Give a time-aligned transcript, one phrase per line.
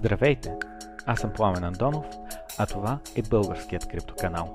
[0.00, 0.52] Здравейте!
[1.06, 2.06] Аз съм Пламен Андонов,
[2.58, 4.52] а това е българският криптоканал.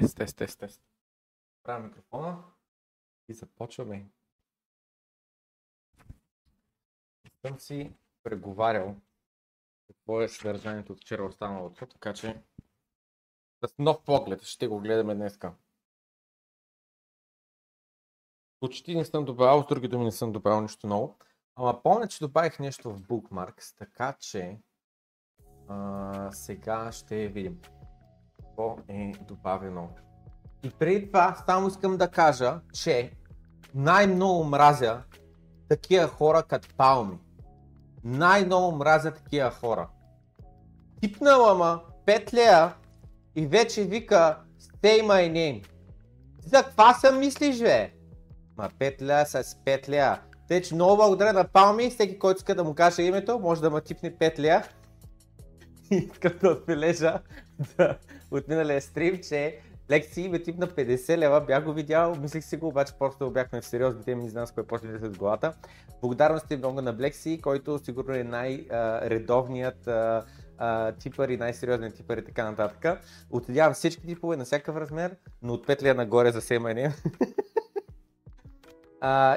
[0.00, 0.82] Тест, тест, тест, тест.
[1.62, 2.44] Правя микрофона
[3.28, 4.10] и започваме.
[7.46, 8.96] Съм си преговарял
[9.86, 12.42] какво е съдържанието от вчера останалото, така че
[13.66, 15.54] с нов поглед ще го гледаме днеска.
[18.60, 21.18] Почти не съм добавил, с други думи не съм добавил нищо ново.
[21.54, 24.60] Ама помня, че добавих нещо в Bookmarks, така че
[25.68, 27.60] а, сега ще видим
[28.56, 29.88] какво е добавено.
[30.62, 33.10] И преди това само искам да кажа, че
[33.74, 35.02] най-много мразя
[35.68, 37.18] такива хора като Палми.
[38.04, 39.88] Най-много мразя такива хора.
[41.00, 42.74] Типнала ма 5 лея
[43.34, 45.66] и вече вика Stay my name.
[46.46, 47.92] За каква съм мислиш, бе?
[48.56, 50.20] Ма 5 лея с 5 лея.
[50.48, 53.70] Те, че много благодаря на Палми, всеки, който иска да му каже името, може да
[53.70, 54.64] ма типне 5 лея.
[55.90, 57.18] Искам да отбележа
[57.76, 57.98] да,
[58.30, 59.58] от миналия стрим, че
[59.90, 63.60] лекции ме тип на 50 лева, бях го видял, мислих си го, обаче просто бяхме
[63.60, 65.52] в сериозни теми, не знам с кое почне да с главата.
[66.00, 69.88] Благодарности много на Блекси, който сигурно е най-редовният
[70.98, 73.00] типър и най-сериозният типър и така нататък.
[73.30, 76.94] Отидявам всички типове на всякакъв размер, но от 5 лева нагоре за семане.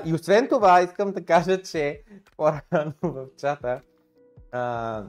[0.06, 2.04] И освен това, искам да кажа, че
[2.38, 3.82] по-рано в чата
[4.54, 5.06] uh,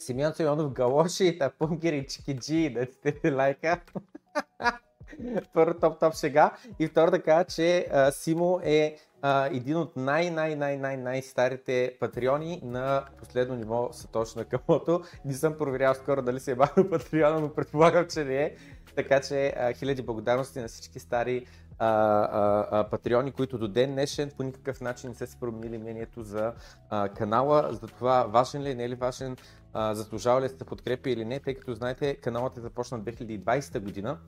[0.00, 3.80] Симеон Симеонов галоши, тапунгери, чикиджи, да сте лайка.
[5.54, 6.50] Първо топ-топ шега.
[6.78, 13.04] И второ да кажа, че а, Симо е а, един от най-най-най-най-най старите патреони на
[13.18, 15.02] последно ниво Сатош на Камото.
[15.24, 18.54] Не съм проверял скоро дали се е бавил патреона, но предполагам, че не е.
[18.96, 21.46] Така че а, хиляди благодарности на всички стари
[21.78, 25.78] а, а, а, патреони, които до ден днешен по никакъв начин не са се променили
[25.78, 26.52] мнението за
[26.90, 29.36] а, канала, за това важен ли е, не е ли важен,
[29.74, 34.18] заслужава ли сте подкрепи или не, тъй като знаете каналът е започнат 2020 година,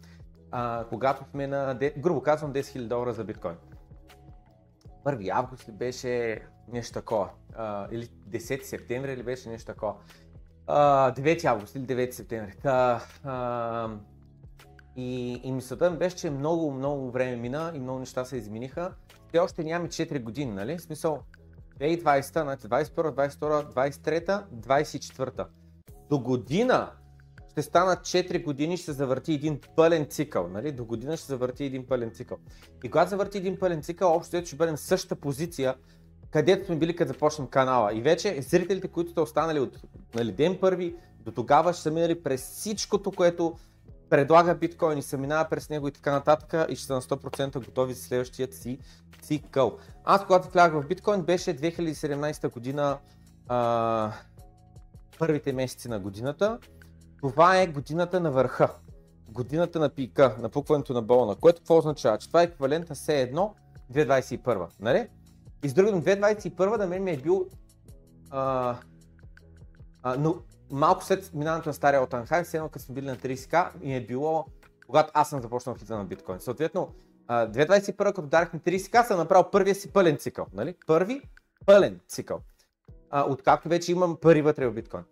[0.50, 3.56] а, когато сме на, грубо казвам, 10 000 долара за биткоин.
[5.04, 9.94] 1 август ли беше нещо такова, а, или 10 септември ли беше нещо такова.
[10.66, 12.54] А, 9 август или 9 септември.
[12.62, 13.88] Та, а,
[14.96, 18.94] и, и мисълта ми беше, че много, много време мина и много неща се измениха.
[19.32, 20.78] Те още нямаме 4 години, нали?
[20.78, 21.22] В смисъл,
[21.82, 25.46] 2020, значи 21, 22, 23, 24.
[26.10, 26.92] До година
[27.50, 30.48] ще станат 4 години, ще се завърти един пълен цикъл.
[30.48, 30.72] Нали?
[30.72, 32.38] До година ще завърти един пълен цикъл.
[32.84, 35.74] И когато завърти един пълен цикъл, общо ще бъдем в същата позиция,
[36.30, 37.94] където сме били като започнем канала.
[37.94, 39.80] И вече зрителите, които сте останали от
[40.14, 43.56] нали, ден първи, до тогава ще са минали през всичкото, което
[44.12, 47.64] предлага биткоин и се минава през него и така нататък и ще са на 100%
[47.64, 48.78] готови за следващия си
[49.22, 49.78] цикъл.
[50.04, 52.98] Аз когато влязах в биткоин беше 2017 година,
[53.48, 54.12] а,
[55.18, 56.58] първите месеци на годината.
[57.20, 58.74] Това е годината на върха,
[59.28, 62.18] годината на пика, на пукването на болна, което какво означава?
[62.18, 63.54] Че това е еквивалент на все едно
[63.92, 65.08] 2021, нали?
[65.64, 67.46] И с другото 2021 на мен ми е бил
[68.30, 68.76] а,
[70.02, 70.36] а, но
[70.72, 74.06] малко след минаването на стария Отанхайм, все едно като сме били на 30к, ми е
[74.06, 74.46] било,
[74.86, 76.40] когато аз съм започнал влиза на биткоин.
[76.40, 76.94] Съответно,
[77.28, 80.46] 2021, като дарахме 30к, съм направил първия си пълен цикъл.
[80.52, 80.74] Нали?
[80.86, 81.22] Първи
[81.66, 82.40] пълен цикъл.
[83.12, 85.04] Откакто вече имам пари вътре в биткоин.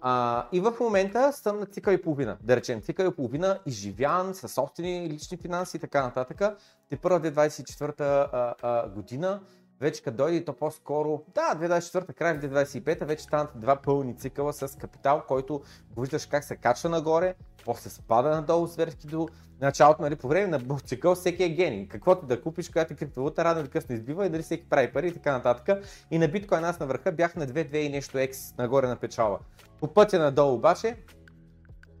[0.00, 2.36] А, и в момента съм на цикъл и половина.
[2.42, 6.58] Да речем, цикъл и половина, изживян, със собствени лични финанси и така нататък.
[6.90, 9.40] Те първа 2024 година
[9.80, 14.78] вече като дойде то по-скоро, да, 2024 край 2025 вече станат два пълни цикъла с
[14.78, 15.62] капитал, който
[15.94, 19.28] го виждаш как се качва нагоре, после спада надолу зверски до
[19.60, 21.88] началото, нали, по време на цикъл всеки е гений.
[21.88, 25.08] Каквото да купиш, която е криптовалута, рано или късно избива и дали всеки прави пари
[25.08, 25.84] и така нататък.
[26.10, 29.38] И на биткоин аз на върха бях на 2-2 и нещо X нагоре на печала.
[29.80, 30.96] По пътя надолу обаче,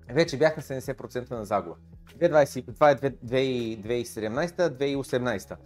[0.08, 1.76] вече бях на 70% на загуба.
[2.18, 5.56] 2020, това е 2017-2018.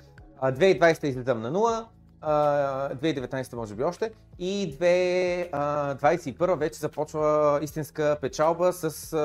[0.43, 1.87] 2020 излизам на 0,
[2.23, 9.17] 2019 може би още и 2021 вече започва истинска печалба с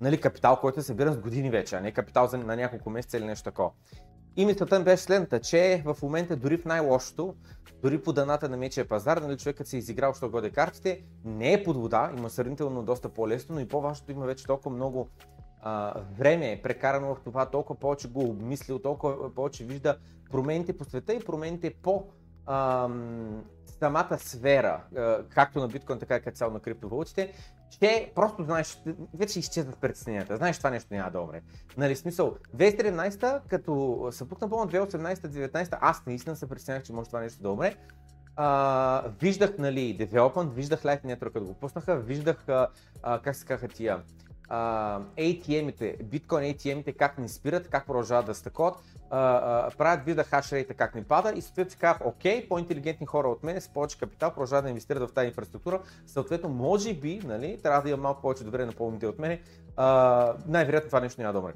[0.00, 3.18] нали, капитал, който е събиран с години вече, а не капитал за, на няколко месеца
[3.18, 3.70] или нещо такова.
[4.36, 7.34] И мисълта ми беше следната, че в момента дори в най-лошото,
[7.82, 11.52] дори по даната на мечия пазар, нали, човекът се е изиграл, що годе картите, не
[11.52, 15.08] е под вода, има сравнително доста по-лесно, но и по-важното има вече толкова много
[15.62, 19.98] а, време е прекарано в това, толкова повече го обмислил, толкова повече вижда
[20.30, 22.04] промените по света и промените по
[22.46, 23.44] ам,
[23.78, 27.32] самата сфера, а, както на биткоин, така и като цяло на криптовалутите,
[27.70, 28.82] че просто знаеш,
[29.14, 30.36] вече изчезват притесненията.
[30.36, 31.42] Знаеш, това нещо няма да умре.
[31.76, 37.20] Нали, смисъл, 2017, като се пукна по 2018-2019, аз наистина се притеснях, че може това
[37.20, 37.76] нещо да умре.
[38.36, 42.68] А, виждах, нали, Development, виждах Lightning Network, като го пуснаха, виждах, а,
[43.02, 44.02] а, как се казаха тия,
[44.50, 48.74] ATM-ите, биткоин ATM-ите как не спират, как продължават да стъкот,
[49.78, 53.60] правят вида хашрейта как не пада и съответно си казах, окей, по-интелигентни хора от мен
[53.60, 57.88] с повече капитал продължават да инвестират в тази инфраструктура, съответно може би, нали, трябва да
[57.88, 59.38] има малко повече доверие на по-умните от мен,
[60.46, 61.52] най-вероятно това нещо няма да умре.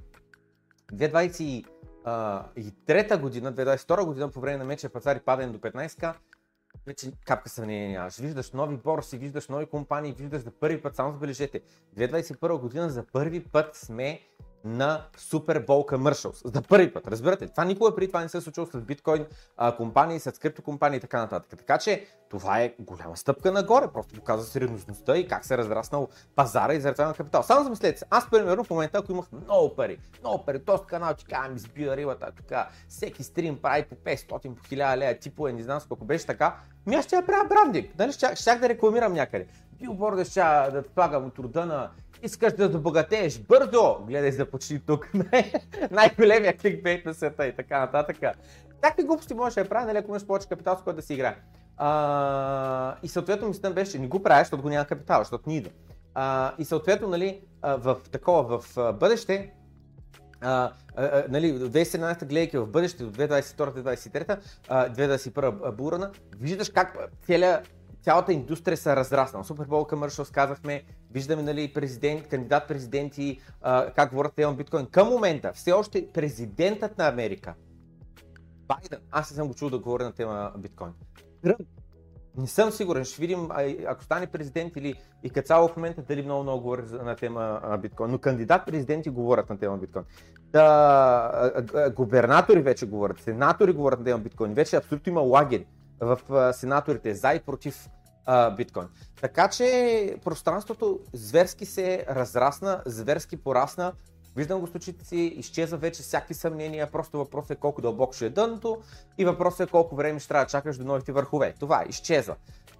[0.92, 6.14] 2023 година, 2022 година по време на меча пазари падане до 15к,
[6.86, 8.18] вече капка съмнение нямаш.
[8.18, 11.60] Виждаш нови борси, виждаш нови компании, виждаш за първи път, само забележете,
[11.96, 14.20] 2021 година за първи път сме
[14.64, 16.55] на Super Bowl Commercials.
[16.55, 17.49] За първи път, разбирате?
[17.49, 20.96] Това никога преди това не се е случило с биткоин а, компании, с крипто компании
[20.96, 21.59] и така нататък.
[21.59, 26.09] Така че това е голяма стъпка нагоре, просто показва сериозността и как се е разраснал
[26.37, 27.42] пазара и заради на капитал.
[27.42, 31.14] Само замислете се, аз примерно в момента, ако имах много пари, много пари, този канал,
[31.14, 32.53] че казвам, избия рибата, тук,
[32.88, 36.94] всеки стрим прави по 500, по 1000 лея, типове, не знам колко беше така, ми
[36.94, 39.46] аз ще я правя брандинг, нали, щях, щях да рекламирам някъде.
[39.73, 41.90] Билборда ще да слагам от рода на
[42.22, 45.11] искаш да забогатееш бързо, гледай за почти тук,
[45.90, 48.16] най-големия кликбейт на света и така нататък.
[48.80, 51.14] Такви глупости можеш да я правя, нали, ако имаш повече капитал, с който да си
[51.14, 51.37] играе.
[53.02, 55.70] И съответно мисълта беше, не го правя, защото го няма капитал, защото ни идва.
[56.59, 59.52] И съответно, нали, в такова, в бъдеще,
[60.40, 67.70] а, а, нали, 2017 гледайки в бъдеще, до 2022-2023, 2021 бурана, виждаш как целият
[68.02, 69.44] цялата индустрия се разраснала.
[69.44, 74.86] Супер Бол Commercials казахме, виждаме нали, президент, кандидат президенти, а, как говорят те биткоин.
[74.86, 77.54] Към момента все още президентът на Америка,
[78.66, 80.92] Байден, аз не съм го чул да говоря на тема биткоин.
[81.42, 81.60] Тръмп,
[82.36, 83.48] не съм сигурен, ще видим
[83.86, 87.60] ако стане президент или и като цяло в момента дали много много говори на тема
[87.82, 90.04] биткоин, но кандидат президенти говорят на тема биткоин.
[90.38, 95.66] Да, губернатори вече говорят, сенатори говорят на тема биткоин, вече абсолютно има лагери
[96.00, 97.88] в сенаторите за и против
[98.56, 98.86] биткоин.
[99.20, 103.92] Така че пространството зверски се разрасна, зверски порасна.
[104.36, 108.26] Виждам го с очите си, изчезва вече всякакви съмнения, просто въпросът е колко дълбоко ще
[108.26, 108.78] е дъното
[109.18, 111.54] и въпросът е колко време ще трябва да чакаш до новите върхове.
[111.60, 112.36] Това изчезва.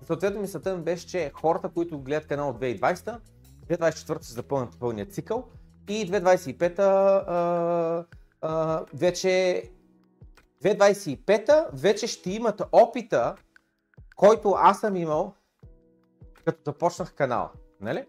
[0.06, 3.18] Съответно мисълта ми беше, че хората, които гледат канал от 2020,
[3.66, 5.44] 2024 се запълнят пълния цикъл
[5.88, 8.04] и 2025 а,
[8.40, 9.62] а, вече
[10.64, 13.35] 2025 вече ще имат опита,
[14.16, 15.35] който аз съм имал,
[16.44, 17.51] като започнах канала.
[17.81, 18.07] Нали?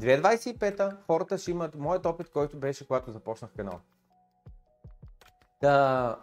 [0.00, 3.80] 2025 хората ще имат моят опит, който беше когато започнах канала.
[5.60, 6.18] Да.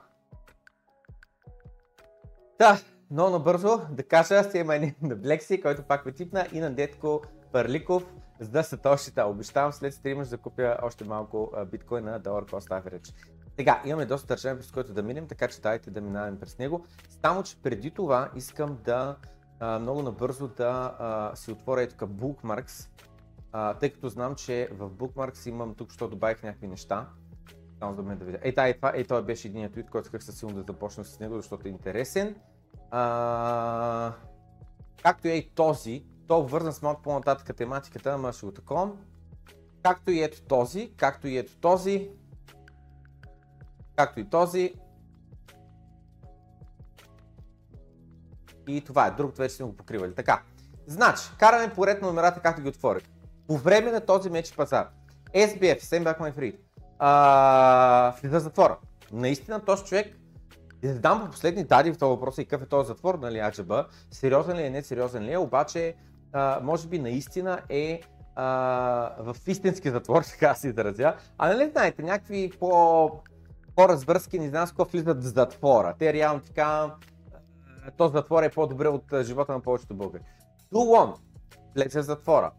[2.60, 2.80] Да,
[3.12, 6.76] много набързо да кажа, аз има един на Блекси, който пак ме типна и на
[6.76, 8.06] Детко Парликов,
[8.40, 9.22] за да са точите.
[9.24, 13.14] Обещавам след стрима ще закупя още малко биткоин на Dollar Cost Average.
[13.62, 16.86] Сега, имаме доста държави, през който да минем, така че дайте да минаваме през него.
[17.22, 19.16] Само, че преди това искам да
[19.60, 22.90] а, много набързо да а, си отворя тук Bookmarks,
[23.52, 27.08] а, тъй като знам, че в Bookmarks имам тук, що добавих някакви неща.
[27.80, 28.38] Само да ме да видя.
[28.42, 31.20] Ей, та, това, ей, това беше един твит, който исках със силно да започна с
[31.20, 32.36] него, защото е интересен.
[32.92, 34.14] А,
[35.04, 38.98] както и този, то е вързан с малко по-нататък тематиката, ама ще го таковам.
[39.84, 42.12] Както и ето този, както и ето този,
[44.02, 44.74] както и този.
[48.68, 50.16] И това е, другото вече сме го покривали.
[50.16, 50.42] Така,
[50.88, 53.04] значи, караме поред на номерата, както ги отворих.
[53.48, 54.90] По време на този меч пазар,
[55.34, 56.56] SBF, Same Back My Free,
[57.00, 58.78] а, влиза затвора.
[59.12, 60.18] Наистина този човек
[60.84, 63.88] Не знам по последни данни в този въпрос и какъв е този затвор, нали, аджаба,
[64.12, 65.96] сериозен ли е, не сериозен ли е, обаче
[66.34, 68.02] а, може би наистина е
[68.36, 68.46] а,
[69.20, 71.16] в истински затвор, така си изразя.
[71.38, 73.12] А нали знаете, някакви по
[73.76, 75.96] по-развърски, не знам с какво влизат в затвора.
[76.00, 76.96] Те реално така,
[77.98, 80.24] този затвор е по-добре от живота на повечето българи.
[80.72, 81.14] Дулон
[81.76, 82.52] влезе в затвора.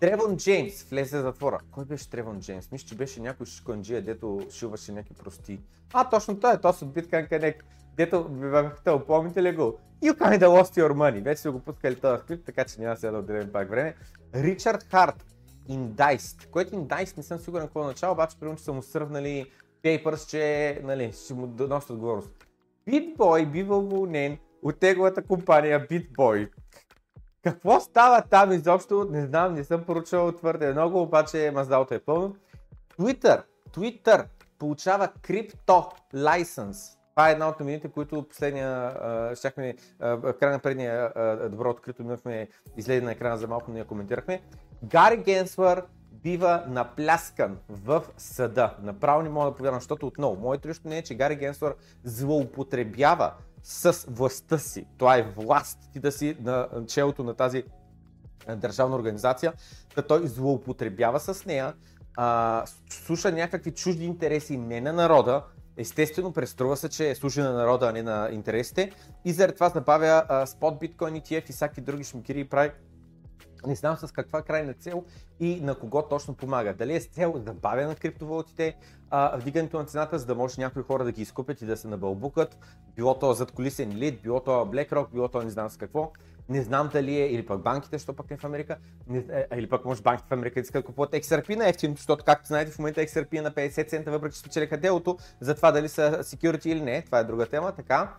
[0.00, 1.58] Тревон Джеймс влезе в затвора.
[1.70, 2.72] Кой беше Тревон Джеймс?
[2.72, 5.60] Мисля, че беше някой шконджия, дето шиваше някакви прости.
[5.92, 7.60] А, точно той е, то от Bitcoin Connect.
[7.96, 9.78] Дето бяхте, помните ли го?
[10.02, 11.22] You kinda lost your money.
[11.22, 13.94] Вече сме го пускали този клип, така че няма сега да отделим пак време.
[14.34, 15.24] Ричард Харт,
[15.68, 19.50] Indiced, което Indiced не съм сигурен какво начало, обаче примерно, че са му сървнали
[19.84, 22.46] Papers, че нали, ще му носят отговорност.
[22.88, 26.50] BitBoy бива уволнен от неговата компания BitBoy.
[27.42, 32.36] Какво става там изобщо, не знам, не съм поручал твърде много, обаче маздалото е пълно.
[32.98, 34.26] Twitter, Twitter
[34.58, 36.96] получава крипто лайсенс.
[37.10, 38.92] Това е една от новините, които последния,
[39.36, 41.12] щяхме, в края на предния
[41.50, 44.42] добро открито минахме, излезе на екрана за малко, но я коментирахме.
[44.84, 45.84] Гари Генсвър
[46.22, 48.76] бива напляскан в съда.
[48.82, 53.32] Направо не мога да повярвам, защото отново, моето лично не е, че Гари Генсвър злоупотребява
[53.62, 54.86] с властта си.
[54.98, 57.64] Това е власт ти да си на челото на тази
[58.56, 59.52] държавна организация,
[59.94, 61.74] да той злоупотребява с нея,
[62.16, 65.44] а, слуша някакви чужди интереси не на народа,
[65.76, 68.92] естествено преструва се, че служи на народа, а не на интересите
[69.24, 72.70] и заради това забавя а, спот биткоин ETF и всяки други шмикири и прави
[73.66, 75.04] не знам с каква крайна цел
[75.40, 76.74] и на кого точно помага.
[76.74, 78.76] Дали е с цел забавя на криптовалутите,
[79.10, 81.88] а, вдигането на цената, за да може някои хора да ги изкупят и да се
[81.88, 82.58] набълбукат,
[82.96, 86.12] било то зад колисен лид, било то BlackRock, било то не знам с какво.
[86.48, 89.68] Не знам дали е, или пък банките, що пък е в Америка, не, е, или
[89.68, 92.78] пък може банките в Америка искат да купуват XRP на ефтин, защото както знаете в
[92.78, 96.66] момента XRP е на 50 цента, въпреки че спечелиха делото, за това дали са security
[96.66, 98.14] или не, това е друга тема, така.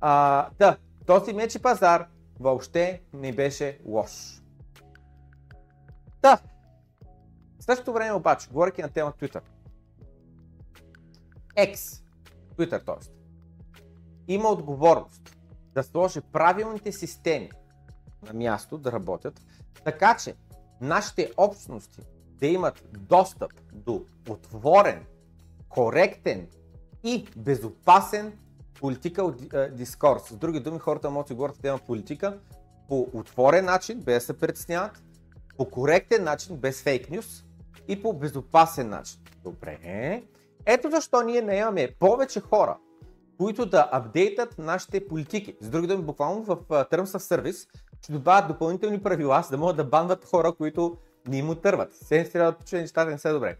[0.00, 0.76] А, да,
[1.06, 2.06] този мечи пазар
[2.40, 4.41] въобще не беше лош.
[6.22, 6.38] Да.
[7.60, 9.40] В същото време обаче, говоряки на тема Twitter,
[11.56, 12.02] X,
[12.56, 13.10] Twitter т.е.
[14.28, 15.36] има отговорност
[15.74, 17.50] да сложи правилните системи
[18.26, 19.40] на място да работят,
[19.84, 20.34] така че
[20.80, 25.06] нашите общности да имат достъп до отворен,
[25.68, 26.48] коректен
[27.04, 28.38] и безопасен
[28.80, 29.34] политика
[29.70, 30.22] дискурс.
[30.22, 32.38] С други думи, хората могат да говорят тема политика
[32.88, 35.02] по отворен начин, без да се притесняват,
[35.56, 37.44] по коректен начин, без фейк нюс
[37.88, 39.20] и по безопасен начин.
[39.44, 40.22] Добре.
[40.66, 42.76] Ето защо ние не имаме повече хора,
[43.38, 45.56] които да апдейтат нашите политики.
[45.60, 47.68] С други думи, буквално в Terms of Service
[48.02, 50.96] ще добавят допълнителни правила, за да могат да банват хора, които
[51.28, 51.94] не им отърват.
[51.94, 53.56] Се трябва да нещата не са добре.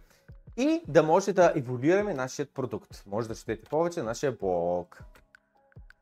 [0.57, 3.05] И да може да еволюираме нашия продукт.
[3.07, 5.03] Може да четете повече на нашия блог.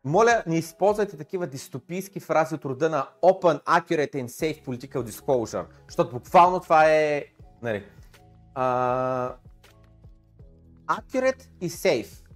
[0.04, 5.66] Моля, не използвайте такива дистопийски фрази от рода на Open, Accurate and Safe Political Disclosure,
[5.88, 7.24] защото буквално това е...
[7.62, 7.84] Нали,
[8.56, 9.34] uh,
[10.88, 12.26] accurate и Safe.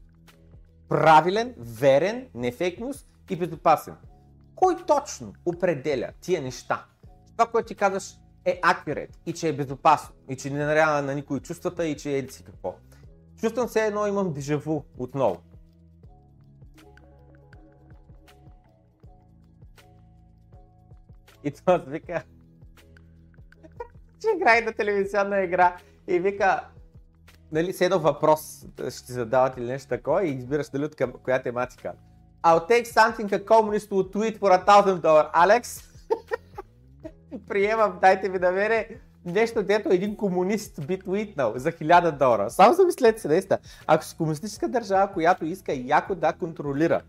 [0.88, 3.94] Правилен, верен, не фейк news и безопасен.
[4.54, 6.84] Кой точно определя тия неща?
[7.32, 11.14] Това, което ти казваш е accurate и че е безопасно и че не нарява на
[11.14, 12.74] никой чувствата и че е си какво.
[13.40, 15.42] Чувствам се едно имам дежаву отново.
[21.44, 22.22] И това вика,
[24.20, 25.76] че играе на телевизионна игра
[26.08, 26.60] и вика,
[27.52, 31.42] нали, с въпрос ще ти задават или нещо такова и избираш дали от към коя
[31.42, 31.92] тематика.
[32.42, 35.30] I'll take something a communist will tweet for a thousand dollar.
[35.32, 35.80] Алекс,
[37.48, 38.84] приемам, дайте ми да
[39.24, 42.50] нещо, дето един комунист би твитнал за 1000 долара.
[42.50, 43.58] Само замислете се, наистина.
[43.86, 47.02] Ако си комунистическа държава, която иска яко да контролира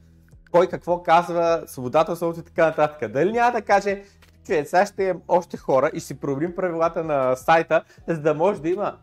[0.56, 3.12] кой какво казва, свободата словото и така нататък.
[3.12, 4.04] Дали няма да каже,
[4.46, 8.62] че сега ще имам още хора и си проверим правилата на сайта, за да може
[8.62, 8.98] да има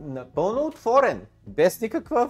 [0.00, 2.28] напълно отворен, без никаква,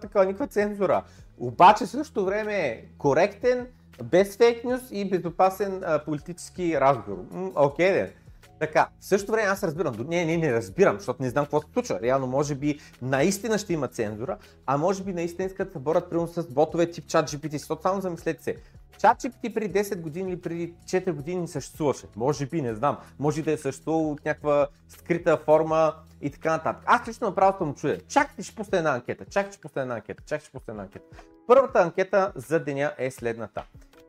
[0.00, 1.02] такава, никаква цензура.
[1.38, 3.66] Обаче в същото време е коректен,
[4.04, 7.24] без фейк нюс и безопасен а, политически разговор.
[7.54, 8.10] Окей, okay,
[8.58, 11.66] така, в същото време аз разбирам, не, не, не разбирам, защото не знам какво се
[11.72, 12.00] случва.
[12.02, 16.28] Реално, може би наистина ще има цензура, а може би наистина искат да борят примерно
[16.28, 18.56] с ботове тип чат GPT, защото само замислете се.
[18.98, 22.06] Чат GPT преди 10 години или преди 4 години съществуваше.
[22.16, 22.98] Може би, не знам.
[23.18, 26.82] Може да е съществувал от някаква скрита форма и така нататък.
[26.86, 28.00] Аз лично направо съм чудя.
[28.00, 29.24] Чакайте, ще пусна една анкета.
[29.24, 30.22] Чакайте, ще пусна една анкета.
[30.22, 31.16] Чакайте, ще пусна една анкета.
[31.46, 33.64] Първата анкета за деня е следната.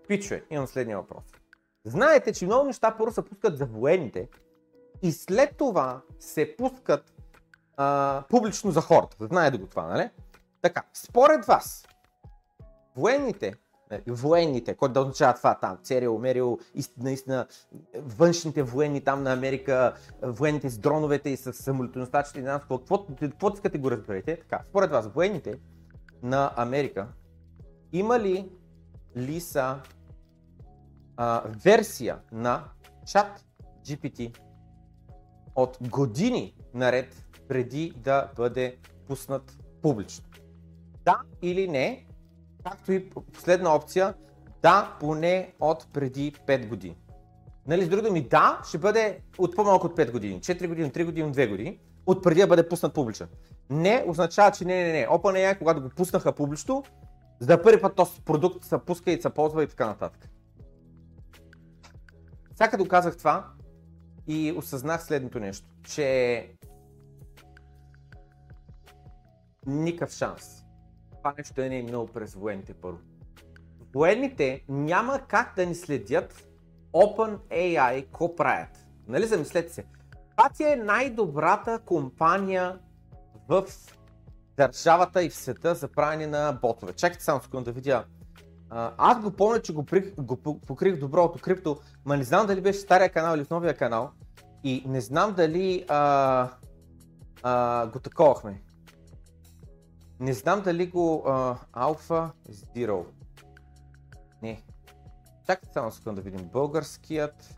[0.08, 1.24] Пичове, имам следния въпрос.
[1.86, 4.30] Знаете, че много неща първо се пускат за военните
[5.02, 7.14] и след това се пускат
[7.78, 9.18] а, публично за хората.
[9.20, 10.10] Знаете го това, нали?
[10.62, 11.88] Така, според вас,
[12.96, 13.54] военните,
[14.08, 16.60] военните, който да означава това там, Церил, Мерил,
[16.98, 17.48] наистина
[17.96, 23.50] външните военни там на Америка, военните с дроновете и с самолетоносачите, не знам какво, какво
[23.54, 24.36] искате го разберете.
[24.36, 25.60] Така, според вас, военните
[26.24, 27.08] на Америка
[27.94, 28.50] има ли,
[29.18, 29.42] ли
[31.18, 32.64] а, версия на
[33.06, 33.46] чат
[33.86, 34.38] GPT
[35.56, 40.26] от години наред преди да бъде пуснат публично.
[41.06, 42.07] Да или не,
[42.64, 44.14] както и последна опция,
[44.62, 46.98] да поне от преди 5 години.
[47.68, 51.06] Нали, с други ми, да, ще бъде от по-малко от 5 години, 4 години, 3
[51.06, 53.28] години, 2 години, от преди да бъде пуснат публично.
[53.70, 55.08] Не означава, че не, не, не.
[55.08, 56.84] OpenAI, когато го пуснаха публично,
[57.40, 60.30] за първи път този продукт се пуска и се ползва и така нататък.
[62.56, 63.48] Сега като казах това
[64.28, 66.50] и осъзнах следното нещо, че
[69.66, 70.67] никакъв шанс.
[71.28, 72.98] Това нещо не е минало през военните първо.
[73.94, 76.48] Военните няма как да ни следят
[76.94, 78.88] OpenAI какво правят.
[79.08, 79.86] Нали замислете се.
[80.38, 82.80] Това е най-добрата компания
[83.50, 83.66] в
[84.58, 86.94] държавата и в света за правене на ботове.
[86.94, 88.06] Чакайте само секунда да видя.
[88.98, 90.38] аз го помня, че го, прих, го
[90.68, 94.12] покрих доброто крипто, ма не знам дали беше стария канал или в новия канал.
[94.64, 96.50] И не знам дали а,
[97.44, 98.62] а, го таковахме.
[100.20, 101.24] Не знам дали го
[101.74, 103.06] Alpha Zero.
[104.42, 104.64] Не.
[105.46, 106.50] Чакайте само секунда да видим.
[106.54, 107.58] Българският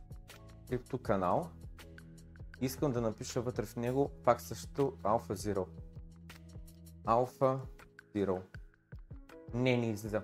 [0.69, 1.49] крипто канал.
[2.61, 5.65] Искам да напиша вътре в него пак също Alpha Zero.
[7.05, 7.59] Alpha
[8.15, 8.41] Zero.
[9.53, 10.21] Не, не излиза.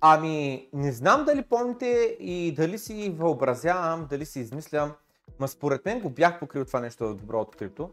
[0.00, 4.92] Ами, не знам дали помните и дали си въобразявам, дали си измислям,
[5.38, 7.90] ма според мен го бях покрил това нещо добро открито.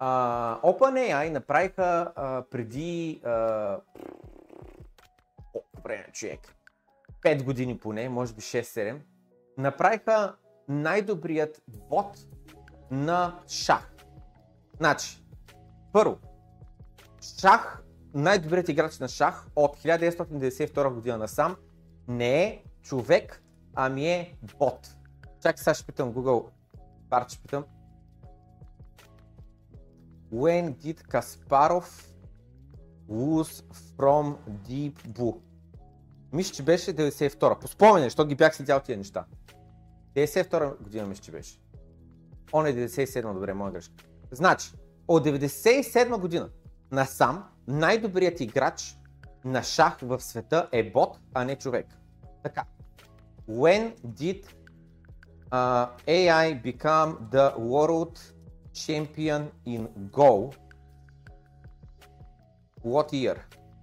[0.00, 3.80] Uh, OpenAI направиха uh, преди uh,
[5.54, 6.54] о, време, човек,
[7.22, 8.96] 5 години поне, може би 6-7,
[9.58, 10.34] направиха
[10.68, 12.18] най-добрият бот
[12.90, 13.94] на шах.
[14.76, 15.24] Значи,
[15.92, 16.18] първо,
[17.40, 17.84] шах,
[18.14, 21.56] най-добрият играч на шах от 1992 година насам
[22.08, 23.42] не е човек,
[23.74, 24.96] ами е бот.
[25.42, 26.48] Чакай сега ще питам Google,
[27.10, 27.64] парче питам,
[30.32, 31.88] When did Kasparov
[33.08, 33.62] lose
[33.96, 34.36] from
[34.68, 35.40] Deep Blue?
[36.32, 37.58] Мисля, че беше 92-а.
[37.58, 39.24] По спомене, защото ги бях следял тия неща.
[40.16, 41.60] 92-а година мисля, че беше.
[42.52, 43.94] Он е 97-а, добре, моя грешка.
[44.30, 44.72] Значи,
[45.08, 46.48] от 97 година
[46.92, 48.98] насам най-добрият играч
[49.44, 51.86] на шах в света е бот, а не човек.
[52.42, 52.64] Така.
[53.48, 54.44] When did
[55.50, 58.20] uh, AI become the world
[58.84, 60.54] Champion in Go.
[62.84, 63.36] What year?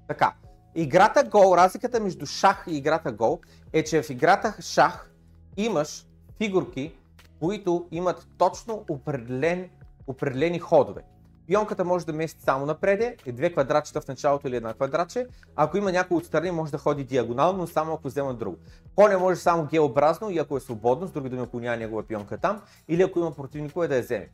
[0.07, 0.33] Така.
[0.75, 3.39] Играта Go, разликата между шах и играта Go
[3.73, 5.11] е, че в играта шах
[5.57, 6.93] имаш фигурки,
[7.39, 9.69] които имат точно определен,
[10.07, 11.01] определени ходове.
[11.47, 15.27] Пионката може да мести само напреде, и две квадратчета в началото или една квадратче.
[15.55, 18.57] Ако има някой отстрани, може да ходи диагонално, но само ако взема друго.
[18.95, 22.37] Коня може само геобразно и ако е свободно, с други думи, ако няма негова пионка
[22.37, 24.29] там, или ако има противник, кой да я вземе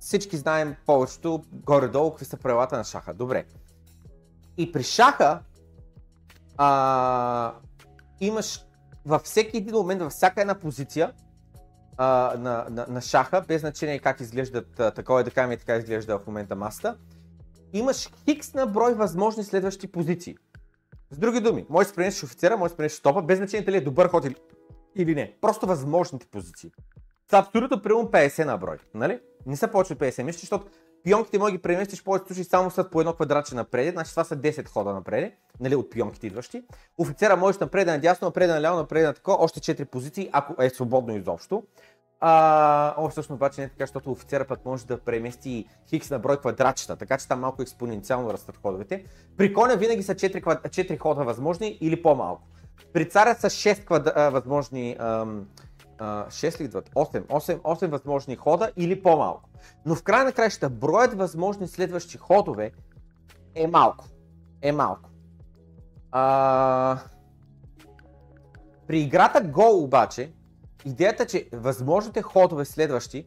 [0.00, 3.14] всички знаем повечето горе-долу какви са правилата на шаха.
[3.14, 3.44] Добре.
[4.56, 5.40] И при шаха
[6.56, 7.54] а,
[8.20, 8.66] имаш
[9.06, 11.12] във всеки един момент, във всяка една позиция
[11.96, 15.56] а, на, на, на шаха, без значение как изглеждат, а, такова е да кажем и
[15.56, 16.96] така изглежда в момента маста,
[17.72, 20.36] имаш хикс на брой възможни следващи позиции.
[21.10, 23.80] С други думи, можеш да спренеш офицера, можеш да спренеш стопа, без значение дали е
[23.80, 24.36] добър ход или,
[24.96, 25.36] или не.
[25.40, 26.70] Просто възможните позиции.
[27.30, 29.20] Са абсолютно примерно 50 на брой, нали?
[29.46, 30.66] Не са повече от 50 мишки, защото
[31.04, 34.24] пионките може да ги преместиш повече случаи само с по едно квадратче напред, значи това
[34.24, 36.62] са 10 хода напред, нали, от пионките идващи.
[36.98, 41.16] Офицера може напред, надясно, напред, наляво, напред, на тако, още 4 позиции, ако е свободно
[41.16, 41.62] изобщо.
[42.20, 46.18] А, о, всъщност обаче не е така, защото офицера пък може да премести хикс на
[46.18, 49.04] брой квадратчета, така че там малко експоненциално растат ходовете.
[49.36, 52.42] При коня винаги са 4, 4 хода възможни или по-малко.
[52.92, 55.46] При царя са 6 квадра, възможни ам,
[55.98, 56.90] 6 ли идват?
[56.90, 59.50] 8, 8, 8 възможни хода или по-малко.
[59.86, 62.72] Но в края на краищата броят възможни следващи ходове
[63.54, 64.04] е малко.
[64.62, 65.10] Е малко.
[66.12, 66.98] А...
[68.86, 70.32] При играта Go обаче,
[70.84, 73.26] идеята е, че възможните ходове следващи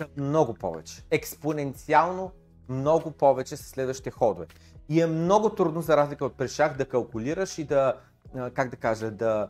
[0.00, 1.02] са много повече.
[1.10, 2.32] Експоненциално
[2.68, 4.46] много повече са следващите ходове.
[4.88, 7.94] И е много трудно за разлика от прешах да калкулираш и да
[8.54, 9.48] как да кажа, да,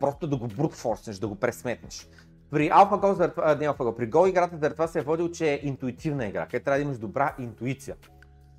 [0.00, 2.08] просто да го брутфорснеш, да го пресметнеш.
[2.50, 5.60] При AlphaGo, заради, не AlphaGo, при Go играта заради това се е водил, че е
[5.62, 7.96] интуитивна игра, където трябва да имаш добра интуиция.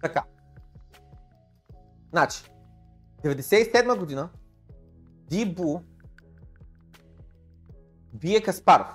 [0.02, 0.24] Така.
[2.12, 2.44] Значи,
[3.24, 4.30] 97 година
[5.30, 5.80] Дибу
[8.14, 8.88] бие Каспаров.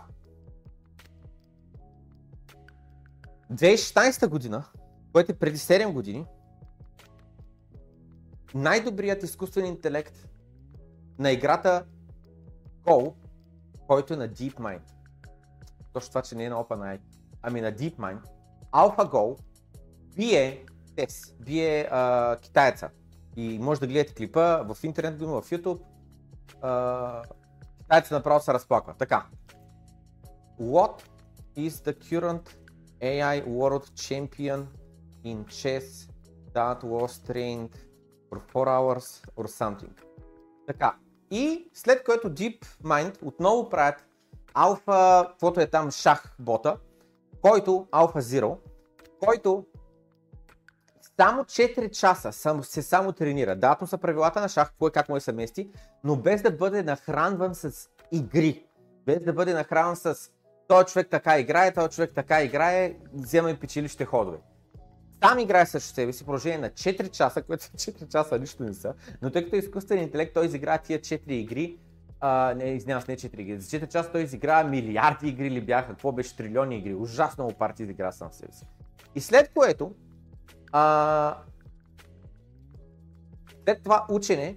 [3.53, 4.65] 2016 година,
[5.13, 6.27] което е преди 7 години,
[8.55, 10.29] най-добрият изкуствен интелект
[11.19, 11.85] на играта
[12.85, 13.15] Go,
[13.87, 14.83] който е на DeepMind.
[15.93, 17.01] Точно това, че не е на OpenAI,
[17.43, 18.21] ами на DeepMind.
[18.73, 19.39] AlphaGo
[20.17, 20.65] бие
[20.97, 22.91] Тес, бие а, китаеца.
[23.37, 25.81] И може да гледате клипа в интернет, в YouTube.
[26.63, 27.23] А,
[27.79, 28.95] китаеца направо се разплаква.
[28.99, 29.27] Така.
[30.61, 31.03] What
[31.57, 32.57] is the current
[33.01, 34.67] AI World Champion
[35.25, 35.87] in chess
[36.55, 37.75] that was trained
[38.29, 40.12] for 4 hours or something?
[40.73, 40.97] Така.
[41.31, 44.07] И след което DeepMind отново правят
[44.55, 46.77] алфа, каквото е там шах бота,
[47.43, 48.59] който, Alpha Zero,
[49.21, 49.67] който
[51.21, 53.57] само 4 часа се само тренира.
[53.57, 55.71] Да, са правилата на шах, кой как му се мести,
[56.05, 58.67] но без да бъде нахранван с игри.
[59.07, 60.15] Без да бъде нахранван с
[60.69, 64.39] този човек така играе, този човек така играе, взема и печелище ходове.
[65.23, 68.95] Там играе също себе си, продължение на 4 часа, което 4 часа нищо не са,
[69.23, 71.79] но тъй като е изкуствен интелект, той изигра тия 4 игри,
[72.21, 73.61] а, не, извинявам не 4 игри.
[73.61, 76.95] За 4 часа той изигра милиарди игри ли бяха, какво беше, трилиони игри.
[76.95, 78.67] Ужасно много партии изигра сам себе си.
[79.15, 79.95] И след което,
[80.73, 81.37] а,
[83.65, 84.57] след това учене,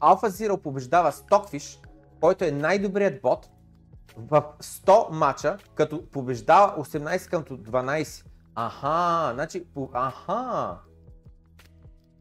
[0.00, 1.86] Alpha Zero побеждава Stockfish,
[2.20, 3.50] който е най-добрият бот
[4.16, 8.24] в 100 мача, като побеждава 18 към 12.
[8.54, 10.78] Аха, значи, аха.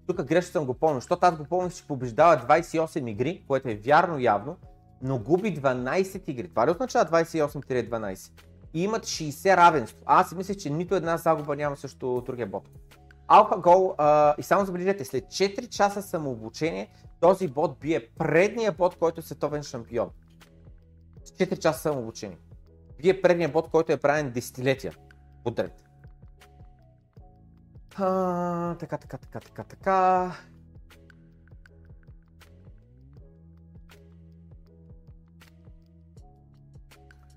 [0.07, 3.75] Тук грешно съм го помнил, защото аз го помня, че побеждава 28 игри, което е
[3.75, 4.57] вярно явно,
[5.01, 6.49] но губи 12 игри.
[6.49, 8.32] Това ли означава 28-12?
[8.73, 10.03] И имат 60 равенство.
[10.05, 12.69] Аз мисля, че нито една загуба няма също другия бот.
[13.27, 19.19] AlphaGo, а, и само забележете, след 4 часа самообучение, този бот бие предния бот, който
[19.19, 20.09] е световен шампион.
[21.39, 22.38] 4 часа самообучение.
[23.01, 24.93] Бие предния бот, който е правен десетилетия
[25.43, 25.90] подред.
[27.95, 30.31] А, така, така, така, така, така.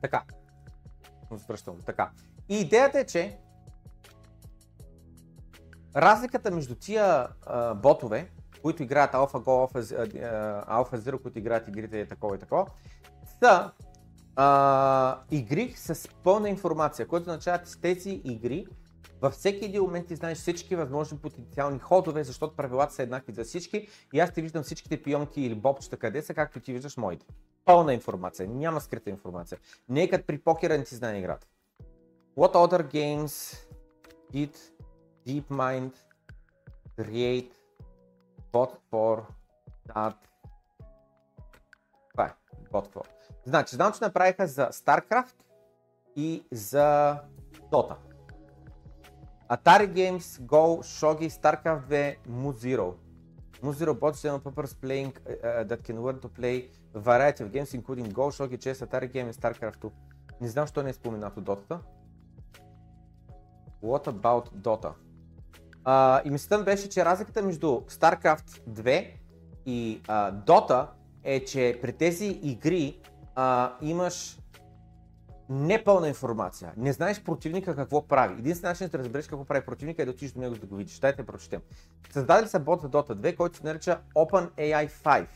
[0.02, 0.22] Така.
[1.48, 1.80] Връщам.
[1.86, 2.11] Така.
[2.48, 3.38] И идеята е, че
[5.96, 8.30] разликата между тия а, ботове,
[8.62, 10.05] които играят AlphaGo, Alpha,
[10.66, 12.66] Alpha Zero, които играят игрите и такова и такова,
[13.42, 13.70] са
[14.36, 18.66] а, игри с пълна информация, което означава, че с тези игри
[19.25, 23.45] във всеки един момент ти знаеш всички възможни потенциални ходове, защото правилата са еднакви за
[23.45, 27.27] всички и аз ти виждам всичките пионки или бобчета къде са, както ти виждаш моите.
[27.64, 29.59] Пълна информация, няма скрита информация.
[29.89, 31.47] Не е като при покера не ти знае играта.
[32.37, 33.57] What other games
[34.33, 34.57] did
[35.27, 35.93] DeepMind
[36.99, 37.51] create
[38.53, 39.22] bot for
[39.89, 40.14] that?
[42.11, 42.33] Това е,
[42.72, 43.07] bot for.
[43.45, 45.35] Значи, знам, че направиха за StarCraft
[46.16, 47.18] и за
[47.72, 48.14] Dota.
[49.49, 52.97] Atari Games, Go, Shogi, StarCraft 2, Mu-Zero.
[53.62, 57.74] Mu-Zero bots general purpose playing uh, that can learn to play a variety of games,
[57.74, 59.90] including Go, Shogi, Chess, Atari Games и StarCraft 2.
[60.40, 61.78] Не знам, що не е споменато Dota.
[63.82, 64.92] What about Dota?
[65.84, 69.11] Uh, и мислята беше, че разликата между StarCraft 2
[69.66, 70.86] и uh, Dota
[71.24, 73.01] е, че при тези игри
[73.36, 74.38] uh, имаш
[75.49, 76.72] непълна информация.
[76.76, 78.34] Не знаеш противника какво прави.
[78.38, 80.99] Единствен начин да разбереш какво прави противника е да отидеш до него да го видиш.
[80.99, 81.61] Дайте да прочетем.
[82.11, 85.26] Създадели са бот за Dota 2, който се нарича OpenAI 5.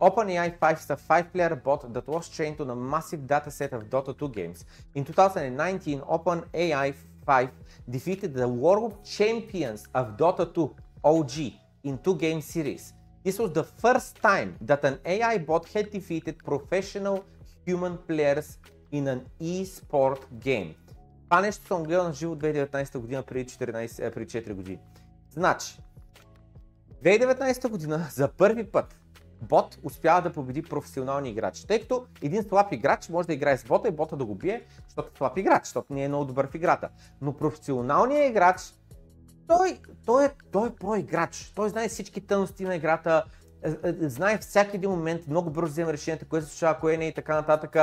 [0.00, 4.12] OpenAI 5 is a 5-player bot that was trained on a massive dataset of Dota
[4.14, 4.64] 2 games.
[4.96, 6.94] In 2019, OpenAI
[7.26, 7.48] 5
[7.88, 10.74] defeated the world champions of Dota 2
[11.04, 11.52] OG
[11.84, 12.94] in two game series.
[13.24, 17.24] This was the first time that an AI bot had defeated professional
[17.66, 18.58] human players
[18.92, 20.74] in an e-sport game.
[21.24, 24.78] Това нещо съм гледал на живо 2019 година преди, 14, преди 4 години.
[25.30, 25.78] Значи,
[27.04, 28.96] 2019 година за първи път
[29.42, 31.66] бот успява да победи професионални играчи.
[31.66, 34.62] Тъй като един слаб играч може да играе с бота и бота да го бие,
[34.86, 36.88] защото е слаб играч, защото не е много добър в играта.
[37.20, 38.60] Но професионалният играч,
[39.46, 41.52] той, той, е, той е про-играч.
[41.54, 43.41] Той знае всички тънности на играта, е, е,
[44.00, 47.34] знае всяки един момент, много бързо взема решенията, кое се случва, кое не и така
[47.34, 47.76] нататък,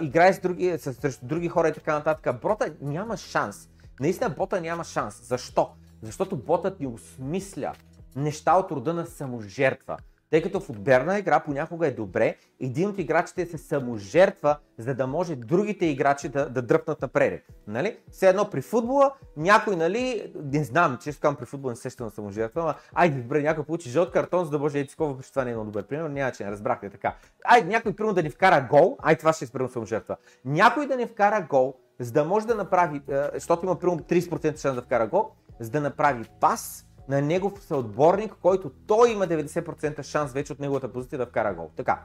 [0.00, 2.40] играе с други, с, с, с други хора и така нататък.
[2.40, 3.68] Бота няма шанс.
[4.00, 5.28] Наистина бота няма шанс.
[5.28, 5.70] Защо?
[6.02, 7.72] Защото ботът ни осмисля
[8.16, 9.96] неща от рода на саможертва.
[10.30, 15.06] Тъй като в отберна игра понякога е добре един от играчите се саможертва, за да
[15.06, 17.44] може другите играчи да, да дръпнат напред.
[17.66, 17.98] Нали?
[18.10, 22.04] Все едно при футбола, някой, нали, не знам, че искам при футбола не се сещам
[22.04, 25.44] на саможертва, ама айде, добре, някой получи жълт картон, за да може ети такова, това
[25.44, 27.16] не е много добър пример, няма че не разбрахте така.
[27.44, 30.16] Айде, някой примерно да ни вкара гол, ай това ще е саможертва.
[30.44, 33.02] Някой да ни вкара гол, за да може да направи,
[33.34, 38.34] защото има примерно 30% шанс да вкара гол, за да направи пас, на негов съотборник,
[38.42, 41.70] който той има 90% шанс вече от неговата позиция да вкара гол.
[41.76, 42.00] Така.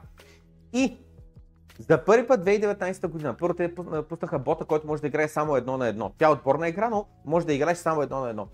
[0.72, 0.96] И
[1.78, 3.74] за първи път 2019 година, първо те
[4.08, 6.12] пуснаха бота, който може да играе само едно на едно.
[6.18, 8.48] Тя е отборна игра, но може да играеш само едно на едно.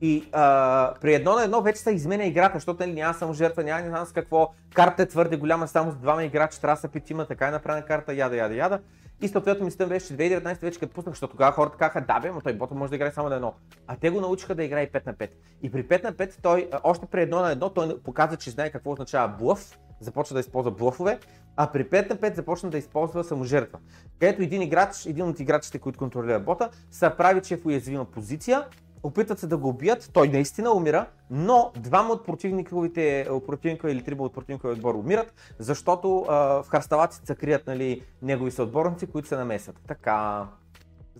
[0.00, 3.64] И а, при едно на едно вече се изменя играта, защото нали, няма само жертва,
[3.64, 4.52] няма не знам с какво.
[4.74, 7.86] Карта е твърде голяма, само с двама играчи, трябва да са петима, така е направена
[7.86, 8.80] карта, яда, яда, яда.
[9.22, 12.30] И съответно мисля беше, че 2019 вече като пуснах, защото тогава хората казаха, да бе,
[12.30, 13.54] но той бота може да играе само на едно.
[13.86, 15.30] А те го научиха да играе 5 на 5.
[15.62, 18.70] И при 5 на 5 той, още при едно на едно, той показа, че знае
[18.70, 21.18] какво означава блъф, започва да използва блъфове,
[21.56, 23.78] а при 5 на 5 започна да използва саможертва.
[24.20, 28.04] Където един играч, един от играчите, които контролира бота, са прави, че е в уязвима
[28.04, 28.64] позиция,
[29.02, 34.24] опитват се да го убият, той наистина умира, но двама от противниковите, противника или трима
[34.24, 39.36] от противниковия отбор умират, защото а, в харсталаците се крият нали, негови съотборници, които се
[39.36, 39.80] намесват.
[39.86, 40.46] Така,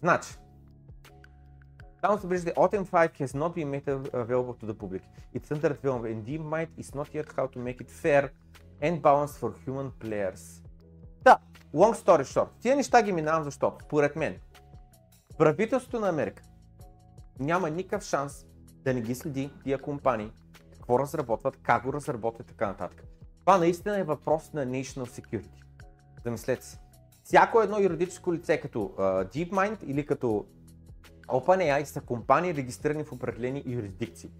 [0.00, 0.28] значи,
[2.00, 5.02] само се виждате, Autumn 5 has not been made available to the public.
[5.34, 8.30] It's under development and Deep Might is not yet how to make it fair
[8.82, 10.62] and balanced for human players.
[11.22, 11.38] Да,
[11.74, 14.36] long story short, тия неща ги минавам защото, според мен,
[15.38, 16.42] правителството на Америка
[17.40, 18.46] няма никакъв шанс
[18.84, 20.32] да не ги следи тия компании,
[20.72, 23.04] какво разработват, как го разработват и така нататък.
[23.40, 25.62] Това наистина е въпрос на national security.
[26.24, 26.78] Замислете се.
[27.24, 30.46] Всяко едно юридическо лице като uh, DeepMind или като
[31.28, 34.30] OpenAI са компании регистрирани в определени юрисдикции.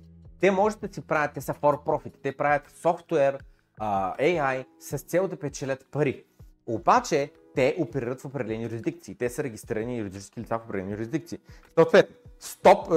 [0.40, 3.38] Те може да си правят, те са for profit, те правят софтуер,
[3.80, 6.24] uh, AI с цел да печелят пари.
[6.66, 9.14] Обаче те оперират в определени юрисдикции.
[9.14, 11.38] Те са регистрирани юридически лица в определени юрисдикции.
[11.74, 12.89] Съответно, стоп,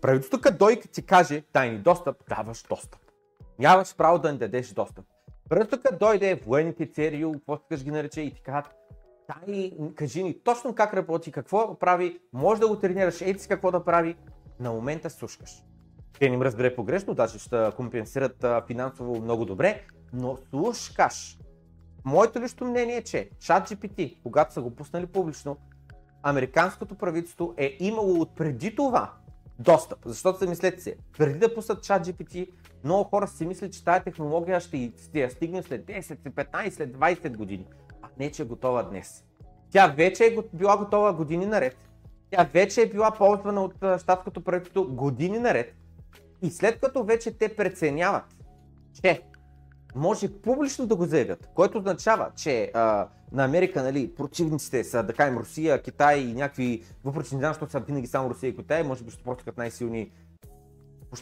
[0.00, 3.00] правителството като дойде ти каже тайни достъп, даваш достъп.
[3.58, 5.04] Нямаш право да не дадеш достъп.
[5.48, 8.74] Правителството като дойде, военните ЦРУ, какво искаш ги нарече и ти кажат,
[9.46, 13.70] дай, кажи ни точно как работи, какво прави, може да го тренираш, ети си какво
[13.70, 14.16] да прави,
[14.60, 15.64] на момента слушкаш.
[16.18, 19.82] Те не им разбере погрешно, даже ще компенсират финансово много добре,
[20.12, 21.38] но слушкаш.
[22.04, 25.56] Моето лично мнение е, че ChatGPT, когато са го пуснали публично,
[26.22, 29.12] американското правителство е имало от преди това
[29.58, 29.98] достъп.
[30.04, 32.50] Защото се мислете се, преди да пуснат ChatGPT,
[32.84, 36.70] много хора си мислят, че тази технология ще, ще я стигне след 10, след 15,
[36.70, 37.66] след 20 години.
[38.02, 39.24] А не, че е готова днес.
[39.70, 41.76] Тя вече е била готова години наред.
[42.30, 45.74] Тя вече е била ползвана от щатското правителство години наред.
[46.42, 48.24] И след като вече те преценяват,
[49.02, 49.22] че
[49.94, 55.12] може публично да го заявят, което означава, че а, на Америка нали, противниците са, да
[55.12, 58.82] кажем, Русия, Китай и някакви, въпреки не знам, защото са винаги само Русия и Китай,
[58.82, 60.10] може би ще просто като най-силни,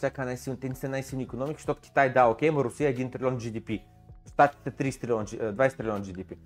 [0.00, 3.12] така най-силни, те не са най-силни економики, защото Китай да, окей, но Русия е 1
[3.12, 3.82] трилион GDP,
[4.28, 6.36] Штатите 30 трилион, 20 трилион GDP.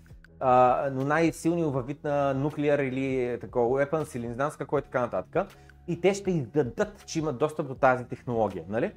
[0.41, 4.79] А, но най-силни във вид на нуклеар или такова weapons или не знам с какво
[4.79, 5.47] е така нататък.
[5.89, 8.93] И те ще издадат, че имат достъп до тази технология, нали?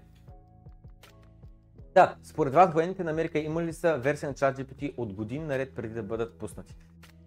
[1.94, 5.76] Да, според вас военните на Америка има ли са версия на ChatGPT от години наред
[5.76, 6.76] преди да бъдат пуснати?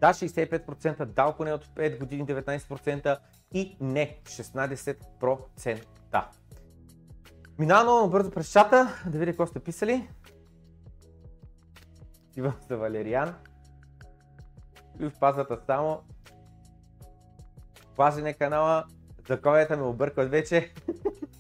[0.01, 3.19] Да, 65%, да, поне от 5 години 19%
[3.53, 6.25] и не 16%.
[7.59, 10.09] Минавам много бързо през чата, да видя какво сте писали.
[12.37, 13.35] Иван за Валериан.
[15.01, 16.01] И в пазата само.
[17.97, 18.85] Пазене канала.
[19.29, 20.73] Заковията ме объркват вече.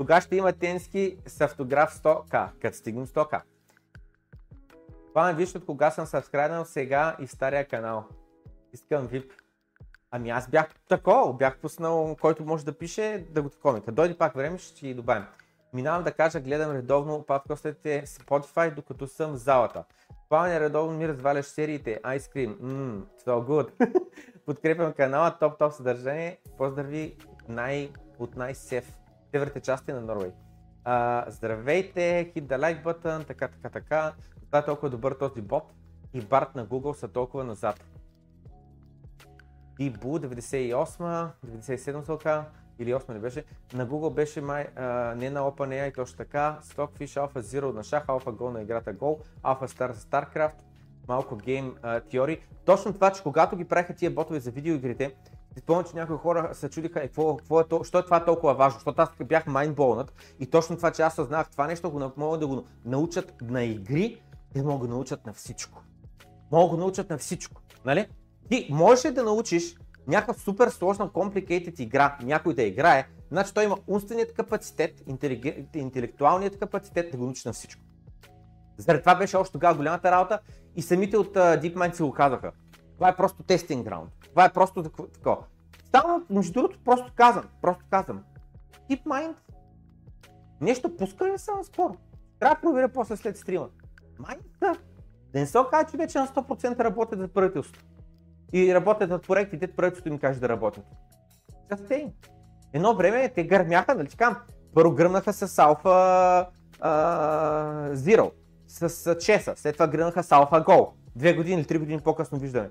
[0.00, 3.40] Кога ще има тенски с автограф 100к, като стигнем 100к.
[5.08, 8.04] Това ме виж от кога съм сабскрайбнал сега и в стария канал.
[8.72, 9.30] Искам VIP.
[10.10, 13.80] Ами аз бях такова, бях пуснал, който може да пише, да го такова.
[13.80, 15.24] Като дойде пак време, ще ти добавим.
[15.72, 19.84] Минавам да кажа, гледам редовно подкастите Spotify, докато съм в залата.
[20.28, 22.00] Пламен редовно ми разваляш сериите.
[22.04, 22.56] Ice Cream.
[22.56, 23.92] Mmm, so good.
[24.46, 26.38] Подкрепям канала, топ-топ съдържание.
[26.58, 27.16] Поздрави
[27.48, 28.99] най- от най-сев
[29.30, 30.32] северните части на Норвей.
[30.84, 34.12] А, здравейте, hit the like button, така, така, така.
[34.46, 35.72] Това е толкова добър този бот
[36.14, 37.84] и Барт на Google са толкова назад.
[39.78, 42.44] И Бу 98, 97 сълка
[42.78, 43.44] или 8 не беше.
[43.74, 46.58] На Google беше май, а, не на OpenAI точно така.
[46.62, 50.56] Stockfish Alpha Zero на шах, Alpha Go на играта Go, Alpha Star за StarCraft,
[51.08, 51.76] малко гейм
[52.10, 52.38] теории.
[52.64, 55.16] Точно това, че когато ги правиха тия ботове за видеоигрите,
[55.58, 58.54] Спомням, че някои хора се чудиха, е, какво, какво е то, що е това толкова
[58.54, 62.40] важно, защото аз бях майнболнат и точно това, че аз съзнах това нещо, го могат
[62.40, 64.22] да го научат на игри,
[64.54, 65.82] те могат да научат на всичко.
[66.52, 67.62] Могат да научат на всичко.
[67.84, 68.06] Нали?
[68.50, 69.76] Ти можеш да научиш
[70.06, 75.02] някакъв супер сложна, complicated игра, някой да играе, значи той има умственият капацитет,
[75.74, 77.82] интелектуалният капацитет да го научи на всичко.
[78.76, 80.38] Заради това беше още тогава голямата работа
[80.76, 82.52] и самите от uh, DeepMind си го казаха.
[83.00, 84.10] Това е просто тестинг граунд.
[84.30, 85.44] Това е просто такова.
[85.90, 88.24] Само, между другото, просто казвам, просто казвам.
[88.90, 89.34] DeepMind
[90.60, 91.96] нещо пуска ли са наскоро?
[92.40, 93.68] Трябва да проверя после след стрима.
[94.18, 94.80] Майнта,
[95.32, 97.84] да не се окаже, че вече на 100% работят за правителството.
[98.52, 100.84] И работят над проектите, правителството им каже да работят.
[101.70, 102.12] Just
[102.72, 104.42] Едно време те гърмяха, нали така,
[104.74, 106.46] първо гръмнаха с Alpha
[107.94, 108.32] Zero,
[108.66, 110.99] с Чеса, след това гръмнаха с Alpha Go.
[111.16, 112.70] Две години или три години по-късно виждаме.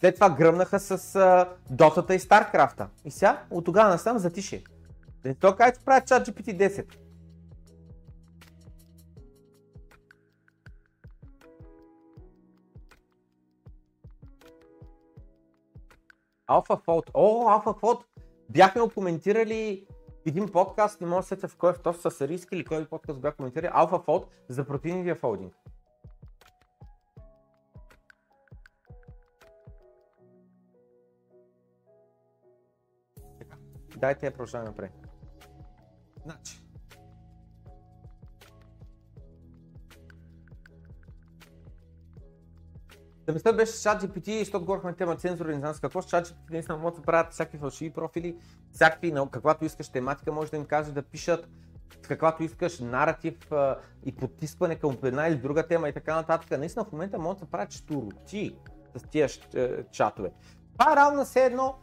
[0.00, 2.88] След това гръмнаха с Дотата и Старкрафта.
[3.04, 4.64] И сега, от тогава насам затише.
[5.22, 6.96] Да не то кажа, че правят чат GPT 10.
[16.48, 17.10] AlphaFold.
[17.14, 18.00] О, AlphaFold!
[18.50, 19.86] Бяхме го коментирали
[20.26, 23.20] един подкаст, не мога да сетя в кой в то с риски или кой подкаст
[23.20, 25.54] бях коментирали, AlphaFold за протеиновия фолдинг.
[33.98, 34.92] Дайте я продължаваме напред.
[36.24, 36.62] Значи.
[43.32, 46.78] Мисля беше с ChatGPT, защото говорихме тема цензура, не знам с какво, с ChatGPT наистина
[46.78, 48.36] могат да правят всякакви фалшиви профили,
[48.72, 51.48] всякакви, на каквато искаш тематика, може да им кажеш да пишат
[52.02, 56.58] каквато искаш наратив а, и потискване към една или друга тема и така нататък.
[56.58, 58.56] Наистина в момента могат да правят штуроти
[58.94, 59.28] с тия
[59.90, 60.32] чатове.
[60.72, 61.78] Това е равно все едно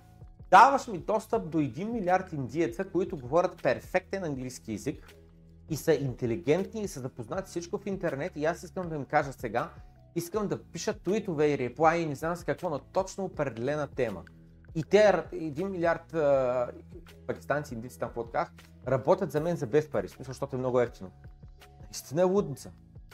[0.56, 5.14] даваш ми достъп до 1 милиард индиеца, които говорят перфектен английски язик
[5.70, 9.34] и са интелигентни и са запознати всичко в интернет и аз искам да им кажа
[9.34, 9.70] сега,
[10.16, 14.24] искам да пишат твитове и реплаи и не знам с какво на точно определена тема.
[14.76, 16.72] И те, 1 милиард а,
[17.28, 18.48] пакистанци, индийци там в
[18.88, 21.12] работят за мен за без пари, защото е много ефтино.
[21.84, 22.72] Наистина е лудница.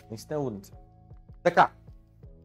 [0.09, 0.73] Наистина е лудница.
[1.43, 1.69] Така,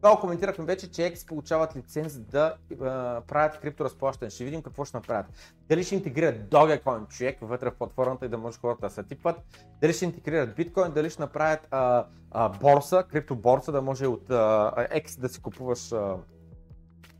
[0.01, 4.31] това коментирахме вече, че X получават лиценз да а, правят крипторазплащане.
[4.31, 5.25] Ще видим какво ще направят.
[5.69, 9.35] Дали ще интегрират Dogecoin човек вътре в платформата и да може хората да се типват.
[9.81, 14.71] Дали ще интегрират биткоин, дали ще направят а, а, борса, криптоборса, да може от а,
[14.75, 16.15] X да си купуваш а,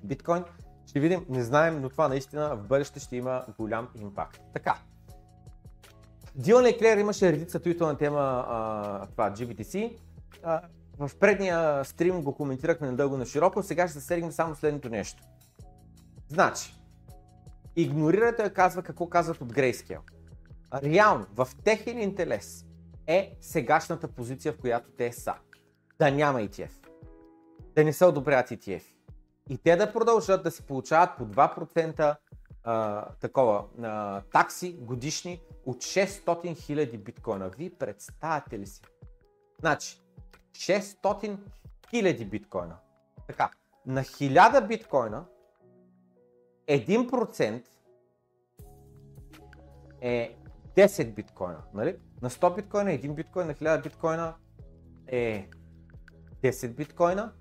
[0.03, 0.43] биткоин.
[0.87, 4.41] Ще видим, не знаем, но това наистина в бъдеще ще има голям импакт.
[4.53, 4.77] Така.
[6.35, 9.97] Дилан Еклер имаше редица твитова тема а, това GBTC.
[10.43, 10.61] А,
[10.99, 15.23] в предния стрим го коментирахме надълго на широко, сега ще засегнем само следното нещо.
[16.29, 16.75] Значи,
[17.75, 19.99] игнорирате я казва какво казват от Grayscale.
[20.83, 22.65] Реално, в техен интелес
[23.07, 25.33] е сегашната позиция, в която те са.
[25.99, 26.71] Да няма ETF.
[27.75, 28.83] Да не се одобряват ETF.
[29.49, 32.15] И те да продължат да си получават по 2%
[32.63, 37.49] а, такова а, такси годишни от 600 000 биткоина.
[37.57, 38.81] Вие представяте ли си?
[39.59, 40.01] Значи,
[40.57, 41.37] 600
[41.89, 42.77] хиляди биткоина.
[43.27, 43.51] Така,
[43.85, 45.25] на 1000 биткоина
[46.67, 47.67] 1%
[50.01, 50.35] е
[50.75, 51.63] 10 биткоина.
[51.73, 51.97] Нали?
[52.21, 54.35] На 100 биткоина 1 биткоин, на 1000 биткоина
[55.07, 55.49] е
[56.41, 57.33] 10 биткоина.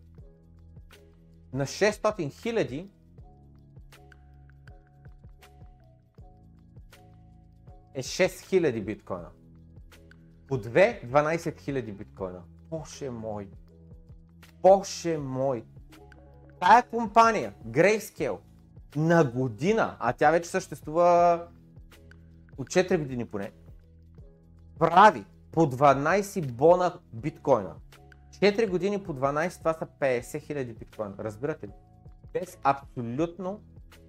[1.52, 2.90] На 600 хиляди
[7.94, 9.30] е 6000 биткоина.
[10.48, 12.42] По 2 12 000 биткоина.
[12.70, 13.48] Боже мой.
[14.62, 15.64] Боже мой.
[16.60, 18.38] Тая компания, Grayscale,
[18.96, 21.42] на година, а тя вече съществува
[22.58, 23.52] от 4 години поне,
[24.78, 27.74] прави по 12 бона биткоина.
[28.30, 31.14] 4 години по 12, това са 50 000 биткоина.
[31.18, 31.72] Разбирате ли?
[32.32, 33.60] Без абсолютно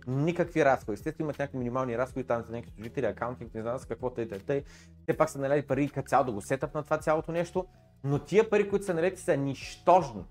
[0.07, 0.93] никакви разходи.
[0.93, 4.27] Естествено имат някакви минимални разходи там за някакви служители, акаунтинг, не знам с какво тъй,
[4.27, 4.63] тъй, тъй.
[5.05, 7.65] Те пак са наляли пари като цяло да го сетат на това цялото нещо,
[8.03, 10.23] но тия пари, които са налети, са нищожни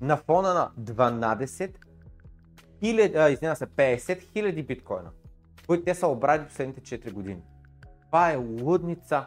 [0.00, 1.72] на фона на 12
[2.80, 5.10] хиляди, извиня се, 50 хиляди биткоина,
[5.66, 7.42] които те са обради последните 4 години.
[8.06, 9.26] Това е лудница.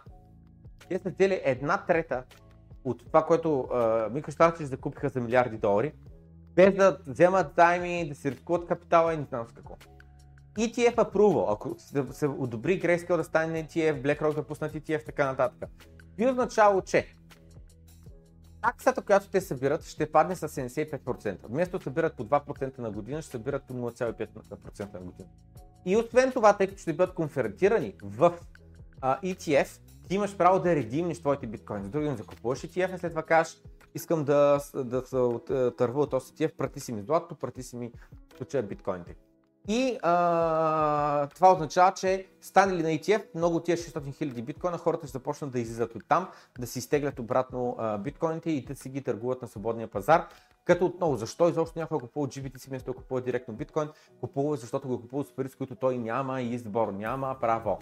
[0.90, 2.24] Те са взели една трета
[2.84, 3.50] от това, което
[4.12, 5.94] MicroStrategy закупиха за милиарди долари,
[6.56, 9.76] без да вземат заеми, да си рискуват капитала и не знам с какво.
[10.58, 11.76] ETF approval, ако
[12.14, 15.70] се одобри Grayscale да стане ETF, BlackRock да пуснат ETF, така нататък.
[16.18, 17.08] Би означало, че
[18.62, 21.38] таксата, която те събират, ще падне с 75%.
[21.44, 25.30] Вместо да събират по 2% на година, ще събират по 0,5% на година.
[25.86, 28.34] И освен това, тъй като ще бъдат конвертирани в
[29.02, 31.86] а, ETF, ти имаш право да редимниш твоите биткоини.
[31.86, 33.62] С други думи, закупуваш ETF и след това кажеш,
[33.96, 35.18] искам да, да се
[35.78, 37.92] търва от този ETF, прати си ми златото, прати си ми
[38.38, 39.16] случая биткоините.
[39.68, 44.78] И а, това означава, че стане ли на ETF, много от тия 600 000 биткоина,
[44.78, 46.28] хората ще започнат да излизат от там,
[46.60, 50.28] да си изтеглят обратно а, биткоините и да си ги търгуват на свободния пазар.
[50.66, 53.90] Като отново, защо изобщо някой купува GBTC вместо да купува директно биткоин?
[54.22, 57.80] Купува, защото го купува с пари, с които той няма избор, няма право.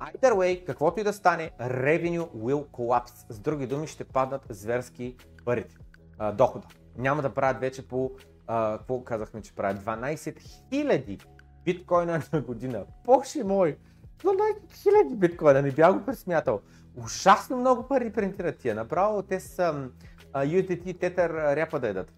[0.00, 3.32] Either way, каквото и да стане, revenue will collapse.
[3.32, 5.76] С други думи, ще паднат зверски парите,
[6.18, 6.66] а, дохода.
[6.96, 8.10] Няма да правят вече по
[8.52, 10.40] а, какво казахме, че правят 12
[10.72, 11.24] 000
[11.64, 12.84] биткоина на година.
[13.04, 13.76] Боже мой!
[14.18, 14.36] 12
[14.70, 16.60] 000 биткоина, не бях го пресмятал.
[16.96, 18.74] Ужасно много пари принтират тия.
[18.74, 19.88] Направо те са
[20.32, 22.12] а, USDT Tether ряпа да едат.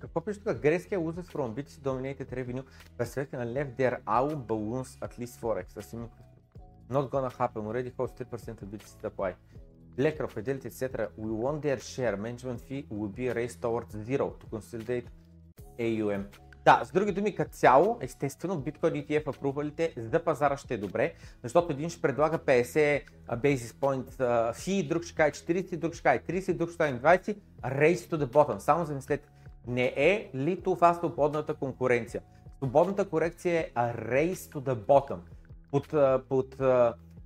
[0.00, 0.58] Какво пише тук?
[0.58, 2.64] Грейския loses from BTC dominated revenue
[2.98, 5.66] perspective and left their owl balloons at least forex.
[5.76, 6.10] Assuming
[6.90, 7.66] Not gonna happen.
[7.66, 9.32] Already holds 3% of BTC supply.
[9.96, 11.08] BlackRock, Fidelity, etc.
[11.16, 12.16] We want their share.
[12.16, 15.06] Management fee will be raised towards zero to consolidate
[15.78, 16.24] AUM.
[16.64, 21.14] Да, с други думи, като цяло, естествено, Bitcoin ETF апрувалите за пазара ще е добре,
[21.42, 24.10] защото един ще предлага 50 basis point
[24.52, 28.24] fee, друг ще каже 40, друг ще каже 30, друг ще каже 20, race to
[28.24, 28.58] the bottom.
[28.58, 29.28] Само замислете,
[29.66, 32.22] не е ли това свободната конкуренция?
[32.56, 35.18] Свободната корекция е race to the bottom
[35.70, 35.94] под,
[36.28, 36.56] под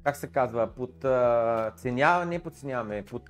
[0.04, 1.04] как се казва, под
[1.76, 3.22] ценя, не подценяваме, под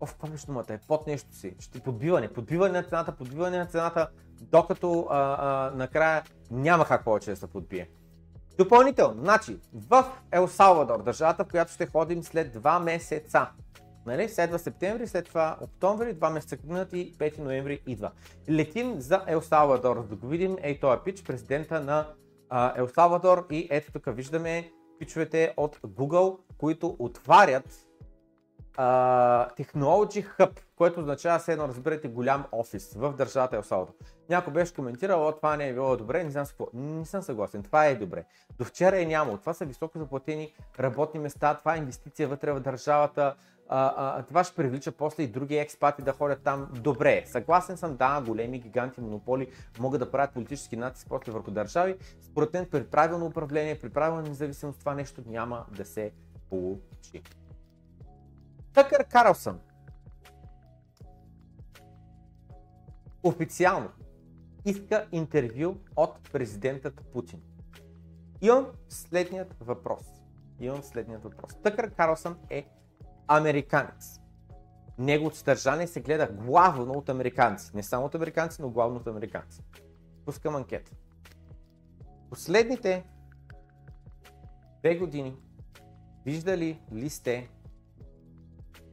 [0.00, 0.64] О, какво беше думата?
[0.68, 1.54] Е под нещо си.
[1.60, 2.28] Ще подбиване.
[2.28, 4.08] Подбиване на цената, подбиване на цената,
[4.40, 7.90] докато а, а, накрая няма как повече да се подбие.
[8.58, 13.48] Допълнително, значи, в Ел Салвадор, държавата, в която ще ходим след 2 месеца.
[14.06, 14.28] Нали?
[14.28, 18.10] Следва септември, след това октомври, 2 месеца минат и 5 ноември идва.
[18.50, 22.06] Летим за Ел Салвадор, да го видим, ей този пич, президента на
[22.76, 27.86] Ел Салвадор и ето тук виждаме пичовете от Google, които отварят
[28.76, 33.94] uh, Technology Hub, което означава се едно разберете голям офис в държавата Ел Салвадор.
[34.28, 36.68] Някой беше коментирал, това не е било добре, не знам какво.
[36.72, 38.24] Не съм съгласен, това е добре.
[38.58, 39.38] До вчера е нямало.
[39.38, 43.34] Това са високо заплатени работни места, това е инвестиция вътре в държавата,
[43.74, 46.68] а, а, това ще привлича после и други експати да ходят там.
[46.80, 49.48] Добре, съгласен съм, да, големи гиганти монополи
[49.78, 51.96] могат да правят политически натиск после върху държави.
[52.20, 56.12] Според мен при правилно управление, при правилна независимост това нещо няма да се
[56.50, 57.22] получи.
[58.72, 59.60] Тъкър Карлсън
[63.22, 63.90] официално
[64.64, 67.40] иска интервю от президентът Путин.
[68.40, 70.04] Имам следният въпрос.
[70.60, 71.54] Имам следният въпрос.
[71.62, 72.66] Тъкър Карлсън е
[73.36, 74.20] американец.
[74.98, 77.70] Неговото съдържание се гледа главно от американци.
[77.74, 79.62] Не само от американци, но главно от американци.
[80.24, 80.92] Пускам анкета.
[82.30, 83.04] Последните
[84.78, 85.36] две години
[86.26, 87.48] виждали ли сте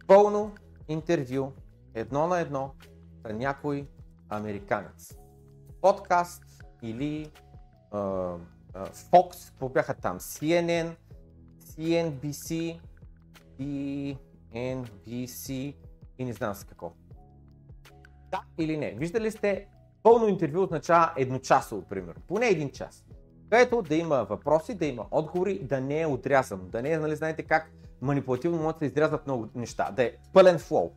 [0.08, 0.56] пълно
[0.88, 1.52] интервю
[1.94, 2.74] едно на едно
[3.24, 3.88] на някой
[4.30, 5.18] американец?
[5.82, 6.44] Подкаст
[6.82, 7.32] или
[7.92, 8.40] uh,
[8.74, 10.20] uh, Fox, какво бяха там?
[10.20, 10.96] CNN,
[11.64, 12.80] CNBC,
[13.60, 14.18] и
[14.56, 15.76] NBC
[16.18, 16.94] и не знам с какво.
[18.32, 18.92] Да или не?
[18.92, 19.68] Виждали сте,
[20.04, 23.06] пълно интервю означава едночасово, примерно, поне един час.
[23.50, 27.16] Където да има въпроси, да има отговори, да не е отрязано, да не е, нали
[27.16, 27.72] знаете как
[28.02, 30.92] манипулативно могат да се изрязват много неща, да е пълен флоу,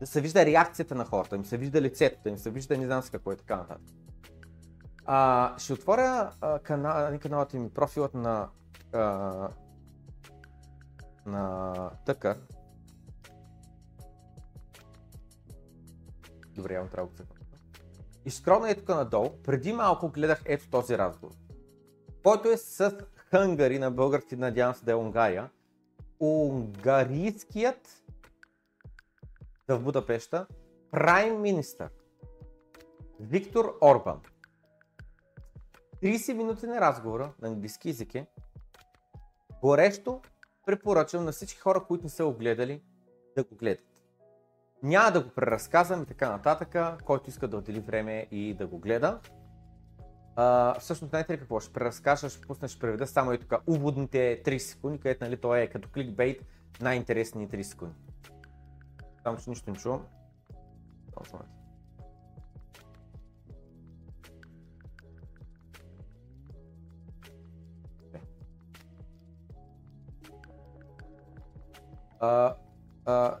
[0.00, 2.86] да се вижда реакцията на хората, им се вижда лицето, да им се вижда не
[2.86, 3.94] знам с какво и така нататък.
[5.06, 8.48] А, ще отворя а, канал, каналът ми, профилът на
[8.92, 9.48] а,
[11.26, 11.74] на
[12.06, 12.36] тъкър.
[16.58, 17.34] Добре, явно трябва да го
[18.24, 19.30] И скромна е тук надолу.
[19.44, 21.34] Преди малко гледах ето този разговор,
[22.22, 25.50] който е с хънгари на български, надявам се да е Унгария.
[26.20, 28.04] Унгарийският
[29.68, 30.46] в Будапешта
[30.90, 31.90] прайм министър
[33.20, 34.20] Виктор Орбан.
[36.02, 38.26] 30 минути на разговора на английски язик е
[39.62, 40.22] горещо
[40.66, 42.82] препоръчвам на всички хора, които не са го гледали,
[43.36, 43.97] да го гледат.
[44.82, 48.78] Няма да го преразказвам и така нататък, който иска да отдели време и да го
[48.78, 49.20] гледа.
[50.36, 51.60] Uh, всъщност, знаете ли какво?
[51.60, 55.56] Ще преразкажа, ще пусна, ще преведа само и тук уводните 30 секунди, където нали, то
[55.56, 56.44] е като кликбейт
[56.80, 57.94] най-интересни 30 секунди.
[59.22, 60.06] Само, че нищо не чувам.
[61.30, 61.42] Само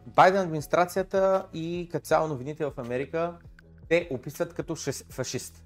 [0.06, 3.38] Байден администрацията и като цяло новините в Америка
[3.88, 4.76] те описват като
[5.10, 5.64] фашист.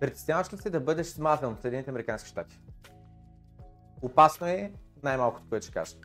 [0.00, 2.60] Притесняваш ли се да бъдеш смазан от Съединените Американски щати?
[4.02, 5.96] Опасно е най-малкото, което ще кажа.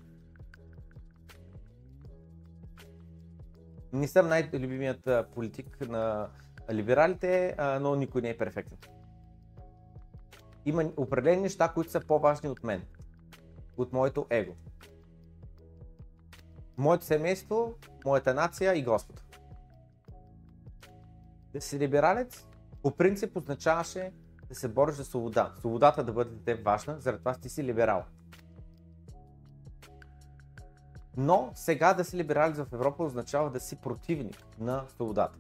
[3.94, 6.30] Не съм най-любимият политик на
[6.72, 8.78] либералите, но никой не е перфектен.
[10.66, 12.84] Има определени неща, които са по-важни от мен,
[13.78, 14.54] от моето его.
[16.78, 17.74] Моето семейство,
[18.06, 19.24] моята нация и Господ.
[21.54, 22.48] Да си либералец,
[22.82, 24.12] по принцип означаваше
[24.48, 25.54] да се бориш за свобода.
[25.60, 28.04] Свободата да бъде те важна, заради това ти си либерал.
[31.18, 35.38] Но сега да си либералец в Европа означава да си противник на свободата.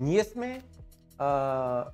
[0.00, 0.62] Ние сме
[1.18, 1.86] а,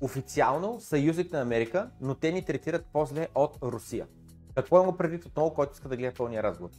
[0.00, 4.06] официално съюзник на Америка, но те ни третират по-зле от Русия.
[4.54, 6.70] Какво има предвид отново, който иска да гледа пълния разговор?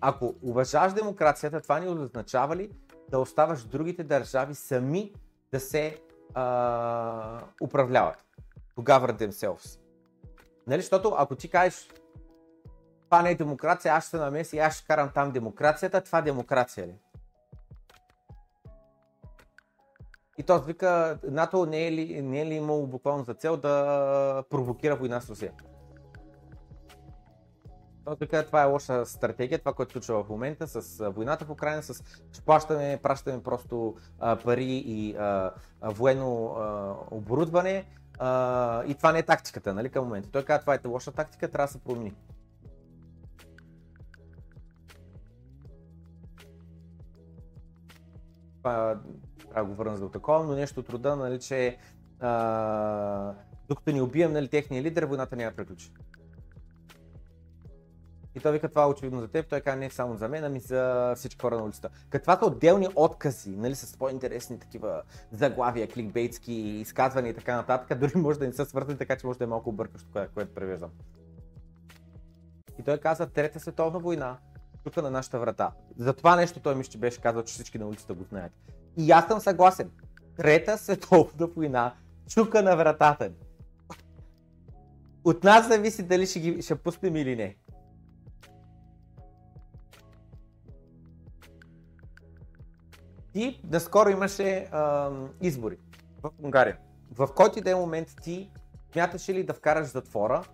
[0.00, 2.70] Ако уважаваш демокрацията, това ни означава ли
[3.10, 5.14] да оставаш другите държави сами
[5.52, 5.98] да се
[6.34, 8.24] а, управляват?
[8.78, 9.80] Govern themselves.
[10.66, 11.88] Нали, защото ако ти кажеш
[13.04, 16.86] това не е демокрация, аз ще се намеси аз ще карам там демокрацията, това демокрация
[16.86, 16.94] ли?
[20.40, 24.44] И той вика, НАТО не е ли, не е ли имало буквално за цел да
[24.50, 25.52] провокира война с Русия?
[28.04, 31.82] Той вика, това е лоша стратегия, това, което случва в момента с войната в Украина,
[31.82, 32.02] с
[32.46, 37.84] плащаме, пращаме просто а, пари и а, военно а, оборудване.
[38.18, 40.30] А, и това не е тактиката, нали, към момента.
[40.30, 42.14] Той казва, това е лоша тактика, трябва да се промени.
[48.58, 49.00] Това
[49.50, 51.76] трябва да го върна за такова, но нещо от рода, нали, че
[52.20, 53.34] а,
[53.68, 55.92] докато ни убием нали, техния лидер, войната няма приключи.
[58.34, 60.60] И той вика, това е очевидно за теб, той казва не само за мен, ами
[60.60, 61.88] за всички хора на улицата.
[62.10, 68.12] Каква са отделни откази, нали, с по-интересни такива заглавия, кликбейтски изказвания и така нататък, дори
[68.16, 70.90] може да не са свързани, така че може да е малко объркащо, което, което превеждам.
[72.78, 74.38] И той каза, Трета световна война,
[74.84, 75.72] тук на нашата врата.
[75.98, 78.52] За това нещо той ми ще беше казал, че всички на улицата го знаят.
[78.96, 79.90] И аз съм съгласен.
[80.36, 81.94] Трета световна война
[82.28, 83.30] чука на вратата
[85.24, 87.56] От нас зависи дали ще, ги, ще пуснем или не.
[93.32, 95.10] Ти наскоро имаше а,
[95.40, 95.76] избори
[96.22, 96.78] в Унгария.
[97.14, 98.50] В който и да е момент ти
[98.92, 100.44] смяташ ли да вкараш затвора,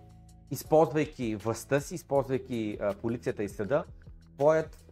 [0.51, 3.83] използвайки властта си, използвайки а, полицията и съда,
[4.37, 4.83] твоят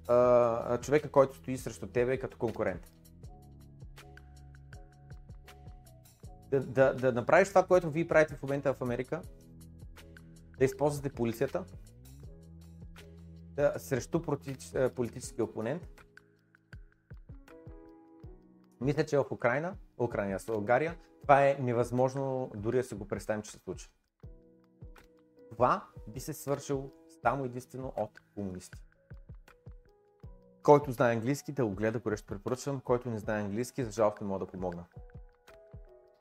[0.82, 2.95] човека, който стои срещу тебе като конкурент?
[6.60, 9.22] Да, да, да направиш това, което вие правите в момента в Америка,
[10.60, 11.66] да използвате полицията
[13.56, 14.22] да, срещу
[14.76, 15.88] е, политически опонент.
[18.82, 23.42] Мисля, че в Украина, Украина, в България, това е невъзможно дори да се го представим,
[23.42, 23.90] че се случи.
[25.52, 26.92] Това би се свършило
[27.22, 28.80] само единствено от комунисти.
[30.64, 32.80] Който знае английски, да го гледа, горещо препоръчвам.
[32.80, 34.86] Който не знае английски, за жалост не мога да помогна.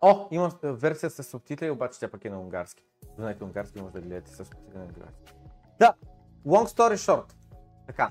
[0.06, 2.84] О, има версия с субтитли, обаче тя пък е на унгарски.
[3.16, 5.34] Знаете унгарски, може да гледате с субтитли на унгарски.
[5.78, 5.94] Да,
[6.46, 7.32] long story short.
[7.86, 8.10] Така.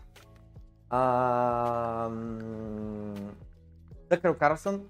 [4.09, 4.87] Тъкър Карлсън,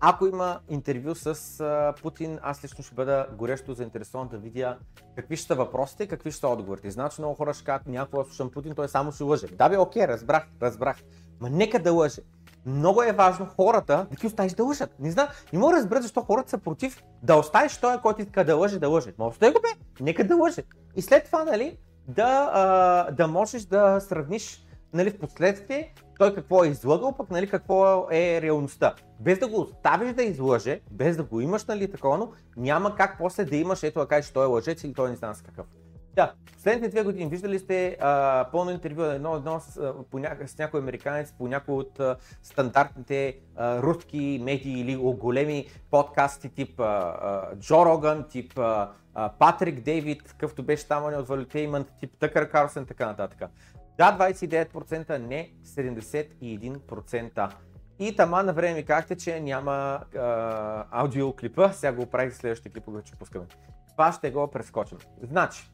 [0.00, 4.78] ако има интервю с а, Путин, аз лично ще бъда горещо заинтересован да видя
[5.16, 6.90] какви ще са въпросите, какви ще са отговорите.
[6.90, 9.46] Значи много хора ще кажат, някакво слушам Путин, той само ще лъже.
[9.46, 10.96] Да бе, окей, разбрах, разбрах.
[11.40, 12.22] Ма нека да лъже
[12.66, 14.94] много е важно хората да ги оставиш да лъжат.
[15.00, 18.44] Не знам, не мога да разбера защо хората са против да оставиш той, който иска
[18.44, 19.12] да лъже, да лъже.
[19.18, 20.62] Но остави го бе, нека да лъже.
[20.96, 26.64] И след това, нали, да, а, да можеш да сравниш нали, в последствие той какво
[26.64, 28.94] е излъгал, пък нали, какво е реалността.
[29.20, 33.18] Без да го оставиш да излъже, без да го имаш нали, такова, но няма как
[33.18, 35.66] после да имаш ето да кажеш, той е лъжец или той не знам с какъв.
[36.14, 40.36] Да, последните две години виждали сте а, пълно интервю едно едно с, по ня...
[40.46, 46.80] с някой американец по някой от а, стандартните а, руски медии или големи подкасти тип
[46.80, 52.12] а, а, Джо Роган, тип а, а, Патрик Дейвид, какъвто беше там от Valuetainment, тип
[52.18, 53.50] Тъкър Карлсен така нататък.
[53.98, 57.52] Да, 29%, не 71%.
[57.98, 62.84] И тама на време ми казахте, че няма а, аудиоклипа, сега го правих следващия клип,
[62.84, 63.46] който ще пускаме.
[63.90, 64.98] Това ще го прескочим.
[65.22, 65.70] Значи,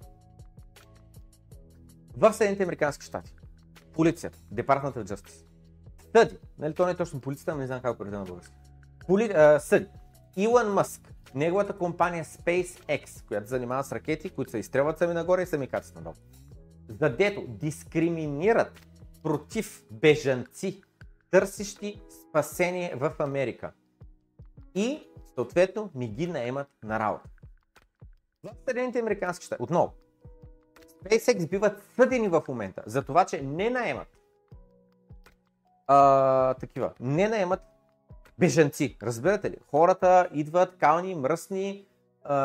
[2.17, 3.35] в Съединените Американски щати,
[3.93, 5.45] полицията, Department of Justice,
[6.17, 8.55] съди, нали, то не е точно полицията, но не знам как го на български,
[9.07, 9.87] Поли, а, съди,
[10.37, 15.47] Илон Мъск, неговата компания SpaceX, която занимава с ракети, които се изстрелват сами нагоре и
[15.47, 16.15] сами кацат надолу,
[16.89, 18.73] задето дискриминират
[19.23, 20.83] против бежанци,
[21.31, 23.73] търсещи спасение в Америка.
[24.75, 25.03] И
[25.35, 27.31] съответно не ги наемат на работа.
[28.45, 29.93] В Съединените Американски щати, отново,
[31.05, 34.09] SpaceX биват съдени в момента за това, че не наемат
[35.87, 37.61] а, такива, не наемат
[38.39, 38.97] бежанци.
[39.03, 39.57] Разбирате ли?
[39.71, 41.87] Хората идват кални, мръсни,
[42.25, 42.37] а,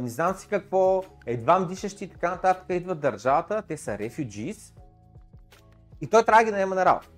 [0.00, 4.74] не знам си какво, едва дишащи и така нататък идват държавата, те са refugees
[6.00, 7.08] и той трябва да ги наема на работа.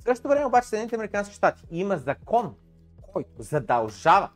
[0.00, 2.54] В същото време обаче Съединените Американски щати има закон,
[3.12, 4.30] който задължава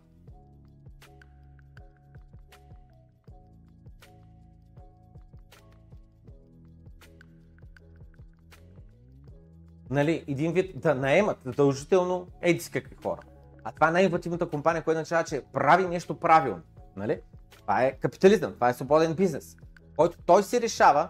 [9.91, 13.21] нали, един вид да наемат задължително еди какви хора.
[13.65, 16.63] А това е най-инновативната компания, която означава, че прави нещо правилно.
[16.97, 17.21] Нали?
[17.51, 19.57] Това е капитализъм, това е свободен бизнес,
[19.97, 21.09] който той си решава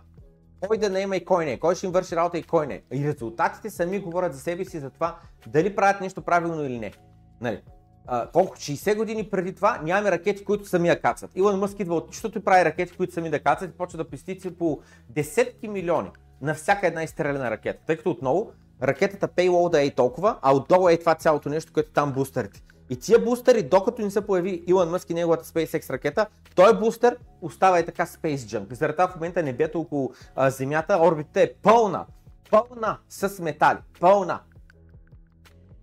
[0.60, 2.82] кой да наема и кой не, кой ще им върши работа и кой не.
[2.92, 6.92] И резултатите сами говорят за себе си за това дали правят нещо правилно или не.
[7.40, 7.62] Нали?
[8.06, 11.30] А, колко 60 години преди това нямаме ракети, които сами да кацат.
[11.34, 14.10] Илон Мъск идва от нищото и прави ракети, които сами да кацат и почва да
[14.10, 16.10] пестици по десетки милиони
[16.40, 17.82] на всяка една изстреляна ракета.
[17.86, 18.52] Тъй като отново
[18.82, 22.62] ракетата Payload е толкова, а отдолу е това цялото нещо, което там бустерите.
[22.90, 27.18] И тия бустери, докато не се появи Илон Мъск и неговата SpaceX ракета, той бустер
[27.40, 28.72] остава и така Space Junk.
[28.72, 32.06] Заради това в момента небето около а, Земята, орбитата е пълна,
[32.50, 34.40] пълна с метали, пълна.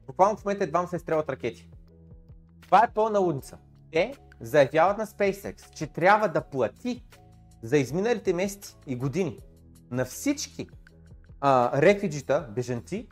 [0.08, 1.70] Буквално в момента едва се изстрелват ракети.
[2.62, 3.58] Това е пълна лудница.
[3.92, 7.04] Те заявяват на SpaceX, че трябва да плати
[7.62, 9.40] за изминалите месеци и години
[9.92, 10.68] на всички
[11.46, 13.08] а, рефиджита, бежанци,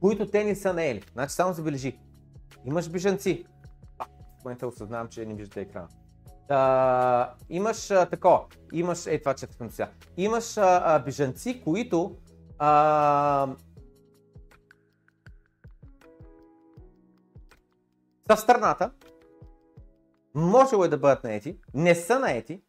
[0.00, 1.02] които те не са наели.
[1.12, 1.98] Значи само забележи.
[2.64, 3.44] Имаш бежанци.
[3.98, 4.04] А,
[4.40, 5.88] в момента осъзнавам, че не виждате екрана.
[6.48, 8.08] А, имаш а,
[8.72, 12.16] имаш, е това четахме сега, имаш а, а, бежанци, които
[12.58, 13.48] а,
[18.26, 18.90] са в страната,
[20.34, 22.62] можело е да бъдат наети, не са наети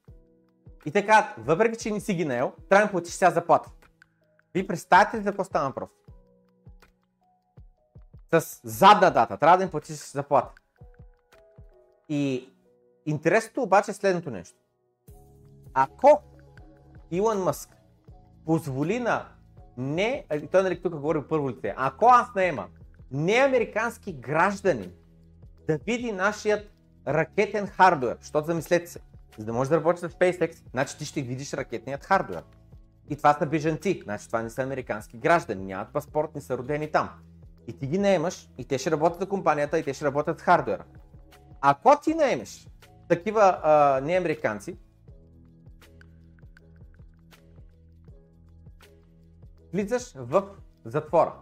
[0.86, 3.70] и така, въпреки че не си ги наел, трябва да платиш сега заплата.
[4.54, 5.90] Ви представяте ли за какво става въпрос?
[8.34, 9.38] С задна дата.
[9.38, 10.52] Трябва да им платиш заплата.
[12.10, 12.54] И
[13.06, 14.58] интересното обаче е следното нещо.
[15.74, 16.22] Ако
[17.12, 17.70] Илон Мъск
[18.46, 19.26] позволи на
[19.78, 22.68] не, той нали тук говори първо лице, ако аз наема
[23.12, 24.92] не американски граждани
[25.68, 26.72] да види нашият
[27.08, 29.00] ракетен хардуер, защото замислете се,
[29.38, 32.44] за да можеш да работиш в SpaceX, значи ти ще видиш ракетният хардуер.
[33.10, 36.92] И това са бежанци, значи това не са американски граждани, нямат паспорт, не са родени
[36.92, 37.10] там.
[37.68, 40.84] И ти ги наемаш и те ще работят за компанията и те ще работят хардуера.
[41.62, 42.68] Ако ти наемеш
[43.10, 44.78] такива а, неамериканци,
[49.74, 50.44] влизаш в
[50.86, 51.34] затвора.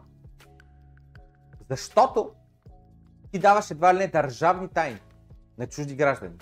[1.70, 2.32] Защото
[3.32, 5.00] ти даваш едва ли не държавни тайни
[5.58, 6.38] на чужди граждани.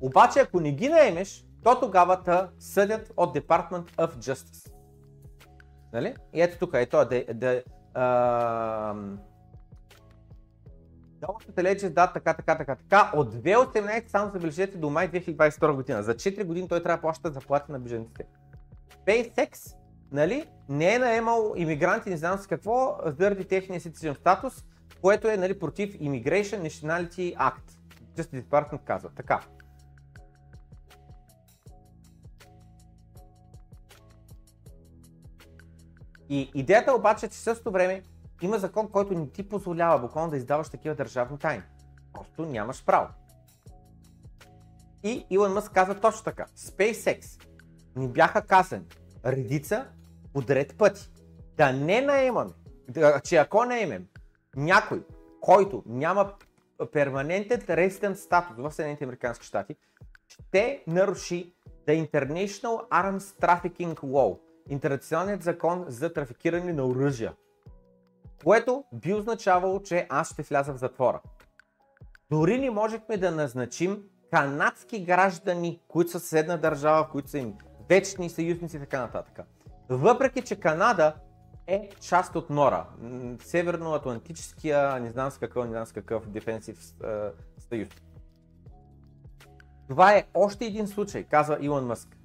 [0.00, 4.72] Обаче ако не ги наемеш, то тогава те съдят от Department of Justice.
[5.92, 6.14] Нали?
[6.32, 7.62] И ето тук, ето да, да,
[11.20, 13.12] Договорът е да, така, така, така, така.
[13.14, 16.02] От 2018 само забележете до май 2022 година.
[16.02, 18.24] За 4 години той трябва да плаща заплати на бежанците.
[19.06, 19.76] SpaceX,
[20.12, 24.64] нали, не е наемал иммигранти, не знам с какво, заради техния citizen статус,
[25.00, 27.78] което е нали, против Immigration Nationality Act.
[28.16, 29.10] Justice Department казва.
[29.16, 29.40] Така.
[36.28, 38.02] И идеята обаче е, че същото време
[38.42, 41.62] има закон, който не ти позволява буквално да издаваш такива държавни тайни.
[42.12, 43.08] Просто нямаш право.
[45.02, 46.46] И Илон Мъск казва точно така.
[46.56, 47.42] SpaceX
[47.96, 48.84] ни бяха казани
[49.26, 49.86] редица
[50.32, 51.10] подред пъти
[51.56, 52.50] да не наемаме,
[53.24, 54.06] че ако наемем
[54.56, 55.02] някой,
[55.40, 56.32] който няма
[56.92, 59.76] перманентен резидент статус в Съединените Американски щати,
[60.28, 61.54] ще наруши
[61.86, 64.38] The International Arms Trafficking Law,
[64.68, 67.34] интернационалният закон за трафикиране на оръжия,
[68.44, 71.20] което би означавало, че аз ще вляза в затвора.
[72.30, 74.02] Дори не можехме да назначим
[74.32, 77.54] канадски граждани, които са съседна държава, които са им
[77.88, 79.46] вечни съюзници и така нататък.
[79.88, 81.14] Въпреки, че Канада
[81.66, 82.86] е част от НОРА,
[83.42, 86.78] Северноатлантическия, не знам с какъв, не знам с какъв дефенсив
[87.58, 87.88] съюз.
[89.88, 92.17] Това е още един случай, казва Илон Мъск,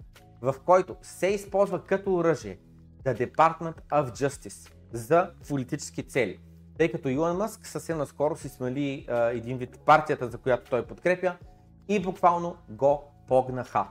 [0.43, 2.59] в който се използва като оръжие
[3.03, 6.39] The Department of Justice за политически цели.
[6.77, 10.85] тъй като Илон Мъск съвсем наскоро си смели а, един вид партията, за която той
[10.85, 11.35] подкрепя
[11.87, 13.87] и буквално го погнаха.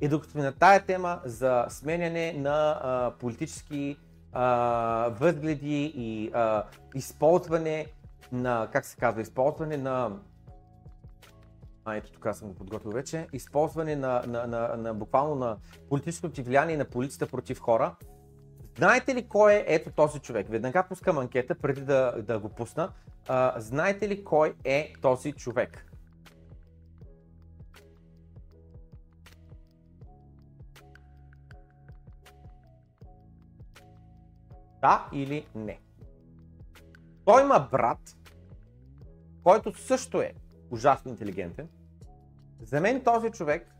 [0.00, 3.96] И докато сме на тая тема за сменяне на а, политически
[4.32, 7.86] а, възгледи и а, използване
[8.32, 10.10] на, как се казва, използване на
[11.84, 15.56] а, ето тук съм го подготвил вече, използване на, на, на, на буквално на
[15.88, 17.96] политическото ти влияние на полицията против хора.
[18.78, 20.48] Знаете ли кой е ето този човек?
[20.48, 22.92] Веднага пускам анкета преди да, да го пусна.
[23.28, 25.86] А, знаете ли кой е този човек?
[34.80, 35.80] Да или не?
[37.24, 38.16] Той има брат,
[39.42, 40.34] който също е
[40.70, 41.68] ужасно интелигентен.
[42.62, 43.74] За мен този човек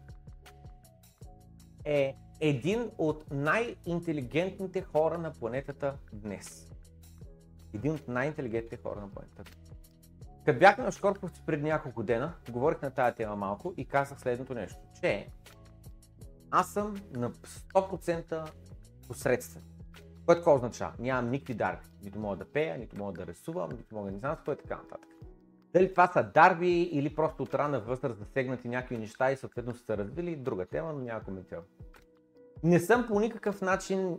[1.84, 6.72] е един от най-интелигентните хора на планетата днес.
[7.74, 9.51] Един от най-интелигентните хора на планетата.
[10.45, 14.55] Като бях на Шкорповци преди няколко дена, говорих на тази тема малко и казах следното
[14.55, 15.28] нещо, че
[16.51, 18.51] аз съм на 100%
[19.07, 19.62] посредствен.
[20.26, 20.93] Което какво означава?
[20.99, 21.86] Нямам никакви дарби.
[22.03, 24.57] Нито мога да пея, нито мога да рисувам, нито мога да не знам какво е
[24.57, 25.11] така нататък.
[25.73, 29.85] Дали това са дарби или просто от рана възраст засегнати някакви неща и съответно са
[29.85, 31.62] се развили, друга тема, но няма коментирам.
[32.62, 34.18] Не съм по никакъв начин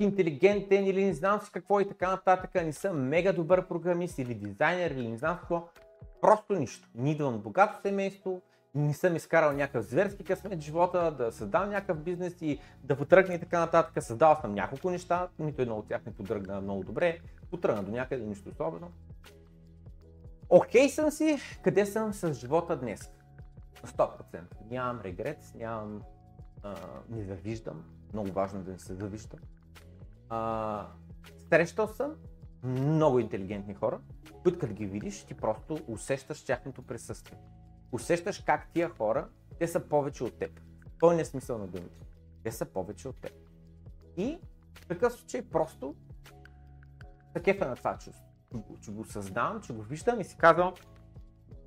[0.00, 4.34] интелигентен или не знам си какво и така нататък, не съм мега добър програмист или
[4.34, 5.68] дизайнер или не знам какво.
[6.20, 6.88] Просто нищо.
[6.94, 8.42] Не идвам богато семейство,
[8.74, 13.34] не съм изкарал някакъв зверски късмет в живота, да създам някакъв бизнес и да потръгне
[13.34, 14.04] и така нататък.
[14.04, 17.18] Създал съм няколко неща, нито едно от тях не подръгна много добре,
[17.50, 18.90] потръгна до някъде, нищо особено.
[20.48, 23.12] Окей okay съм си, къде съм с живота днес?
[23.82, 24.40] На 100%.
[24.70, 26.02] Нямам регрет, нямам,
[26.62, 26.74] а,
[27.08, 29.40] не завиждам, много важно е да не се завиждам.
[30.28, 30.86] А,
[31.48, 32.16] срещал съм
[32.64, 34.00] много интелигентни хора,
[34.42, 37.38] които като ги видиш, ти просто усещаш тяхното присъствие
[37.92, 39.28] усещаш как тия хора,
[39.58, 40.60] те са повече от теб.
[40.98, 42.00] Той е смисъл на думите.
[42.42, 43.32] Те са повече от теб.
[44.16, 44.38] И
[44.74, 45.94] в такъв случай просто
[47.34, 48.24] такъв е на това чувство.
[48.80, 50.74] Че го създавам, че го виждам и си казвам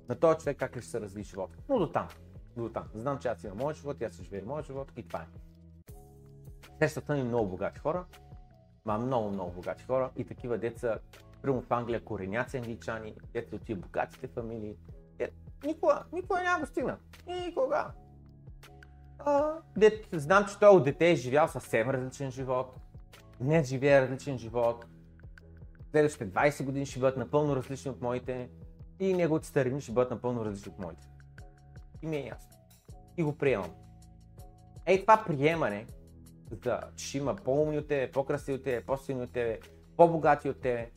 [0.08, 1.58] на този човек как ли ще се разви живота.
[1.68, 2.08] Но до там.
[2.56, 2.84] До там.
[2.94, 5.26] Знам, че аз имам моят живот, аз ще живея моят живот и това е.
[6.78, 8.04] Срещата ми много богати хора,
[8.84, 10.98] ма много, много богати хора и такива деца,
[11.42, 14.76] прямо в Англия кореняци англичани, деца от тия богатите фамилии,
[15.66, 16.96] Никога, никога няма го стигна.
[17.26, 17.90] Никога.
[19.18, 22.76] А, дет, знам, че той от дете е живял съвсем различен живот.
[23.40, 24.84] Днес живее различен живот.
[25.90, 28.48] Следващите 20 години ще бъдат напълно различни от моите.
[29.00, 31.08] И неговите старини ще бъдат напълно различни от моите.
[32.02, 32.50] И ми е ясно.
[33.16, 33.70] И го приемам.
[34.86, 35.86] Ей това приемане,
[36.64, 39.60] за, че има по-умни от тебе, по-красиви от тебе, по-силни от тебе,
[39.96, 40.90] по-богати от тебе.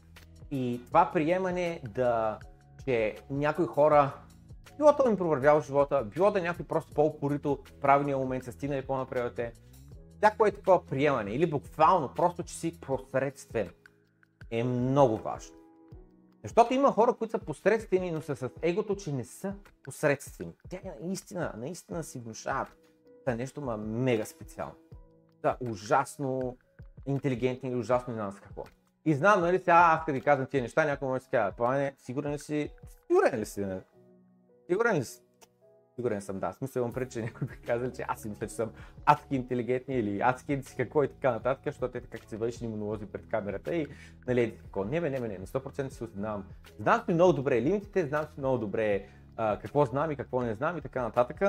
[0.52, 2.40] И това приемане да,
[2.86, 4.12] че някои хора
[4.78, 8.82] било то им провървяло живота, било да някой просто по-упорито в правилния момент са стигнали
[8.82, 9.54] по-напред те.
[10.18, 13.70] Всяко е такова приемане или буквално просто, че си посредствен
[14.52, 15.56] е много важно.
[16.44, 19.54] Защото има хора, които са посредствени, но са с егото, че не са
[19.84, 20.54] посредствени.
[20.70, 22.78] Тя наистина, наистина си внушават.
[23.20, 24.76] Това е нещо ма мега специално.
[25.42, 26.58] Са ужасно
[27.06, 28.64] интелигентни или ужасно не знам с какво.
[29.06, 31.52] И знам, нали сега аз като ви казвам тия неща, някой може да си казва,
[31.52, 32.72] плане, сигурен ли си,
[33.08, 33.66] сигурен ли си,
[34.70, 35.22] Сигурен ли си?
[35.96, 36.54] Сигурен съм, да.
[36.54, 38.72] Смисъл имам пред, че някой би казал, че аз си мисля, че съм
[39.06, 43.06] адски интелигентни или адски си какво и така нататък, защото те така се външни монолози
[43.06, 43.88] пред камерата и
[44.28, 44.86] нали, какво.
[44.86, 46.46] Не, бе, не, бе, не, на 100% се осъзнавам.
[46.80, 49.06] Знам си много добре лимитите, знам си много добре
[49.38, 51.42] а, какво знам и какво не знам и така нататък.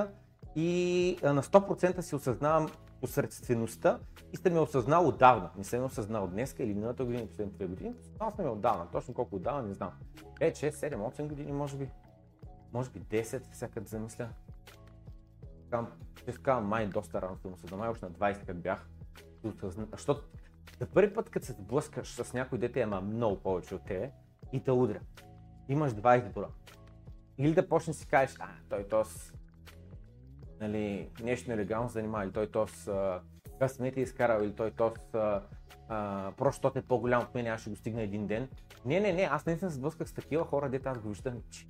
[0.56, 2.68] И а, на 100% си осъзнавам
[3.00, 3.98] посредствеността
[4.32, 5.50] и сте ме осъзнал отдавна.
[5.58, 7.94] Не съм ме осъзнал днес или миналата година, последните две години.
[8.00, 8.86] Осъзнал съм ме отдавна.
[8.92, 9.90] Точно колко отдавна не знам.
[10.40, 11.88] 5, 6, 7, 8 години може би
[12.72, 14.28] може би 10, сега да замисля.
[16.16, 18.88] Ще казвам, май доста рано съм се май още на 20 като бях.
[19.92, 20.22] Защото
[20.80, 24.10] за първи път, като се сблъскаш с някой дете, ама много повече от тебе
[24.52, 25.00] и те удря.
[25.68, 26.48] Имаш два избора.
[27.38, 29.32] Или да почнеш си кажеш, а, той тос,
[30.60, 32.90] нали, нещо нелегално занимава, или той тос,
[33.58, 34.92] късмет е изкарал, или той тос,
[36.36, 38.48] просто защото е по-голям от мен, аз ще го стигна един ден.
[38.84, 41.66] Не, не, не, аз съм се сблъсках с такива хора, дете аз го виждам, че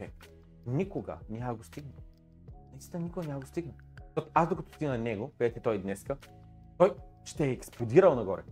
[0.00, 0.28] човек.
[0.66, 1.92] Никога няма го стигне.
[2.72, 3.72] Наистина никога няма го стигне.
[4.06, 6.16] Защото аз докато стигна на него, където е той днеска,
[6.78, 6.94] той
[7.24, 8.42] ще е експлодирал нагоре.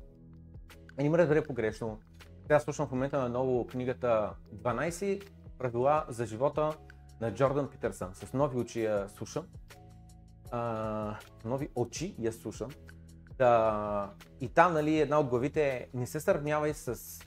[1.01, 1.99] И не ме разбере погрешно.
[2.43, 6.77] Сега слушам в момента на ново книгата 12 правила за живота
[7.21, 8.15] на Джордан Питърсън.
[8.15, 9.47] С нови очи я слушам.
[10.51, 12.71] А, нови очи я слушам.
[13.39, 17.21] Да, и там, нали, една от главите е не се сравнявай с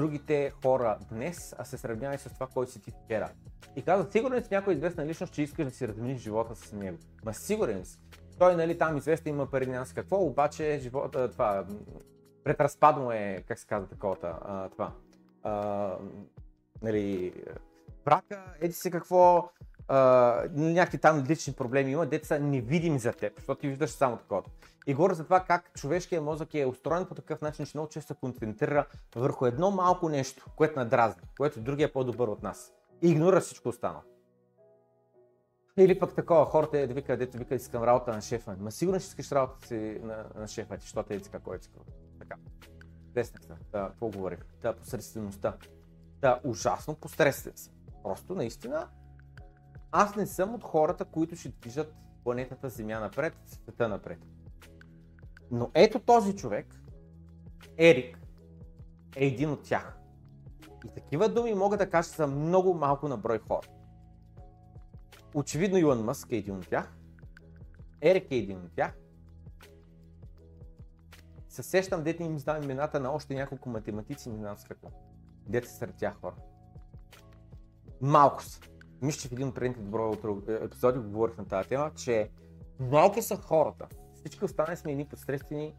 [0.00, 3.30] другите хора днес, а се сравнявай с това, кой си ти вчера.
[3.76, 6.98] И казва, сигурен си някой известна личност, че искаш да си размениш живота с него.
[7.24, 7.98] Ма сигурен си.
[8.38, 11.64] Той, нали, там известен има пари, няма какво, обаче живота, това,
[12.44, 14.92] предразпадно е, как се казва таковата, а, това,
[15.42, 15.94] а,
[16.82, 17.32] нали,
[18.04, 19.50] брака, еди се какво,
[19.92, 24.16] а, някакви там лични проблеми има, деца са невидими за теб, защото ти виждаш само
[24.16, 24.42] такова.
[24.86, 28.14] И говоря за това как човешкият мозък е устроен по такъв начин, че много често
[28.14, 28.86] се концентрира
[29.16, 32.72] върху едно малко нещо, което надразни, което другия е по-добър от нас.
[33.02, 34.02] И игнорира всичко останало.
[35.76, 38.56] Или пък такова, хората е да вика, дето вика, искам работа на шефа.
[38.60, 41.60] Ма сигурно ще искаш работа си на, на шефа ти, защото е така, кой е
[42.18, 42.36] Така.
[43.14, 43.52] Деснах се.
[43.72, 44.38] Да, какво говорих?
[44.62, 45.56] Да, посредствеността.
[46.20, 47.54] Да, ужасно посредствен.
[48.02, 48.88] Просто наистина
[49.92, 51.94] аз не съм от хората, които ще движат
[52.24, 54.18] планетата Земя напред, света напред.
[55.50, 56.82] Но ето този човек,
[57.78, 58.18] Ерик,
[59.16, 59.96] е един от тях.
[60.86, 63.66] И такива думи мога да кажа за много малко на брой хора.
[65.34, 66.96] Очевидно Илон Мъск е един от тях.
[68.00, 68.96] Ерик е един от тях.
[71.48, 74.88] Съсещам дете им знам имената на още няколко математици, не знам с какво.
[75.46, 76.34] Дете сред тях хора.
[78.00, 78.60] Малко са.
[79.02, 80.16] Мисля, че в един от предните добро
[80.48, 82.30] епизоди говорих на тази тема, че
[82.80, 83.86] малко са хората.
[84.14, 85.74] Всички останали сме едни подсредствени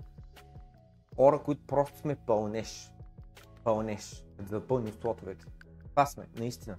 [1.15, 2.91] хора, които просто сме пълнеш.
[3.63, 5.45] Пълнеш, за да пълним слотовете.
[5.89, 6.77] Това сме, наистина.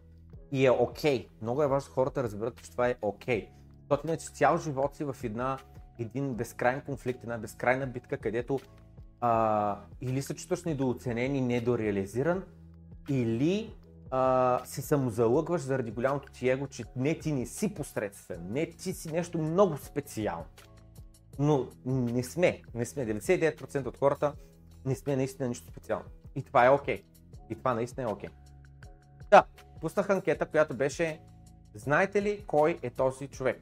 [0.53, 1.19] И е окей.
[1.19, 1.29] Okay.
[1.43, 3.41] Много е важно хората да разберат, че това е окей.
[3.41, 3.49] Okay.
[3.81, 5.59] Защото иначе цял живот си в една,
[5.99, 8.61] един безкрайен конфликт, една безкрайна битка, където
[9.21, 12.45] а, или се чувстваш недооценен и недореализиран,
[13.09, 13.75] или
[14.15, 18.93] а, се самозалъгваш заради голямото ти его, че не ти не си посредствен, не ти
[18.93, 20.45] си нещо много специално.
[21.39, 23.07] Но не сме, не сме.
[23.07, 24.33] 99% от хората
[24.85, 26.05] не сме наистина нищо специално.
[26.35, 26.97] И това е окей.
[26.97, 27.05] Okay.
[27.51, 28.29] И това наистина е окей.
[28.29, 28.33] Okay.
[29.31, 29.45] Да,
[29.81, 31.21] пуснах анкета, която беше
[31.75, 33.61] Знаете ли кой е този човек?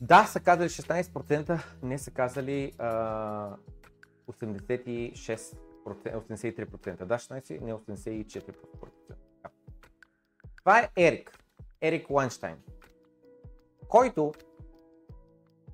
[0.00, 3.56] Да, са казали 16%, не са казали а,
[4.28, 7.04] 86%, 83%.
[7.04, 8.52] Да, 16%, не 84%.
[10.56, 11.38] Това е Ерик.
[11.80, 12.56] Ерик Ланштайн,
[13.88, 14.32] който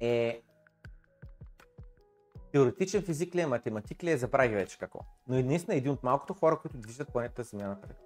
[0.01, 0.43] е
[2.53, 5.01] теоретичен физик ли е, математик ли е, забрави вече какво.
[5.29, 7.97] Но е наистина един от малкото хора, които движат планетата Земя напред.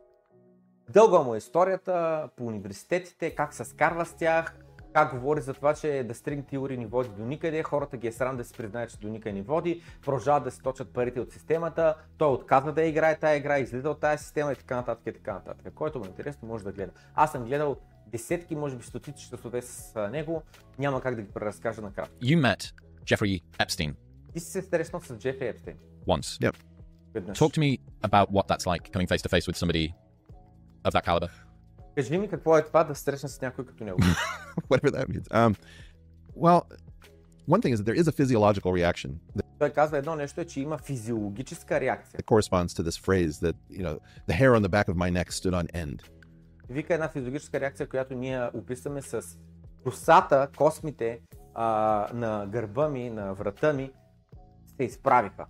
[0.90, 5.74] Дълга му е историята по университетите, как се скарва с тях, как говори за това,
[5.74, 8.90] че The String Theory ни води до никъде, хората ги е срам да си признаят,
[8.90, 12.82] че до никъде ни води, продължават да се точат парите от системата, той отказва да
[12.82, 15.74] играе тази игра, излиза от тази система и така нататък и така нататък.
[15.74, 16.92] Който му е интересно, може да гледа.
[17.14, 20.42] Аз съм гледал десетки, може би стотици часове с него,
[20.78, 22.14] няма как да ги преразкажа накратко.
[22.22, 22.72] You met
[23.04, 23.94] Jeffrey Epstein.
[24.32, 25.76] Ти си се срещнал с Джефри Епстейн.
[26.06, 26.50] Once.
[26.50, 26.54] Yep.
[27.14, 29.86] Talk to me about what that's like coming face to face with somebody
[30.84, 31.30] of that caliber.
[31.98, 33.98] Кажи ми какво е това да срещна с някой като него.
[34.70, 35.28] Whatever that means.
[35.30, 35.56] Um,
[36.36, 36.60] well,
[37.54, 39.10] one thing is that there is a physiological reaction
[39.58, 42.20] Той казва едно нещо е, че има физиологическа реакция.
[42.20, 43.98] corresponds to this phrase that, you know,
[44.28, 46.02] the hair on the back of my neck stood on end.
[46.70, 49.22] Вика една физиологическа реакция, която ние описваме с
[49.84, 51.20] косата, космите
[51.54, 53.90] а, на гърба ми, на врата ми,
[54.76, 55.46] се изправиха.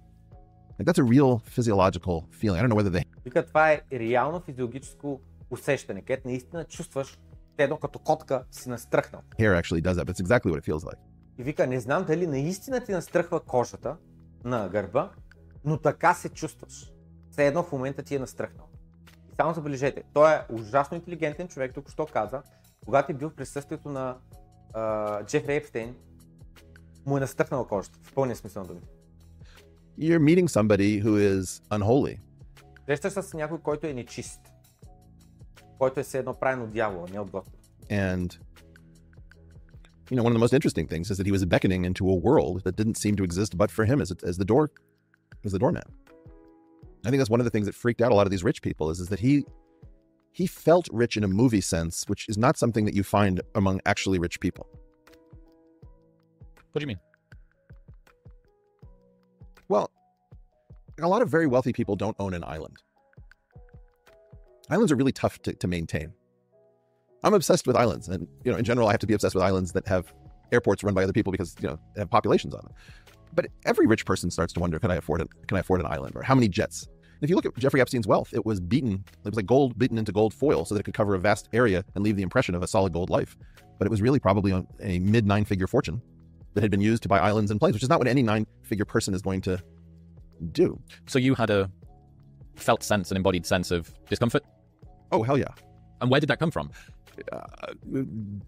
[0.81, 2.59] Like that's a real physiological feeling.
[2.59, 5.21] I don't know whether they Вика, това е реално физиологическо
[5.51, 7.19] усещане, където наистина чувстваш,
[7.59, 9.23] едно като котка си настръхнал.
[9.39, 10.99] hair actually does that, but it's exactly what it feels like.
[11.39, 13.97] И вика, не знам дали наистина ти настръхва кожата
[14.45, 15.11] на гърба,
[15.65, 16.93] но така се чувстваш.
[17.31, 18.67] Все едно в момента ти е настръхнал.
[19.33, 22.43] И само забележете, той е ужасно интелигентен човек, тук що каза,
[22.85, 24.17] когато е бил в присъствието на
[24.75, 25.95] а, Джефри Епстейн,
[27.07, 28.89] му е настръхнала кожата, в пълния смисъл на думите.
[29.99, 32.19] You're meeting somebody who is unholy.
[32.87, 34.41] Срещаш с някой, който е нечист,
[35.80, 37.60] който е все едно правен от дявола, не от Господ.
[37.90, 38.38] And
[40.10, 42.18] you know, one of the most interesting things is that he was beckoning into a
[42.28, 44.72] world that didn't seem to exist but for him as, as the door
[45.46, 45.88] as the doormat.
[47.06, 48.62] I think that's one of the things that freaked out a lot of these rich
[48.62, 49.46] people is, is that he
[50.32, 53.82] he felt rich in a movie sense, which is not something that you find among
[53.86, 54.68] actually rich people.
[56.72, 57.00] What do you mean?
[59.68, 59.92] Well,
[61.00, 62.78] a lot of very wealthy people don't own an island.
[64.71, 66.13] Islands are really tough to, to maintain.
[67.25, 69.43] I'm obsessed with islands, and you know, in general, I have to be obsessed with
[69.43, 70.13] islands that have
[70.53, 72.73] airports run by other people because you know they have populations on them.
[73.35, 75.29] But every rich person starts to wonder, can I afford it?
[75.47, 76.17] Can I afford an island?
[76.17, 76.87] Or how many jets?
[76.87, 79.05] And if you look at Jeffrey Epstein's wealth, it was beaten.
[79.25, 81.49] It was like gold beaten into gold foil, so that it could cover a vast
[81.53, 83.37] area and leave the impression of a solid gold life.
[83.79, 86.01] But it was really probably a mid nine-figure fortune
[86.55, 88.47] that had been used to buy islands and planes, which is not what any nine
[88.63, 89.61] figure person is going to
[90.53, 90.81] do.
[91.07, 91.71] So you had a
[92.57, 94.45] felt sense, an embodied sense of discomfort?
[95.13, 95.49] Oh, hell yeah.
[96.01, 96.71] And where did that come from?
[97.33, 97.41] Uh,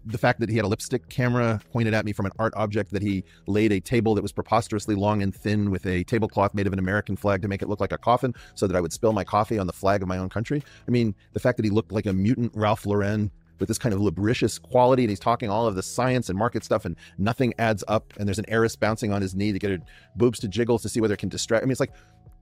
[0.05, 2.91] the fact that he had a lipstick camera pointed at me from an art object,
[2.91, 6.67] that he laid a table that was preposterously long and thin with a tablecloth made
[6.67, 8.93] of an American flag to make it look like a coffin so that I would
[8.93, 10.63] spill my coffee on the flag of my own country.
[10.87, 13.29] I mean, the fact that he looked like a mutant Ralph Lauren
[13.59, 16.63] with this kind of lubricious quality and he's talking all of the science and market
[16.63, 19.69] stuff and nothing adds up and there's an heiress bouncing on his knee to get
[19.69, 19.77] her
[20.15, 21.61] boobs to jiggle to see whether it can distract.
[21.61, 21.93] I mean, it's like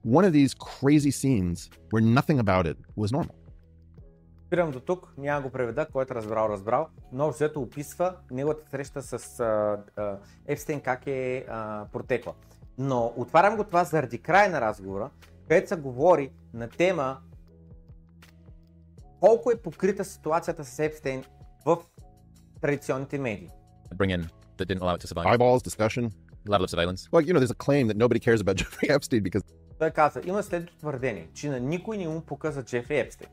[0.02, 3.34] one of these crazy scenes where nothing about it was normal.
[4.50, 9.02] Спирам до тук, няма го преведа, който е разбрал, разбрал, но взето описва неговата среща
[9.02, 12.34] с а, а, Епстейн как е а, протекла.
[12.78, 15.10] Но отварям го това заради края на разговора,
[15.48, 17.18] където се говори на тема
[19.20, 21.24] колко е покрита ситуацията с Епстейн
[21.66, 21.78] в
[22.60, 23.48] традиционните медии.
[23.94, 24.28] Bring in
[24.58, 25.26] that didn't allow it to survive.
[25.26, 26.10] Eyeballs, discussion.
[26.48, 27.02] Level of surveillance.
[27.12, 29.44] Well, you know, there's a claim that nobody cares about Jeffrey Epstein because
[29.80, 33.30] Той каза, има следното твърдение, че на никой не му пука за Джефри Епстейн.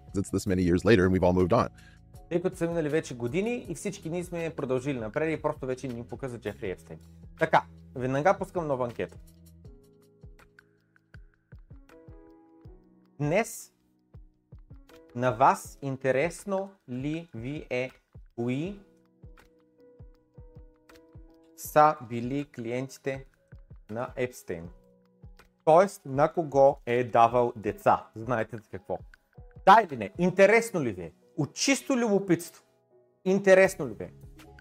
[2.29, 5.87] Тъй като са минали вече години и всички ние сме продължили напред и просто вече
[5.87, 6.99] ни пука за Джефри Епстейн.
[7.39, 7.63] Така,
[7.95, 9.17] веднага пускам нова анкета.
[13.19, 13.73] Днес
[15.15, 17.91] на вас интересно ли ви е
[18.35, 18.79] кои
[21.57, 23.25] са били клиентите
[23.89, 24.69] на Епстейн?
[25.67, 28.05] Тоест, на кого е давал деца.
[28.15, 28.97] Знаете за какво.
[29.65, 30.11] Да или не?
[30.17, 31.11] Интересно ли ви е?
[31.37, 32.63] От чисто любопитство.
[33.25, 34.11] Интересно ли ви е?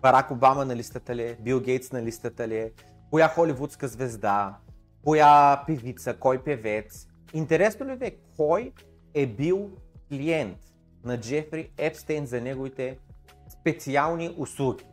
[0.03, 1.37] Барак Обама на листата ли е?
[1.41, 2.73] Бил Гейтс на листата ли е?
[3.11, 4.57] Коя холивудска звезда?
[5.05, 6.16] Коя певица?
[6.16, 7.09] Кой певец?
[7.35, 8.73] Интересно ли ви е кой
[9.15, 9.70] е бил
[10.09, 10.59] клиент
[11.05, 12.99] на Джефри Епстейн за неговите
[13.49, 14.85] специални услуги?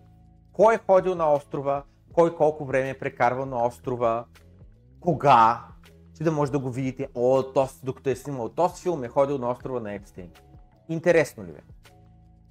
[0.51, 1.83] Кой е ходил на острова?
[2.13, 4.25] Кой колко време е прекарвал на острова?
[4.99, 5.72] Кога?
[6.17, 7.09] Че да може да го видите.
[7.15, 10.31] О, тос, докато е снимал този филм е ходил на острова на Епстейн.
[10.89, 11.61] Интересно ли е?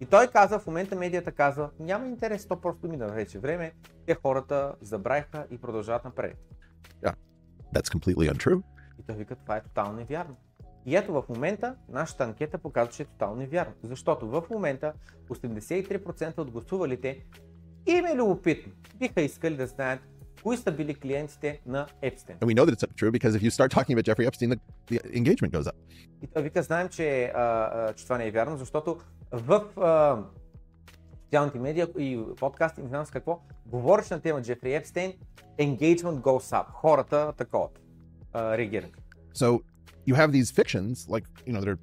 [0.01, 3.73] И той каза, в момента медията казва, няма интерес, то просто мина вече време,
[4.07, 6.37] те хората забравиха и продължават напред.
[7.75, 8.63] That's completely untrue.
[9.01, 10.37] И той вика, това е тотално невярно.
[10.87, 13.73] И ето в момента нашата анкета показва, че е тотално невярно.
[13.83, 14.93] Защото в момента
[15.29, 17.25] 83% от гласувалите
[17.87, 18.73] им е любопитно.
[18.97, 20.01] Биха искали да знаят
[20.43, 22.37] кои са били клиентите на Епстен.
[22.41, 24.59] And we know that it's true because if you start talking about Jeffrey Epstein, the,
[24.91, 25.77] the engagement goes up.
[26.23, 28.99] И той вика, знаем, че, а, че това не е вярно, защото
[29.33, 30.25] в а,
[31.23, 35.13] социалните медии и подкасти, не знам с какво, говориш на тема Джефри Епстейн,
[35.61, 36.67] engagement goes up.
[36.73, 37.69] Хората такова
[38.35, 38.91] реагират.
[39.35, 39.61] So
[40.07, 41.83] you have these fictions, like, you know, that are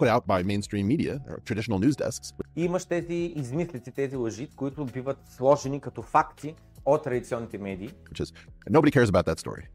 [0.00, 2.34] put out by mainstream media or traditional news desks.
[2.56, 6.54] И имаш тези измислици, тези лъжи, които биват сложени като факти
[6.84, 7.88] от традиционните медии.
[7.88, 8.32] which is
[8.70, 9.66] nobody cares about that story.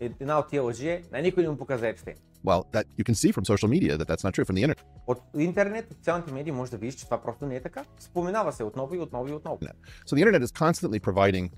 [0.00, 2.16] Една от тия лъжи е, на никой не му показа Епстейн.
[2.44, 4.78] Well, that you can see from social media that that's not true from the internet.
[5.06, 7.84] От интернет, от социалните медии може да видиш, че това просто не е така.
[8.00, 9.58] Споменава се отново и отново и отново.
[10.06, 11.50] So the internet is constantly providing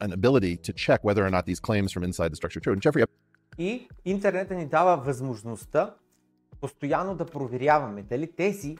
[0.00, 2.74] an ability to check whether or not these claims from inside the structure are true.
[2.76, 3.06] And Jeffrey
[3.58, 5.94] И интернетът ни дава възможността
[6.60, 8.76] постоянно да проверяваме дали тези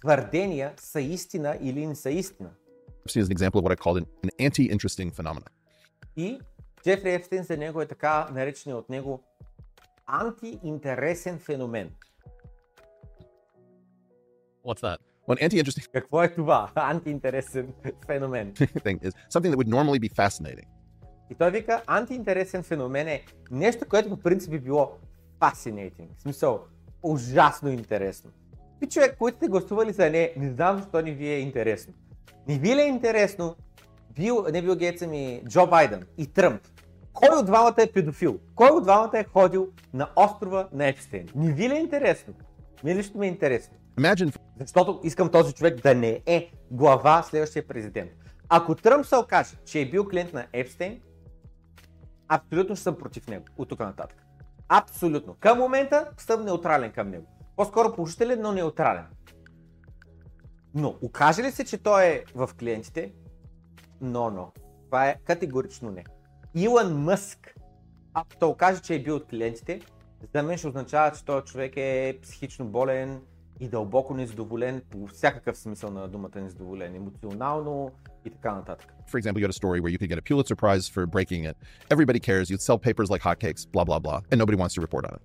[0.00, 2.50] твърдения са истина или не са истина.
[3.04, 5.48] Epstein is an example of what I called an, an anti-interesting phenomenon.
[6.16, 6.40] И
[6.84, 9.22] Джефри Епстейн за него е така наречения от него
[10.06, 11.90] антиинтересен феномен.
[14.64, 14.98] What's that?
[15.28, 16.70] Well, an anti-interesting Какво е това?
[16.74, 17.72] Антиинтересен
[18.06, 18.52] феномен.
[18.54, 20.66] thing is something that would normally be fascinating.
[21.30, 24.98] И той вика, антиинтересен феномен е нещо, което по принцип би било
[25.40, 26.16] fascinating.
[26.16, 26.64] В смисъл,
[27.02, 28.30] ужасно интересно.
[28.82, 31.94] И човек, които сте гласували за не, не знам защо не ви е интересно.
[32.48, 33.56] Не ви ли е интересно,
[34.14, 36.62] бил, не бил Гейтс, ами Джо Байден и Тръмп.
[37.12, 38.38] Кой от двамата е педофил?
[38.54, 41.28] Кой от двамата е ходил на острова на Епстейн?
[41.34, 42.34] Не ви ли е интересно?
[42.84, 43.76] Ми лично ми е интересно.
[43.98, 48.10] Imagine Защото искам този човек да не е глава следващия президент.
[48.48, 51.00] Ако Тръмп се окаже, че е бил клиент на Епстейн,
[52.28, 54.18] абсолютно ще съм против него от тук нататък.
[54.68, 55.36] Абсолютно.
[55.40, 57.26] Към момента съм неутрален към него.
[57.56, 59.04] По-скоро положителен, но неутрален.
[60.74, 63.12] Но, окаже ли се, че той е в клиентите?
[64.00, 64.52] Но, но.
[64.84, 66.04] Това е категорично не.
[66.54, 67.54] Илон Мъск,
[68.14, 69.80] ако се окаже, че е бил от клиентите,
[70.34, 73.20] за мен ще означава, че този човек е психично болен
[73.60, 77.90] и дълбоко незадоволен по всякакъв смисъл на думата незадоволен, емоционално
[78.24, 78.92] и така нататък.
[79.12, 81.44] for example, you had a story where you could get a Pulitzer Prize for breaking
[81.44, 81.56] it.
[81.90, 82.50] Everybody cares.
[82.50, 85.22] You'd sell papers like hotcakes, blah, blah, blah, and nobody wants to report on it.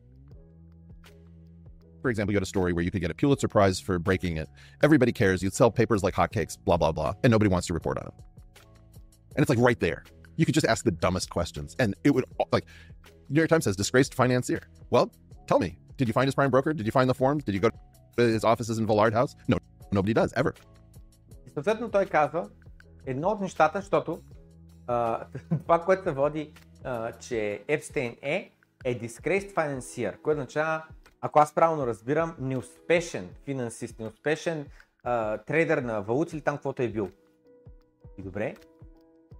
[2.07, 4.37] For example, you had a story where you could get a Pulitzer Prize for breaking
[4.37, 4.49] it.
[4.83, 5.43] Everybody cares.
[5.43, 8.15] You'd sell papers like hotcakes, blah, blah, blah, and nobody wants to report on it.
[9.37, 10.05] And it's like right there.
[10.37, 12.67] You could just ask the dumbest questions and it would like
[13.29, 14.61] New York Times says disgraced financier.
[14.91, 15.11] Well,
[15.47, 16.73] tell me, did you find his prime broker?
[16.73, 17.45] Did you find the forms?
[17.45, 17.71] Did you go
[18.17, 19.37] to his offices in Villard House?
[19.49, 19.59] No,
[19.93, 20.55] nobody does ever.
[21.47, 22.49] И съответно той казва,
[23.07, 24.23] едно от нещата, защото
[24.87, 25.27] а,
[25.63, 26.53] това, което се води,
[26.85, 28.51] а, че Епстейн е,
[28.85, 30.83] е disgraced financier, което означава,
[31.28, 34.66] ако аз правилно разбирам, неуспешен финансист, неуспешен
[35.04, 37.10] а, трейдер на валути или там каквото е бил.
[38.18, 38.56] И добре,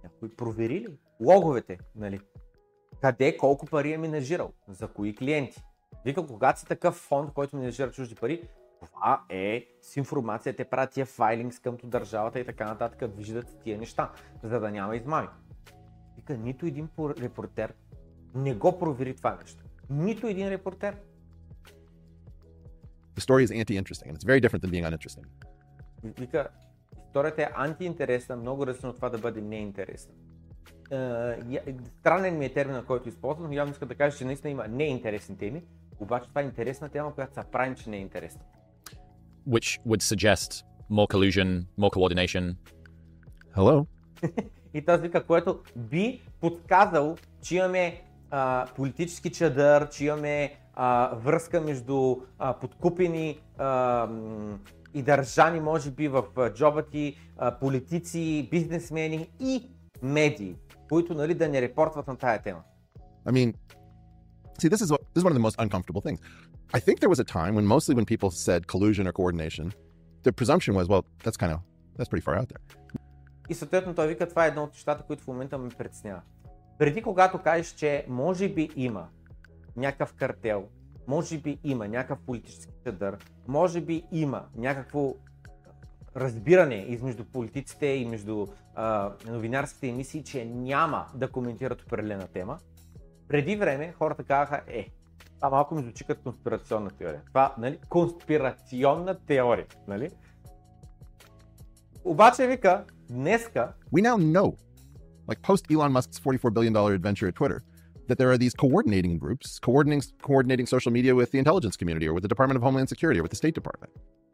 [0.02, 2.20] някой провери ли логовете, нали?
[3.00, 5.62] Къде, колко пари е менажирал, за кои клиенти.
[6.04, 8.48] Вика, когато си такъв фонд, който менажира чужди пари,
[8.80, 13.78] това е с информация, те правят тия файлингс къмто държавата и така нататък, виждат тия
[13.78, 14.12] неща,
[14.42, 15.28] за да няма измами.
[16.16, 17.74] Вика, нито един пор- репортер
[18.34, 19.64] не го провери това нещо.
[19.90, 20.96] Нито един репортер.
[23.18, 25.24] The story is anti-interesting and it's very different than being uninteresting.
[26.18, 26.48] Вика,
[27.06, 30.12] историята е антиинтересна, много различно от това да бъде неинтересна.
[30.90, 34.68] Е, странен ми е терминът, който използвам, но явно иска да кажа, че наистина има
[34.68, 35.62] неинтересни теми,
[36.00, 38.40] обаче това е интересна тема, която се правим, че не е интересна.
[39.48, 42.56] which would suggest more collusion, more coordination.
[43.56, 43.86] Hello?
[44.74, 51.60] И тази вика, което би подсказал, че имаме а, политически чадър, че имаме а, връзка
[51.60, 54.08] между а, подкупени а,
[54.94, 56.24] и държани, може би, в
[56.54, 59.70] джоба ти, а, политици, бизнесмени и
[60.02, 60.56] медии,
[60.88, 62.62] които нали, да не репортват на тая тема.
[63.26, 63.54] I mean,
[64.60, 66.20] see, this is what, this is one of the most uncomfortable things.
[66.76, 69.66] I think there was a time when mostly when people said collusion or coordination,
[70.26, 71.58] the presumption was, well, that's kind of
[71.96, 72.62] that's pretty far out there.
[73.48, 76.20] И съответно той вика, това е едно от нещата, които в момента ме притеснява.
[76.78, 79.08] Преди когато кажеш, че може би има
[79.78, 80.68] някакъв картел,
[81.06, 83.18] може би има някакъв политически чадър,
[83.48, 85.14] може би има някакво
[86.16, 92.58] разбиране измежду политиците и между а, новинарските емисии, че няма да коментират определена тема.
[93.28, 94.88] Преди време хората казаха, е,
[95.36, 97.22] това малко ми звучи като конспирационна теория.
[97.26, 100.10] Това, нали, конспирационна теория, нали?
[102.04, 104.56] Обаче вика, днеска We now know,
[105.28, 107.60] like post Elon Musk's $44 billion adventure at Twitter,
[108.08, 112.14] that there are these coordinating groups coordinating coordinating social media with the intelligence community or
[112.16, 113.92] with the Department of Homeland Security or with the State Department.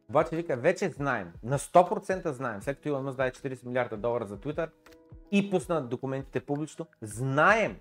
[0.09, 4.27] Обаче вика, вече знаем, на 100% знаем, след като Илон Мъск даде 40 милиарда долара
[4.27, 4.69] за Twitter
[5.33, 7.77] и пусна документите публично, знаем,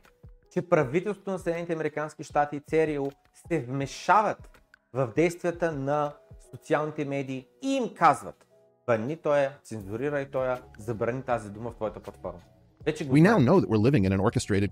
[0.53, 3.09] че правителството на Съединените Американски щати и ЦРУ
[3.47, 4.59] се вмешават
[4.93, 6.13] в действията на
[6.51, 8.45] социалните медии и им казват,
[8.87, 12.39] бани тоя, цензурирай тоя, забрани тази дума в твоята платформа.
[12.85, 14.71] Вече го We now know that we're living in an orchestrated,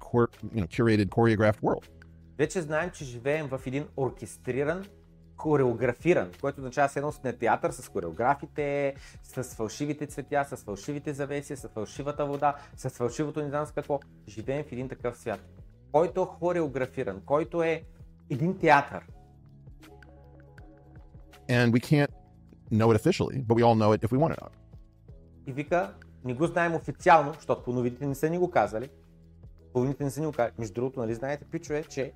[0.55, 1.89] you know, curated, choreographed world.
[2.37, 4.85] Вече знаем, че живеем в един оркестриран,
[5.37, 11.55] хореографиран, което означава се едно на театър с хореографите, с фалшивите цветя, с фалшивите завеси,
[11.55, 13.99] с фалшивата вода, с фалшивото не знам с какво.
[14.27, 15.39] Живеем в един такъв свят,
[15.91, 17.83] който е хореографиран, който е
[18.29, 19.01] един театър.
[21.49, 22.11] And we can't
[22.71, 24.51] know it officially, but we all know it if we want it not.
[25.47, 25.93] И вика,
[26.25, 28.89] не го знаем официално, защото по новините не са ни го казали.
[29.73, 30.53] По не са ни го казали.
[30.59, 32.13] Между другото, нали знаете, пичове, че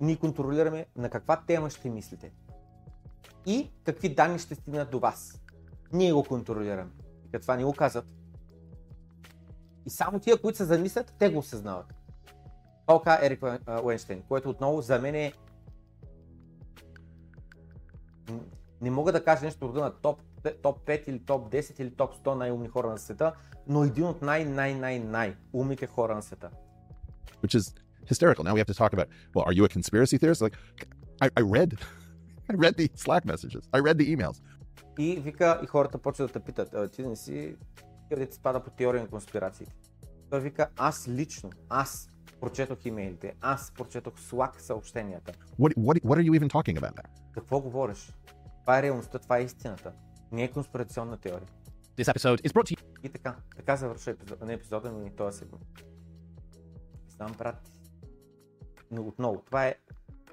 [0.00, 2.32] ние контролираме на каква тема ще мислите.
[3.46, 5.42] И какви данни ще стигнат до вас.
[5.92, 6.90] Ние го контролираме.
[7.34, 8.06] И това ни го казват.
[9.86, 11.94] И само тия, които се замислят, те го осъзнават.
[12.86, 13.44] Това каза Ерик
[13.84, 15.32] Уенштейн, което отново за мен е
[18.80, 20.22] не мога да кажа нещо рода на топ,
[20.62, 23.32] топ 5 или топ 10 или топ 100 най-умни хора на света,
[23.66, 26.50] но един от най-най-най-най умните хора на света.
[27.42, 27.74] which is
[28.06, 28.42] hysterical.
[28.44, 30.40] Now we have to talk about, well, are you a conspiracy theorist?
[30.46, 30.56] Like,
[31.20, 31.70] I, I read,
[32.50, 33.62] I read the Slack messages.
[33.72, 34.40] I read the emails.
[34.98, 37.56] И вика, и хората почват да те питат, а, ти не си
[38.10, 39.72] къде ти спада по теория на конспирациите.
[40.30, 42.08] Той вика, аз лично, аз
[42.40, 45.32] прочетох имейлите, аз прочетох Slack съобщенията.
[45.60, 47.04] What, what, what are you even talking about now?
[47.32, 48.12] Какво говориш?
[48.60, 49.92] Това е реалността, това е истината.
[50.32, 51.48] Не е конспирационна теория.
[51.98, 52.82] This episode is brought to you.
[53.02, 55.64] И така, така завършва епизод, не епизода, но и този сегмент.
[57.08, 57.72] Знам, брат.
[58.90, 59.74] Но отново, това е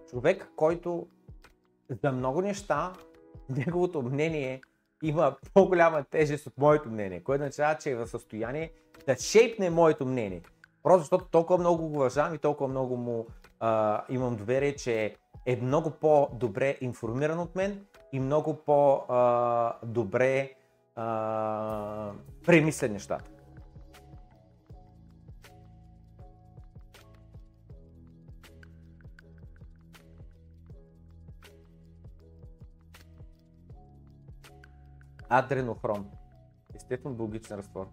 [0.09, 1.07] човек, който
[2.03, 2.93] за много неща,
[3.49, 4.61] неговото мнение
[5.03, 8.71] има по-голяма тежест от моето мнение, което означава, че е в състояние
[9.05, 10.41] да шейпне моето мнение.
[10.84, 13.27] Просто защото толкова много го уважавам и толкова много му
[13.59, 15.15] а, имам доверие, че
[15.45, 20.56] е много по-добре информиран от мен и много по-добре
[22.45, 23.31] премисля нещата.
[35.30, 36.11] Адренохром.
[36.76, 37.88] Естествено биологичен разтвор.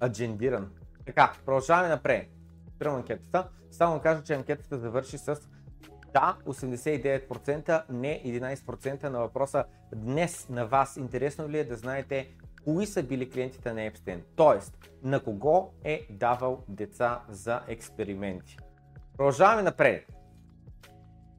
[0.00, 0.70] аджендиран.
[1.06, 2.30] Така, продължаваме напред.
[2.74, 3.48] Спирам анкетата.
[3.70, 5.48] Само кажа, че анкетата завърши с
[6.12, 9.64] да, 89%, не 11% на въпроса
[9.94, 12.28] днес на вас интересно ли е да знаете
[12.64, 14.58] кои са били клиентите на Епстен, т.е.
[15.02, 18.58] на кого е давал деца за експерименти.
[19.16, 20.06] Продължаваме напред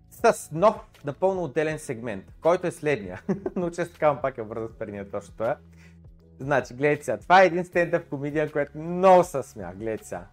[0.09, 0.75] с нов,
[1.05, 3.21] напълно отделен сегмент, който е следния.
[3.55, 5.57] Но често казвам пак е бързо с предния точно това.
[6.39, 10.25] Значи, гледайте сега, това е един стендъп комедиан, който много се смя, гледайте сега.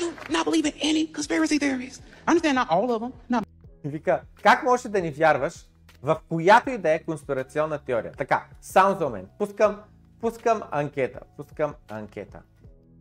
[0.00, 2.00] Do not believe in any conspiracy theories.
[2.26, 3.44] I understand not all of them, not
[3.84, 5.66] Вика, как можеш да ни вярваш
[6.02, 8.12] в която и да е конспирационна теория?
[8.12, 9.28] Така, само за момент.
[9.38, 9.80] Пускам,
[10.20, 11.20] пускам анкета.
[11.36, 12.42] Пускам анкета.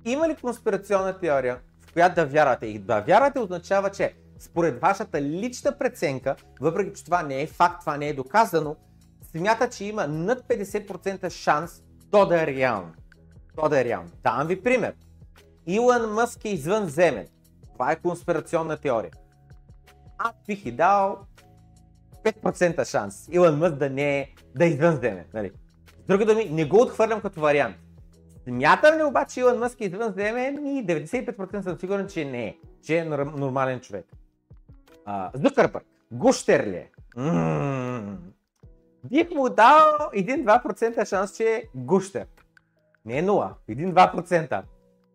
[0.06, 2.66] Има ли конспирационна теория, в която да вярвате?
[2.66, 7.80] И да вярвате означава, че според вашата лична преценка, въпреки че това не е факт,
[7.80, 8.76] това не е доказано,
[9.32, 12.92] смята, че има над 50% шанс то да е реално.
[13.56, 14.10] То да е реално.
[14.24, 14.94] Давам ви пример.
[15.70, 17.28] Илон Мъск е извънземен.
[17.74, 19.12] Това е конспирационна теория.
[20.18, 21.18] Аз бих и дал
[22.24, 25.26] 5% шанс Илон Мъск да не е, да е извънземен.
[25.34, 25.52] Нали?
[26.04, 27.76] С други думи, не го отхвърлям като вариант.
[28.44, 32.58] Смятам ли обаче Илон Мъск е извънземен и 95% съм сигурен, че не е.
[32.84, 34.06] Че е нор- нормален човек.
[35.06, 35.86] А, Зукърбърг.
[36.12, 36.90] Гущер ли е?
[39.04, 42.26] Бих му дал 1-2% шанс, че е гущер.
[43.06, 44.62] Не е 0, 1-2%.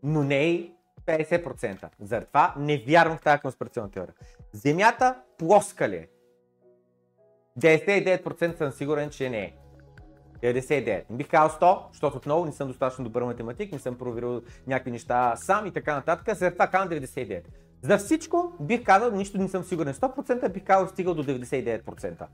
[0.05, 0.72] Но не и
[1.06, 1.89] 50%.
[2.01, 4.14] Заради това не вярвам в тази конспирационна теория.
[4.52, 6.09] Земята плоска ли е?
[7.59, 9.55] 99% съм сигурен, че не е.
[10.52, 11.05] 99.
[11.10, 14.90] Не бих казал 100, защото отново не съм достатъчно добър математик, не съм проверил някакви
[14.90, 16.36] неща сам и така нататък.
[16.36, 17.43] След това казвам 99.
[17.85, 19.94] За всичко бих казал, нищо не съм сигурен.
[19.94, 22.27] 100% бих казал стигал до 99%.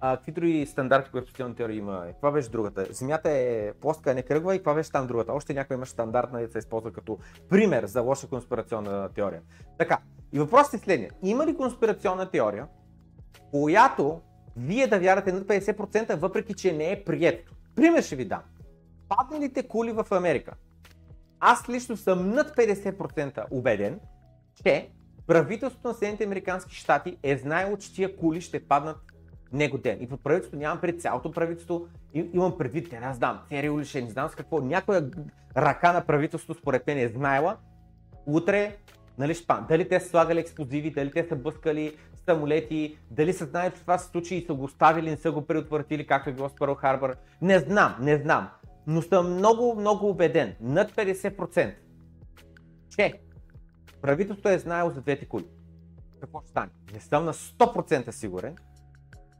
[0.00, 2.04] А, какви други стандарти, които теория има?
[2.08, 2.86] Е, Каква беше другата?
[2.90, 5.32] Земята е плоска, не кръгла и каква беше там другата?
[5.32, 7.18] Още някой имаш стандартна да се използва като
[7.48, 9.42] пример за лоша конспирационна теория.
[9.78, 9.98] Така,
[10.32, 11.10] и въпросът е следния.
[11.22, 12.66] Има ли конспирационна теория,
[13.50, 14.20] която
[14.56, 17.54] вие да вярвате над 50%, въпреки че не е прието?
[17.74, 18.42] Пример ще ви дам.
[19.08, 20.52] Падналите кули в Америка.
[21.40, 24.00] Аз лично съм над 50% убеден,
[24.64, 24.88] че
[25.26, 28.96] правителството на Съединените Американски щати е знаело, че тия кули ще паднат
[29.52, 29.98] него ден.
[30.00, 34.10] И под правителството нямам пред цялото правителство, имам предвид, не аз знам, Цери ще не
[34.10, 35.10] знам с какво, някоя
[35.56, 37.56] ръка на правителството според мен е знаела,
[38.26, 38.76] утре,
[39.18, 39.66] нали падне.
[39.68, 43.98] Дали те са слагали експлозиви, дали те са бъскали самолети, дали са знаели, че това
[43.98, 46.74] се случи и са го оставили, не са го предотвратили, както е било с Пърл
[46.74, 47.16] Харбър.
[47.42, 48.48] Не знам, не знам.
[48.86, 51.74] Но съм много, много убеден, над 50%,
[52.96, 53.12] че
[54.06, 55.46] правителството е знаело за двете кули.
[56.20, 56.70] Какво ще стане?
[56.92, 58.56] Не съм на 100% сигурен,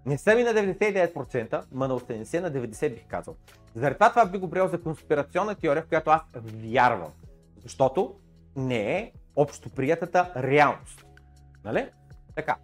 [0.06, 3.36] не съм и на 99%, ма на 80 на 90 бих казал.
[3.74, 7.12] Заради това това би го приел за конспирационна теория, в която аз вярвам.
[7.62, 8.14] Защото
[8.56, 11.06] не е общоприятата реалност.
[11.64, 11.88] Нали?
[12.34, 12.56] Така.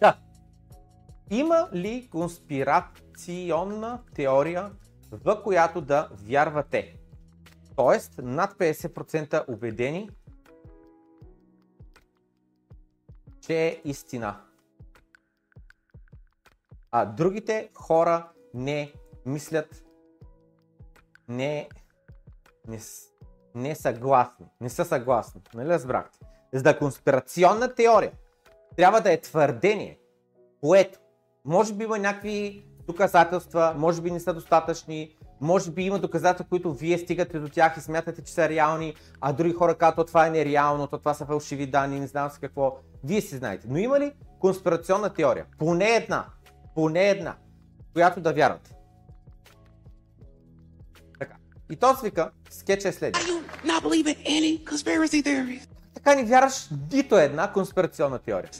[0.00, 0.18] Да.
[1.30, 4.70] Има ли конспирационна теория,
[5.10, 6.96] в която да вярвате?
[7.76, 10.10] Тоест, над 50% убедени,
[13.46, 14.40] че е истина.
[16.90, 18.92] А другите хора не
[19.26, 19.84] мислят,
[21.28, 21.68] не,
[22.68, 22.78] не,
[23.54, 25.42] не съгласни, не са съгласни.
[25.54, 26.18] Нали разбрахте?
[26.52, 28.12] За конспирационна теория
[28.76, 29.98] трябва да е твърдение,
[30.60, 30.98] което
[31.44, 36.72] може би има някакви доказателства, може би не са достатъчни, може би има доказателства, които
[36.72, 40.26] вие стигате до тях и смятате, че са реални, а други хора казват, "То това
[40.26, 42.76] е нереално, то това са фалшиви данни, не знам с какво.
[43.04, 43.66] Вие си знаете.
[43.70, 45.46] Но има ли конспирационна теория?
[45.58, 46.26] Поне една.
[46.74, 47.36] Поне една.
[47.92, 48.74] Която да вярвате.
[51.18, 51.34] Така.
[51.70, 53.24] И то вика, скетч е следния.
[55.94, 58.50] Така не вярваш нито една конспирационна теория.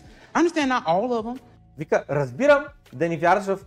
[1.79, 3.59] Вика, разбирам да не вярваш в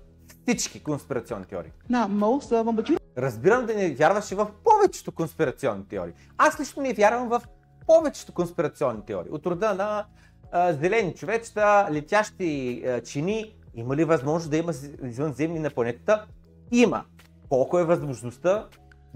[0.48, 1.72] всички конспирационни теории.
[1.92, 6.14] not most of them, but you Разбирам да не вярваш и в повечето конспирационни теории.
[6.38, 7.42] Аз лично не вярвам в
[7.88, 9.32] повечето конспирационни теории.
[9.32, 10.06] От рода на
[10.52, 13.56] а, зелени човечета, летящи а, чини.
[13.76, 16.26] Има ли възможност да има извънземни на планетата?
[16.72, 17.04] Има.
[17.50, 18.68] Колко е възможността?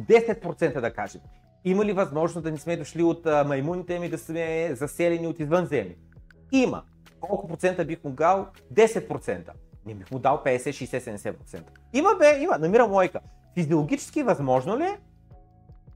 [0.02, 1.22] 10% да кажем.
[1.66, 5.40] Има ли възможност да не сме дошли от а, маймуните ми да сме заселени от
[5.40, 5.95] извънземни?
[6.52, 6.84] Има.
[7.20, 8.48] Колко процента бих дал?
[8.74, 9.49] 10%.
[9.86, 11.62] Не бих му дал 50, 60, 70%.
[11.94, 12.58] Има бе, има.
[12.58, 13.20] Намирам лойка.
[13.53, 14.99] Физиологически възможно ли е?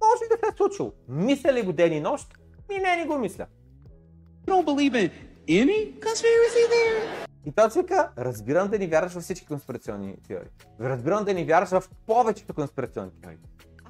[0.04, 0.94] Може и да се е случило.
[1.08, 2.38] Мисля ли го ден и нощ?
[2.70, 3.46] Ми не, не го мисля.
[7.46, 10.50] И той си вика, разбирам да ни вярваш във всички конспирационни теории.
[10.82, 13.38] Разбирам да ни вярваш в повечето конспирационни теории.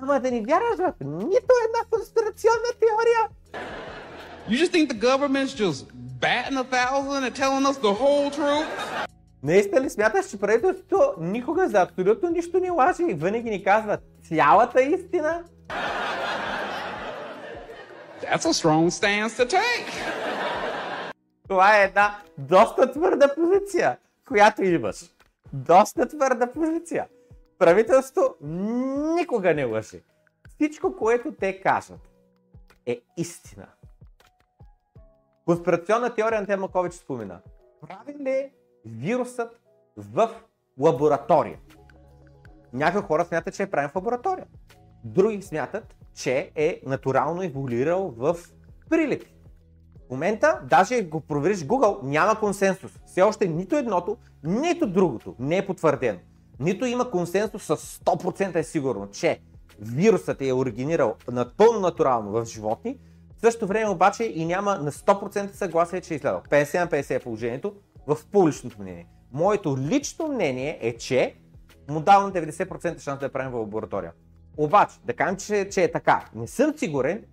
[0.01, 3.29] Ама да ни вярваш в нито една конспирационна теория.
[4.49, 5.79] You just think the government's just
[6.25, 8.67] batting a thousand and telling us the whole truth?
[9.45, 13.97] Наистина ли смяташ, че правителството никога за абсолютно нищо не лаже и винаги ни казва
[14.27, 15.43] цялата истина?
[18.21, 19.91] That's a strong stance to take.
[21.47, 23.97] Това е една доста твърда позиция,
[24.27, 25.15] която имаш.
[25.53, 27.07] Доста твърда позиция.
[27.59, 28.35] Правителството
[29.15, 30.01] никога не лъже.
[30.49, 32.09] Всичко, което те кажат,
[32.85, 33.67] е истина.
[35.45, 37.39] Конспирационна теория на тема COVID спомена.
[37.81, 38.51] Прави ли
[38.85, 39.61] вирусът
[39.97, 40.29] в
[40.79, 41.59] лаборатория?
[42.73, 44.45] Някои хора смятат, че е правен в лаборатория.
[45.03, 48.37] Други смятат, че е натурално еволюирал в
[48.89, 49.35] прилепи.
[50.07, 52.91] В момента, даже го провериш Google, няма консенсус.
[53.05, 56.19] Все още нито едното, нито другото не е потвърдено.
[56.59, 59.39] Нито има консенсус с 100% е сигурно, че
[59.79, 62.97] вирусът е оригинирал напълно натурално в животни,
[63.37, 66.41] в същото време обаче и няма на 100% съгласие, че е изгледал.
[66.49, 67.73] 50 на 50 е положението
[68.07, 69.07] в публичното мнение.
[69.31, 71.35] Моето лично мнение е, че
[71.89, 74.13] му давам 90% шанс да я правим в лаборатория.
[74.57, 76.25] Обаче, да кажем, че, че е така.
[76.35, 77.25] Не съм сигурен,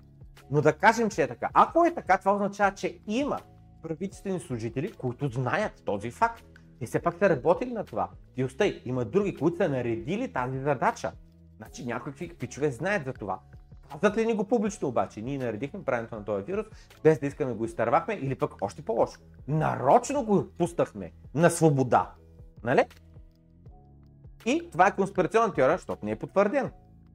[0.50, 1.48] но да кажем, че е така.
[1.54, 3.38] Ако е така, това означава, че има
[3.82, 6.44] правителствени служители, които знаят този факт.
[6.80, 8.10] Те все пак са работили на това.
[8.36, 11.12] И остай, има други, които са наредили тази задача.
[11.56, 13.38] Значи някакви пичове знаят за това.
[13.92, 15.22] Казват ли ни го публично обаче?
[15.22, 16.66] Ние наредихме правенето на този вирус,
[17.04, 19.20] без да искаме го изтървахме или пък още по-лошо.
[19.48, 22.10] Нарочно го пуснахме на свобода.
[22.64, 22.84] Нали?
[24.46, 26.70] И това е конспирационна теория, защото не е потвърдено.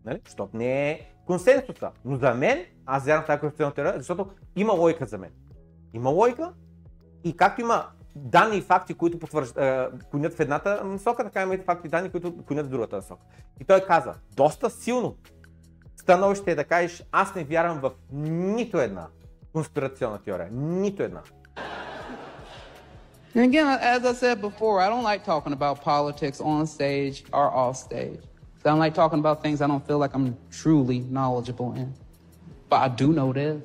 [0.06, 0.22] Нали?
[0.26, 1.92] Защото не е консенсуса.
[2.06, 5.32] Но за мен, аз вярвам в тази конспирационна теория, защото има логика за мен.
[5.94, 6.54] Има логика
[7.24, 7.86] и както има
[8.16, 9.54] данни и факти, които потвърж...
[9.58, 12.96] е, конят в едната насока, така има и факти и данни, които конят в другата
[12.96, 13.22] насока.
[13.60, 15.16] И той каза, доста силно
[16.08, 19.08] становище е да кажеш, аз не вярвам в нито една
[19.54, 20.50] конспирационна теория.
[20.52, 21.22] Нито една.
[23.36, 27.48] And again, as I said before, I don't like talking about politics on stage or
[27.64, 28.22] off stage.
[28.60, 30.28] I don't like talking about things I don't feel like I'm
[30.62, 31.90] truly knowledgeable in.
[32.70, 33.64] But I do know this.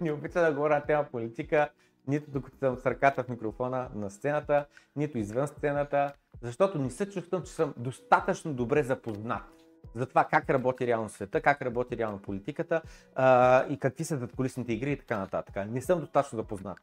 [0.00, 1.68] не обича да говоря тема политика,
[2.08, 6.12] нито докато съм с ръката в микрофона на сцената, нито извън сцената,
[6.42, 9.59] защото не се чувствам, че съм достатъчно добре запознат
[9.94, 12.82] за това как работи реално света, как работи реално политиката
[13.14, 15.66] а, и какви са задколисните игри и така нататък.
[15.68, 16.78] Не съм достатъчно запознат.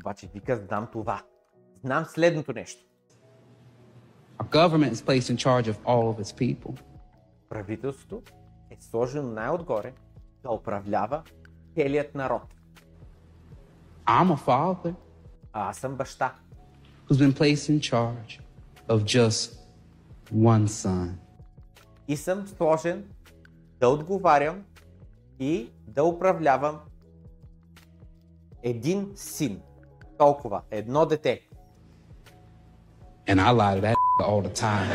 [0.00, 1.22] Обаче вика, знам това.
[1.84, 2.84] Знам следното нещо.
[4.38, 6.80] Our government is placed in charge of all of its people.
[7.48, 8.32] Правителството
[8.70, 9.92] е сложено най-отгоре
[10.42, 11.22] да управлява
[11.74, 12.42] целият народ.
[14.06, 14.94] I'm a father
[15.52, 16.34] А аз съм баща.
[17.08, 18.40] who's been placed in charge
[18.88, 19.58] of just
[20.32, 21.18] one son.
[22.08, 23.04] И съм сложен
[23.80, 24.64] да отговарям
[25.40, 26.80] и да управлявам
[28.62, 29.60] един син.
[30.18, 30.62] Толкова.
[30.70, 31.40] Едно дете.
[33.26, 33.96] And I lie to that
[34.28, 34.88] all the time.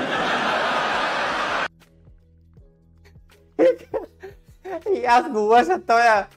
[4.96, 6.28] И аз го лъжа тоя,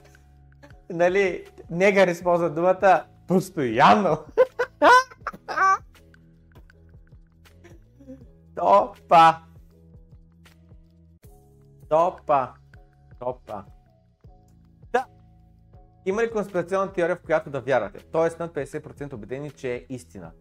[0.89, 4.17] нали, негър използва думата постоянно.
[8.55, 9.46] Топа.
[11.89, 12.53] Топа.
[13.19, 13.63] Топа.
[14.91, 15.05] Да.
[16.05, 18.05] Има ли конспирационна теория, в която да вярвате?
[18.11, 20.31] Тоест над 50% убедени, че е истина.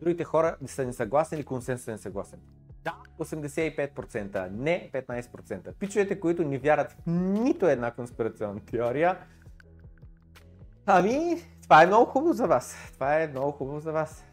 [0.00, 2.40] Другите хора са несъгласни или консенсус е несъгласен.
[2.84, 5.74] Да, 85%, не 15%.
[5.74, 9.18] Пичовете, които не вярват в нито една конспирационна теория,
[10.86, 12.76] ами, това е много хубаво за вас.
[12.92, 14.24] Това е много хубаво за вас.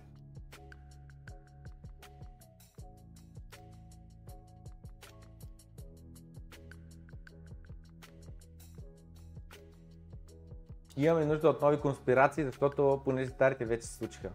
[11.01, 14.31] Имаме нужда от нови конспирации, защото понеже старите вече се случиха.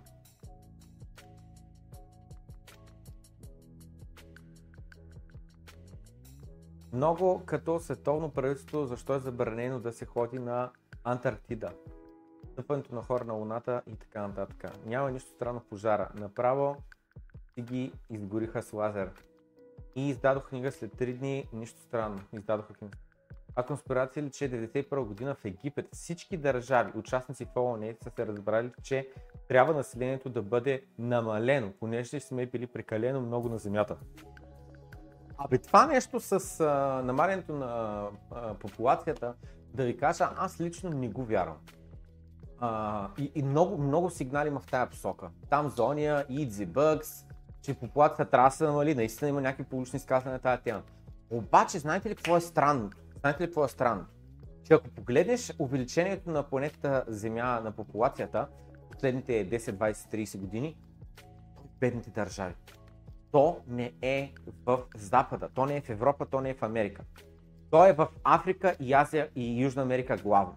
[6.92, 10.70] Много като световно правителство, защо е забранено да се ходи на
[11.04, 11.72] Антарктида,
[12.52, 14.86] стъпването на хора на Луната и така нататък.
[14.86, 16.08] Няма нищо странно пожара.
[16.14, 16.76] Направо
[17.54, 19.10] си ги изгориха с лазер.
[19.96, 22.20] И издадох книга след 3 дни, нищо странно.
[22.32, 22.98] Издадоха книга.
[23.56, 28.26] А конспирация ли, че 1991 година в Египет всички държави, участници в ООН, са се
[28.26, 29.08] разбрали, че
[29.48, 33.96] трябва населението да бъде намалено, понеже сме били прекалено много на Земята.
[35.38, 39.34] Абе това нещо с а, намалянето на а, популацията,
[39.74, 41.58] да ви кажа, аз лично не го вярвам.
[42.60, 45.30] А, и, и много, много сигнали има в тая посока.
[45.50, 47.26] Там зония, Easy Bugs,
[47.62, 50.82] че популацията трябва да се намали, наистина има някакви публични изказвания на тази тема.
[51.30, 52.90] Обаче, знаете ли какво е странно?
[53.20, 54.06] Знаете ли какво е странно?
[54.64, 58.48] Че ако погледнеш увеличението на планетата Земя на популацията,
[58.90, 60.76] последните 10, 20, 30 години,
[61.80, 62.54] бедните държави.
[63.32, 64.32] То не е
[64.66, 67.02] в Запада, то не е в Европа, то не е в Америка.
[67.70, 70.56] То е в Африка и Азия и Южна Америка главно.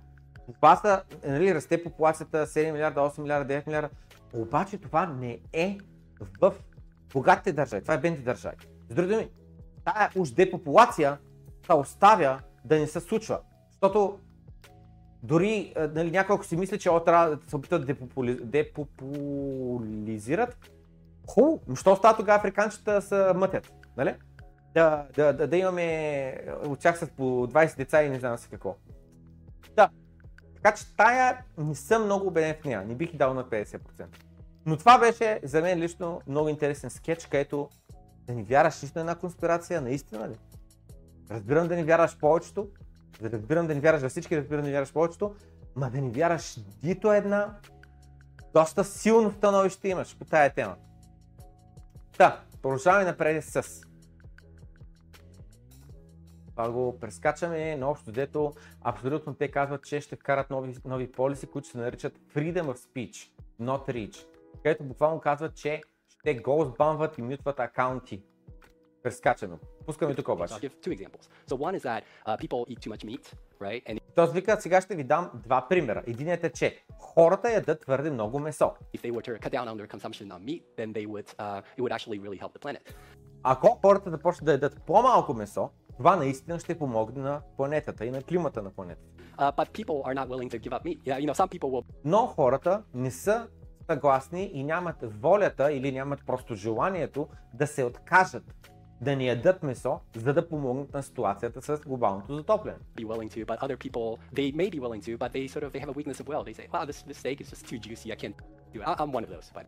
[0.56, 3.90] Това са, нали, расте популацията 7 милиарда, 8 милиарда, 9 милиарда,
[4.34, 5.78] обаче това не е
[6.42, 6.54] в
[7.14, 8.58] богатите държави, това е бедните държави.
[8.90, 9.30] С други думи,
[9.84, 11.18] тая уж депопулация
[11.66, 13.40] се оставя да не се случва.
[13.72, 14.20] Защото
[15.24, 18.36] дори нали, някой ако си мисли, че трябва да се опитат да депопули...
[18.36, 20.58] депопулизират,
[21.30, 24.16] хубаво, но що става тогава африканчета се мътят, нали?
[24.74, 28.76] Да, да, да, да имаме от тях по 20 деца и не знам си какво.
[29.76, 29.90] Да.
[30.56, 33.80] Така че тая не съм много убеден в нея, не бих дал на 50%.
[34.66, 37.70] Но това беше за мен лично много интересен скетч, където
[38.28, 40.36] да ни вяраш лично една конспирация, наистина ли?
[41.32, 42.70] Разбирам да ни вяраш повечето,
[43.22, 45.36] разбирам да ни вяраш във всички, разбирам да ни вяраш повечето,
[45.76, 47.58] ма да ни вяраш нито една,
[48.54, 50.76] доста силно становище имаш по тая тема.
[52.18, 53.82] Та, продължаваме напред с
[56.60, 61.48] това го прескачаме, но общо дето абсолютно те казват, че ще вкарат нови, нови полиси,
[61.48, 63.30] които се наричат Freedom of Speech,
[63.62, 64.26] not Reach,
[64.64, 68.24] където буквално казват, че ще голсбамват и мютват акаунти.
[69.04, 69.58] Прескачаме.
[69.86, 70.54] Пускаме тук обаче.
[70.54, 72.38] So uh,
[73.06, 73.84] meat, right?
[73.86, 76.04] And Тоест вика, сега ще ви дам два примера.
[76.08, 78.72] Единият е, че хората ядат твърде много месо.
[78.96, 82.78] meat, would uh, really.
[83.44, 88.24] Ако хората започнат да ядат по-малко месо, това наистина ще помогне на планетата и на
[88.24, 89.08] климата на планетата.
[89.38, 89.52] Uh.
[91.06, 93.48] Yeah, you know, will Но хората не са
[93.90, 98.44] съгласни и нямат волята или нямат просто желанието да се откажат
[99.02, 102.78] да не ядат месо, за да помогнат на ситуацията с глобалното затопляне.
[102.98, 105.72] be willing to, but other people they may be willing to, but they sort of
[105.72, 106.44] they have a weakness of will.
[106.44, 108.16] They say, "Wow, this this steak is just too juicy.
[108.16, 108.36] I can't
[108.74, 109.64] do it." I- I'm one of those, by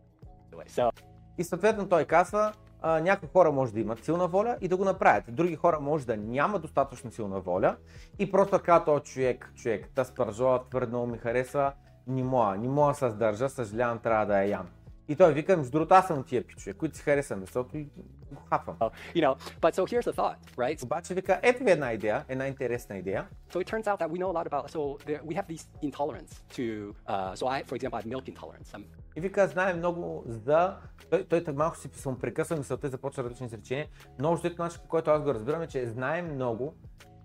[0.52, 0.68] the way.
[0.68, 0.90] So
[1.38, 2.52] И съответно той казва,
[2.82, 5.24] а, някои хора може да имат силна воля и да го направят.
[5.28, 7.76] Други хора може да нямат достатъчно силна воля
[8.18, 11.72] и просто казва този човек, човек, та спържола твърде много ми харесва,
[12.06, 14.66] не мога, не мога да се сдържа, съжалявам, трябва да я ям.
[15.12, 17.44] И той вика, между другото, аз съм тия пичове, които си харесвам
[17.74, 17.86] и
[18.32, 18.76] го хапвам.
[19.14, 20.82] you know, but so here's the thought, right?
[20.82, 23.26] Обаче вика, ето ви една идея, една интересна идея.
[23.52, 24.70] So it turns out that we know a lot about.
[24.70, 26.64] So there, we have these intolerance to.
[27.08, 28.68] Uh, so I, for example, I have milk intolerance.
[28.74, 28.84] I'm
[29.16, 30.76] И вика, знае много за...
[31.10, 33.86] Той, той так малко си съм прекъсва мисълта и започва различни изречения,
[34.18, 36.74] но още начин, по който аз го разбирам е, че знае много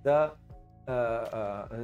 [0.06, 0.32] за,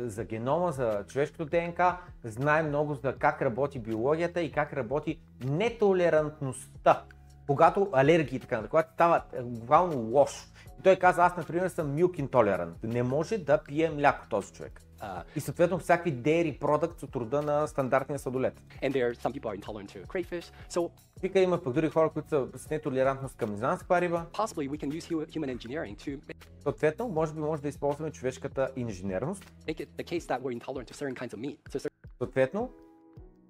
[0.06, 7.04] за генома, за човешкото ДНК, знае много за как работи биологията и как работи нетолерантността,
[7.48, 10.46] когато алергии и така нататък, когато става е, буквално лошо.
[10.80, 14.82] И той каза, аз например съм milk intolerant, не може да пие мляко този човек.
[15.04, 18.62] Uh, И съответно всякакви dairy products от рода на стандартния сладолет.
[18.82, 20.54] and there some people are intolerant to crayfish.
[20.70, 24.02] So Вика има пък други хора, които са с нетолерантност към не знам с каква
[24.02, 24.26] риба.
[24.34, 26.20] possibly we can use hu- human engineering to
[26.60, 29.44] Съответно, може би може да използваме човешката инженерност.
[29.68, 31.58] make it the case that we're intolerant to certain kinds of meat.
[31.70, 32.72] So Съответно,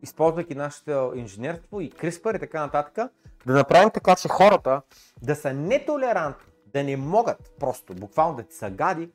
[0.03, 3.11] използвайки нашето инженерство и CRISPR и така нататък,
[3.45, 4.81] да направим така, че хората
[5.21, 9.09] да са нетолерантни, да не могат просто, буквално да ти са гади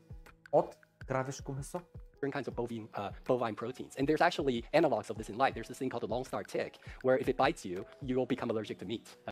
[0.53, 1.81] от кравешко месо.
[2.20, 3.94] certain kinds of bovine uh, bovine proteins.
[3.98, 5.54] And there's actually analogs of this in life.
[5.54, 6.72] There's this thing called the long star tick,
[7.06, 9.08] where if it bites you, you will become allergic to meat.
[9.28, 9.32] Uh,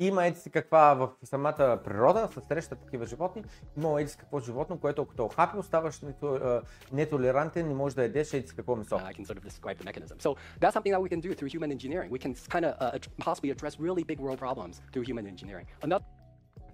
[0.00, 3.44] Има еди си каква в самата природа, се срещат такива животни,
[3.76, 6.62] има еди си какво животно, което ако те охапи, оставаш нето, а,
[6.92, 8.94] нетолерантен, не можеш да ядеш еди си какво месо.
[8.94, 10.16] I can sort of describe the mechanism.
[10.18, 12.10] So that's something that we can do through human engineering.
[12.10, 15.66] We can kind of uh, ad- possibly address really big world problems through human engineering.
[15.82, 16.04] Another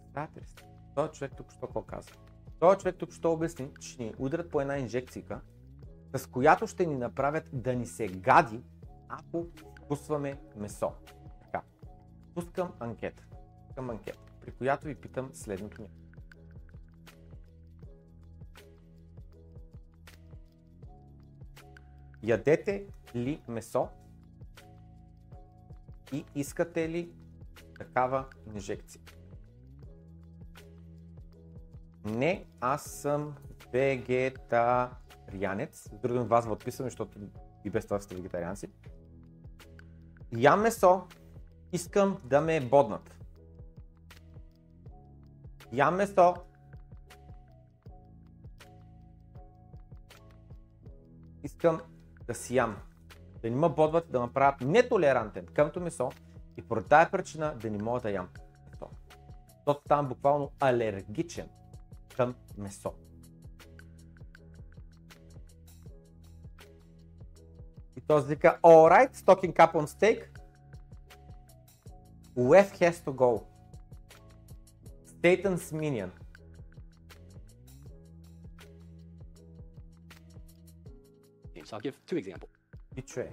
[0.03, 0.55] Представяте ли си?
[0.95, 2.16] Този човек тук що какво казва?
[2.60, 5.41] Този човек тук що обясни, че ще ни удрят по една инжекцика,
[6.15, 8.61] с която ще ни направят да ни се гади,
[9.10, 9.45] ако
[9.77, 10.91] вкусваме месо.
[11.41, 11.61] Така.
[12.36, 13.23] Пускам анкета.
[13.68, 15.95] Пускам анкета, при която ви питам следното нещо.
[22.23, 23.88] Ядете ли месо
[26.14, 27.11] и искате ли
[27.77, 29.02] такава инжекция?
[32.06, 33.36] Не, аз съм
[33.74, 35.10] вегетарианец.
[35.84, 37.20] С други думи, вас ви отписвам, защото
[37.66, 38.72] и без това сте вегетарианци.
[40.38, 41.08] Ям месо,
[41.72, 43.18] искам да ме боднат.
[45.74, 46.34] Ям месо.
[51.44, 51.82] Искам
[52.28, 52.78] да си ям.
[53.42, 56.10] да не ме бодват да ме правят нетолерантен къмто месо
[56.58, 58.30] и поради тази причина да не мога да ям
[58.72, 58.90] месо.
[59.58, 61.50] Защото ставам буквално алергичен
[62.20, 62.94] към месо.
[67.96, 70.20] И този вика, alright, stocking up on steak,
[72.38, 73.32] Left has to go.
[75.22, 76.12] Satan's minion.
[81.68, 82.52] So I'll give two examples.
[82.96, 83.30] Пичуе.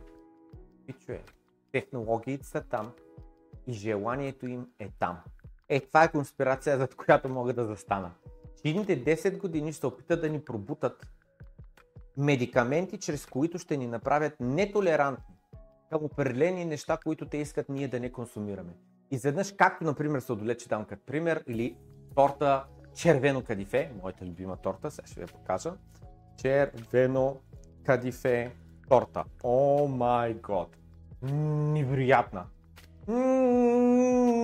[0.87, 1.23] Пичуе.
[1.73, 2.93] Технологиите са там
[3.67, 5.19] и желанието им е там.
[5.69, 8.15] Е, това е конспирация, зад която мога да застана.
[8.67, 11.07] Че идните 10 години се опитат да ни пробутат
[12.17, 15.35] медикаменти, чрез които ще ни направят нетолерантни
[15.91, 18.73] към определени неща, които те искат ние да не консумираме.
[19.11, 21.77] Изведнъж, както например се отдалече там като пример, или
[22.15, 22.65] торта
[22.95, 25.73] червено кадифе, моята любима торта, сега ще ви я покажа.
[26.37, 27.41] Червено
[27.85, 28.53] кадифе
[28.89, 29.25] торта.
[29.45, 30.77] О май год.
[31.23, 32.47] Невероятна.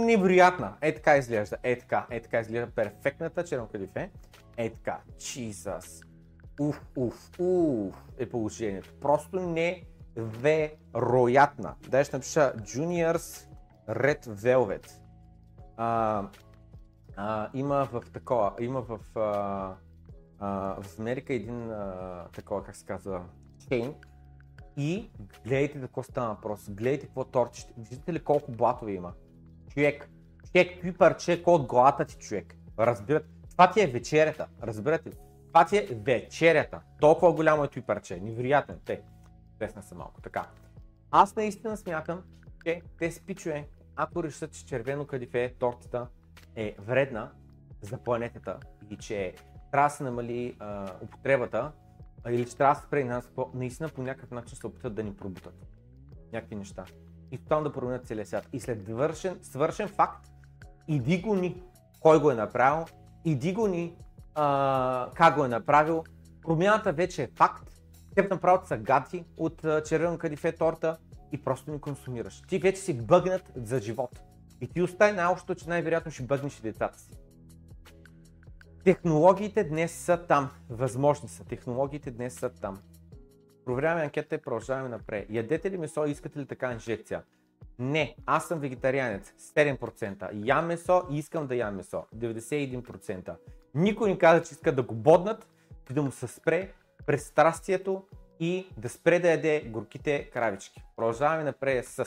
[0.07, 0.77] Невероятна.
[0.81, 1.57] Е така изглежда.
[1.63, 2.07] Е така.
[2.11, 4.11] Е така изглежда перфектната червено кадифе.
[4.57, 5.01] Е така.
[5.19, 6.07] Jesus.
[6.61, 8.95] Уф, уф, уф е положението.
[9.01, 9.41] Просто
[10.45, 11.75] невероятна.
[11.89, 13.49] Дай ще напиша Juniors
[13.89, 14.91] Red Velvet.
[15.77, 16.23] А,
[17.17, 19.75] а, има в такова, има в, а,
[20.39, 23.25] а, в Америка един а, такова, как се казва,
[23.69, 23.95] чейн.
[24.77, 25.11] И
[25.45, 26.71] гледайте какво става въпрос.
[26.71, 27.73] Гледайте какво торчите.
[27.79, 29.13] Виждате ли колко блатове има?
[29.75, 30.11] Човек,
[30.47, 32.57] човек, какви парче от главата ти човек.
[32.79, 33.27] Разбирате?
[33.51, 34.47] Това ти е вечерята.
[34.63, 35.15] Разбирате ли?
[35.49, 36.81] Това ти е вечерята.
[37.01, 38.21] Толкова голямо е той парче.
[38.21, 38.79] Невероятен.
[38.85, 39.03] Те.
[39.63, 40.21] Лесна са малко.
[40.21, 40.47] Така.
[41.11, 42.23] Аз наистина смятам,
[42.67, 46.07] че те спичове, ако решат, че червено кадифе тортата
[46.57, 47.33] е вредна
[47.81, 48.59] за планетата
[48.91, 49.35] и че
[49.73, 51.73] трябва да се намали а, употребата,
[52.31, 55.03] или че трябва да се спре нас, по- наистина по някакъв начин се опитат да
[55.03, 55.55] ни пробутат
[56.33, 56.85] някакви неща.
[57.31, 58.49] И тотално да променят целия свят.
[58.53, 60.27] И след вършен, свършен факт,
[60.89, 61.63] иди го ни
[62.01, 62.85] кой го е направил,
[63.25, 63.97] иди го ни
[64.35, 66.05] а, как го е направил.
[66.43, 67.69] Промяната вече е факт.
[68.15, 70.97] Теб направо са гади от червено кадифе торта
[71.33, 72.43] и просто ни консумираш.
[72.49, 74.23] Ти вече си бъгнат за живот.
[74.61, 77.11] И ти остави най-общото, че най-вероятно ще бъгнеш и децата си.
[78.85, 80.51] Технологиите днес са там.
[80.71, 81.45] Възможни са.
[81.45, 82.79] Технологиите днес са там.
[83.65, 85.27] Проверяваме анкета и продължаваме напред.
[85.31, 87.23] Ядете ли месо и искате ли така инжекция?
[87.79, 89.33] Не, аз съм вегетарианец.
[89.39, 90.31] 7%.
[90.35, 92.05] Ям месо и искам да ям месо.
[92.17, 93.37] 91%.
[93.75, 95.47] Никой не каза, че иска да го боднат
[95.91, 96.73] да му се спре
[97.07, 98.05] пристрастието
[98.41, 100.83] и да спре да яде горките кравички.
[100.97, 102.05] Продължаваме напред с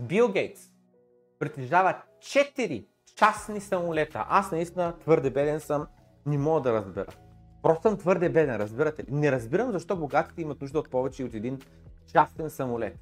[0.00, 0.62] Бил Гейтс
[1.38, 2.86] притежава 4
[3.16, 4.24] частни самолета.
[4.28, 5.86] Аз наистина твърде беден съм,
[6.26, 7.12] не мога да разбера.
[7.62, 9.06] Просто съм твърде беден, разбирате ли?
[9.10, 11.58] Не разбирам защо богатите имат нужда от повече от един
[12.12, 12.98] частен самолет.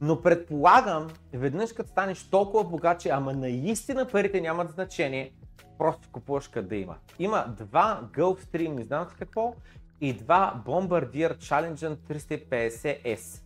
[0.00, 5.32] Но предполагам, веднъж като станеш толкова богат, че ама наистина парите нямат значение,
[5.78, 6.96] просто купуваш къде има.
[7.18, 9.54] Има два Gulfstream, не знам какво,
[10.00, 13.42] и два Bombardier Challenger 350S.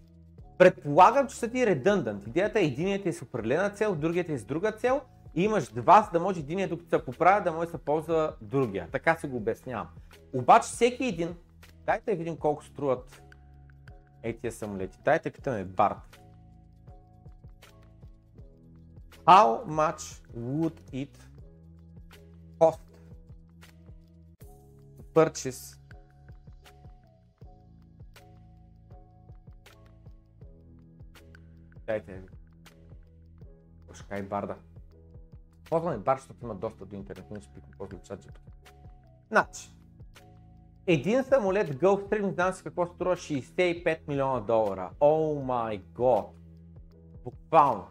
[0.58, 2.26] Предполагам, че са ти редъндант.
[2.26, 5.00] Идеята е единият е с определена цел, другият е с друга цел
[5.42, 8.88] имаш два, за да може единият докато се поправя, да може да се ползва другия.
[8.92, 9.88] Така се го обяснявам.
[10.34, 11.36] Обаче всеки един,
[11.86, 13.22] дайте да видим колко струват
[14.22, 14.98] е тия самолети.
[15.04, 16.20] Дайте питаме Барт.
[19.26, 21.14] How much would it
[22.60, 22.80] cost
[24.96, 25.78] to purchase
[31.86, 32.22] Дайте.
[33.86, 34.56] Пушкай барда.
[35.70, 38.72] Ползваме бар, защото има доста до интернет, пикам после чат GPT.
[39.28, 39.70] Значи,
[40.86, 44.90] един самолет Gulfstream, не знам си какво струва 65 милиона долара.
[45.00, 46.30] О май год.
[47.24, 47.86] Буквално.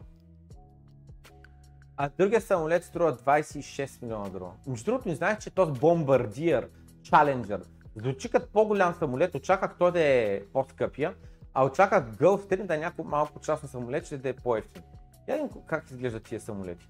[1.97, 4.55] А другия самолет струва 26 милиона долара.
[4.67, 6.67] Между другото, не знаех, че този Bombardier
[7.01, 11.15] Challenger звучи като по-голям самолет, очаквах той да е по-скъпия,
[11.53, 14.83] а очаквах Gulfstream да е някакво малко частно самолет, ще да е по-ефтин.
[15.27, 16.87] Я как изглеждат тия самолети.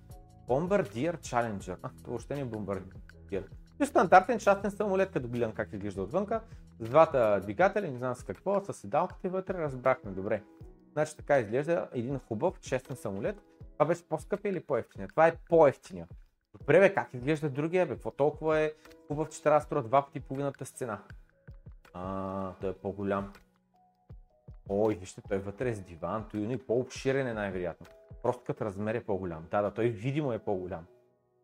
[0.47, 1.77] Bombardier Challenger.
[1.81, 3.43] А, това въобще не е Bombardier.
[3.81, 6.41] И стандартен частен самолет, като гледам как изглежда отвънка,
[6.79, 10.43] с двата двигателя, не знам с какво, с седалките вътре, разбрахме добре.
[10.93, 13.41] Значи така изглежда един хубав, честен самолет.
[13.73, 15.07] Това беше по-скъпия или по-ефтиния?
[15.07, 16.07] Това е по-ефтиния.
[16.59, 17.93] Добре бе, как изглежда другия бе?
[17.93, 18.73] Какво толкова е
[19.07, 20.87] хубав, че трябва да струва два пъти половината с?
[21.93, 23.33] А, той е по-голям.
[24.69, 27.87] Ой, вижте, той вътре е с диван, той и по-обширен е най-вероятно.
[28.23, 29.45] Просто като размер е по-голям.
[29.51, 30.85] Да, да, той видимо е по-голям.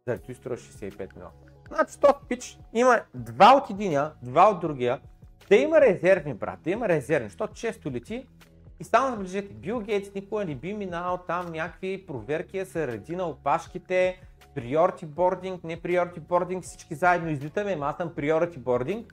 [0.08, 1.32] Заради той струва 65 милиона.
[1.68, 5.02] Значи този пич има два от единия, два от другия.
[5.50, 8.28] Да има резервни, брат, да има резервни, защото често лети
[8.80, 13.28] И само забележете, Бил Гейтс никога не би минал там някакви проверки, се реди на
[13.28, 14.22] опашките,
[14.56, 19.06] priority boarding, не priority boarding, всички заедно излитаме, аз съм priority boarding,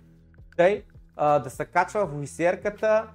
[0.57, 0.85] тъй
[1.17, 3.09] а, да се качва в висерката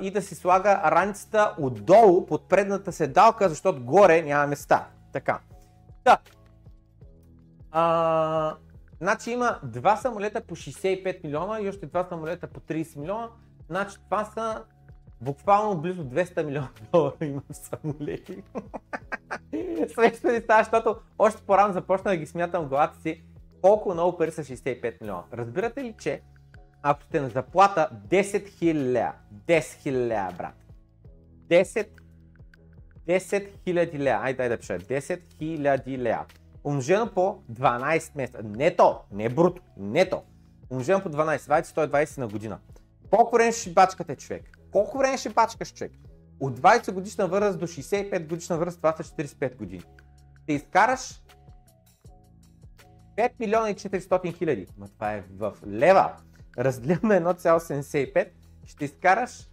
[0.00, 4.86] и да си слага раницата отдолу под предната седалка, защото горе няма места.
[5.12, 5.40] Така.
[6.04, 6.18] Да.
[7.70, 8.56] А,
[9.00, 13.28] значи има два самолета по 65 милиона и още два самолета по 30 милиона.
[13.68, 14.62] Значи това са
[15.20, 18.42] буквално близо 200 милиона долара има в самолети.
[19.94, 23.22] Смешно ли става, защото още по-рано започна да ги смятам в главата си
[23.62, 25.22] колко много пари са 65 милиона.
[25.32, 26.22] Разбирате ли, че
[26.82, 29.12] ако сте на заплата 10 000
[29.46, 30.54] 10 000 брат,
[31.48, 31.88] 10
[33.08, 36.24] 10 000 лея, айде, айде да пиша, 10 000 лея,
[36.64, 40.22] умножено по 12 месеца, нето, не бруто, нето,
[40.70, 42.58] умножено по 12, вайте 120 на година.
[43.10, 44.58] Колко време ще бачкате човек?
[44.72, 45.92] Колко време ще бачкаш човек?
[46.40, 49.82] От 20 годишна възраст до 65 годишна възраст, това са 45 години.
[50.42, 51.22] Ще изкараш
[53.16, 54.66] 5 милиона и 400 хиляди.
[54.78, 56.16] Ма това е в лева.
[56.58, 58.28] Разделяме 1,75.
[58.66, 59.48] Ще изкараш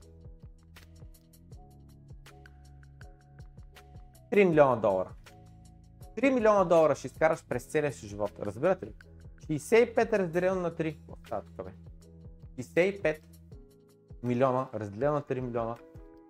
[4.31, 5.09] 3 милиона долара.
[6.17, 8.31] 3 милиона долара ще изкараш през целия си живот.
[8.39, 8.93] Разбирате ли?
[9.49, 10.97] 65 разделено на 3.
[10.97, 11.71] Какво става тук бе?
[12.63, 13.19] 65
[14.23, 15.75] милиона разделено на 3 милиона.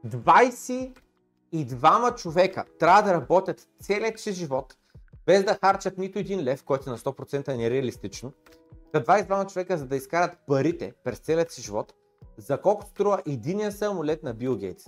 [0.08, 4.78] 22 човека трябва да работят целият си живот,
[5.26, 8.34] без да харчат нито един лев, който на 100% е нереалистично.
[8.96, 11.94] Та 22 човека, за да изкарат парите през целият си живот,
[12.38, 14.86] за колко струва единия самолет на Бил Гейтс.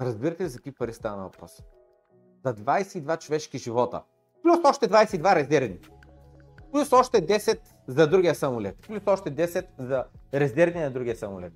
[0.00, 1.62] Разбирате ли за какви пари става въпрос?
[2.44, 4.02] За 22 човешки живота.
[4.42, 5.78] Плюс още 22 резервни.
[6.72, 8.76] Плюс още 10 за другия самолет.
[8.86, 10.04] Плюс още 10 за
[10.34, 11.52] резервни на другия самолет.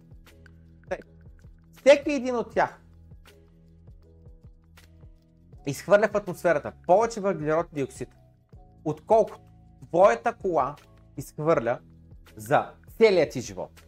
[1.81, 2.81] Всеки един от тях
[5.67, 8.09] изхвърля в атмосферата повече въглерод диоксид,
[8.85, 9.41] отколкото
[9.89, 10.77] твоята кола
[11.17, 11.79] изхвърля
[12.37, 13.83] за целият ти живот.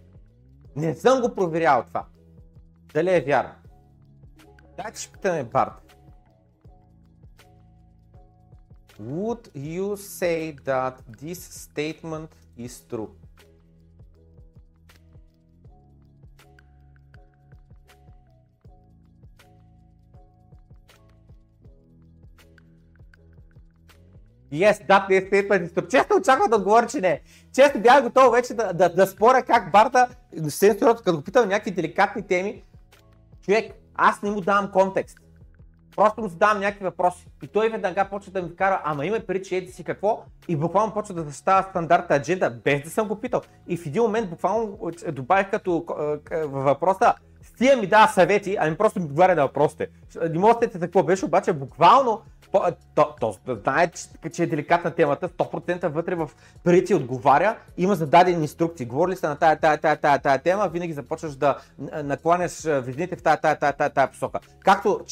[0.77, 2.07] Не съм го проверял това.
[2.93, 3.55] Дали е вярно?
[4.77, 5.89] Дайте ще питаме Барт.
[9.01, 13.11] Would you say that this statement is true?
[24.53, 25.89] Yes, да, не е statement.
[25.91, 27.21] Често очаквам да отговоря, че не.
[27.55, 30.09] Често бях готов вече да, да, да споря как Барта,
[30.49, 32.63] сенсорът, като го питам някакви деликатни теми,
[33.45, 35.19] човек, аз не му давам контекст.
[35.97, 37.27] Просто му задавам някакви въпроси.
[37.43, 40.25] И той веднага почва да ми кара, ама има пари, че еди си какво.
[40.49, 43.41] И буквално почва да защитава стандартна адженда, без да съм го питал.
[43.69, 44.79] И в един момент буквално
[45.13, 45.85] добавих като
[46.31, 49.89] е, във въпроса, с тия ми дава съвети, ами просто ми отговаря на въпросите.
[50.31, 52.23] Не можете да какво беше, обаче буквално
[52.53, 56.31] то, то, то, знае, че, че е деликатна темата, 100% вътре в
[56.65, 58.87] парите отговаря, има зададени инструкции.
[58.87, 61.59] Говорили сте на тая, тая, тая, тая, тая тема, винаги започваш да
[62.05, 64.41] накланяш везните в тая, тая, тая, тая, тая посока.
[64.61, 65.05] Както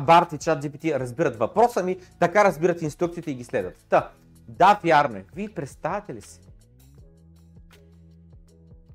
[0.00, 3.74] Барт и чат GPT разбират въпроса ми, така разбират инструкциите и ги следват.
[3.88, 4.10] Та,
[4.48, 5.24] да, вярно е.
[5.34, 6.40] Вие представяте ли си?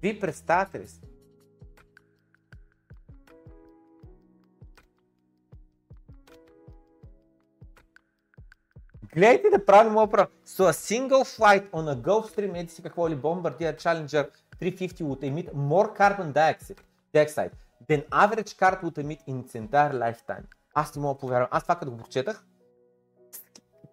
[0.01, 0.99] Вие представяте ли си?
[9.15, 10.27] Гледайте да правим моя прав.
[10.47, 14.29] So a single flight on a Gulfstream, еди си какво ли, Bombardier Challenger
[14.61, 16.33] 350 would emit more carbon
[17.13, 17.51] dioxide,
[17.89, 20.43] than average car would emit in its entire lifetime.
[20.73, 21.47] Аз не мога да повярвам.
[21.51, 22.43] Аз това като го прочетах,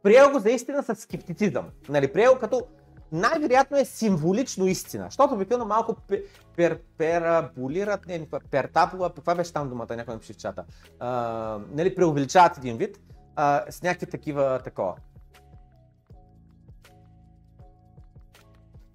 [0.03, 1.69] приел го за истина с скептицизъм.
[1.89, 2.63] Нали, приел като
[3.13, 5.97] най-вероятно е символично истина, защото обикновено малко
[6.57, 10.65] пер, пераболират, не, пертапова, каква беше там думата, някой напише в чата,
[11.01, 13.01] а, нали, преувеличават един вид
[13.37, 14.95] а, с някакви такива такова.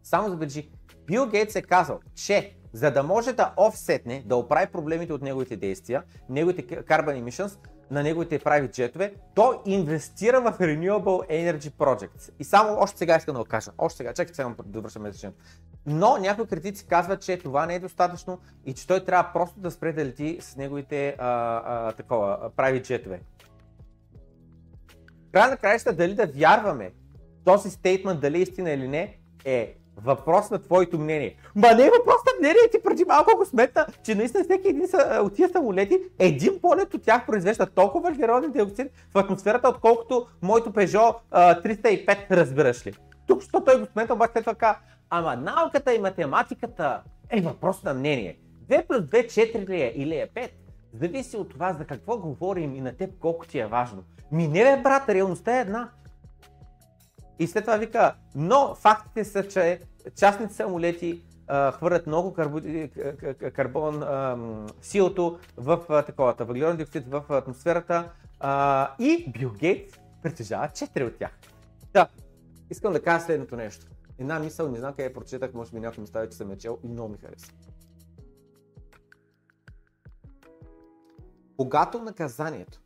[0.06, 0.70] Само забележи,
[1.06, 5.58] Бил Гейтс е казал, че за да може да офсетне, да оправи проблемите от неговите
[5.58, 7.58] действия, неговите carbon emissions,
[7.92, 12.32] на неговите прави джетове, то инвестира в Renewable Energy Projects.
[12.40, 13.72] И само още сега искам да го кажа.
[13.78, 15.44] Още сега, чакайте сега да довършам месечението.
[15.86, 19.72] Но някои критици казват, че това не е достатъчно и че той трябва просто да
[19.72, 23.22] спре да лети с неговите а, а, такова, прави джетове.
[25.32, 26.92] Край на краища дали да вярваме
[27.46, 31.36] този стейтмент, дали е истина или не, е въпрос на твоето мнение.
[31.56, 34.88] Ма не е въпрос на мнение, ти преди малко го сметна, че наистина всеки един
[34.88, 40.28] са, от тия самолети, един полет от тях произвежда толкова въглероден диоксид в атмосферата, отколкото
[40.42, 42.94] моето Peugeot 305, разбираш ли.
[43.28, 44.78] Тук, що той го сметна, обаче след това
[45.10, 48.38] ама науката и математиката е въпрос на мнение.
[48.70, 50.50] 2 плюс 2 4 ли е или е 5?
[50.94, 54.04] Зависи от това за какво говорим и на теб колко ти е важно.
[54.32, 55.90] Ми не бе, брат, реалността е една.
[57.40, 59.80] И след това вика, но фактите са, че
[60.16, 62.34] частните самолети а, хвърлят много
[63.54, 64.38] карбон, а,
[64.82, 71.18] силото в а, таковата, въглероден диоксид в атмосферата а, и Бил Гейтс притежава 4 от
[71.18, 71.32] тях.
[71.94, 72.08] Да,
[72.70, 73.86] искам да кажа следното нещо.
[74.20, 76.58] Една мисъл, не знам къде я прочетах, може би някой ми стави, че съм я
[76.58, 77.52] чел и много ми хареса.
[81.58, 82.82] Когато наказанието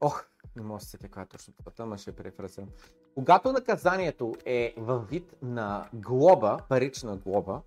[0.00, 0.24] Ох,
[0.56, 2.68] не мога да се сетя каква е точно това, ама ще префразирам.
[3.14, 7.62] Когато наказанието е във вид на глоба, парична глоба,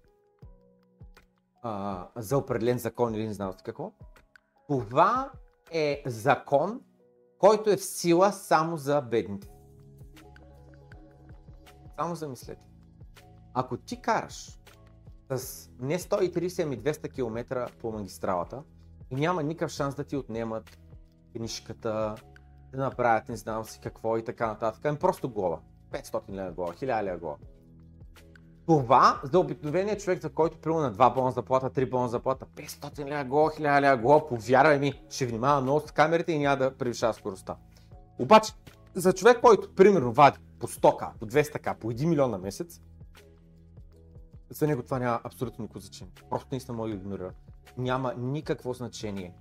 [1.62, 3.92] а, за определен закон или не знам какво,
[4.68, 5.32] това
[5.72, 6.82] е закон,
[7.38, 9.50] който е в сила само за бедните.
[12.00, 12.62] Само замислете.
[13.54, 14.60] Ако ти караш
[15.32, 18.64] с не 130, ами 200 км по магистралата
[19.12, 20.80] и няма никакъв шанс да ти отнемат
[21.36, 22.16] книжката,
[22.72, 25.60] да направят не знам си какво и така нататък, ами просто глава.
[25.92, 27.38] 500 лева глава, 1000 лева глава.
[28.66, 33.06] Това за обикновения човек, за който примерно на 2 бона заплата, 3 бона заплата, 500
[33.06, 36.78] лева глава, 1000 лева глава, повярвай ми, ще внимава много с камерите и няма да
[36.78, 37.56] превишава скоростта.
[38.20, 38.54] Обаче,
[38.96, 42.82] за човек, който примерно вади по 100к, по 200к, по 1 милион на месец,
[44.50, 46.14] за него това няма абсолютно никакво значение.
[46.30, 47.32] Просто наистина може да игнорира.
[47.78, 49.36] Няма никакво значение.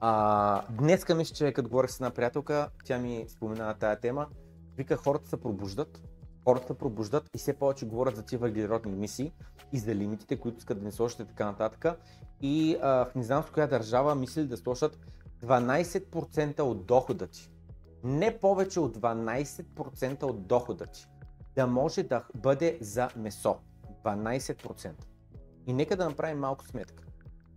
[0.00, 4.26] А, днеска мисля, че като говорих с една приятелка, тя ми спомена тая тема.
[4.76, 6.02] Вика, хората се пробуждат,
[6.44, 9.32] хората се пробуждат и все повече говорят за тия въглеродни емисии
[9.72, 12.00] и за лимитите, които искат да не сложат и така нататък.
[12.40, 14.98] И а, в не знам с коя държава мисли да сложат
[15.44, 17.50] 12% от дохода ти.
[18.04, 21.06] Не повече от 12% от дохода ти
[21.58, 23.56] да може да бъде за месо.
[24.04, 24.90] 12%.
[25.66, 27.04] И нека да направим малко сметка.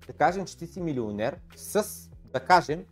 [0.07, 2.85] Да кажем, че ти си милионер с, да кажем,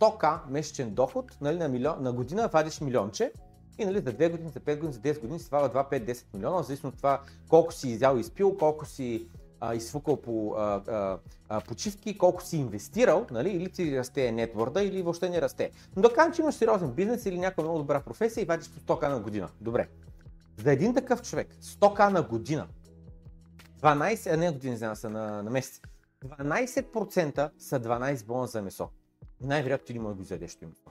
[0.00, 3.32] 100к месечен доход, нали, на, милион, на година вадиш милионче
[3.78, 6.12] и нали, за 2 години, за 5 години, за 10 години си това 2, 5,
[6.12, 9.26] 10 милиона, в зависимост от това колко си изял и изпил, колко си
[9.60, 14.82] а, изфукал по а, а, а, почивки, колко си инвестирал, нали, или ти расте нетворда,
[14.82, 15.70] или въобще не расте.
[15.96, 18.80] Но да кажем, че имаш сериозен бизнес или някаква много добра професия и вадиш по
[18.80, 19.48] 100к на година.
[19.60, 19.88] Добре.
[20.64, 22.66] За един такъв човек, 100к на година,
[23.82, 25.80] 12, а не години, знам са на, на месец,
[26.24, 28.88] 12% са 12 бона за месо.
[29.40, 30.82] Най-вероятно ти не можеш да го изядеш това месо.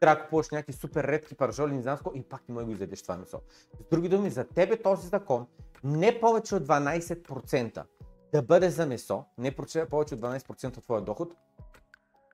[0.00, 2.70] Трябва да купуваш някакви супер редки паржоли, не знам какво, и пак не можеш да
[2.70, 3.40] го изядеш това месо.
[3.80, 5.46] С други думи, за тебе този закон
[5.84, 7.84] не повече от 12%
[8.32, 11.34] да бъде за месо, не повече от 12% от твоя доход,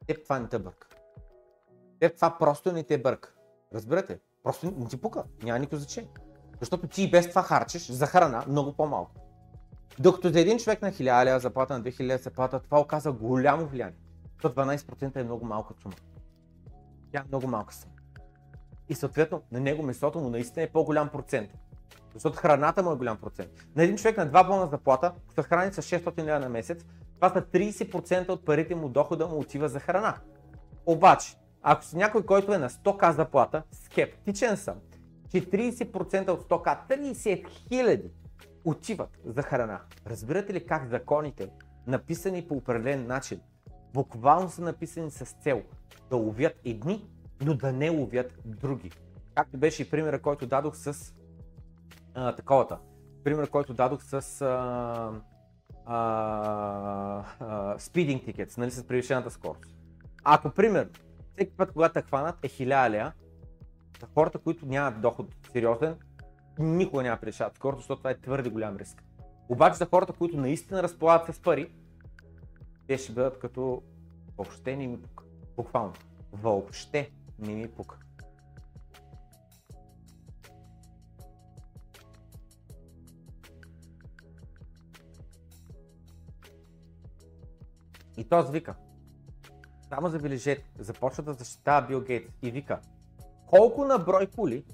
[0.06, 0.88] теб това не те бърка.
[2.00, 3.34] Теб това просто не те бърка.
[3.74, 4.20] Разбирате?
[4.42, 5.24] Просто не ти пука.
[5.42, 6.10] Няма никакво значение.
[6.60, 9.12] Защото ти и без това харчиш за храна много по-малко.
[9.98, 13.66] Докато за един човек на 1000 лева заплата, на 2000 лева заплата, това оказа голямо
[13.66, 13.98] влияние.
[14.34, 15.94] Защото 12% е много малка сума.
[17.12, 17.92] Тя е много малка сума.
[18.88, 21.50] И съответно на него месото му наистина е по-голям процент.
[22.14, 23.50] Защото храната му е голям процент.
[23.76, 26.84] На един човек на 2 бона заплата, се храни с 600 лева на месец,
[27.14, 30.16] това са 30% от парите му дохода му отива за храна.
[30.86, 34.74] Обаче, ако си някой, който е на 100к заплата, скептичен съм,
[35.30, 38.10] че 30% от 100к, 30 хиляди
[38.64, 39.80] отиват за храна.
[40.06, 41.50] Разбирате ли как законите,
[41.86, 43.40] написани по определен начин,
[43.92, 45.62] буквално са написани с цел
[46.10, 47.08] да ловят едни,
[47.44, 48.90] но да не ловят други.
[49.34, 51.14] Както беше и примера, който дадох с
[52.14, 52.78] а, таковата.
[53.24, 55.12] Пример, който дадох с а,
[55.86, 55.96] а,
[57.40, 59.66] а, speeding tickets, нали, с превишената скорост.
[60.24, 60.90] Ако, пример,
[61.32, 63.12] всеки път, когато те хванат е 1000 лея,
[64.14, 65.96] хората, които нямат доход сериозен,
[66.58, 69.02] никога няма превишават скорост, защото това е твърде голям риск.
[69.48, 71.72] Обаче за хората, които наистина разполагат с пари,
[72.86, 73.82] те ще бъдат като
[74.36, 75.24] въобще не ми пука.
[75.56, 75.92] Буквално.
[76.32, 77.96] Въобще не ми пука.
[88.16, 88.74] И този вика,
[89.88, 92.80] само забележете, започва да защитава Бил Гейтс и вика,
[93.46, 94.64] колко на брой коли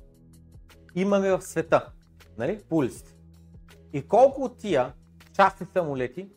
[0.97, 1.86] имаме в света,
[2.39, 2.85] нали, по.
[3.93, 4.93] И колко от тия
[5.35, 6.28] частни самолети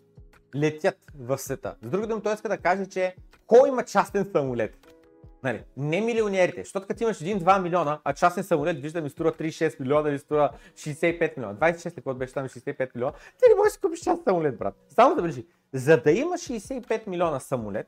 [0.56, 1.76] летят в света.
[1.82, 3.16] С други думи, той иска да каже, че
[3.48, 4.96] кой има частен самолет?
[5.44, 9.80] Нали, не милионерите, защото като имаш 1-2 милиона, а частен самолет виждам и струва 36
[9.80, 11.56] милиона или струва 65 милиона.
[11.56, 14.76] 26 ли, беше там 65 милиона, ти не можеш да купиш частен самолет, брат.
[14.90, 15.46] Само да бележи.
[15.74, 17.88] За да има 65 милиона самолет,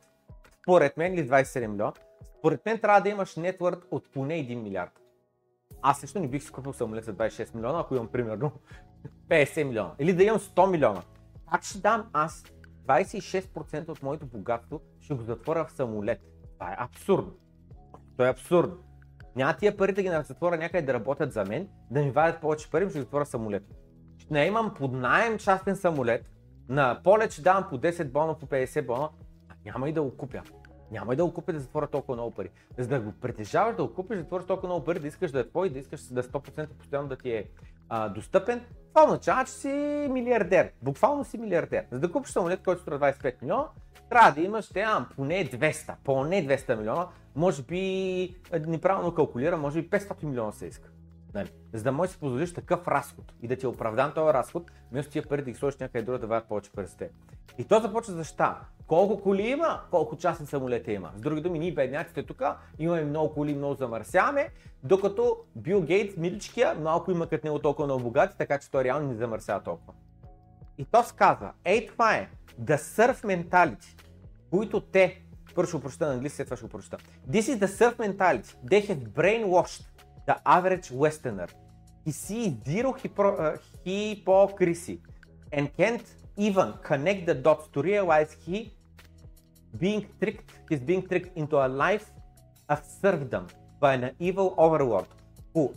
[0.61, 1.93] според мен или 27 милиона,
[2.39, 5.00] според мен трябва да имаш нетворд от поне 1 милиард.
[5.81, 8.51] Аз също не бих си купил самолет за 26 милиона, ако имам примерно
[9.29, 9.91] 50 милиона.
[9.99, 11.01] Или да имам 100 милиона.
[11.51, 12.43] Как ще дам аз
[12.87, 16.21] 26% от моето богатство, ще го затворя в самолет?
[16.53, 17.33] Това е абсурдно.
[18.17, 18.77] То е абсурдно.
[19.35, 22.71] Няма тия пари да ги затворя някъде да работят за мен, да ми вадят повече
[22.71, 23.63] пари, ще ги затворя самолет.
[24.17, 26.31] Ще не имам под найем частен самолет,
[26.69, 29.09] на полет ще давам по 10 бона, по 50 бона,
[29.49, 30.41] а няма и да го купя.
[30.91, 32.49] Няма и да го купя да затворя толкова много пари.
[32.77, 35.39] За да го притежаваш, да го купиш, да затвориш толкова много пари, да искаш да
[35.39, 37.45] е твой, да искаш да 100% постоянно да ти е
[37.89, 39.67] а, достъпен, това означава, че си
[40.11, 40.71] милиардер.
[40.81, 41.85] Буквално си милиардер.
[41.91, 43.67] За да купиш самолет, който струва 25 милиона,
[44.09, 48.35] трябва да имаш, ще имам поне 200, поне 200 милиона, може би,
[48.67, 50.89] неправилно калкулира, може би 500 милиона се иска.
[51.33, 51.51] Нали?
[51.73, 54.71] За да можеш да си позволиш такъв разход и да ти е оправдан този разход,
[54.91, 56.97] вместо тия пари да ги сложиш някъде друга да вадят повече пари с.
[57.57, 58.55] И то започва защита.
[58.87, 61.11] Колко коли има, колко частни самолети има.
[61.17, 62.43] С други думи, ние бедняците тук
[62.79, 64.49] имаме много коли, много замърсяваме,
[64.83, 69.07] докато Бил Гейтс, миличкия, малко има като него толкова много богати, така че той реално
[69.07, 69.93] не замърсява толкова.
[70.77, 72.29] И то сказва, ей това е,
[72.63, 74.01] the surf mentality,
[74.49, 75.21] които те,
[75.55, 76.97] първо ще го прочета на английски, след това ще го прочета.
[77.29, 78.55] This is the surf mentality.
[78.65, 79.90] They have brainwashed
[80.26, 81.48] the average westerner.
[82.04, 85.00] He sees zero hypro- uh, hypocrisy
[85.52, 88.72] and can't even connect the dots to realize he
[89.78, 92.10] being tricked, he's being tricked into a life
[92.68, 93.46] of serfdom
[93.80, 95.06] by an evil overlord
[95.54, 95.72] who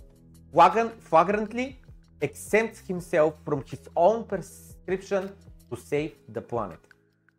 [0.51, 1.79] flagrant, flagrantly
[2.21, 5.31] exempts himself from his own prescription
[5.69, 6.79] to save the planet.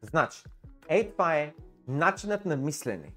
[0.02, 0.42] Значи,
[0.90, 1.54] ей това е
[1.88, 3.12] начинът на мислене,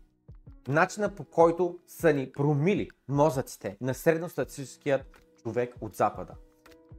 [0.69, 5.03] начинът по който са ни промили мозъците на средностатистическият
[5.43, 6.35] човек от Запада.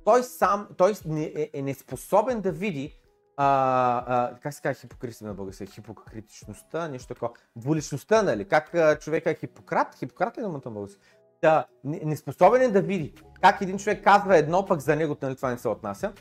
[0.06, 3.00] Той сам, той е, е неспособен да види
[3.38, 5.66] а, а, как се казва хипокрития на български?
[5.66, 7.32] Хипокритичността, нещо такова.
[7.56, 8.48] Двуличността, нали?
[8.48, 9.96] Как а, човека е Хипократ?
[9.96, 11.02] Хипократ ли е думата на български?
[11.41, 15.36] Да, не- неспособен е да види как един човек казва едно, пък за него нали,
[15.36, 16.14] това не се отнася.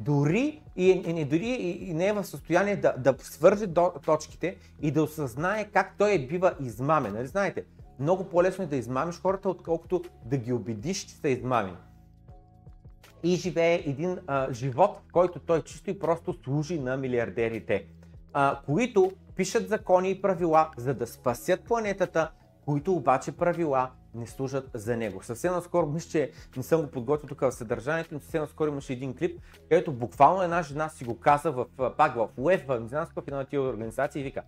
[0.00, 4.56] Дори и, и, и, дори и, не е в състояние да, да свърже до, точките
[4.82, 7.12] и да осъзнае как той е бива измамен.
[7.12, 7.64] Нали знаете,
[7.98, 11.76] много по-лесно е да измамиш хората, отколкото да ги убедиш, че са измамени
[13.22, 17.86] и живее един а, живот, в който той чисто и просто служи на милиардерите,
[18.32, 22.30] а, които пишат закони и правила, за да спасят планетата,
[22.64, 25.22] които обаче правила не служат за него.
[25.22, 28.92] Съвсем наскоро, мисля, че не съм го подготвил тук в съдържанието, но съвсем наскоро имаше
[28.92, 31.66] един клип, където буквално една жена си го каза в,
[31.96, 34.42] пак в УЕФ, не знам каква една от организации и вика,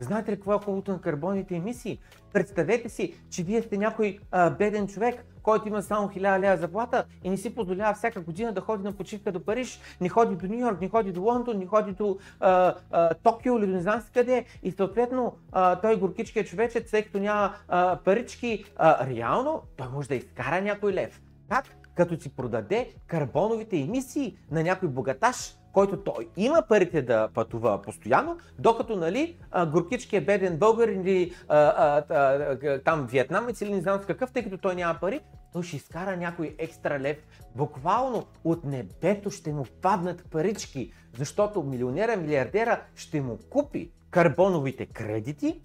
[0.00, 2.00] знаете ли какво е хубавото на карбоните емисии?
[2.32, 7.04] Представете си, че вие сте някой а, беден човек, който има само 1000 лева заплата
[7.24, 10.46] и не си позволява всяка година да ходи на почивка до Париж, не ходи до
[10.46, 13.80] Нью Йорк, не ходи до Лондон, не ходи до а, а, Токио или до не
[13.80, 19.06] знам си къде и съответно а, той горкичкият човечец, тъй като няма а, парички, а,
[19.06, 21.20] реално той може да изкара някой лев.
[21.48, 21.64] Как?
[21.94, 28.38] Като си продаде карбоновите емисии на някой богаташ, който той има парите да пътува постоянно,
[28.58, 29.36] докато нали,
[29.66, 34.32] горкички е беден българ или а, а, а, там вьетнамец или не знам с какъв,
[34.32, 35.20] тъй като той няма пари,
[35.52, 37.16] той ще изкара някой екстра лев.
[37.56, 45.60] Буквално от небето ще му паднат парички, защото милионера, милиардера ще му купи карбоновите кредити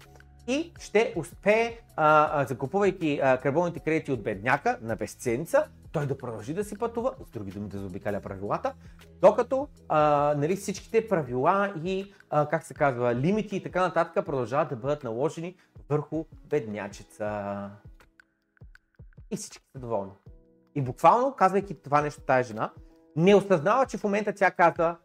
[0.46, 6.18] и ще успее, а, а, закупувайки а, карбоновите кредити от бедняка на безценица, той да
[6.18, 8.74] продължи да си пътува, с други думи да заобикаля правилата,
[9.20, 14.68] докато а, нали, всичките правила и, а, как се казва, лимити и така нататък продължават
[14.68, 15.56] да бъдат наложени
[15.88, 17.70] върху беднячеца.
[19.30, 20.12] И всички са доволни.
[20.74, 22.72] И буквално, казвайки това нещо тази жена,
[23.16, 24.96] не осъзнава, че в момента тя казва,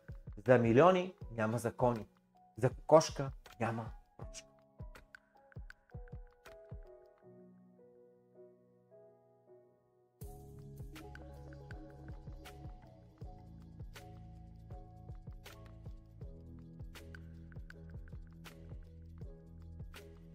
[0.47, 2.07] за милиони няма закони,
[2.57, 3.85] за кокошка няма
[4.17, 4.54] прошка.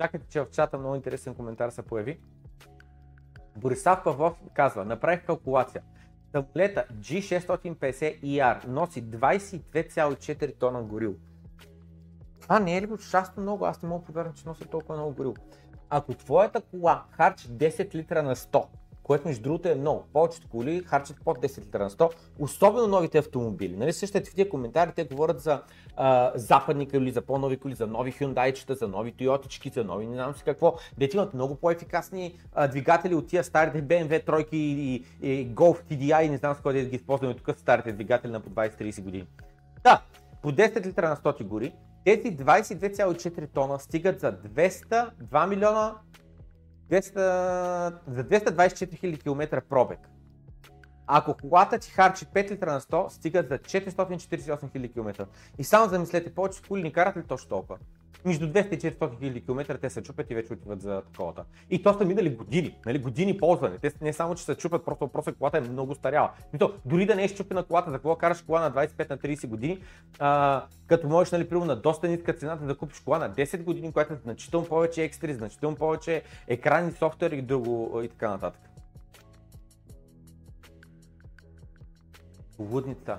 [0.01, 2.21] Чакайте, че в чата много интересен коментар се появи.
[3.57, 5.83] Борислав Павлов казва, направих калкулация.
[6.33, 11.17] Самолета G650ER носи 22,4 тона горил.
[12.41, 13.65] Това не е ли ужасно много?
[13.65, 15.35] Аз не мога да повярвам, че носи толкова много горил.
[15.91, 18.67] Ако твоята кола харчи 10 литра на 100,
[19.11, 23.19] което между другото е много, повечето коли харчат под 10 литра на 100, особено новите
[23.19, 23.77] автомобили.
[23.77, 25.63] Нали, същите в тия коментари те говорят за
[25.97, 30.15] а, западни коли, за по-нови коли, за нови Hyundai-чета, за нови Toyota-чки, за нови не
[30.15, 30.75] знам си какво.
[30.99, 36.29] Дете имат много по-ефикасни а, двигатели от тия старите BMW тройки и, и Golf TDI,
[36.29, 39.27] не знам с кой да ги използваме тук старите двигатели на по 20-30 години.
[39.85, 40.03] Да,
[40.43, 41.73] по 10 литра на 100 ти гори,
[42.05, 45.95] тези 22,4 тона стигат за 202 милиона
[46.91, 47.15] 200,
[48.09, 49.99] за 224 000 км пробег.
[51.07, 55.27] Ако колата ти харчи 5 литра на 100, стигат за 448 000 км.
[55.59, 57.79] И само замислете, повече коли ни карат ли точно толкова?
[58.25, 61.45] Между 200 и 400 хиляди км те се чупят и вече отиват за таковата.
[61.71, 63.79] И то са минали години, нали, години ползване.
[63.79, 66.31] Те не само, че се чупят, просто въпросът колата е много старяла.
[66.55, 69.19] И то, дори да не е щупена колата, за какво караш кола на 25 на
[69.19, 69.83] 30 години,
[70.19, 73.93] а, като можеш, нали, примерно на доста ниска цената да купиш кола на 10 години,
[73.93, 78.61] която е значително повече екстри, значително повече екрани, софтуер и друго и така нататък.
[82.59, 83.19] Лудница.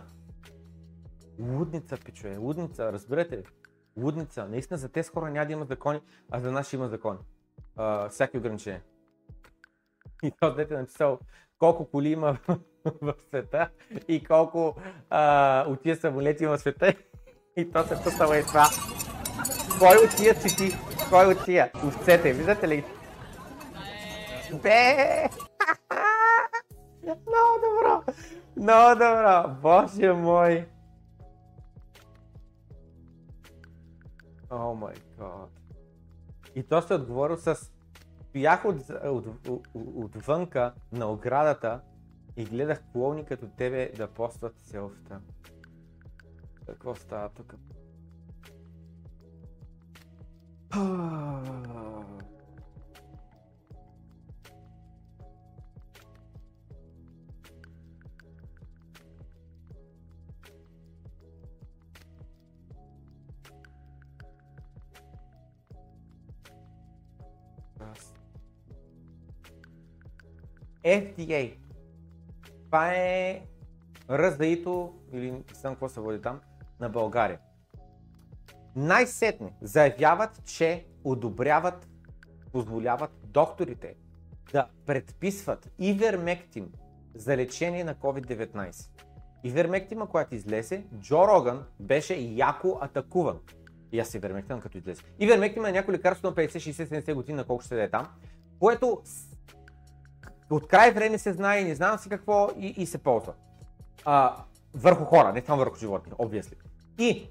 [1.39, 3.43] Лудница, пичове, лудница, разбирате ли?
[3.97, 4.47] Лудница.
[4.47, 6.01] Наистина за тези хора няма да има закони,
[6.31, 7.19] а за нас ще има закони.
[7.75, 8.81] А, всяки ограничения.
[10.23, 11.19] И то дете написал
[11.59, 12.37] колко коли има
[13.01, 13.69] в света
[14.07, 14.75] и колко
[15.09, 16.93] а, от тия самолети има в света.
[17.57, 18.67] И то се пъстава и това.
[19.79, 20.77] Кой от тия си ти?
[21.09, 21.71] Кой от тия?
[21.85, 22.85] Овцете, виждате ли?
[24.63, 25.29] Бе!
[27.03, 28.03] Много добро!
[28.57, 29.55] Много добро!
[29.61, 30.70] Боже мой!
[34.51, 35.49] О май гад.
[36.55, 37.71] И то се отговорил с...
[38.29, 41.81] Стоях от, от, от, отвънка на оградата
[42.37, 45.21] и гледах клоуни като тебе да постват селфта.
[46.65, 47.55] Какво става тук?
[70.83, 71.53] FDA.
[72.65, 73.41] Това е
[74.11, 76.39] РЗИ-то, или не знам какво се води там,
[76.79, 77.39] на България.
[78.75, 81.89] Най-сетне заявяват, че одобряват,
[82.51, 83.95] позволяват докторите
[84.53, 86.71] да предписват Ивермектим
[87.15, 88.89] за лечение на COVID-19.
[89.43, 93.39] Ивермектима, която излезе, Джо Роган беше яко атакуван.
[93.91, 95.01] И аз Ивермектим като излезе.
[95.19, 98.07] Ивермектим е някой лекарство на 50, 60, 70 години, на колко ще да е там,
[98.59, 99.01] което
[100.51, 103.33] от край време се знае, не знам си какво и, и се ползва.
[104.05, 104.35] А,
[104.73, 106.55] върху хора, не само върху животни, obviously.
[106.99, 107.29] И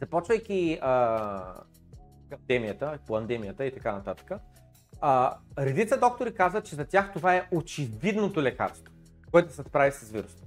[0.00, 1.54] започвайки а,
[2.30, 4.32] пандемията, пандемията и така нататък,
[5.00, 8.94] а, редица доктори казват, че за тях това е очевидното лекарство,
[9.30, 10.44] което се справи с вируса.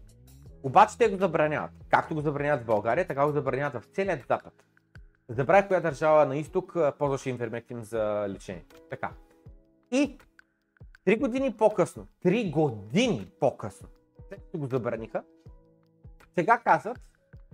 [0.63, 1.71] Обаче те го забраняват.
[1.89, 4.53] Както го забраняват в България, така го забраняват в целият запад.
[5.29, 8.65] Забравя коя държава на изток ползваше инвермектим за лечение.
[8.89, 9.11] Така.
[9.91, 10.17] И
[11.05, 13.87] Три години по-късно, три години по-късно,
[14.27, 15.23] след като го забраниха,
[16.35, 16.99] сега казват,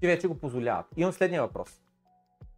[0.02, 0.86] че вече го позволяват.
[0.98, 1.82] Имам следния въпрос.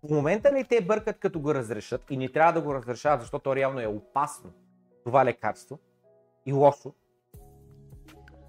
[0.04, 3.44] В момента ли те бъркат като го разрешат и не трябва да го разрешават, защото
[3.44, 4.52] то реално е опасно
[5.04, 5.80] това лекарство
[6.46, 6.94] и лошо?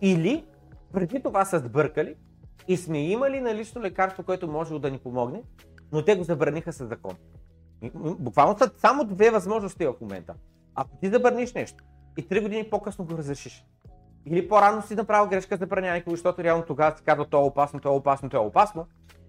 [0.00, 0.46] Или
[0.92, 2.16] преди това са сбъркали
[2.68, 5.42] и сме имали налично лекарство, което може да ни помогне,
[5.92, 7.16] но те го забраниха със закон.
[7.94, 10.34] Буквално са само две възможности в момента.
[10.74, 11.84] Ако ти забраниш нещо
[12.16, 13.66] и 3 години по-късно го разрешиш.
[14.26, 17.80] Или по-рано си направил грешка за забраня защото реално тогава си казва, то е опасно,
[17.80, 18.86] то е опасно, то е опасно.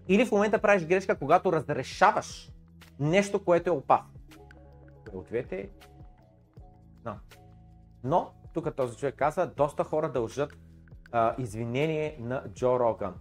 [0.08, 2.50] Или в момента правиш грешка, когато разрешаваш
[3.00, 4.10] нещо, което е опасно.
[5.12, 5.70] От двете
[7.04, 7.14] no.
[8.04, 10.56] Но, тук този човек каза, доста хора дължат
[11.12, 13.14] а, извинение на Джо Роган.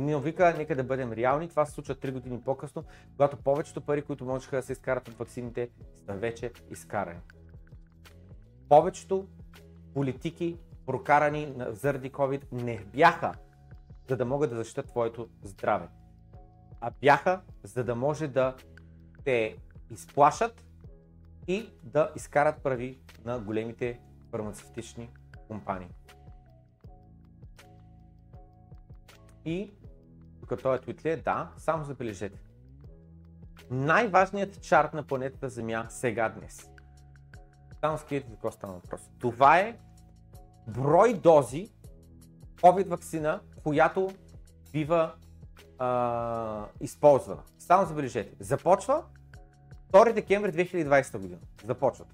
[0.00, 4.02] Но вика, нека да бъдем реални, това се случва 3 години по-късно, когато повечето пари,
[4.02, 5.70] които можеха да се изкарат от ваксините,
[6.06, 7.20] са вече изкарани.
[8.68, 9.28] Повечето
[9.94, 10.56] политики,
[10.86, 13.34] прокарани заради COVID, не бяха
[14.08, 15.88] за да могат да защитят твоето здраве,
[16.80, 18.56] а бяха за да може да
[19.24, 19.56] те
[19.90, 20.64] изплашат
[21.48, 24.00] и да изкарат прави на големите
[24.30, 25.10] фармацевтични
[25.48, 25.88] компании.
[29.44, 29.72] И
[30.48, 31.16] тук този твит е?
[31.16, 32.40] Да, само забележете.
[33.70, 36.70] Най-важният чарт на планетата Земя сега днес.
[37.80, 39.00] Само за какво стана въпрос.
[39.18, 39.78] Това е
[40.66, 41.68] брой дози
[42.62, 44.10] COVID вакцина, която
[44.72, 45.14] бива
[45.78, 47.42] а, използвана.
[47.58, 48.36] Само забележете.
[48.40, 49.04] Започва
[49.92, 51.40] 2 декември 2020 година.
[51.64, 52.08] Започват.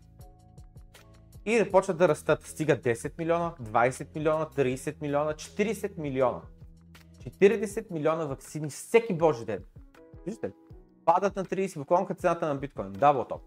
[1.44, 2.43] И започват да растат.
[2.43, 6.40] Стига 10 милиона, 20 милиона, 30 милиона, 40 милиона.
[7.30, 9.64] 40 милиона вакцини всеки божи ден.
[10.26, 10.52] Виждате ли?
[11.05, 12.92] Падат на 30, буквално цената на биткоин.
[12.92, 13.42] Дабл топ.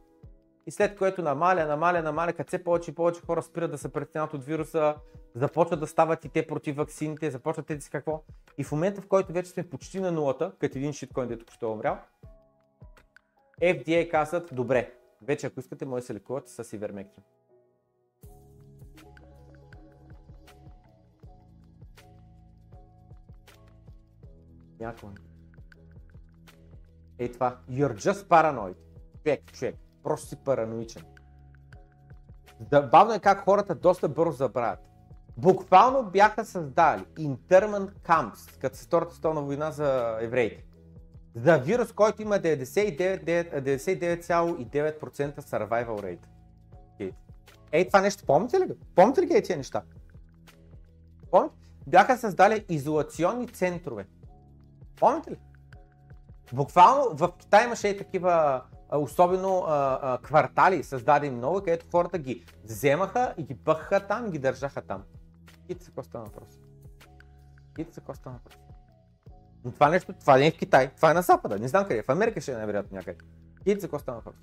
[0.68, 3.94] И след което намаля, намаля, намаля, като все повече и повече хора спират да се
[3.94, 4.96] преценят от вируса,
[5.36, 8.24] започват да стават и те против вакцините, започват те си какво.
[8.58, 11.66] И в момента, в който вече сме почти на нулата, като един шиткоин, дето ще
[11.66, 11.98] е умрял,
[13.62, 17.37] FDA казват, добре, вече ако искате, може да се лекувате с Ivermectin.
[24.80, 25.10] Някой.
[27.20, 27.58] Ей това.
[27.70, 28.76] You're just paranoid.
[29.24, 29.76] Човек, човек.
[30.04, 31.04] Просто си параноичен.
[32.60, 34.80] Да, бавно е как хората доста бързо забравят.
[35.38, 40.66] Буквално бяха създали internment camps, като Втората световна война за евреите.
[41.36, 46.28] За вирус, който има 99,9% 99,9% survival rate.
[47.72, 48.74] Ей, това нещо, помните ли го?
[48.96, 49.82] Помните ли ги е неща?
[51.32, 51.56] Помните?
[51.88, 54.06] Бяха създали изолационни центрове.
[55.00, 55.38] Помните ли?
[56.54, 58.62] Буквално в Китай имаше и такива
[58.92, 64.40] особено а, а, квартали създадени много, където хората ги вземаха и ги бъхаха там ги
[64.40, 65.04] държаха там.
[65.68, 66.60] Ките са коста на въпрос.
[67.76, 68.58] Ките са коста на въпрос.
[69.66, 71.60] Но това нещо, това не е в Китай, това е на Запада.
[71.60, 72.04] Не знам къде, е.
[72.04, 73.18] в Америка ще е най-вероятно някъде.
[73.64, 74.36] Ките са коста на въпрос.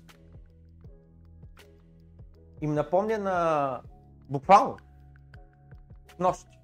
[2.61, 3.81] Им напомня на
[4.29, 4.77] буквално
[6.19, 6.59] нощи.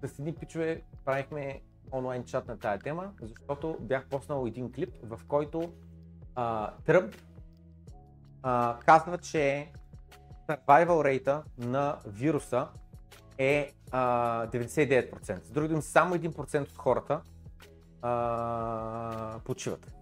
[0.00, 5.20] Да седни пичове, правихме онлайн чат на тая тема, защото бях поснал един клип, в
[5.28, 5.72] който
[6.34, 7.14] а, Тръмп
[8.42, 9.72] а, казва, че
[10.48, 12.68] survival рейта на вируса
[13.38, 15.44] е а, 99%.
[15.44, 17.20] С други думи, само 1% от хората
[18.02, 19.92] а, почиват.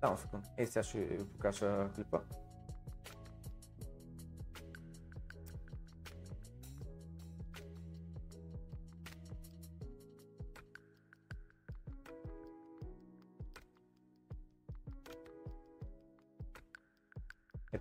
[0.00, 0.48] Само секунда.
[0.56, 2.18] Е, сега ще ви покажа клипа.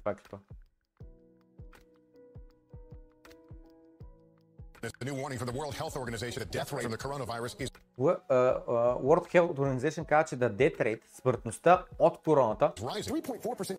[0.04, 0.40] Това.
[4.82, 7.70] The new warning from the World Health Organization: the death rate from the coronavirus is
[8.00, 13.26] Л- а, а, World Health Organization казва, че да death rate, смъртността от короната, rising.
[13.26, 13.78] 3.4%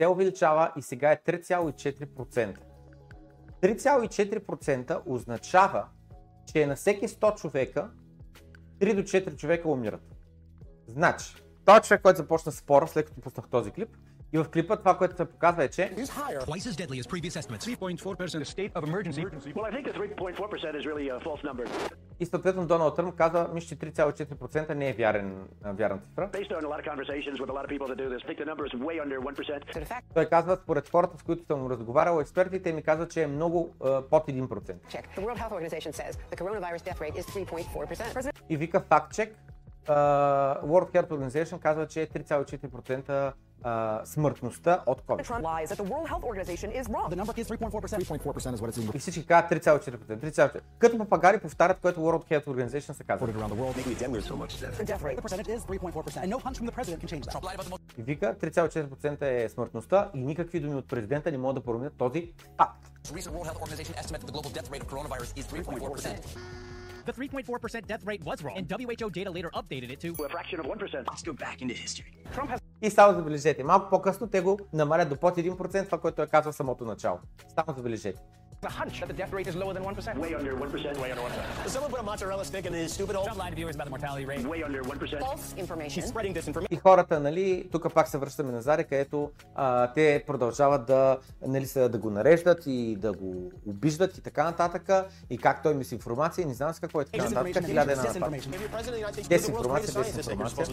[0.00, 2.58] се увеличава и сега е 3,4%.
[3.60, 5.88] 3,4% означава,
[6.52, 7.90] че на всеки 100 човека
[8.78, 10.14] 3 до 4 човека умират.
[10.88, 11.34] Значи,
[11.64, 13.96] този човек, който започна спора, след като пуснах този клип,
[14.32, 16.40] и в клипа това, което се показва е, че is higher.
[16.40, 17.64] twice as deadly as previous estimates.
[17.66, 19.22] 3.4% state of emergency.
[19.58, 21.64] Well, I think the 3.4% is really a false number.
[22.20, 26.30] и съответно Доналд Тръмп казва, мисля, че 3,4% не е вярен, вярна цифра.
[26.32, 28.26] Based on a lot of conversations with a lot of people that do this, I
[28.28, 30.02] think the number is way under 1%.
[30.14, 34.02] Той казва, според хората, с които съм разговарял, експертите ми казват, че е много а,
[34.02, 34.48] под 1%.
[34.48, 35.04] Check.
[35.16, 38.14] The World Health Organization says the coronavirus death rate is 3.4%.
[38.14, 39.34] President И вика факт чек,
[39.88, 45.24] World Health Organization казва, че е 3,4% а, смъртността от COVID.
[45.24, 47.08] Trump lies that the World Health Organization is wrong.
[47.10, 48.04] The number is 3.4%.
[48.04, 50.16] 3.4% is what it seems И всички казват 3,4%.
[50.16, 50.60] 3,4%.
[50.78, 53.28] Като папагари повтарят, което World Health Organization се казва.
[53.28, 53.74] around the world.
[53.74, 55.16] The death rate.
[55.16, 57.32] The percentage is 3.4%, and no hunch from the president can change that.
[57.32, 61.32] Trump lied about the most И вика 3,4% е смъртността и никакви думи от президента
[61.32, 62.88] не могат да променят този факт.
[63.04, 66.36] the global death rate of coronavirus is 3.4%.
[67.04, 70.60] The 3.4% death rate was wrong, and WHO data later updated it to A fraction
[70.60, 71.04] of 1%.
[71.10, 72.12] let's go back into history.
[72.82, 76.52] И само забележете, малко по-късно те го намалят до под 1%, това, което е казал
[76.52, 77.18] самото начало.
[77.54, 78.22] Само забележете.
[78.64, 80.16] A hunch that the death rate is lower than 1%.
[80.18, 80.96] Way under 1%.
[81.02, 81.64] Way under 1%.
[81.64, 83.26] Does someone put a mozzarella stick in his stupid hole?
[83.26, 84.46] Don't lie to viewers about the mortality rate.
[84.46, 85.18] Way under 1%.
[85.18, 86.02] False information.
[86.02, 86.66] Spreading disinformation.
[86.70, 91.66] И хората, нали, тук пак се връщаме на Заре, където а, те продължават да, нали,
[91.66, 94.90] са, да го нареждат и да го обиждат и така нататък.
[95.30, 97.66] И как той мисинформация и не знам с какво е така нататък.
[97.66, 98.02] Хиляда една
[99.28, 100.66] Дезинформация, scientists дезинформация.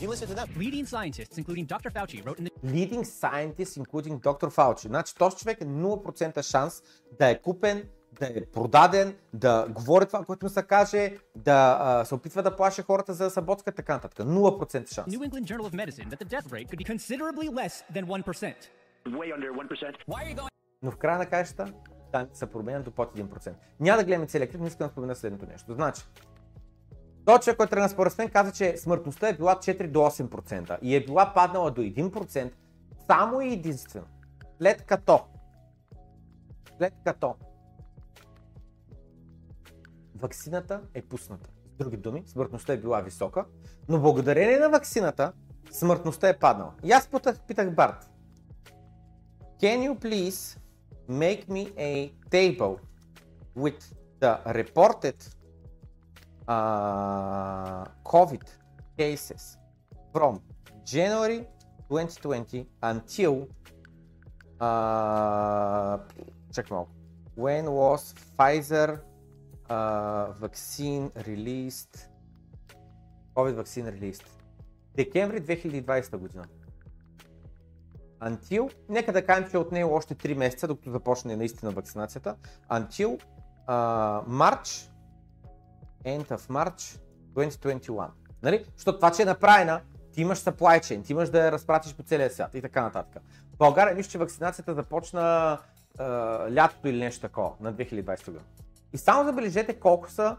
[0.58, 1.90] Leading scientists, including Dr.
[1.92, 4.50] Fauci, wrote in the Leading scientist, including Dr.
[4.50, 4.88] Fauci.
[4.88, 6.84] Значи този човек е 0% шанс
[7.20, 7.79] да е купен,
[8.20, 12.56] да е продаден, да говори това, което му се каже, да а, се опитва да
[12.56, 14.28] плаше хората за да са ботска, така нататък.
[14.28, 15.14] 0% шанс.
[15.14, 18.54] New England Journal of Medicine that the death rate could be considerably less than 1%.
[19.08, 19.96] Way under 1%.
[20.08, 20.50] Why are you going?
[20.82, 21.74] Но в края на краищата
[22.12, 23.54] данните са променят до под 1%.
[23.80, 25.74] Няма да гледаме целият клип, но искам да спомена следното нещо.
[25.74, 26.02] Значи,
[27.26, 30.96] този човек, който тръгна според мен, каза, че смъртността е била 4 до 8% и
[30.96, 32.52] е била паднала до 1%
[33.08, 34.06] само и единствено.
[34.58, 35.20] След като
[36.80, 37.36] след като
[40.22, 41.50] ваксината е пусната.
[41.74, 43.46] С други думи, смъртността е била висока,
[43.90, 45.32] но благодарение на ваксината
[45.72, 46.74] смъртността е паднала.
[46.84, 47.10] И аз
[47.48, 48.10] питах, Барт,
[49.62, 50.58] Can you please
[51.10, 52.80] make me a table
[53.56, 53.80] with
[54.22, 55.20] the reported
[56.48, 58.46] uh, COVID
[58.98, 59.58] cases
[60.14, 60.40] from
[60.86, 61.46] January
[61.90, 63.48] 2020 until
[64.60, 65.98] uh,
[66.54, 66.92] check малко.
[67.38, 69.00] When was Pfizer
[69.70, 72.10] uh, vaccine released?
[73.36, 74.26] COVID vaccine released.
[74.96, 76.46] Декември 2020 година.
[78.22, 82.36] Until, нека да кажем, че е отнело още 3 месеца, докато започне наистина вакцинацията.
[82.72, 83.22] Until
[83.68, 84.90] uh, March,
[86.06, 87.00] end of March
[87.34, 88.08] 2021.
[88.44, 88.66] Нали?
[88.76, 89.82] Защото това, че е направена,
[90.14, 93.24] ти имаш supply chain, ти имаш да я разпратиш по целия свят и така нататък.
[93.54, 95.58] В България виж, че вакцинацията започна
[95.98, 96.06] а,
[96.56, 98.44] лятото или нещо такова на 2020 година.
[98.94, 100.38] И само забележете колко са,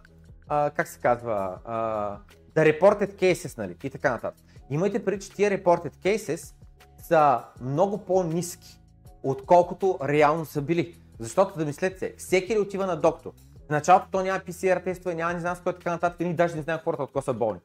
[0.49, 2.19] а, как се казва, а,
[2.55, 4.45] the reported cases, нали, и така нататък.
[4.71, 6.55] Имайте преди, че тия reported cases
[7.03, 8.81] са много по-низки,
[9.23, 11.01] отколкото реално са били.
[11.19, 13.33] Защото да мислете се, всеки ли отива на доктор?
[13.67, 16.57] В началото то няма PCR тестове, няма не знам с кой така нататък, ние даже
[16.57, 17.61] не знаем хората от какво са болни.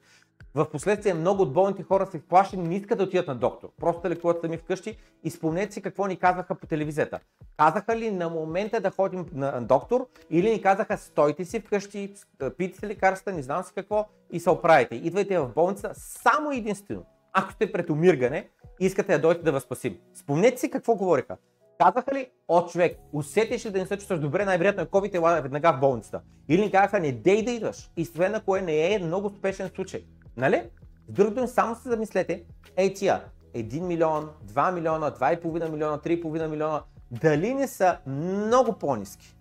[0.55, 3.69] В последствие много от болните хора са изплашени, не искат да отидат на доктор.
[3.79, 7.19] Просто да лекуват сами вкъщи и спомнете си какво ни казаха по телевизията.
[7.57, 12.13] Казаха ли на момента да ходим на доктор или ни казаха стойте си вкъщи,
[12.57, 14.95] пийте си лекарства, не знам си какво и се оправите.
[14.95, 17.05] Идвайте в болница само единствено.
[17.33, 18.49] Ако сте пред умиргане
[18.79, 19.97] искате да дойдете да възпасим.
[20.13, 21.37] Спомнете си какво говориха.
[21.79, 25.41] Казаха ли, о човек, усетиш ли да не се чувстваш добре, най-вероятно е COVID, ела
[25.41, 26.21] веднага в болницата.
[26.49, 27.91] Или ни казаха, не дей да идваш.
[27.97, 30.05] И освен ако е не е много спешен случай.
[30.37, 30.69] Нали?
[31.07, 32.43] С други думи, само се замислете,
[32.77, 33.23] ей тия,
[33.55, 39.35] 1 милион, 2 милиона, 2,5 милиона, 3,5 милиона, дали не са много по-низки?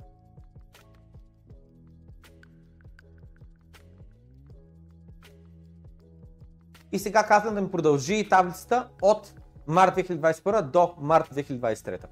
[6.92, 9.34] И сега казвам да ми продължи таблицата от
[9.66, 12.04] март 2021 до март 2023.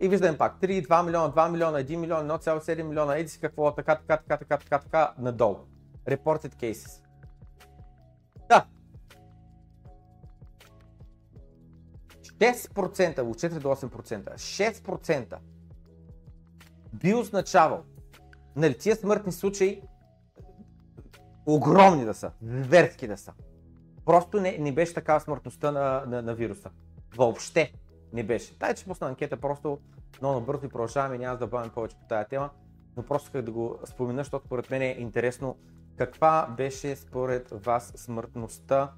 [0.00, 3.74] И виждаме пак 3, 2 милиона, 2 милиона, 1 милион, 1,7 милиона, еди си какво,
[3.74, 5.56] така, така, така, така, така, така, надолу.
[6.08, 7.02] Reported cases.
[8.48, 8.66] Да.
[12.22, 15.36] 6%, от 4 до 8%, 6%
[16.92, 17.84] би означавал,
[18.56, 19.82] нали, тия смъртни случаи
[21.46, 23.32] огромни да са, зверски да са.
[24.04, 26.70] Просто не, не беше такава смъртността на, на, на вируса.
[27.16, 27.72] Въобще
[28.12, 28.54] не беше.
[28.54, 29.78] Дай, че пусна анкета, просто
[30.20, 32.50] много бързо и продължаваме, няма да бъдем повече по тази тема,
[32.96, 35.56] но просто исках да го спомена, защото според мен е интересно
[36.00, 38.92] каква беше според вас смъртността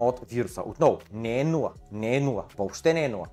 [0.00, 0.62] от вируса.
[0.62, 3.26] Отново, не е нула, не е нула, въобще не е нула.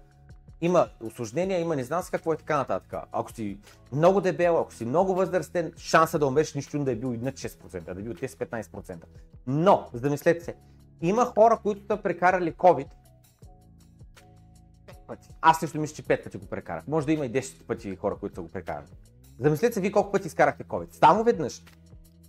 [0.62, 2.94] Има осложнения, има не знам с какво и така нататък.
[3.12, 3.58] Ако си
[3.92, 7.36] много дебел, ако си много възрастен, шанса да умреш нищо да е бил и над
[7.36, 9.04] 6%, да е бил 10-15%.
[9.48, 10.56] Но, замислете се,
[11.02, 12.88] има хора, които са прекарали COVID
[15.08, 15.30] пъти.
[15.42, 16.88] Аз също мисля, че 5 пъти го прекарах.
[16.88, 18.88] Може да има и 10 пъти хора, които са го прекарали.
[19.40, 20.94] Замислете се вие колко пъти изкарахте COVID.
[20.94, 21.64] Само веднъж.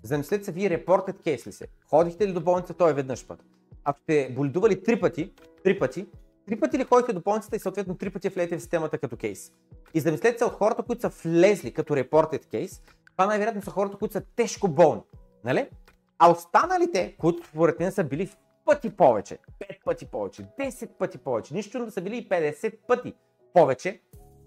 [0.04, 1.66] Замислете се вие репортед кейс ли се.
[1.90, 3.44] Ходихте ли до болница, той е веднъж път.
[3.84, 5.32] Ако сте боледували 3 пъти,
[5.64, 6.06] 3 пъти,
[6.46, 9.52] три пъти ли ходите до болницата и съответно три пъти влезете в системата като кейс.
[9.94, 12.82] И замислете се от хората, които са влезли като репортед кейс,
[13.12, 15.02] това най-вероятно са хората, които са тежко болни.
[15.44, 15.68] Нали?
[16.18, 21.18] А останалите, които според мен са били в пъти повече, 5 пъти повече, 10 пъти
[21.18, 23.14] повече, нищо да са били и 50 пъти
[23.54, 24.00] повече,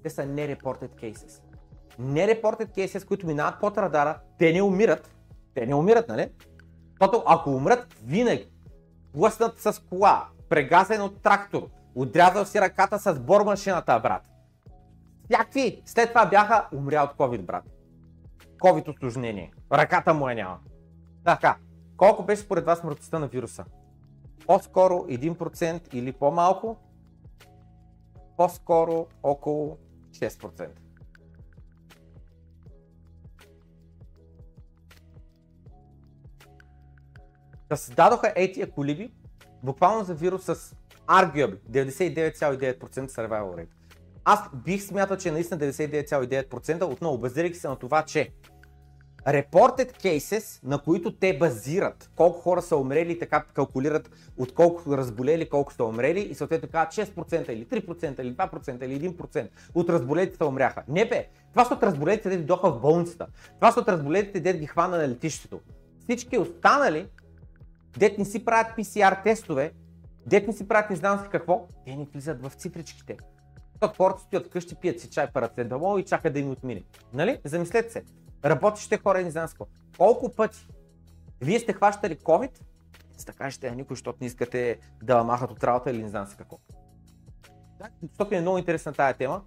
[0.03, 1.41] те са не reported cases.
[1.99, 5.16] Не reported cases, които минават под радара, те не умират.
[5.57, 6.29] Те не умират, нали?
[6.89, 8.47] Защото ако умрат, винаги
[9.13, 14.21] блъснат с кола, прегазен от трактор, отрязал си ръката с бормашината, брат.
[15.25, 17.63] Всякакви след това бяха умрял от COVID, брат.
[18.57, 19.53] COVID осложнение.
[19.71, 20.59] Ръката му е няма.
[21.25, 21.57] Така,
[21.97, 23.65] колко беше според вас смъртността на вируса?
[24.47, 26.77] По-скоро 1% или по-малко?
[28.37, 29.77] По-скоро около
[30.11, 30.67] 6%.
[37.69, 39.11] Да създадоха етия колиби,
[39.63, 40.55] буквално за вирус с
[41.07, 43.67] arguably 99,9% survival rate.
[44.25, 48.31] Аз бих смятал, че наистина 99,9% отново базирайки се на това, че
[49.27, 55.49] reported cases, на които те базират колко хора са умрели така калкулират от колко разболели,
[55.49, 60.43] колко са умрели и съответно казват 6% или 3% или 2% или 1% от разболелите
[60.43, 60.83] умряха.
[60.87, 63.27] Не бе, това са от разболелите, де дойдоха в болницата.
[63.55, 65.59] Това са от разболелите, де ги хвана на летището.
[65.99, 67.07] Всички останали,
[67.97, 69.73] дет не си правят PCR тестове,
[70.25, 73.17] дет не си правят не знам си какво, те не влизат в цифричките.
[73.73, 76.83] Защото хората стоят вкъщи, пият си чай парацетамол и чакат да им отмине.
[77.13, 77.39] Нали?
[77.43, 78.03] Замислете се.
[78.45, 79.65] Работещите хора не знам с какво.
[79.97, 80.67] Колко пъти
[81.41, 82.51] вие сте хващали COVID,
[83.17, 86.27] за да кажете на никой, защото не искате да махат от работа или не знам
[86.27, 86.57] си какво.
[88.01, 89.41] Защото е много интересна тая тема.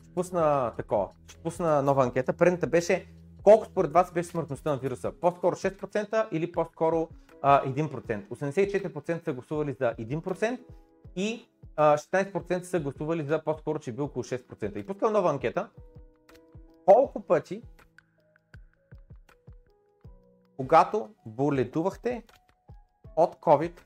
[0.00, 1.08] Ще пусна такова.
[1.26, 2.32] Ще пусна нова анкета.
[2.32, 3.06] Предната беше
[3.42, 5.12] колко според вас беше смъртността на вируса?
[5.20, 7.08] По-скоро 6% или по-скоро
[7.42, 8.28] а, 1%?
[8.28, 10.60] 84% са гласували за 1%
[11.16, 14.76] и а, 16% са гласували за по-скоро, че е бил около 6%.
[14.76, 15.68] И пускам нова анкета.
[16.84, 17.62] Колко пъти,
[20.56, 22.22] когато боледувахте
[23.16, 23.80] от COVID,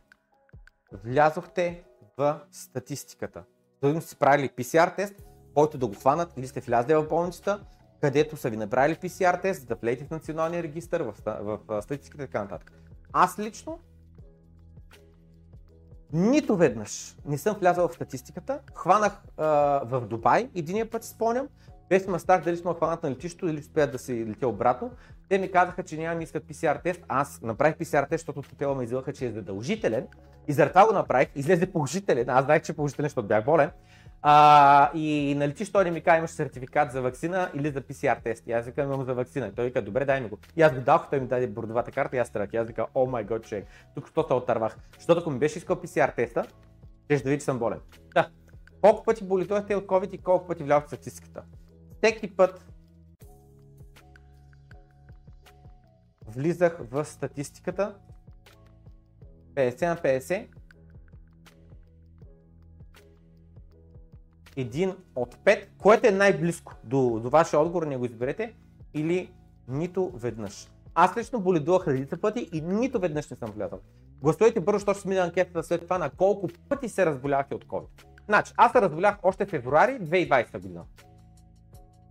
[0.92, 1.84] влязохте
[2.18, 3.44] в статистиката?
[3.82, 5.14] Дали сте правили PCR тест,
[5.54, 7.60] който да го хванат или сте влязли в болницата
[8.00, 12.24] където са ви направили PCR тест, да влезете в националния регистр, в, в, в статистиката
[12.24, 12.72] и така нататък.
[13.12, 13.78] Аз лично
[16.12, 18.60] нито веднъж не съм влязал в статистиката.
[18.74, 19.46] Хванах а,
[19.84, 21.48] в Дубай, единия път си спомням,
[21.88, 24.90] без ме страх дали сме хванат на летището или успеят да се летя обратно.
[25.28, 27.00] Те ми казаха, че няма ми искат PCR тест.
[27.08, 30.06] Аз направих PCR тест, защото от хотела ме излъха, че е задължителен.
[30.48, 31.28] И заради това го направих.
[31.34, 32.28] Излезе положителен.
[32.28, 33.70] Аз знаех, че е положителен, защото бях болен.
[34.28, 38.22] А, и на летището той не ми каза, имаш сертификат за вакцина или за PCR
[38.22, 38.46] тест.
[38.46, 39.46] И аз викам, имам за вакцина.
[39.46, 40.38] И той вика, добре, дай ми го.
[40.56, 42.52] И аз го дадох, той ми даде бордовата карта и аз тръгнах.
[42.52, 44.76] И аз вика, о май гот, човек, тук що се отървах.
[44.94, 46.44] Защото ако ми беше искал PCR теста,
[47.04, 47.78] ще да види, че съм болен.
[48.14, 48.28] Да.
[48.80, 51.42] Колко пъти болитувахте от COVID и колко пъти влязохте в статистиката?
[52.02, 52.66] Всеки път
[56.26, 57.94] влизах в статистиката
[59.54, 60.46] 50 на 50
[64.56, 68.54] един от пет, което е най-близко до, до вашия отговор, не го изберете,
[68.94, 69.30] или
[69.68, 70.68] нито веднъж.
[70.94, 73.80] Аз лично боледувах редица пъти и нито веднъж не съм влязал.
[74.22, 78.04] Гласувайте бързо, защото ще смина анкетата след това на колко пъти се разболявахте от COVID.
[78.26, 80.84] Значи, аз се разболях още февруари 2020 година.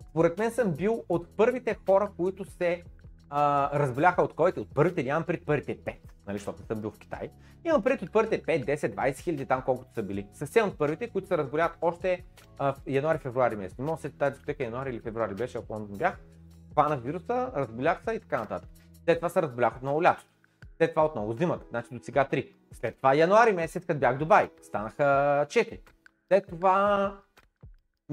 [0.09, 2.83] Според мен съм бил от първите хора, които се
[3.29, 5.95] а, разболяха от COVID, от първите, нямам пред първите 5,
[6.27, 7.31] нали, защото не съм бил в Китай.
[7.65, 10.27] Имам пред от първите 5, 10, 20 хиляди там колкото са били.
[10.33, 12.25] Съвсем от първите, които се разболяват още
[12.57, 13.77] а, в януари-февруари месец.
[13.77, 16.19] Не се тази дискотека януари или февруари беше, ако не бях.
[16.71, 18.69] Хванах вируса, разболях се и така нататък.
[19.05, 20.29] След това се разболях отново лятото.
[20.77, 22.53] След това отново зимата, значи до сега 3.
[22.71, 25.03] След това януари месец, като бях в Дубай, станаха
[25.49, 25.79] 4.
[26.27, 27.17] След това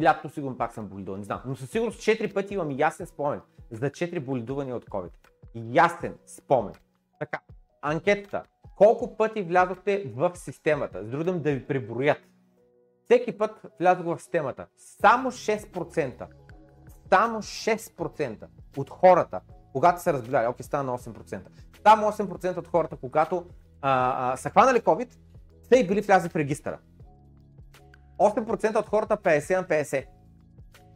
[0.02, 1.40] лятото сигурно пак съм болидувал, не знам.
[1.46, 3.40] Но със сигурност 4 пъти имам ясен спомен
[3.70, 5.10] за 4 болидувания от COVID.
[5.54, 6.74] Ясен спомен.
[7.18, 7.40] Така,
[7.82, 8.42] анкетата.
[8.76, 11.04] Колко пъти влязохте в системата?
[11.04, 12.18] С другим да ви преброят.
[13.04, 14.66] Всеки път влязох в системата.
[14.76, 16.26] Само 6%.
[17.12, 18.46] Само 6%
[18.76, 19.40] от хората,
[19.72, 21.40] когато са разболяли, окей, стана на 8%.
[21.82, 23.46] Само 8% от хората, когато
[23.82, 25.12] а, а, са хванали COVID,
[25.68, 26.78] са и били влязли в регистъра.
[28.18, 30.04] 8% от хората 50 на 50.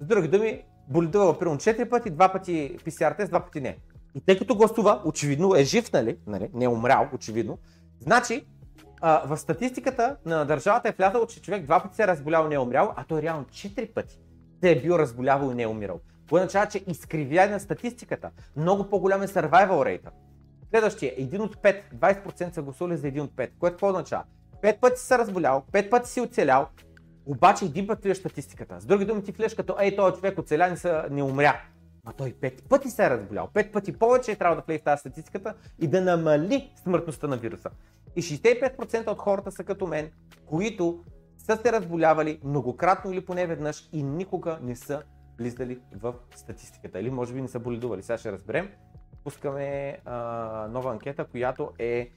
[0.01, 3.79] С други думи, боледувал примерно 4 пъти, 2 пъти PCR тест, 2 пъти не.
[4.17, 7.59] И тъй като гласува, очевидно е жив, нали, нали не е умрял, очевидно,
[8.01, 8.47] значи
[9.01, 12.49] а, в статистиката на държавата е влязало, че човек два пъти се е разболял и
[12.49, 14.19] не е умрял, а той реално 4 пъти
[14.61, 16.01] се е бил разболявал и не е умирал.
[16.31, 18.31] Което означава, че изкривяне на статистиката.
[18.57, 20.09] Много по-голям е survival rate.
[20.71, 24.25] Следващия, един от 5, 20% са гласували за един от 5, което какво означава?
[24.63, 26.69] 5 пъти си се разболял, 5 пъти си оцелял,
[27.27, 28.81] обаче един път влияш статистиката.
[28.81, 31.61] С други думи ти влияш като, ей, този човек оцеля не, са, не умря.
[32.07, 33.49] А той пет пъти се е разболял.
[33.55, 37.37] Пет пъти повече е трябва да влезе в тази статистиката и да намали смъртността на
[37.37, 37.71] вируса.
[38.17, 40.11] И 65% от хората са като мен,
[40.47, 41.05] които
[41.39, 45.03] са се разболявали многократно или поне веднъж и никога не са
[45.39, 47.01] влизали в статистиката.
[47.01, 48.03] Или може би не са боледували.
[48.03, 48.71] Сега ще разберем.
[49.25, 50.17] Пускаме а,
[50.71, 52.11] нова анкета, която е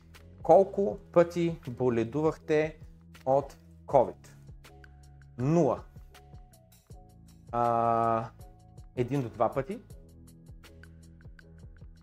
[0.44, 2.78] колко пъти боледувахте
[3.26, 4.30] от COVID.
[5.40, 5.80] 0.
[7.52, 8.30] А,
[9.00, 9.80] 1 до 2 пъти.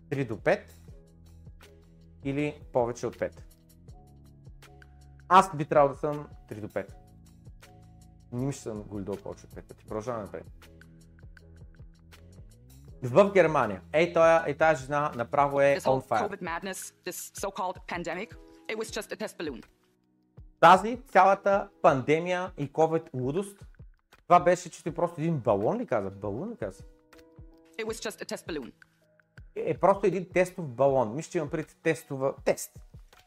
[0.09, 0.59] 3 до 5.
[2.23, 3.31] Или повече от 5.
[5.29, 6.87] Аз би трябвало да съм 3 до 5.
[8.31, 9.85] Не ми ще съм голидол повече от 5 пъти.
[9.85, 10.45] Продължаваме напред.
[13.03, 13.81] В Германия.
[13.93, 16.19] Ей, тоя, ей тази жена направо е on fire.
[20.59, 23.66] Тази цялата пандемия и COVID лудост,
[24.27, 26.09] това беше чисто и просто един балон ли каза?
[26.09, 26.83] Балон ли каза?
[27.79, 28.71] It was just a test balloon.
[29.55, 31.15] Е просто един тестов балон.
[31.15, 32.71] Мисля, че имам пред тестова тест.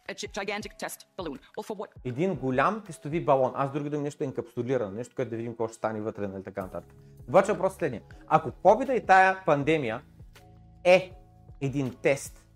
[0.08, 1.38] A gi- gigantic test balloon.
[1.56, 1.88] Well, for what?
[2.04, 3.52] Един голям тестови балон.
[3.54, 6.42] Аз други думи нещо е инкапсулирано, нещо, което да видим какво ще стане вътре, нали
[6.44, 6.94] така нататък.
[7.28, 8.02] Обаче въпрос е следния.
[8.26, 10.02] Ако COVID и тая пандемия
[10.84, 11.12] е
[11.60, 12.46] един тест,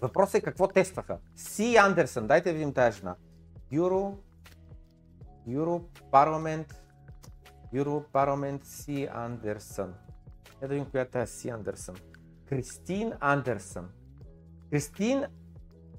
[0.00, 1.18] въпросът е какво тестваха?
[1.36, 3.16] Си Андерсън, дайте да видим тази жена.
[3.72, 4.18] Юро,
[5.46, 5.80] Юро
[6.10, 6.82] парламент,
[7.72, 9.94] Юро парламент Си Андерсън.
[10.62, 11.96] Я да видим коя е Си Андерсън.
[12.46, 13.88] Кристин Андерсън.
[14.70, 15.24] Кристин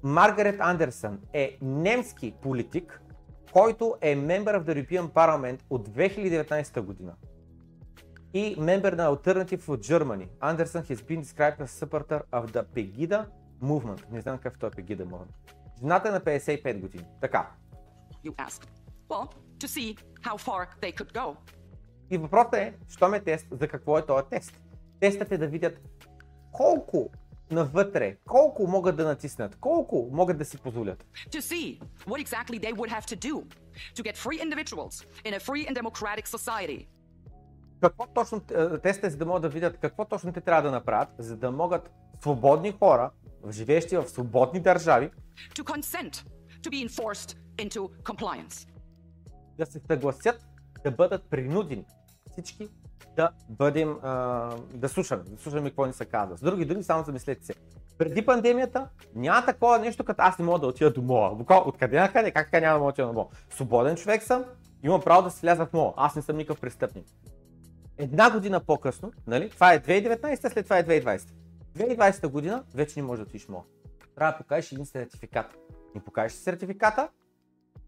[0.02, 3.02] Маргарет Андерсън е немски политик,
[3.52, 7.14] който е of the European Parliament от 2019 година
[8.34, 10.28] и member на Alternative for Germany.
[10.40, 13.26] Anderson has been described as supporter of the Pegida
[13.62, 14.10] movement.
[14.10, 15.34] Не знам какъв е този Pegida movement.
[15.80, 17.04] Жената е на 55 години.
[17.20, 17.50] Така.
[18.24, 18.66] You ask.
[19.08, 19.28] Well,
[19.58, 21.36] to see how far they could go.
[22.12, 24.60] И въпросът е, що ме тест, за какво е този тест?
[25.00, 25.80] Тестът е да видят
[26.52, 27.10] колко
[27.50, 31.04] навътре, колко могат да натиснат, колко могат да си позволят.
[31.30, 33.34] To see what exactly they would have to do
[33.94, 36.86] to get free individuals in a free and democratic society
[37.80, 41.08] какво точно е, тестите, за да могат да видят какво точно те трябва да направят,
[41.18, 43.10] за да могат свободни хора,
[43.50, 45.10] живеещи в свободни държави,
[45.54, 46.24] to consent
[46.62, 48.68] to be enforced into compliance.
[49.58, 50.46] да се съгласят
[50.84, 51.84] да бъдат принудени
[52.32, 52.68] всички
[53.16, 56.38] да бъдем, а, да слушаме, да слушаме какво ни се казва.
[56.38, 57.54] С други думи, само замислете се.
[57.98, 61.36] Преди пандемията няма такова нещо, като аз не мога да отида до мола.
[61.66, 62.30] Откъде на къде?
[62.30, 63.28] Как така няма да мога да отида до мола?
[63.50, 64.44] Свободен човек съм,
[64.82, 65.94] имам право да се вляза в мола.
[65.96, 67.06] Аз не съм никакъв престъпник.
[67.98, 69.50] Една година по-късно, нали?
[69.50, 71.30] Това е 2019, след това е 2020.
[71.76, 73.64] 2020 година вече не може да отидеш мола.
[74.14, 75.56] Трябва да покажеш един сертификат.
[75.94, 77.08] Не покажеш сертификата,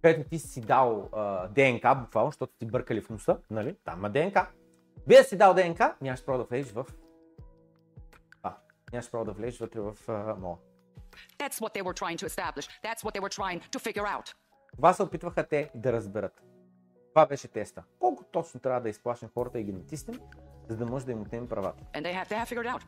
[0.03, 3.77] където ти си дал а, ДНК, буквално, защото ти бъркали в носа, нали?
[3.85, 4.51] Там има ДНК.
[5.07, 6.87] Вие си дал ДНК, нямаш право да влезеш в...
[8.43, 8.57] А,
[8.93, 10.57] нямаш право да влезеш вътре в а, мола.
[11.39, 12.67] That's what they were trying to establish.
[12.83, 14.35] That's what they were trying to figure out.
[14.77, 16.43] Това се опитваха те да разберат.
[17.09, 17.83] Това беше теста.
[17.99, 20.21] Колко точно трябва да изплашим хората и ги натиснем,
[20.69, 21.85] за да може да им отнемем правата.
[21.85, 22.83] And they have, they have figured out.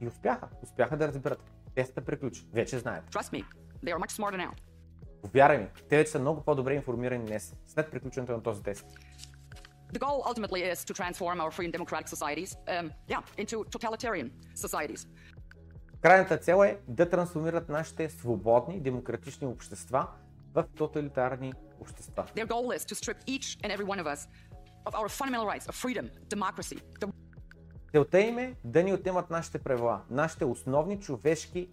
[0.00, 0.48] И успяха.
[0.62, 1.50] Успяха да разберат.
[1.74, 2.46] Тестът приключи.
[2.52, 3.04] Вече знаят.
[3.10, 3.44] Trust me,
[3.84, 4.50] they are much smarter now.
[5.22, 8.86] Повярвай ми, те вече са много по-добре информирани днес, след приключването на този тест.
[9.92, 14.30] The goal ultimately is to transform our free and democratic societies, um, yeah, into totalitarian
[14.56, 15.08] societies.
[16.00, 20.06] Крайната цел е да трансформират нашите свободни, демократични общества
[20.54, 22.24] в тоталитарни общества.
[22.36, 24.28] Their goal is to strip each and every one of us
[24.86, 27.12] of our fundamental rights of freedom, democracy, the
[27.92, 31.68] Целта им е да ни отнемат нашите правила, нашите основни човешки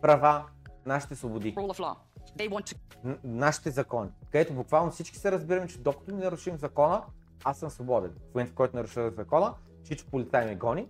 [0.00, 0.44] права,
[0.86, 1.96] нашите свободи, rule of law.
[2.38, 2.76] They want to
[3.24, 4.10] нашите закони.
[4.30, 7.04] Където буквално всички се разбираме, че докато не нарушим закона,
[7.44, 8.10] аз съм свободен.
[8.10, 9.54] В момента, в който наруша закона,
[9.84, 10.88] чичо полицай ме гони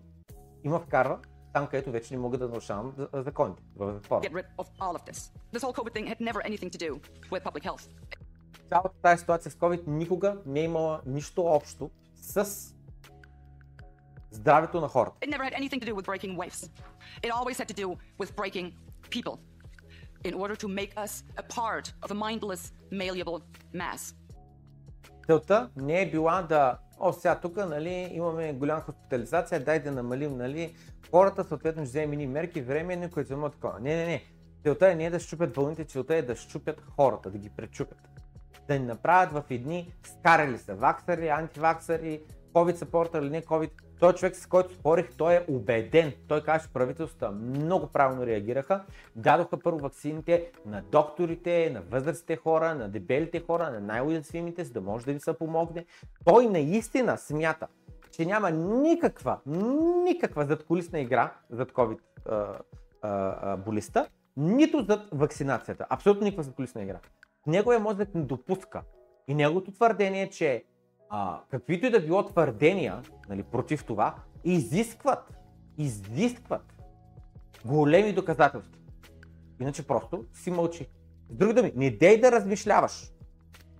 [0.64, 1.18] и ме вкарва
[1.52, 4.20] там, където вече не мога да нарушавам за- законите, в затвора.
[8.68, 12.46] Цялата тази ситуация с COVID никога не е имала нищо общо с
[14.30, 15.16] здравето на хората.
[15.20, 16.70] It never had anything to do with breaking waves.
[17.22, 18.72] It always had to do with breaking
[19.10, 19.38] people
[20.24, 23.42] in order to make us a part of a mindless, malleable
[23.74, 24.14] mass.
[25.26, 30.36] Целта не е била да, о, сега тук нали, имаме голяма хоспитализация, дай да намалим
[30.36, 30.74] нали,
[31.10, 33.80] хората, съответно ще вземем мерки, временни, които са такова.
[33.80, 34.24] Не, не, не.
[34.62, 37.98] Целта е не да щупят вълните, целта е да щупят хората, да ги пречупят.
[38.68, 43.70] Да ни направят в едни скарали са ваксари, антиваксари, COVID сапорта или не COVID.
[44.02, 46.12] Той човек, с който спорих, той е убеден.
[46.28, 48.84] Той каже, правителствата много правилно реагираха.
[49.16, 54.80] Дадоха първо ваксините на докторите, на възрастните хора, на дебелите хора, на най-уязвимите, за да
[54.80, 55.84] може да им се помогне.
[56.24, 57.66] Той наистина смята,
[58.10, 59.38] че няма никаква,
[60.04, 61.98] никаква задколисна игра зад COVID
[63.02, 64.06] а, болестта,
[64.36, 65.86] нито зад вакцинацията.
[65.90, 66.98] Абсолютно никаква задколисна игра.
[67.46, 68.82] Неговия мозък не допуска.
[69.28, 70.64] И неговото твърдение е, че
[71.14, 75.34] а, каквито и да било твърдения нали, против това, изискват,
[75.78, 76.82] изискват
[77.64, 78.78] големи доказателства.
[79.60, 80.88] Иначе просто си мълчи.
[81.30, 83.12] С други думи, не дей да размишляваш.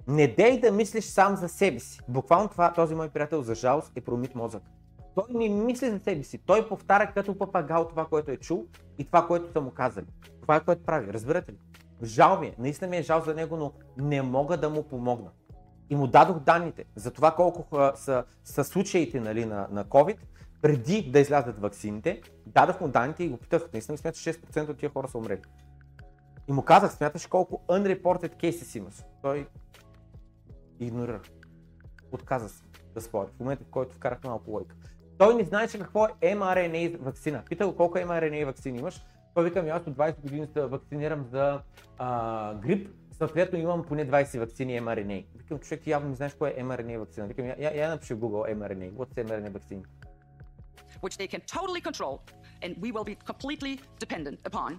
[0.09, 2.01] Не дей да мислиш сам за себе си.
[2.09, 4.62] Буквално това, този мой приятел, за жалост, е промит мозък.
[5.15, 6.39] Той не мисли за себе си.
[6.39, 8.67] Той повтаря като папагал това, което е чул
[8.99, 10.07] и това, което са му казали.
[10.43, 11.12] Това е което прави.
[11.12, 11.57] Разбирате ли?
[12.02, 12.55] Жал ми е.
[12.59, 15.31] Наистина ми е жал за него, но не мога да му помогна.
[15.93, 20.17] И му дадох данните за това колко са, са случаите нали, на, на COVID,
[20.62, 22.23] преди да излязат ваксините.
[22.47, 25.41] Дадох му данните и го питах, наистина смяташ, че 6% от тия хора са умрели.
[26.49, 28.95] И му казах, смяташ колко unreported cases имаш.
[29.23, 29.47] Той
[30.81, 31.21] игнорира.
[32.12, 32.62] Отказа се
[32.95, 33.29] да спори.
[33.37, 34.77] В момента, в който вкарах малко лойка.
[35.19, 37.43] Той не знаеше какво е mRNA вакцина.
[37.49, 39.05] Питах го колко mRNA вакцини имаш.
[39.35, 41.61] Той вика ми, аз от 20 години се вакцинирам за
[41.99, 42.89] а, грип,
[43.23, 45.26] съответно имам поне 20 вакцини mRNA.
[45.36, 47.26] Викам, човек, явно не знаеш кое е mRNA вакцина.
[47.26, 48.92] Викам, я, я, я напиши в Google mRNA.
[48.92, 49.83] What's mRNA вакцини?
[51.05, 52.15] which they can totally control,
[52.62, 54.70] and we will be completely dependent upon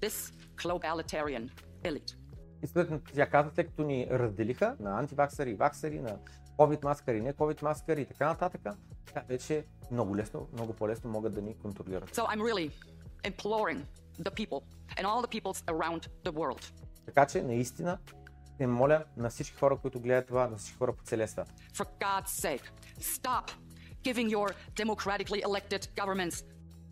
[0.00, 0.16] this
[0.62, 1.44] globalitarian
[1.84, 2.16] elite.
[2.62, 6.18] И съответно тя каза, след като ни разделиха на антиваксари и ваксари, на
[6.58, 8.60] COVID маскари, не COVID маскари и така нататък,
[9.12, 12.16] тя вече много лесно, много по-лесно могат да ни контролират.
[12.16, 12.70] So I'm really
[13.24, 13.80] imploring
[14.20, 14.62] the people
[14.96, 16.62] and all the peoples around the world
[17.06, 17.98] Така че наистина
[18.56, 21.48] се моля на всички хора, които гледат това, на всички хора по целия свят.
[21.74, 22.64] for God's sake,
[23.00, 23.50] stop
[24.04, 26.44] giving your democratically elected governments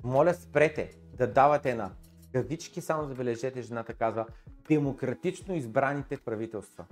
[0.05, 1.91] Моля спрете да давате на
[2.33, 4.27] кавички, само забележете, жената казва,
[4.69, 6.85] демократично избраните правителства.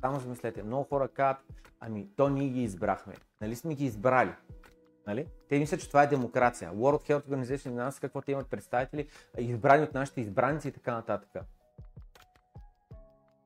[0.00, 1.44] Само замислете, много хора казват,
[1.80, 3.14] ами то ние ги избрахме.
[3.40, 4.32] Нали сме ги избрали?
[5.06, 5.26] Нали?
[5.48, 6.72] Те мислят, че това е демокрация.
[6.72, 9.08] World Health Organization, не знам си какво те имат представители,
[9.38, 11.44] избрани от нашите избраници и така нататък.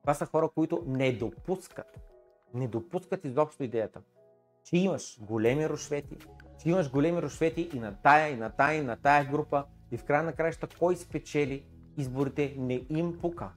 [0.05, 1.99] Това са хора, които не допускат,
[2.53, 4.01] не допускат изобщо идеята,
[4.63, 6.17] че имаш големи рушвети,
[6.63, 9.97] че имаш големи рушвети и на тая, и на тая, и на тая група и
[9.97, 11.65] в края на краища кой спечели
[11.97, 13.49] изборите не им пука.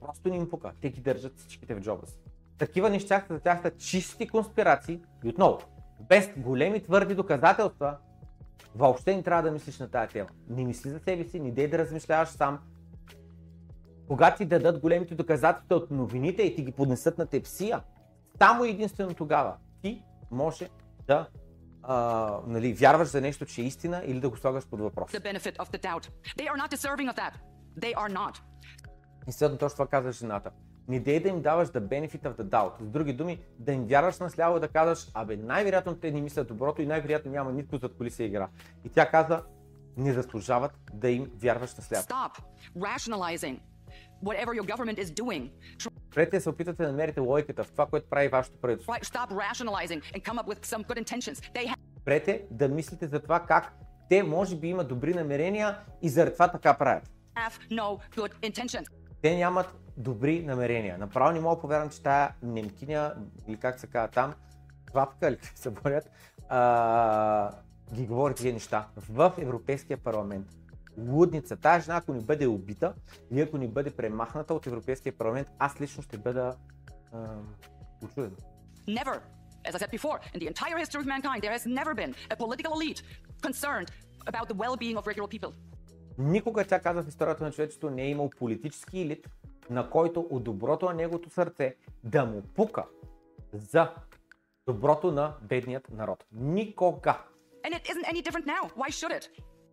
[0.00, 0.72] Просто не им пука.
[0.80, 2.18] Те ги държат всичките в джоба си.
[2.58, 5.58] Такива неща за тях са чисти конспирации и отново,
[6.08, 7.96] без големи твърди доказателства,
[8.74, 10.28] въобще не трябва да мислиш на тази тема.
[10.48, 12.58] Не мисли за себе си, не дей да размишляваш сам.
[14.08, 17.82] Когато ти дадат големите доказателства от новините и ти ги поднесат на тепсия,
[18.38, 20.68] само единствено тогава ти може
[21.06, 21.28] да
[21.82, 25.10] а, нали, вярваш за нещо, че е истина или да го слагаш под въпрос.
[29.28, 30.50] И следно точно това каза жената.
[30.88, 32.80] Не дей да им даваш the benefit of the doubt.
[32.80, 36.48] С други думи, да им вярваш насляво и да казваш, абе най-вероятно те не мислят
[36.48, 38.48] доброто и най-вероятно няма нито зад коли се игра.
[38.84, 39.42] И тя каза,
[39.96, 42.04] не заслужават да им вярваш насляво.
[42.04, 42.40] Stop
[42.76, 43.58] rationalizing
[44.24, 45.50] whatever your government is doing.
[46.10, 48.92] Спрете се опитате да намерите логиката в това, което прави вашето правителство.
[48.92, 51.34] Try- Stop rationalizing and come up with some good intentions.
[51.54, 53.72] They have Спрете да мислите за това как
[54.08, 57.10] те може би имат добри намерения и заради това така правят.
[57.70, 58.86] no good intentions.
[59.22, 60.98] Те нямат добри намерения.
[60.98, 63.14] Направо не мога повярвам, че тая немкиня,
[63.48, 64.34] или как се казва там,
[64.90, 66.10] хватка или как се борят,
[66.48, 67.50] а,
[67.92, 70.46] ги говори тези неща в Европейския парламент.
[70.98, 71.56] Лудница.
[71.56, 72.94] Тая жена, ако ни бъде убита
[73.30, 76.56] или ако ни бъде премахната от Европейския парламент, аз лично ще бъда
[77.12, 77.18] а,
[78.04, 78.36] очуден.
[78.88, 79.20] Never,
[79.64, 82.36] as I said before, in the entire history of mankind, there has never been a
[82.42, 83.00] political elite
[83.46, 83.88] concerned
[84.30, 85.52] about the well-being of regular people.
[86.18, 89.28] Никога тя каза в историята на човечеството не е имал политически елит,
[89.70, 92.84] на който от доброто на неговото сърце да му пука
[93.52, 93.90] за
[94.66, 96.24] доброто на бедният народ.
[96.32, 97.18] Никога.
[97.64, 98.62] And it isn't any different now.
[98.76, 99.24] Why should it?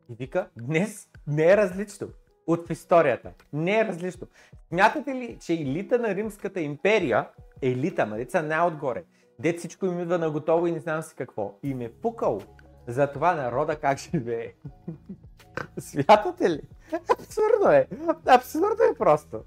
[0.09, 2.07] И вика, днес не е различно
[2.47, 3.31] от историята.
[3.53, 4.27] Не е различно.
[4.67, 7.29] Смятате ли, че елита на Римската империя,
[7.61, 9.03] елита, ма деца най-отгоре,
[9.39, 12.41] дет всичко им идва на готово и не знам си какво, им е пукал
[12.87, 14.53] за това народа как живее.
[15.79, 16.61] Смятате ли?
[16.93, 17.87] Абсурдно е.
[18.25, 19.43] Абсурдно е просто.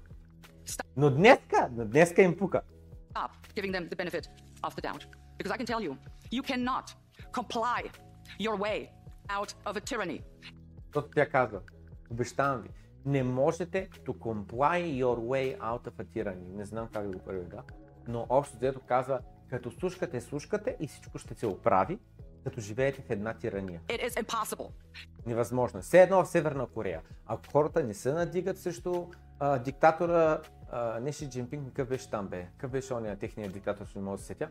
[0.97, 2.61] Но днеска, но днеска им пука.
[3.13, 4.25] Stop giving them the benefit
[4.63, 5.03] of the doubt.
[5.37, 5.91] Because I can tell you,
[6.37, 6.87] you cannot
[7.39, 7.79] comply
[8.45, 8.77] your way
[9.27, 10.23] out of a tyranny.
[10.85, 11.61] Защото тя казва,
[12.11, 12.69] обещавам ви,
[13.05, 16.55] не можете to comply your way out of a tyranny.
[16.55, 17.63] Не знам как да го преведа,
[18.07, 21.99] но общо взето казва, като слушкате, слушкате и всичко ще се оправи,
[22.43, 23.81] като живеете в една тирания.
[23.87, 24.69] It is impossible.
[25.25, 25.81] Невъзможно.
[25.81, 27.01] Все едно в Северна Корея.
[27.25, 29.07] Ако хората не се надигат срещу
[29.39, 32.47] а, диктатора, а, не Ши Джинпинг, какъв беше там бе?
[32.51, 34.49] Какъв беше ония техният диктатор, ще не мога да се сетя.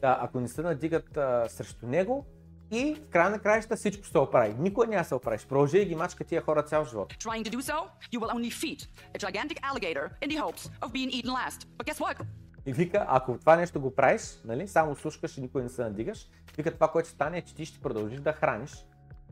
[0.00, 2.26] Да, ако не се надигат а, срещу него,
[2.70, 4.54] и в края на краища всичко се оправи.
[4.58, 5.46] Никой няма се оправиш.
[5.46, 7.14] Продължи ги мачка тия хора цял живот.
[7.14, 7.76] Trying to do so,
[8.12, 11.66] you will only feed a gigantic alligator in the hopes of being eaten last.
[11.78, 12.20] But guess what?
[12.66, 16.26] И вика, ако това нещо го правиш, нали, само слушкаш и никой не се надигаш,
[16.56, 18.72] вика това, което ще стане е, че ти ще продължиш да храниш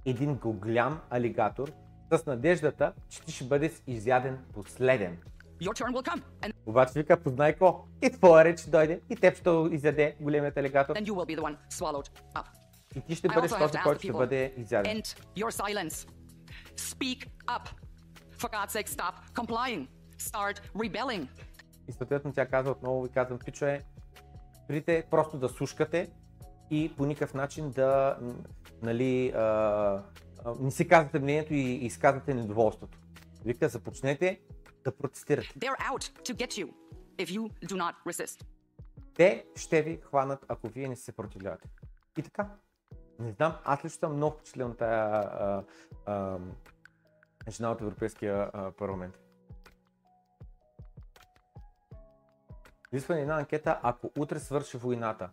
[0.05, 1.73] един голям алигатор
[2.13, 5.19] с надеждата, че ти ще бъдеш изяден последен.
[5.61, 7.85] And Обаче вика, познай какво?
[8.03, 10.97] И твоя реч дойде и теб ще изяде големият алигатор.
[12.97, 14.97] И ти ще бъдеш този, който ще бъде изяден.
[14.97, 15.05] end
[15.37, 16.09] your silence.
[16.77, 17.69] Speak up.
[18.39, 19.89] For God's sake, stop complying.
[20.19, 21.29] Start rebelling.
[21.89, 23.85] И съответно тя казва отново ви казвам, пичо е,
[24.65, 26.11] сприте просто да слушкате
[26.71, 28.19] и по никакъв начин да
[28.83, 30.03] нали, а, а,
[30.61, 32.99] не си казвате мнението и изказвате недоволството.
[33.45, 34.41] Вика, започнете
[34.85, 35.49] да протестирате.
[35.49, 36.73] They're out to get you
[37.19, 38.45] if you do not resist.
[39.15, 41.69] Те ще ви хванат, ако вие не се съпротивлявате.
[42.19, 42.51] И така.
[43.19, 45.65] Не знам, аз лично съм много впечатлен от тая а,
[46.07, 46.39] а,
[47.49, 49.21] жена от Европейския а, парламент.
[52.93, 55.31] Изисква ни една анкета, ако утре свърши войната,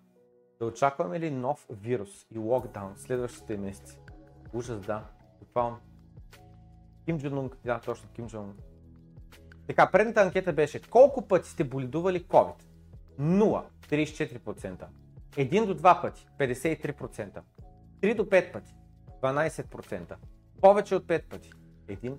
[0.60, 3.98] да очакваме ли нов вирус и локдаун следващите месеци?
[4.54, 5.04] Ужас, да.
[5.40, 5.78] Буквално.
[7.06, 8.58] Ким Джон да, точно Ким Джон.
[9.68, 12.64] Така, предната анкета беше колко пъти сте боледували COVID?
[13.20, 14.86] 0, 34%.
[15.32, 17.42] 1 до 2 пъти, 53%.
[18.02, 18.76] 3 до 5 пъти,
[19.22, 20.16] 12%.
[20.62, 21.52] Повече от 5 пъти,
[21.88, 22.18] 1%.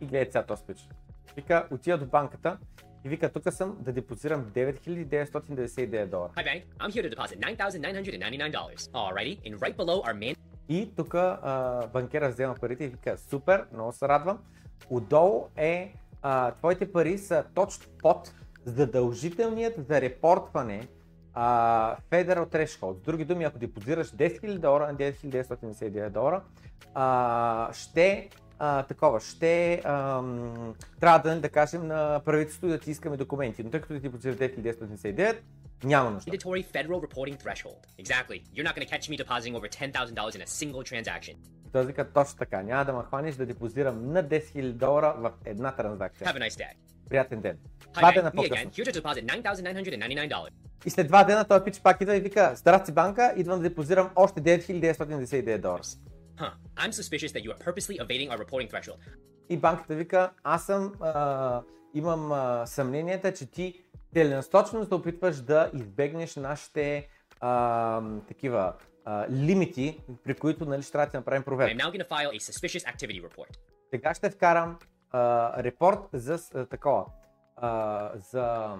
[0.00, 0.88] И гледай сега този спич.
[1.36, 2.58] Вика, отида до банката
[3.06, 6.30] и вика, тук съм да депозирам 9999 долара.
[6.36, 6.62] Hi, bank.
[6.80, 8.90] I'm here to deposit $9,999.
[8.92, 10.36] Alrighty, and right below our main.
[10.68, 11.14] И тук
[11.92, 14.38] банкера взема парите и вика, супер, много се радвам.
[14.90, 20.88] Отдолу е, а, твоите пари са точно под задължителният за репортване
[21.34, 22.98] а, Federal Threshold.
[22.98, 26.42] С други думи, ако депозираш 10 000 долара на 9999 долара,
[26.94, 28.28] а, ще
[28.58, 33.70] а, такова, ще ам, трябва да, да кажем на правителството да ти искаме документи, но
[33.70, 35.38] тъй като ти депозираш 9999,
[35.84, 36.30] няма нужда.
[36.30, 38.04] Mandatory federal reporting threshold.
[38.04, 38.42] Exactly.
[38.54, 41.36] You're not going to catch me depositing over $10,000 in a single transaction.
[41.72, 45.32] Той вика точно така, няма да ме хванеш да депозирам на 10 000 долара в
[45.44, 46.26] една транзакция.
[46.26, 46.70] Have a nice day.
[47.08, 47.58] Приятен ден.
[47.94, 48.56] Два дена по-късно.
[48.56, 48.70] again.
[48.70, 50.48] Here to deposit $9,999.
[50.86, 54.10] И след два дена той пич пак идва и вика, здрасти банка, идвам да депозирам
[54.16, 55.82] още 9999 долара.
[56.38, 56.52] Huh.
[56.76, 58.98] I'm suspicious that you are purposely evading our reporting threshold.
[59.48, 61.62] И банката вика, аз съм, а,
[61.94, 63.84] имам а, съмненията, че ти
[64.14, 67.08] целенасочено се опитваш да избегнеш нашите
[67.40, 68.74] а, такива
[69.04, 71.84] а, лимити, при които нали, ще трябва да направим проверка.
[71.84, 73.56] now going to file a suspicious activity report.
[73.90, 74.78] Сега ще вкарам
[75.10, 77.06] а, репорт за а, такова,
[77.56, 78.74] а, за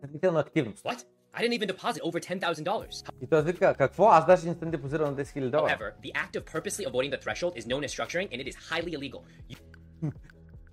[0.00, 0.84] съмнителна активност.
[0.84, 1.06] What?
[1.34, 3.12] I didn't even deposit over $10,000.
[3.22, 4.08] И той вика, какво?
[4.08, 5.78] Аз даже не съм депозирал на 10 000 долара.
[5.78, 8.56] However, the act of purposely avoiding the threshold is known as structuring and it is
[8.56, 9.20] highly illegal.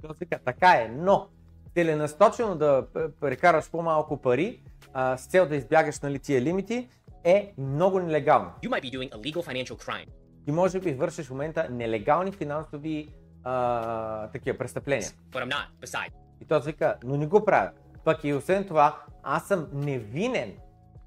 [0.02, 1.28] Той вика, така е, но
[1.74, 2.86] целенасочено да
[3.22, 4.62] прекараш по-малко пари
[4.94, 6.88] а, с цел да избягаш нали, тия лимити
[7.24, 8.52] е много нелегално.
[8.64, 10.08] you might be doing a legal financial crime.
[10.46, 13.10] Ти може би вършиш в момента нелегални финансови
[13.44, 15.10] а, такива престъпления.
[15.32, 15.86] But I'm not.
[15.86, 16.12] Besides,
[16.42, 17.72] И той вика, но не го правя.
[18.08, 20.54] Пък и освен това, аз съм невинен,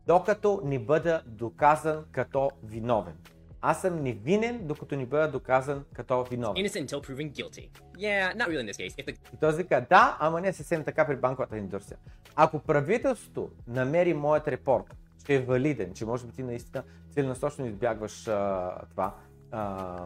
[0.06, 3.14] докато не бъда доказан като виновен.
[3.60, 6.64] Аз съм невинен, докато не бъда доказан като виновен.
[6.64, 7.68] innocent until proven guilty.
[7.98, 8.94] Yeah, not really in this case.
[8.98, 11.98] If the той вика, да, ама не съвсем така при банковата индустрия.
[12.36, 14.96] Ако правителството намери моят репорт,
[15.26, 19.14] че е валиден, че може би ти наистина целенасочно избягваш а, това,
[19.50, 19.96] а,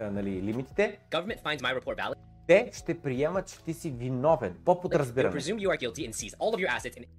[0.00, 2.14] а, нали, лимитите, government finds my report valid,
[2.46, 5.32] те ще приемат, че ти си виновен, по подразбиране.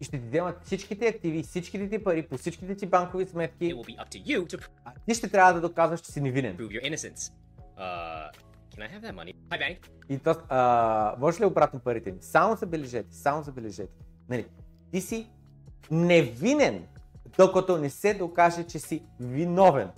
[0.02, 4.68] И ще ти вземат всичките активи, всичките ти пари по всичките ти банкови сметки, to
[4.86, 6.58] а ти ще трябва да доказваш, че си невинен.
[6.58, 8.30] Uh?
[9.50, 9.78] Hi.
[10.10, 12.18] И то, а, може ли обратно парите ми?
[12.22, 13.94] Само забележете, само забележете.
[14.30, 14.46] Нали,
[14.92, 15.30] ти си
[15.92, 16.88] невинен,
[17.38, 19.90] докато не се докаже, че си виновен.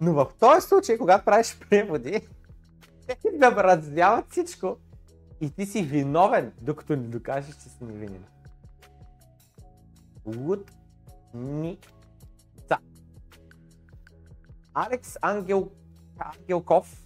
[0.00, 2.20] Но в този случай, когато правиш преводи,
[3.06, 4.76] те ти замразяват всичко
[5.40, 8.24] и ти си виновен, докато не докажеш, че си невинен.
[10.26, 10.70] Луд
[11.34, 11.78] ни
[12.68, 12.78] ца.
[14.74, 15.70] Алекс Ангел,
[16.18, 17.04] Ангелков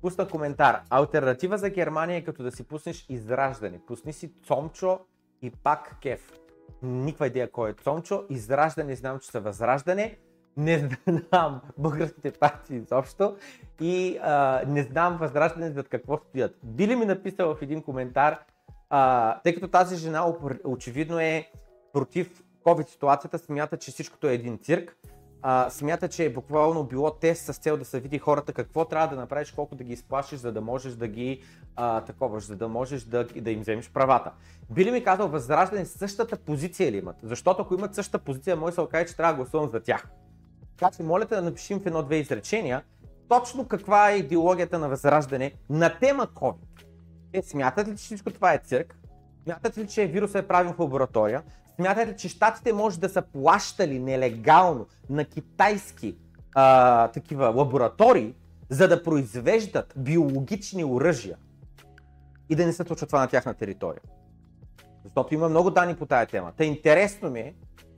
[0.00, 0.82] пусна коментар.
[0.90, 3.80] Альтернатива за Германия е като да си пуснеш израждане.
[3.86, 5.00] Пусни си Цомчо
[5.42, 6.32] и пак Кеф.
[6.82, 8.24] Никаква идея кой е Цомчо.
[8.30, 10.18] Израждане знам, че са възраждане.
[10.56, 13.36] Не знам българските партии изобщо.
[13.80, 16.58] И а, не знам възраждане зад какво стоят.
[16.62, 18.38] Би ли ми написал в един коментар,
[18.90, 21.50] а, тъй като тази жена очевидно е
[21.92, 24.96] против COVID ситуацията, смята, че всичкото е един цирк
[25.42, 29.08] а, смята, че е буквално било тест с цел да се види хората какво трябва
[29.08, 31.42] да направиш, колко да ги изплашиш, за да можеш да ги
[31.76, 34.32] а, таковаш, за да можеш да, да им вземеш правата.
[34.70, 37.16] Би ли ми казал, Възраждане същата позиция ли имат?
[37.22, 40.08] Защото ако имат същата позиция, може да се окаже, че трябва да гласувам за тях.
[40.80, 42.82] Така че моля те да напишем в едно-две изречения
[43.28, 46.84] точно каква е идеологията на Възраждане на тема COVID.
[47.32, 48.98] Те смятат ли, че всичко това е цирк?
[49.44, 51.42] Смятат ли, че вирусът е правен в лаборатория?
[51.76, 56.16] Смятат ли, че щатите може да са плащали нелегално на китайски
[56.54, 58.34] а, такива лаборатории,
[58.68, 61.36] за да произвеждат биологични оръжия
[62.48, 64.02] и да не се случва това на тяхна територия?
[65.04, 66.52] Защото има много данни по тая тема.
[66.56, 67.54] Та интересно ми е,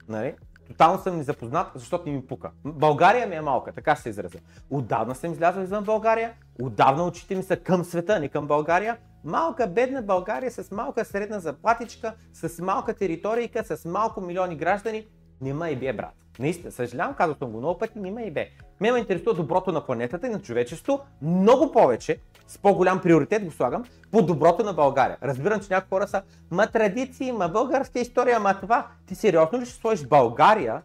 [0.07, 0.35] нали,
[0.67, 2.51] тотално съм незапознат, защото не ми пука.
[2.65, 4.39] България ми е малка, така се изразя.
[4.69, 8.97] Отдавна съм излязъл извън България, отдавна очите ми са към света, не към България.
[9.23, 15.07] Малка, бедна България с малка средна заплатичка, с малка територийка, с малко милиони граждани.
[15.41, 16.22] Нема и бе, брат.
[16.39, 18.49] Наистина, съжалявам, казал съм го много пъти, нема и бе.
[18.79, 23.51] Ме ме интересува доброто на планетата и на човечество много повече, с по-голям приоритет го
[23.51, 25.17] слагам, по доброто на България.
[25.23, 26.21] Разбирам, че някои хора са,
[26.51, 28.87] ма традиции, ма българска история, ма това.
[29.07, 30.81] Ти сериозно ли ще сложиш България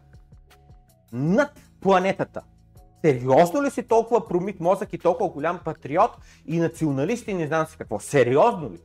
[1.13, 2.41] над планетата?
[3.05, 6.11] Сериозно ли си толкова промит мозък и толкова голям патриот
[6.47, 7.99] и националист и не знам си какво?
[7.99, 8.77] Сериозно ли?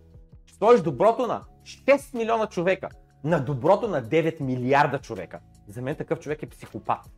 [0.46, 2.88] Ще сложиш доброто на 6 милиона човека,
[3.24, 5.40] на доброто на 9 милиарда човека.
[5.68, 7.10] За мен такъв човек е психопат.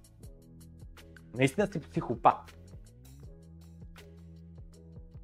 [1.34, 2.56] Наистина си психопат.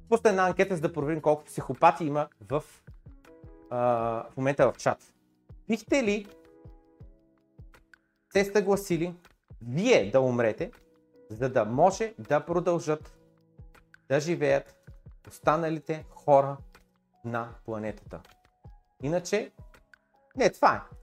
[0.09, 2.63] Пусна една анкета, за да проверим колко психопати има в,
[3.69, 3.79] а,
[4.31, 5.13] в момента в чат.
[5.67, 6.27] Бихте ли
[8.33, 9.15] се съгласили
[9.61, 10.71] вие да умрете,
[11.29, 13.19] за да може да продължат
[14.09, 14.75] да живеят
[15.27, 16.57] останалите хора
[17.25, 18.21] на планетата.
[19.03, 19.51] Иначе,
[20.35, 20.95] не, това е.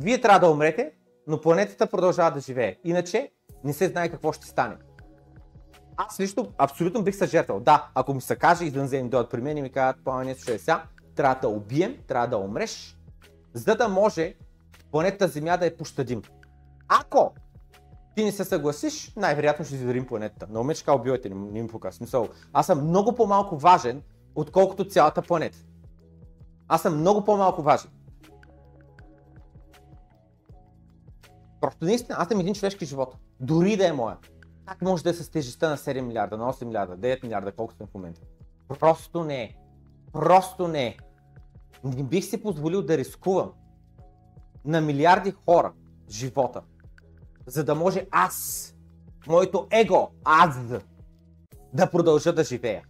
[0.00, 0.92] Вие трябва да умрете,
[1.26, 2.76] но планетата продължава да живее.
[2.84, 3.30] Иначе
[3.64, 4.76] не се знае какво ще стане.
[5.96, 7.60] Аз лично абсолютно бих се жертвал.
[7.60, 10.58] Да, ако ми се каже извънземни дойдат при мен и ми кажат, планета ще е
[10.58, 10.84] сега,
[11.14, 12.98] трябва да убием, трябва да умреш,
[13.54, 14.34] за да може
[14.90, 16.22] планетата Земя да е пощадим.
[16.88, 17.34] Ако
[18.16, 20.46] ти не се съгласиш, най-вероятно ще изверим планетата.
[20.50, 21.92] Но ме чека убивайте, не, не ми пука.
[21.92, 24.02] Смисъл, аз съм много по-малко важен,
[24.34, 25.58] отколкото цялата планета.
[26.68, 27.90] Аз съм много по-малко важен.
[31.62, 33.16] Просто наистина, аз съм един човешки живот.
[33.40, 34.16] Дори да е моя.
[34.66, 37.76] Как може да е с тежестта на 7 милиарда, на 8 милиарда, 9 милиарда, колкото
[37.76, 38.20] сме в момента?
[38.68, 39.56] Просто не е.
[40.12, 40.96] Просто не е.
[41.84, 43.52] Не бих си позволил да рискувам
[44.64, 45.72] на милиарди хора
[46.10, 46.62] живота,
[47.46, 48.68] за да може аз,
[49.28, 50.58] моето его, аз,
[51.72, 52.84] да продължа да живея.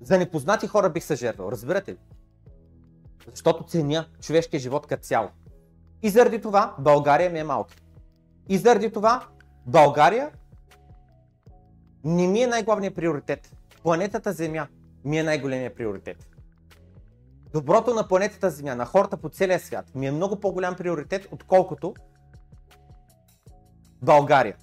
[0.00, 1.98] За непознати хора бих се разбирате ли?
[3.30, 5.28] Защото ценя човешкия живот като цяло.
[6.02, 7.74] И заради това България ми е малка.
[8.48, 9.26] И заради това
[9.66, 10.30] България
[12.04, 13.56] не ми е най-главният приоритет.
[13.82, 14.66] Планетата Земя
[15.04, 16.26] ми е най-големия приоритет.
[17.52, 21.94] Доброто на планетата Земя, на хората по целия свят, ми е много по-голям приоритет, отколкото
[24.02, 24.56] България.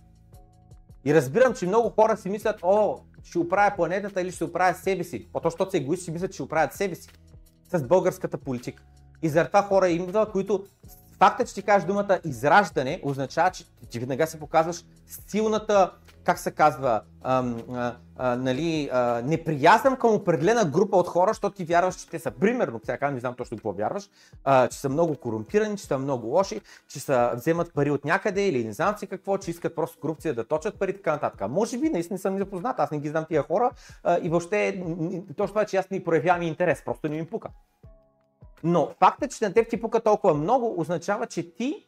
[1.05, 5.03] И разбирам, че много хора си мислят, о, ще оправя планетата или ще оправя себе
[5.03, 5.27] си.
[5.33, 7.09] По-то, защото са егоисти, мислят, че оправят себе си
[7.73, 8.83] с българската политика.
[9.21, 10.65] И заради това хора идва, които
[11.23, 14.85] факта, че ти кажеш думата израждане, означава, че ти веднага се показваш
[15.27, 15.91] силната,
[16.23, 21.55] как се казва, ам, а, а, нали, а, неприязъм към определена група от хора, защото
[21.55, 24.09] ти вярваш, че те са, примерно, сега не знам точно какво вярваш,
[24.43, 28.47] а, че са много корумпирани, че са много лоши, че са, вземат пари от някъде
[28.47, 31.49] или не знам си какво, че искат просто корупция да точат пари, така нататък.
[31.49, 33.71] Може би, наистина съм запознат, аз не ги знам тия хора
[34.03, 34.83] а, и въобще,
[35.37, 37.49] точно това, че аз не проявявам интерес, просто не ми пука.
[38.63, 41.87] Но фактът, че на теб ти пука толкова много, означава, че ти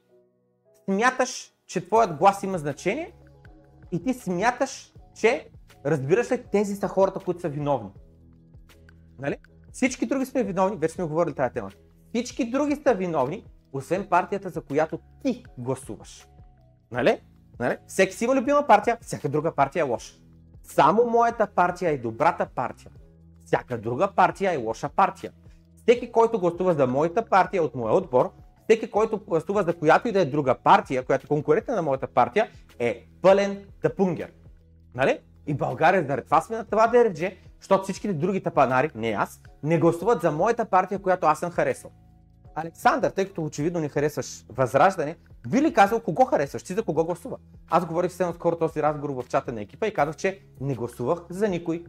[0.85, 3.13] смяташ, че твоят глас има значение
[3.91, 5.49] и ти смяташ, че
[5.85, 7.89] разбираш ли, тези са хората, които са виновни.
[9.19, 9.37] Нали?
[9.71, 11.71] Всички други сме виновни, вече сме говорили тази тема.
[12.09, 16.27] Всички други са виновни, освен партията, за която ти гласуваш.
[16.91, 17.21] Нали?
[17.59, 17.77] нали?
[17.87, 20.13] Всеки си има любима партия, всяка друга партия е лоша.
[20.63, 22.91] Само моята партия е добрата партия.
[23.45, 25.31] Всяка друга партия е лоша партия.
[25.87, 28.31] Всеки, който гласува за моята партия от моя отбор,
[28.63, 32.07] всеки, който гласува за която и да е друга партия, която е конкурентна на моята
[32.07, 32.49] партия,
[32.79, 34.31] е пълен тъпунгер.
[34.95, 35.19] Нали?
[35.47, 39.79] И България заради това сме на това дередже, защото всичките други тапанари, не аз, не
[39.79, 41.91] гласуват за моята партия, която аз съм харесал.
[42.55, 45.15] Александър, тъй като очевидно не харесваш Възраждане,
[45.47, 47.37] би ли казал кого харесваш, ти за кого гласува?
[47.69, 51.19] Аз говорих с скоро този разговор в чата на екипа и казах, че не гласувах
[51.29, 51.85] за никой.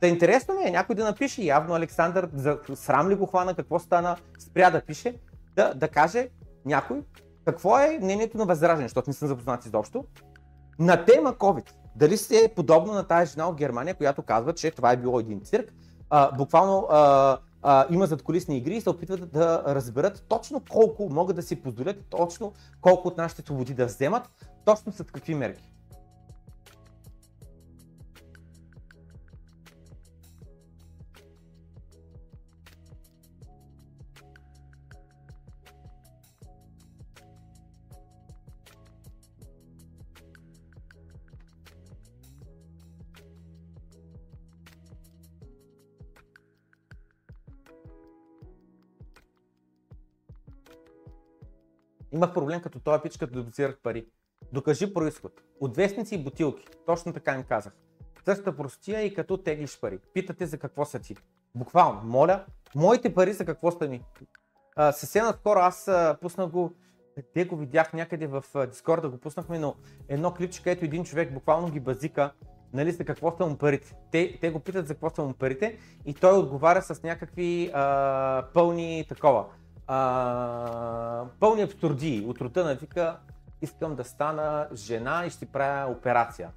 [0.00, 3.78] Та интересно ми е някой да напише, явно Александър, за срам ли го хвана, какво
[3.78, 5.18] стана, спря да пише,
[5.56, 6.28] да, да каже
[6.64, 7.02] някой
[7.44, 10.04] какво е мнението на Възраждане, защото не съм запознат изобщо,
[10.78, 11.70] на тема COVID.
[11.96, 15.20] Дали се е подобно на тази жена от Германия, която казва, че това е било
[15.20, 15.72] един цирк,
[16.10, 21.36] а, буквално а, а, има задколисни игри и се опитват да разберат точно колко могат
[21.36, 24.30] да си позволят, точно колко от нашите свободи да вземат,
[24.64, 25.72] точно след какви мерки.
[52.18, 54.06] Имах проблем като този пич, като дозирах пари.
[54.52, 55.32] Докажи происход.
[55.60, 56.66] От вестници и бутилки.
[56.86, 57.72] Точно така им казах.
[58.24, 59.98] Същата простия и като теглиш пари.
[60.14, 61.16] Питате за какво са ти.
[61.54, 64.04] Буквално, моля, моите пари за какво са ми.
[64.76, 66.72] А, съвсем наскоро аз а, пуснах го,
[67.34, 69.74] те го видях някъде в Дискорда, да го пуснахме, но
[70.08, 72.32] едно клипче, където един човек буквално ги базика,
[72.72, 73.94] нали, за какво са му парите.
[74.12, 78.44] Те, те го питат за какво са му парите и той отговаря с някакви а,
[78.54, 79.46] пълни такова
[79.88, 82.26] а, пълни абсурдии.
[82.26, 83.16] От рода на вика,
[83.62, 86.50] искам да стана жена и ще правя операция.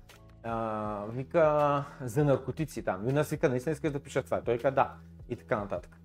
[0.44, 3.10] А, вика за наркотици там.
[3.10, 4.42] И нас вика, наистина искаш да пиша това.
[4.42, 4.94] Той вика да.
[5.30, 5.98] И така нататък.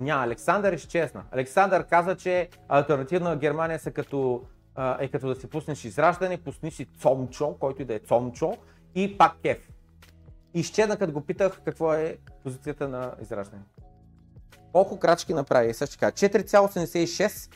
[0.00, 1.24] Ня, Александър изчезна.
[1.30, 4.44] Александър каза, че альтернативна Германия са като,
[4.98, 8.56] е като да си пуснеш израждане, пусни си Цомчо, който и да е Цомчо,
[8.94, 9.70] и пак кеф.
[10.54, 13.62] Изчезна, като го питах какво е позицията на израждане.
[14.74, 15.74] Колко крачки направи?
[15.74, 17.50] Също така, 4,86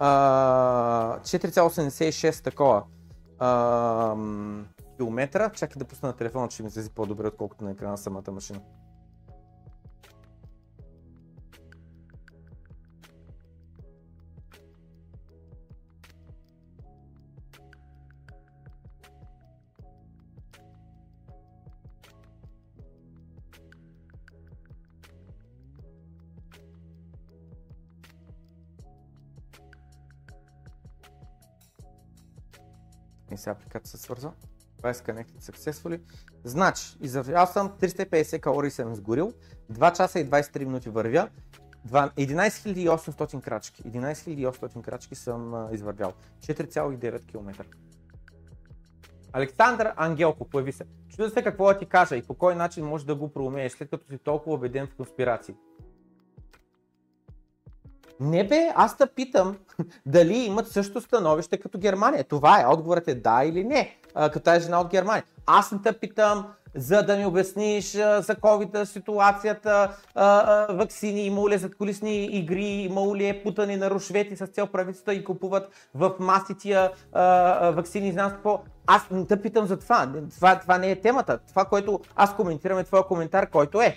[0.00, 2.82] 4,86 такова
[3.38, 4.16] а,
[4.96, 5.50] километра.
[5.50, 8.60] Чакай да пусна на телефона, че ми излезе по-добре, отколкото на екрана на самата машина.
[33.32, 34.32] И сега апликация се свързва.
[34.76, 36.00] Това е Connected Successfully.
[36.44, 39.32] Значи, изявял съм 350 калории съм изгорил,
[39.72, 41.28] 2 часа и 23 минути вървя,
[41.84, 43.82] Два- 11 800 крачки.
[43.82, 46.12] 11 800 крачки съм извървял.
[46.40, 47.64] 4,9 км.
[49.32, 50.84] Александър Ангелко появи се.
[51.08, 53.90] Чудя се какво да ти кажа и по кой начин можеш да го проумееш, след
[53.90, 55.54] като си толкова убеден в конспирации.
[58.22, 59.56] Не бе, аз те питам
[60.06, 62.24] дали имат също становище като Германия.
[62.24, 65.24] Това е, отговорът е да или не, като тази жена от Германия.
[65.46, 69.96] Аз не те питам за да ми обясниш за COVID ситуацията,
[70.70, 75.14] вакцини, имало ли е задколисни игри, имало ли е путане на рушвети с цел правителства
[75.14, 76.90] и купуват в маси тия
[77.74, 78.62] вакцини, знам какво.
[78.86, 80.12] Аз не те питам за това.
[80.34, 80.60] това.
[80.60, 81.38] Това не е темата.
[81.48, 83.96] Това, което аз коментирам е твоя коментар, който е.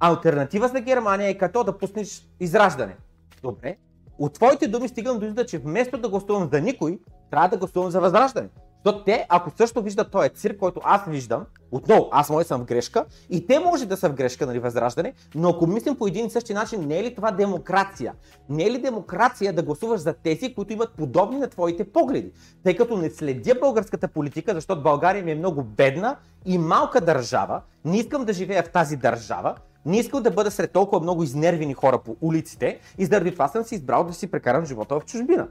[0.00, 2.96] Альтернатива за Германия е като да пуснеш израждане.
[3.42, 3.76] Добре.
[4.18, 6.98] От твоите думи стигам до извода, че вместо да гласувам за никой,
[7.30, 8.48] трябва да гласувам за възраждане.
[8.84, 12.64] Защото те, ако също виждат този цирк, който аз виждам, отново, аз може съм в
[12.64, 16.26] грешка, и те може да са в грешка, нали, възраждане, но ако мислим по един
[16.26, 18.14] и същи начин, не е ли това демокрация?
[18.48, 22.32] Не е ли демокрация да гласуваш за тези, които имат подобни на твоите погледи?
[22.64, 27.60] Тъй като не следя българската политика, защото България ми е много бедна и малка държава,
[27.84, 29.54] не искам да живея в тази държава,
[29.86, 33.64] не искам да бъда сред толкова много изнервени хора по улиците и заради това съм
[33.64, 35.48] си избрал да си прекарам живота в чужбина.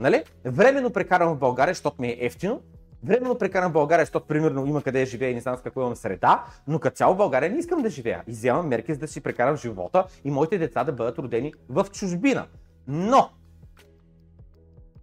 [0.00, 0.24] Нали?
[0.44, 2.60] Временно прекарам в България, защото ми е ефтино.
[3.04, 5.80] Временно прекарам в България, защото примерно има къде да живея и не знам с какво
[5.80, 8.22] имам среда, но като цяло в България не искам да живея.
[8.28, 12.46] И мерки за да си прекарам живота и моите деца да бъдат родени в чужбина.
[12.88, 13.30] Но,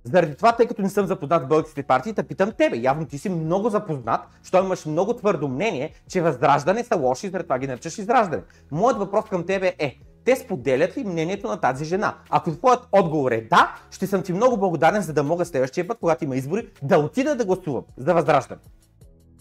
[0.04, 2.78] заради това, тъй като не съм запознат с българските партии, те питам тебе.
[2.78, 7.44] Явно ти си много запознат, що имаш много твърдо мнение, че възраждане са лоши заради
[7.44, 8.44] това ги наричаш израждане.
[8.72, 12.16] Моят въпрос към тебе е, те споделят ли мнението на тази жена?
[12.30, 15.98] Ако твоят отговор е да, ще съм ти много благодарен, за да мога следващия път,
[16.00, 18.62] когато има избори, да отида да гласувам за възраждане.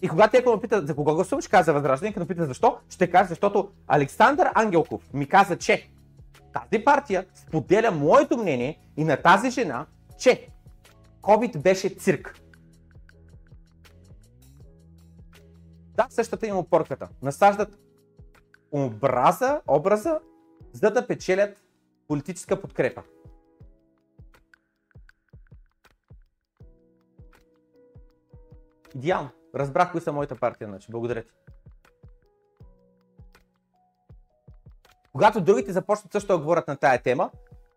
[0.02, 2.76] И когато те ме питат за кого гласувам, ще кажа за възраждане, като ме защо,
[2.90, 5.90] ще кажа защото Александър Ангелков ми каза, че
[6.52, 9.86] тази партия споделя моето мнение и на тази жена,
[10.18, 10.46] че
[11.22, 12.40] COVID беше цирк.
[15.94, 17.08] Да, същата им опорката.
[17.22, 17.78] Насаждат
[18.72, 20.20] образа, образа,
[20.72, 21.60] за да печелят
[22.08, 23.02] политическа подкрепа.
[28.94, 29.30] Идеално.
[29.54, 30.90] Разбрах кои са моята партия, значи.
[30.90, 31.30] Благодаря ти.
[35.12, 37.30] Когато другите започнат също да говорят на тая тема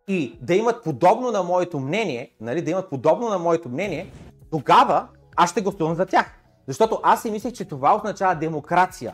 [0.07, 4.11] и да имат подобно на моето мнение, нали, да имат подобно на моето мнение,
[4.51, 6.39] тогава аз ще гласувам за тях.
[6.67, 9.13] Защото аз си мислех, че това означава демокрация.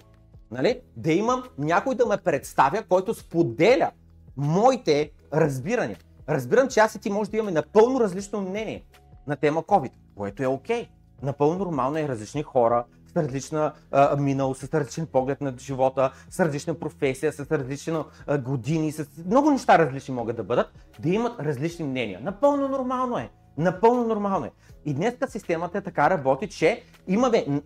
[0.51, 0.79] Нали?
[0.95, 3.91] Да имам някой да ме представя, който споделя
[4.37, 5.97] моите разбирания.
[6.29, 8.83] Разбирам, че аз и ти може да имаме напълно различно мнение
[9.27, 10.83] на тема COVID, което е окей.
[10.83, 10.89] Okay.
[11.23, 16.39] Напълно нормално е различни хора, с различна а, минало, с различен поглед на живота, с
[16.39, 17.97] различна професия, с различни
[18.43, 20.67] години, с много неща различни могат да бъдат,
[20.99, 22.19] да имат различни мнения.
[22.23, 23.29] Напълно нормално е.
[23.57, 24.51] Напълно нормално е.
[24.85, 27.61] И днес системата е така работи, че имаме,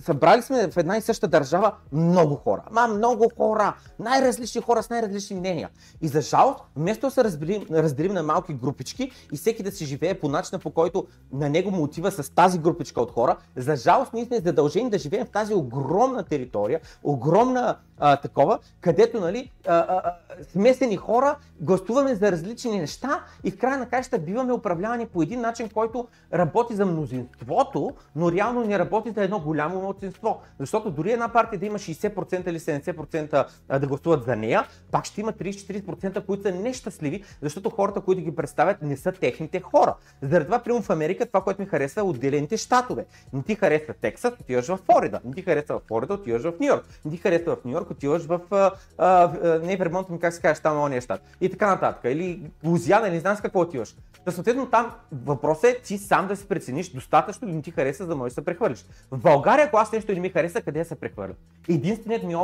[0.00, 2.62] събрали сме в една и съща държава много хора.
[2.70, 5.70] Ма много хора, най-различни хора с най-различни мнения.
[6.00, 9.84] И за жалост, вместо да се разделим, разделим на малки групички и всеки да си
[9.84, 13.76] живее по начина по който на него му отива с тази групичка от хора, за
[13.76, 19.50] жалост ние сме задължени да живеем в тази огромна територия, огромна а, такова, където нали,
[19.66, 20.14] а, а,
[20.52, 25.40] смесени хора гласуваме за различни неща и в края на краища биваме управлявани по един
[25.40, 26.08] начин, който
[26.38, 30.40] работи за мнозинството, но реално не работи за едно голямо младсинство.
[30.58, 35.04] Защото дори една партия да има 60% или 70% а, да гласуват за нея, пак
[35.04, 39.94] ще има 30-40%, които са нещастливи, защото хората, които ги представят, не са техните хора.
[40.22, 43.06] Заради това, примерно в Америка, това, което ми харесва е отделените щатове.
[43.32, 45.20] Не ти харесва Тексас, отиваш в Флорида.
[45.24, 46.84] Не ти харесва в Флорида, отиваш в Нью Йорк.
[47.04, 48.40] Не ти харесва в Нью Йорк, отиваш в...
[48.50, 51.20] А, а, не в ми как се казва, там ония щат.
[51.40, 52.00] И така нататък.
[52.04, 53.96] Или Лузиана, не знам с какво отиваш.
[54.24, 58.02] Та съответно там въпросът е ти сам да си прецениш достатъчно ли не ти хареса,
[58.02, 58.84] за да можеш да се прехвърлиш.
[59.10, 61.34] В България, ако аз нещо не ми хареса, къде се прехвърля?
[61.68, 62.36] Единственият ми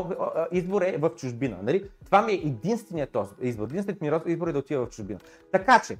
[0.52, 1.58] избор е в чужбина.
[1.62, 1.90] Нали?
[2.04, 3.64] Това ми е единственият избор.
[3.64, 5.20] Единственият ми избор е да отида в чужбина.
[5.52, 5.96] Така че,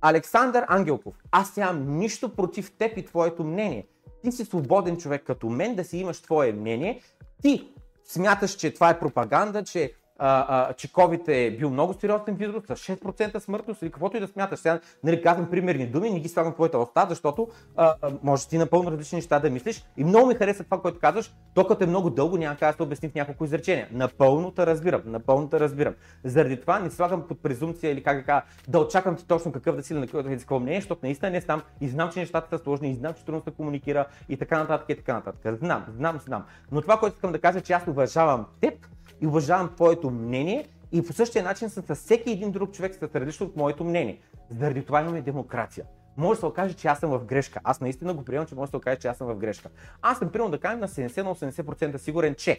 [0.00, 3.86] Александър Ангелков, аз нямам нищо против теб и твоето мнение.
[4.22, 7.00] Ти си свободен човек като мен да си имаш твое мнение.
[7.42, 7.68] Ти
[8.04, 13.38] смяташ, че това е пропаганда, че а, а, е бил много сериозен вирус, с 6%
[13.38, 14.60] смъртност или каквото и да смяташ.
[14.60, 18.48] Сега нали, казвам примерни думи, не ги слагам в твоята уста, защото а, а, може
[18.48, 19.84] ти напълно различни неща да мислиш.
[19.96, 21.34] И много ми хареса това, което казваш.
[21.54, 23.88] То като е много дълго, няма как да се обясни в няколко изречения.
[23.92, 25.94] Напълно те разбирам, напълно те разбирам.
[26.24, 29.76] Заради това не слагам под презумпция или как да кажа, да очаквам ти точно какъв
[29.76, 32.90] да си на какво мнение, защото наистина не знам и знам, че нещата са сложни,
[32.90, 35.58] и знам, че трудно се комуникира и така нататък и така нататък.
[35.58, 36.44] Знам, знам, знам.
[36.72, 38.74] Но това, което искам да кажа, е, че аз уважавам теб
[39.20, 43.14] и уважавам твоето мнение и по същия начин съм с всеки един друг човек с
[43.14, 44.20] различно от моето мнение.
[44.50, 45.84] Заради това имаме демокрация.
[46.16, 47.60] Може да се окаже, че аз съм в грешка.
[47.64, 49.68] Аз наистина го приемам, че може да се окаже, че аз съм в грешка.
[50.02, 52.58] Аз съм примерно да кажем на 70-80% сигурен, че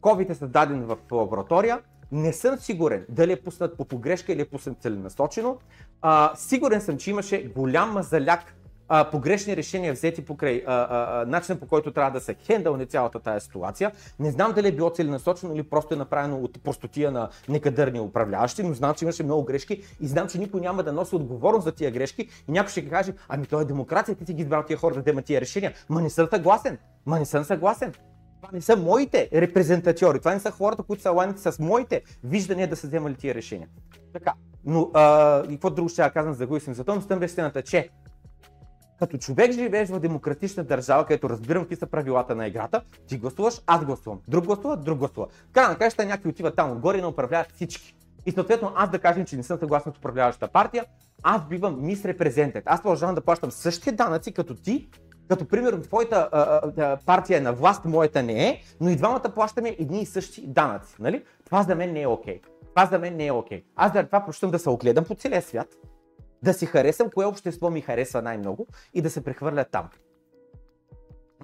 [0.00, 1.80] COVID е създаден в лаборатория,
[2.12, 5.58] не съм сигурен дали е пуснат по погрешка или е пуснат целенасочено.
[6.02, 8.54] А, сигурен съм, че имаше голям мазаляк
[8.94, 12.86] а, погрешни решения взети покрай а, а, а, начина по който трябва да се хендълне
[12.86, 13.92] цялата тази ситуация.
[14.18, 18.62] Не знам дали е било целенасочено или просто е направено от простотия на некадърни управляващи,
[18.62, 21.72] но знам, че имаше много грешки и знам, че никой няма да носи отговорност за
[21.72, 24.76] тия грешки и някой ще каже, ами то е демокрация, ти си ги избрал тия
[24.76, 25.72] хора да вземат тия решения.
[25.88, 26.78] Ма не съм съгласен.
[27.06, 27.92] Ма не съм съгласен.
[28.42, 32.68] Това не са моите репрезентатьори, това не са хората, които са ланите с моите виждания
[32.68, 33.68] да се вземали тия решения.
[34.12, 34.32] Така,
[34.64, 37.88] но а, и какво друго ще я казвам за Гуисим за Том, стъм стената, че
[39.02, 43.60] като човек живееш в демократична държава, където разбирам какви са правилата на играта, ти гласуваш,
[43.66, 44.20] аз гласувам.
[44.28, 45.26] Друг гласува, друг гласува.
[45.52, 47.96] Край на краща някой отива там отгоре и управляват всички.
[48.26, 50.84] И съответно аз да кажем, че не съм съгласен с управляващата партия,
[51.22, 52.64] аз бивам мис репрезентет.
[52.66, 54.88] Аз продължавам да плащам същите данъци като ти,
[55.28, 59.32] като примерно твоята а, а, партия е на власт, моята не е, но и двамата
[59.34, 60.94] плащаме едни и същи данъци.
[60.98, 61.24] Нали?
[61.44, 62.40] Това за мен не е окей.
[62.40, 62.46] Okay.
[62.74, 63.58] Това за мен не е окей.
[63.58, 63.64] Okay.
[63.76, 65.68] Аз за това прощам да се огледам по целия свят,
[66.42, 69.88] да си харесам кое общество ми харесва най-много и да се прехвърля там.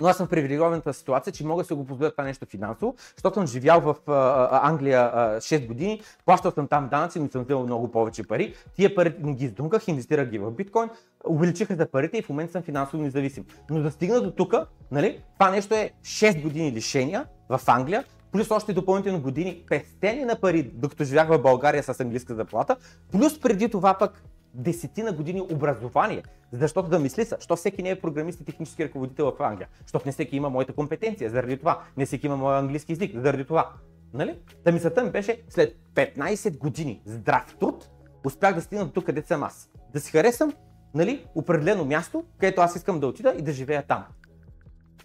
[0.00, 2.94] Но аз съм в привилегованата ситуация, че мога да се го позволя това нещо финансово,
[3.16, 7.44] защото съм живял в а, Англия а, 6 години, плащал съм там данъци, но съм
[7.44, 8.54] взел много повече пари.
[8.74, 10.90] Тия пари ги издунках, инвестирах ги в биткоин,
[11.28, 13.44] увеличиха за парите и в момента съм финансово независим.
[13.70, 14.54] Но да стигна до тук,
[14.90, 20.40] нали, това нещо е 6 години лишения в Англия, плюс още допълнително години пестени на
[20.40, 22.76] пари, докато живях в България с английска заплата,
[23.12, 24.22] плюс преди това пък
[24.54, 29.32] десетина години образование, защото да мисли са, що всеки не е програмист и технически ръководител
[29.38, 32.92] в Англия, защото не всеки има моята компетенция, заради това, не всеки има моя английски
[32.92, 33.72] язик, заради това.
[34.14, 34.38] Нали?
[34.64, 37.90] Та мисълта ми беше, след 15 години здрав труд,
[38.24, 39.70] успях да стигна до тук, където съм аз.
[39.92, 40.52] Да си харесам
[40.94, 44.04] нали, определено място, където аз искам да отида и да живея там.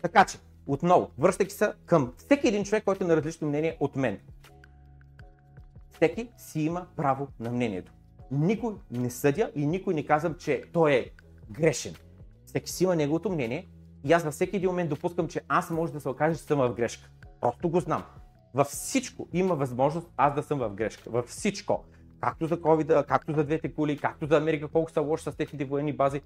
[0.01, 3.95] Така че, отново, връщайки се към всеки един човек, който е на различно мнение от
[3.95, 4.19] мен.
[5.91, 7.93] Всеки си има право на мнението
[8.33, 11.11] никой не съдя и никой не казвам, че той е
[11.51, 11.93] грешен.
[12.45, 13.67] Всеки си има неговото мнение
[14.03, 16.59] и аз във всеки един момент допускам, че аз може да се окаже, че съм
[16.59, 17.09] в грешка.
[17.41, 18.03] Просто го знам.
[18.53, 21.09] Във всичко има възможност аз да съм в грешка.
[21.09, 21.85] Във всичко.
[22.19, 25.65] Както за COVID, както за двете коли, както за Америка, колко са лоши с техните
[25.65, 26.21] военни бази.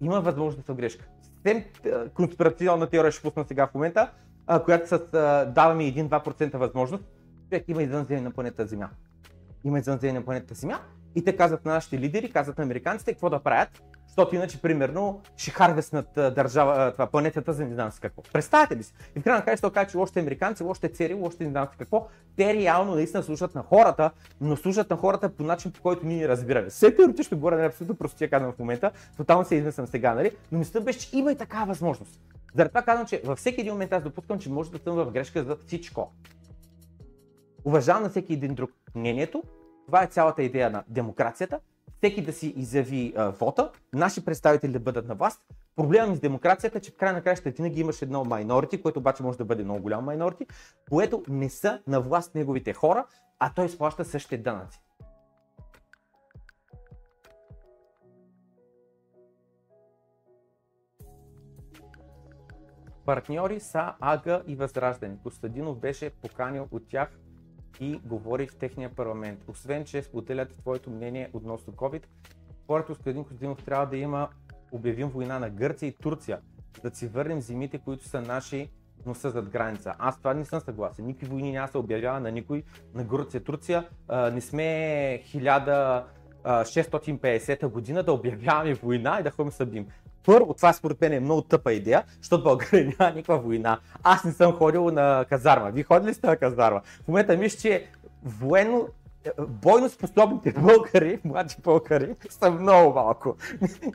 [0.00, 1.08] Има възможност да съм в грешка.
[1.22, 1.64] Съвсем
[2.14, 4.10] конспирационна теория ще пусна сега в момента,
[4.64, 4.98] която с
[5.54, 7.04] дава ми 1-2% възможност.
[7.44, 8.90] Човек има извънземни на планета Земя.
[9.64, 10.80] Има извънземни на планета Земя
[11.14, 15.20] и те казват на нашите лидери, казват на американците какво да правят, защото иначе, примерно,
[15.36, 18.22] ще харвеснат държава, това, планетата за не знам си какво.
[18.22, 18.94] Представете ли си?
[19.16, 22.08] И в крайна края ще кажа, че още американци, още цери, още не знам какво.
[22.36, 26.18] Те реално наистина слушат на хората, но слушат на хората по начин, по който ние
[26.18, 26.68] не разбираме.
[26.68, 30.30] Все теоретично говоря на абсолютно простия казвам в момента, тотално се измислям сега, нали?
[30.52, 32.20] Но мисля беше, че има и такава възможност.
[32.54, 35.10] Заради това казвам, че във всеки един момент аз допускам, че може да съм в
[35.10, 36.12] грешка за всичко.
[37.64, 39.42] Уважавам на всеки един друг мнението,
[39.90, 41.60] това е цялата идея на демокрацията.
[41.96, 45.40] Всеки да си изяви а, вота, наши представители да бъдат на власт.
[45.76, 49.22] Проблемът с демокрацията е, че в край на кращата винаги имаш едно майнорити, което обаче
[49.22, 50.46] може да бъде много голямо майнорити,
[50.90, 53.06] което не са на власт неговите хора,
[53.38, 54.80] а той изплаща същите данъци.
[63.06, 65.16] Партньори са АГА и Възраждане.
[65.22, 67.18] Костадинов беше поканил от тях
[67.80, 69.44] и говори в техния парламент.
[69.48, 72.02] Освен, че споделят твоето мнение относно COVID,
[72.64, 74.28] според Костадин Костадинов трябва да има
[74.72, 76.38] обявим война на Гърция и Турция,
[76.82, 78.70] да си върнем земите, които са наши,
[79.06, 79.94] но са зад граница.
[79.98, 81.06] Аз това не съм съгласен.
[81.06, 82.62] Никакви войни няма се обявява на никой,
[82.94, 83.88] на Гърция, Турция.
[84.32, 84.62] Не сме
[85.26, 89.86] 1650 година да обявяваме война и да ходим събим.
[90.26, 93.78] Първо, това според мен е много тъпа идея, защото България няма никаква война.
[94.02, 95.70] Аз не съм ходил на казарма.
[95.70, 96.80] Вие ходили сте на казарма?
[97.04, 97.86] В момента мисля, че
[98.24, 98.88] военно
[99.48, 103.36] бойно способните българи, млади българи, са много малко.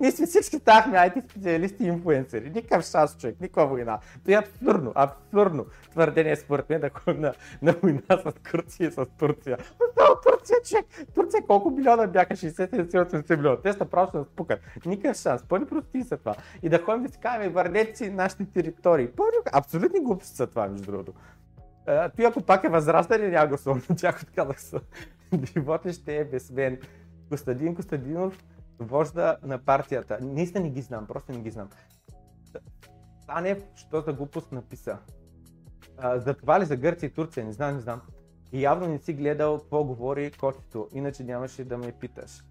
[0.02, 2.50] Ние сме всички станахме IT специалисти и инфуенсери.
[2.50, 4.00] Никакъв шанс, човек, никаква война.
[4.24, 8.92] Това е абсурдно, абсурдно твърдение според мен да ходим на, на война с Турция и
[8.92, 9.58] с Турция.
[9.90, 10.86] Отново Турция, човек.
[11.16, 12.36] Турция колко милиона бяха?
[12.36, 13.58] 60-70 милиона.
[13.64, 14.60] Те са просто да спукат.
[14.86, 15.44] Никакъв шанс.
[15.44, 16.36] Пълни прости са това.
[16.64, 19.08] И да ходим да си казваме, върнете си нашите територии.
[19.08, 21.14] Пълни, абсолютни глупости са това, между другото.
[21.86, 24.78] Той ако пак е възрастен, няма гласувам, но тях отказах се.
[25.54, 26.80] Живота ще е без мен.
[27.30, 28.44] Костадин Костадинов,
[28.80, 30.18] вожда на партията.
[30.22, 31.70] Наистина не ги знам, просто не ги знам.
[33.28, 34.98] Танев, що за глупост написа?
[35.98, 37.46] А, за това ли за Гърция и Турция?
[37.46, 38.02] Не знам, не знам.
[38.52, 42.44] И явно не си гледал какво говори Котито, иначе нямаше да ме питаш.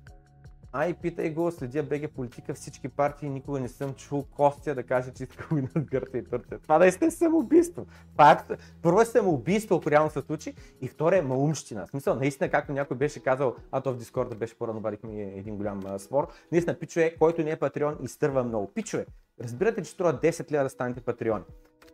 [0.77, 5.11] Ай, питай го, следя БГ политика, всички партии, никога не съм чул Костя да каже,
[5.11, 6.59] че иска война с Гърция и Турция.
[6.59, 7.87] Това да е самоубийство.
[8.17, 8.53] Факт.
[8.83, 11.87] Първо е самоубийство, ако реално се случи, и второ е маумщина.
[11.87, 15.57] В смисъл, наистина, както някой беше казал, а то в Дискорда беше по-рано, вадихме един
[15.57, 18.73] голям а, спор, наистина, пичове, който не е патреон, изтърва много.
[18.75, 19.07] Пичове,
[19.41, 21.45] разбирате, че струва 10 лева да станете патреони.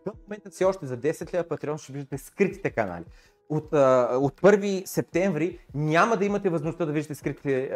[0.06, 3.04] В момента си още за 10 лева патреон ще виждате скритите канали
[3.50, 7.70] от, от 1 септември няма да имате възможността да виждате скритите,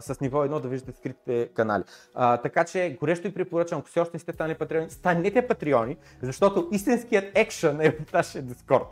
[0.00, 1.84] с ниво 1 да виждате скритите канали.
[2.14, 5.96] А, така че горещо ви препоръчвам, ако все още не сте станали патреони, станете патреони,
[6.22, 8.86] защото истинският екшън е в нашия Дискорд.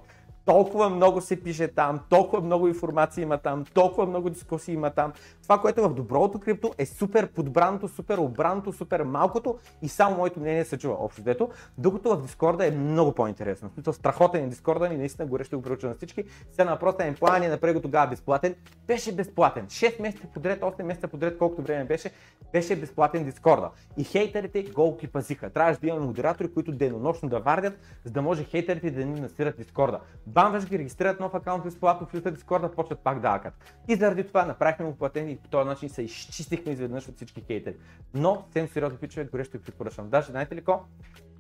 [0.49, 5.12] Толкова много се пише там, толкова много информация има там, толкова много дискусии има там.
[5.43, 10.17] Това, което е в доброто крипто е супер подбраното, супер обраното, супер малкото и само
[10.17, 13.70] моето мнение се чува общо дето, докато в Дискорда е много по-интересно.
[13.86, 16.25] В страхотен е Дискорда и наистина горещо го препоръчвам на всички.
[16.51, 18.55] Сега на въпроса е план е направи тогава безплатен.
[18.86, 19.67] Беше безплатен.
[19.67, 22.10] 6 месеца подред, 8 месеца подред, колкото време беше,
[22.52, 23.70] беше безплатен Дискорда.
[23.97, 25.51] И хейтерите го пазиха.
[25.51, 29.57] Трябваше да имаме модератори, които денонощно да вардят, за да може хейтерите да ни насират
[29.57, 30.01] Дискорда.
[30.39, 33.55] Бамваш ги, регистрират нов акаунт безплатно, влизат в Дискорда, почват пак да акат.
[33.89, 37.41] И заради това направихме му платен и по този начин се изчистихме изведнъж от всички
[37.47, 37.76] хейтери.
[38.15, 40.08] Но, съвсем сериозно пичове, горещо ви препоръчвам.
[40.08, 40.81] Даже, знаете ли ко?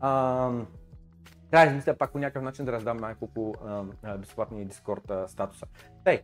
[0.00, 0.66] Ам,
[1.50, 3.54] трябва да измисля пак по някакъв начин да раздам няколко
[4.18, 5.66] безплатни Дискорд статуса.
[6.04, 6.22] Тъй,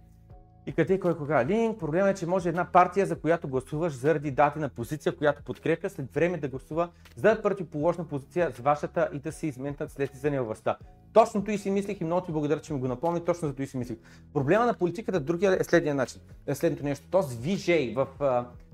[0.66, 1.44] и къде, кой, кога.
[1.44, 5.42] Линк, проблема е, че може една партия, за която гласуваш заради дати на позиция, която
[5.42, 10.10] подкрепя, след време да гласува за противоположна позиция с вашата и да се изментат след
[10.10, 10.76] излизане властта.
[11.14, 13.66] Точно и си мислих и много ти благодаря, че ми го напомни, точно за това
[13.66, 13.98] си мислих.
[14.32, 16.20] Проблема на политиката другия е следния начин.
[16.46, 17.06] Е следното нещо.
[17.10, 18.06] Този VJ в,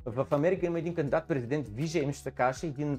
[0.07, 2.99] в Америка има един кандидат президент, VJ ми ще се каже, един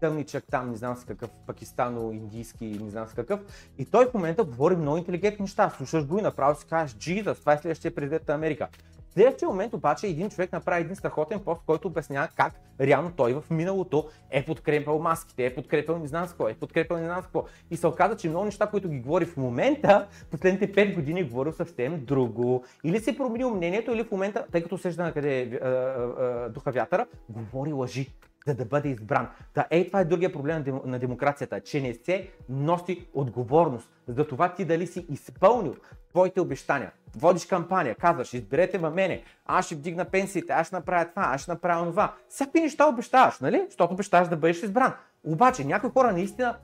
[0.00, 3.40] тъмничък там, не знам с какъв, пакистано-индийски, не знам с какъв.
[3.78, 5.70] И той в момента говори много интелигентни неща.
[5.76, 8.68] Слушаш го и направо си кажеш, Jesus, това е следващия президент на Америка.
[9.12, 13.34] В следващия момент обаче един човек направи един страхотен пост, който обяснява как реално той
[13.34, 17.20] в миналото е подкрепял маските, е подкрепял не знам с какво, е подкрепял не знам
[17.20, 17.44] с какво.
[17.70, 21.24] И се оказа, че много неща, които ги говори в момента, последните 5 години е
[21.24, 22.64] говорил съвсем друго.
[22.84, 25.68] Или си е променил мнението, или в момента, тъй като сежда на къде е а,
[25.68, 28.10] а, духа вятъра, говори лъжи
[28.46, 29.28] за да бъде избран.
[29.54, 33.90] Та, ей, това е другия проблем на, дем, на демокрацията, че не се носи отговорност
[34.08, 35.76] за това ти дали си изпълнил
[36.10, 36.92] твоите обещания.
[37.16, 41.40] Водиш кампания, казваш, изберете ва мене, аз ще вдигна пенсиите, аз ще направя това, аз
[41.40, 42.14] ще направя това.
[42.28, 43.64] Всякакви неща обещаваш, нали?
[43.68, 44.94] Защото обещаваш да бъдеш избран.
[45.24, 46.56] Обаче някои хора наистина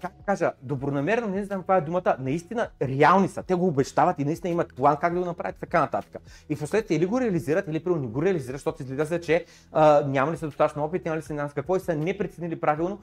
[0.00, 3.42] как кажа, добронамерено, не знам каква е думата, наистина реални са.
[3.42, 6.22] Те го обещават и наистина имат план как да го направят така нататък.
[6.48, 10.04] И в последствие или го реализират, или не го реализират, защото изглежда се, че а,
[10.06, 12.98] няма ли са достатъчно опит, няма ли са с какво и са не преценили правилно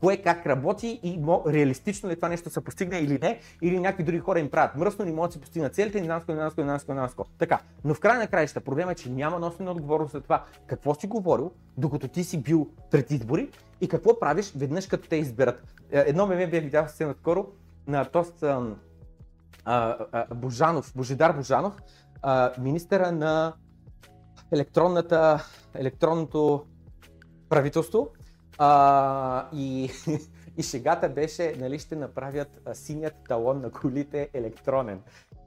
[0.00, 4.04] кое как работи и мо, реалистично ли това нещо се постигне или не, или някакви
[4.04, 6.50] други хора им правят мръсно, не могат да си постигнат целите, не знам не знам
[6.56, 7.08] не знам
[7.38, 10.94] Така, но в край на краища проблема е, че няма носене отговорност за това какво
[10.94, 13.48] си говорил, докато ти си бил пред избори
[13.82, 15.74] и какво правиш веднъж като те изберат.
[15.90, 17.46] Е, едно меме бях видял съвсем наскоро
[17.86, 18.76] на тост а,
[19.64, 21.74] а, Божанов, Божидар Божанов,
[22.22, 23.52] а, министъра на
[24.52, 25.44] електронната,
[25.74, 26.66] електронното
[27.48, 28.08] правителство.
[28.58, 29.90] А, и,
[30.56, 35.00] и шегата беше, нали ще направят синият талон на колите електронен.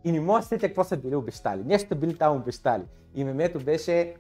[0.04, 1.64] И не мога да сетя какво са били обещали.
[1.64, 2.84] Нещо били там обещали.
[3.16, 4.16] И мемето беше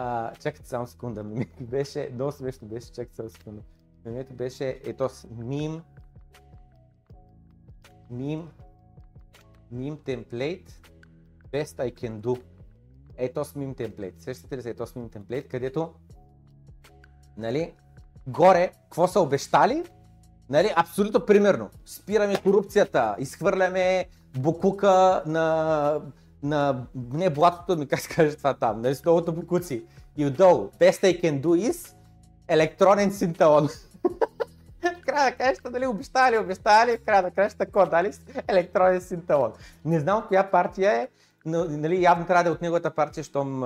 [0.00, 3.62] а, чакайте само секунда, мемето беше, много смешно беше, чакайте само секунда.
[4.04, 5.82] Мемето беше, ето с мим,
[8.10, 8.48] мим,
[9.72, 10.80] мим темплейт,
[11.52, 12.42] best I can do.
[13.16, 14.22] Ето с мим темплейт.
[14.22, 15.94] Сещате ли се ето с мим темплейт, където,
[17.36, 17.74] нали,
[18.26, 19.84] горе, какво са обещали,
[20.48, 21.70] нали, абсолютно примерно.
[21.86, 26.00] Спираме корупцията, изхвърляме букука на
[26.42, 29.84] на не блатото ми, как се каже това там, нали с многото букуци.
[30.16, 31.94] И отдолу, best I can do is
[32.48, 33.68] електронен синталон.
[34.82, 38.12] в края на краища, дали обещали, обещали, в края на краища, какво дали
[38.48, 39.52] електронен синталон.
[39.84, 41.08] Не знам коя партия е,
[41.46, 43.60] но, нали, явно трябва да е от неговата партия, щом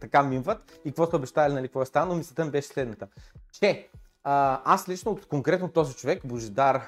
[0.00, 3.06] така мимват и какво са обещали, нали, какво е станало, мислята ми беше следната.
[3.52, 3.88] Че
[4.24, 6.82] а, аз лично от конкретно този човек, Божидар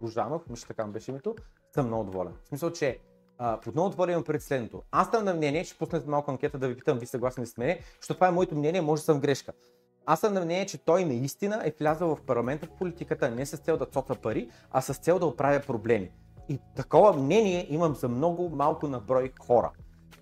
[0.00, 1.36] Божанов, мисля така му беше името,
[1.74, 2.32] съм много доволен.
[2.44, 2.98] В смисъл, че
[3.38, 4.82] а, под много отворен имам пред следното.
[4.90, 7.78] Аз съм на мнение, ще пусна малко анкета да ви питам, ви съгласни с мен,
[8.00, 9.52] защото това е моето мнение, може да съм грешка.
[10.06, 13.56] Аз съм на мнение, че той наистина е влязъл в парламента в политиката не с
[13.56, 16.10] цел да цока пари, а с цел да оправя проблеми.
[16.48, 19.70] И такова мнение имам за много малко на брой хора.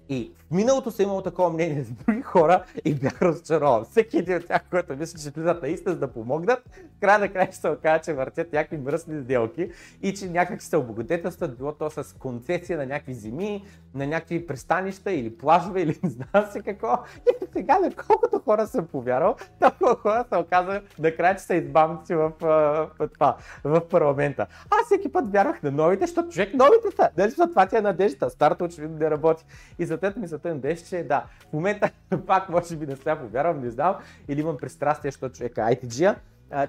[0.09, 3.85] И в миналото съм имал такова мнение за други хора и бях разочарован.
[3.85, 6.59] Всеки един от тях, който мисля, че влизат наистина за да помогнат,
[6.97, 9.70] в края на края ще се окаже, че въртят някакви мръсни сделки
[10.02, 15.12] и че някак се облагодетелстват, било то с концесия на някакви земи, на някакви пристанища
[15.12, 16.99] или плажове или не знам си какво.
[17.26, 22.15] И сега на колкото хора съм повярвал, толкова хора се оказа накрая, че са избавници
[22.15, 24.47] в, в, това, в парламента.
[24.70, 27.10] Аз всеки път вярвах на новите, защото човек новите са.
[27.17, 29.44] Дали това ти е надежда, старото очевидно не работи.
[29.78, 31.91] И за ми мисълта ми беше, че да, в момента
[32.26, 33.97] пак може би да сега повярвам, не знам,
[34.28, 36.16] или имам пристрастие, защото човека е ITG,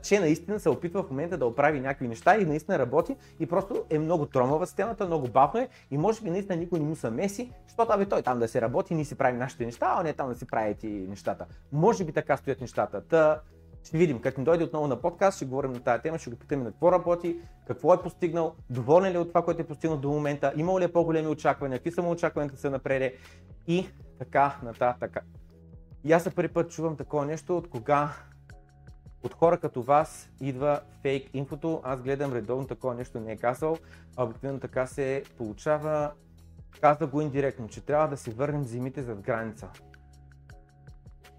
[0.02, 3.84] че наистина се опитва в момента да оправи някакви неща и наистина работи и просто
[3.90, 7.10] е много тромава системата, много бавно е и може би наистина никой не му се
[7.10, 10.14] меси, защото абе той там да се работи, ние си правим нашите неща, а не
[10.14, 11.46] там да си прави нещата.
[11.72, 13.02] Може би така стоят нещата.
[13.02, 13.40] Та,
[13.88, 16.36] ще видим, като ни дойде отново на подкаст, ще говорим на тази тема, ще го
[16.36, 19.98] питаме на какво работи, какво е постигнал, доволен ли е от това, което е постигнал
[19.98, 23.16] до момента, имал ли е по-големи очаквания, какви са му очакванията да се напреде
[23.68, 23.88] и
[24.20, 25.18] така нататък.
[26.04, 28.14] И аз за първи път чувам такова нещо, от кога
[29.24, 31.82] от хора като вас идва фейк инфото.
[31.84, 33.78] Аз гледам редовно такова нещо не е казал,
[34.18, 36.12] а обикновено така се получава.
[36.82, 39.70] Казва го индиректно, че трябва да си върнем зимите зад граница.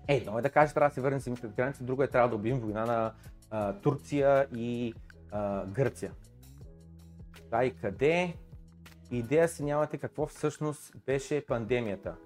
[0.09, 2.35] Едно е да кажеш, трябва да се върнем зимите зад граница, друго е трябва да
[2.35, 3.13] убием война на
[3.51, 4.95] а, Турция и
[5.31, 6.13] а, Гърция.
[7.51, 8.35] Да, и къде?
[9.11, 12.17] Идея си нямате какво всъщност беше пандемията.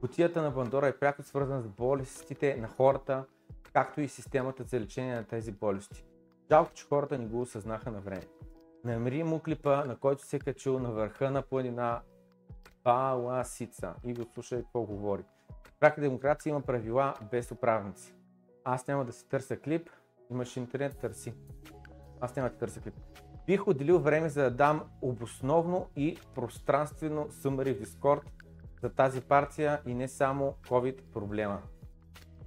[0.00, 3.24] Кутията на Бандора е пряко свързана с болестите на хората,
[3.72, 6.04] както и системата за лечение на тези болести.
[6.50, 8.26] Жалко, че хората не го осъзнаха на време.
[8.84, 12.00] Намери му клипа, на който се е качил на върха на планина
[12.84, 15.24] Паласица и го слушай какво говори.
[15.80, 18.14] Прака демокрация има правила без управници.
[18.64, 19.90] Аз няма да си търся клип,
[20.30, 21.34] имаш интернет, търси.
[22.20, 22.94] Аз няма да търся клип.
[23.46, 28.22] Бих отделил време за да дам обосновно и пространствено съмари в Discord
[28.82, 31.62] за тази партия и не само COVID проблема.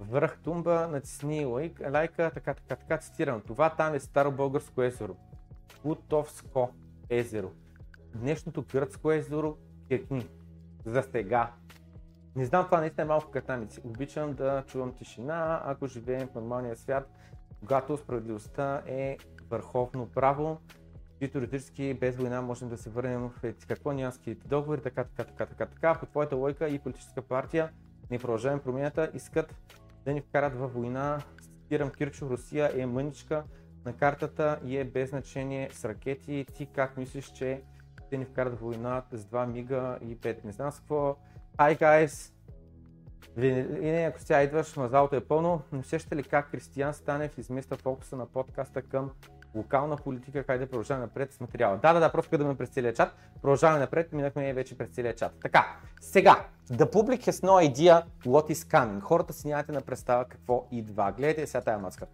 [0.00, 3.40] Връх тумба, натисни лайк, лайка, така, така, така, цитирам.
[3.40, 5.16] Това там е старо българско езеро.
[5.82, 6.74] Путовско
[7.10, 7.50] езеро.
[8.14, 9.56] Днешното гръцко езеро
[9.88, 10.28] Киркни.
[10.84, 11.52] За сега.
[12.36, 13.80] Не знам, това наистина е малко катамици.
[13.84, 17.10] Обичам да чувам тишина, ако живеем в нормалния свят,
[17.60, 19.18] когато справедливостта е
[19.50, 20.60] върховно право,
[21.20, 25.46] и теоретически без война можем да се върнем в какво нямските договори, така, така, така,
[25.46, 25.94] така, така.
[25.94, 27.70] По твоята лойка и политическа партия
[28.10, 29.54] не продължаваме променята, искат
[30.04, 31.18] да ни вкарат във война.
[31.42, 33.44] Цитирам Кирчо, Русия е мъничка
[33.84, 36.46] на картата и е без значение с ракети.
[36.54, 37.62] Ти как мислиш, че
[38.10, 40.44] те ни вкарат война с 2 мига и 5?
[40.44, 41.16] Не знам с какво.
[41.58, 42.32] Hi guys!
[43.36, 47.76] И не, ако сега идваш, мазалото е пълно, но сещате ли как Кристиян Станев измества
[47.76, 49.10] фокуса на подкаста към
[49.54, 51.78] локална политика, как да продължаваме напред с материала.
[51.82, 53.14] Да, да, да, просто гледаме през целия чат.
[53.42, 55.32] Продължаваме напред, минахме вече през целия чат.
[55.42, 59.00] Така, сега, the public has no idea what is coming.
[59.00, 61.12] Хората си нямате на представа какво идва.
[61.16, 62.06] Гледайте сега тази маска.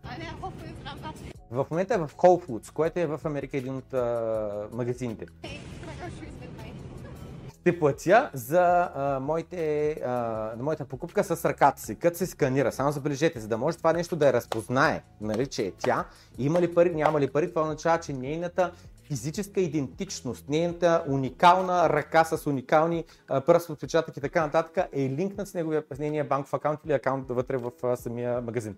[1.50, 5.26] В момента е в Whole Foods, което е в Америка един от uh, магазините
[7.68, 12.72] ще платя за а, моите, а, моята покупка с ръката си, като се сканира.
[12.72, 16.04] Само забележете, за да може това нещо да я разпознае, нали, че е тя,
[16.38, 18.72] има ли пари, няма ли пари, това означава, че нейната
[19.04, 25.54] физическа идентичност, нейната уникална ръка с уникални пръстови отпечатък и така нататък е линкнат с,
[25.54, 28.76] неговия, с нейния банков акаунт или акаунт вътре в а, самия магазин.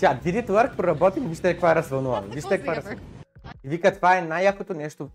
[0.00, 0.76] Тя, Did it work?
[0.76, 2.26] Проработи, вижте каква е развълнувана.
[2.26, 3.11] Вижте каква е развълнувана.
[3.64, 5.10] И вика, това е най-якото нещо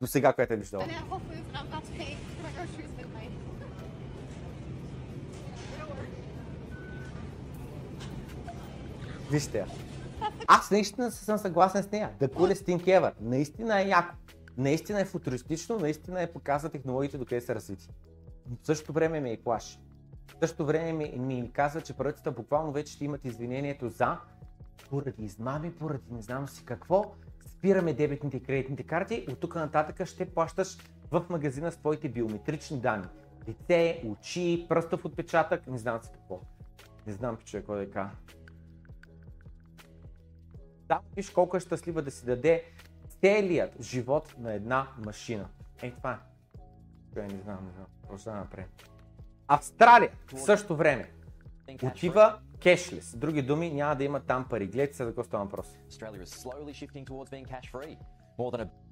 [0.00, 0.82] до сега, което е виждал.
[9.30, 9.66] Вижте я.
[10.46, 12.10] Аз наистина съм съгласен с нея.
[12.20, 13.12] The coolest thing ever.
[13.20, 14.14] Наистина е яко.
[14.56, 17.88] Наистина е футуристично, наистина е показва технологиите до къде са развити.
[18.50, 19.78] Но в същото време ме и плаши.
[20.26, 24.18] В същото време ми, ми, ми казва, че правителствата буквално вече ще имат извинението за
[24.90, 27.14] поради измами, поради не знам си какво,
[27.58, 30.78] спираме дебетните и кредитните карти, от тук нататък ще плащаш
[31.10, 33.06] в магазина с твоите биометрични данни.
[33.48, 36.40] Лице, очи, пръстов отпечатък, не знам си какво.
[37.06, 38.10] Не знам, човек, какво да кажа.
[40.88, 42.64] Да, виж колко е щастлива да си даде
[43.20, 45.48] целият живот на една машина.
[45.82, 46.18] Ей, това
[47.16, 47.22] е.
[47.22, 47.86] Не знам, не знам.
[48.02, 48.68] Продължаваме напред.
[49.48, 51.10] Австралия в същото време
[51.84, 53.16] отива кешлес.
[53.16, 54.66] Други думи, няма да има там пари.
[54.66, 55.78] Гледайте се за какво става въпрос.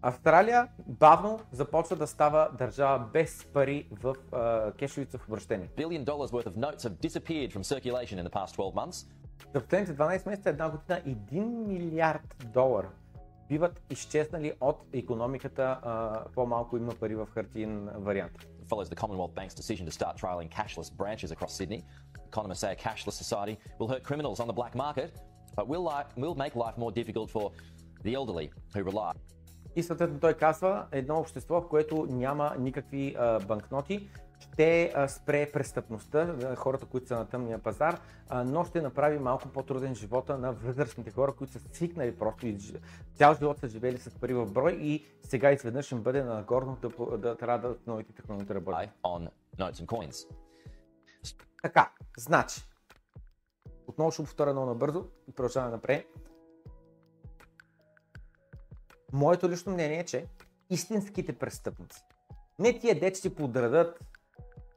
[0.02, 5.68] Австралия бавно започва да става държава без пари в а, кешовица в обращение.
[5.76, 9.08] billion dollars worth of notes have disappeared from circulation in the past 12 months.
[9.54, 12.90] За последните 12 месеца, една година, 1 милиард долара
[13.48, 18.46] биват изчезнали от економиката, а, по-малко има пари в хартиен вариант.
[18.65, 21.83] It follows the Commonwealth Bank's decision to start trialling cashless branches across Sydney.
[22.27, 25.17] Economists say a cashless society will hurt criminals on the black market,
[25.55, 27.51] but will, li- will make life more difficult for
[28.03, 29.13] the elderly who rely
[29.75, 34.09] И съответно той казва, едно общество, в което няма никакви а, банкноти,
[34.40, 38.00] ще спре престъпността, а, хората, които са на тъмния пазар,
[38.44, 42.58] но ще направи малко по-труден живота на възрастните хора, които са свикнали просто и
[43.14, 47.18] цял живот са живели с пари в брой и сега изведнъж им бъде нагорно да,
[47.18, 48.90] да трябва да новите технологии да работят.
[49.04, 50.28] on notes and coins.
[51.62, 52.60] Така, значи,
[53.86, 56.06] отново ще повторя много набързо и продължаваме напред.
[59.12, 60.26] Моето лично мнение е, че
[60.70, 62.04] истинските престъпници,
[62.58, 64.00] не тия дет ще подредат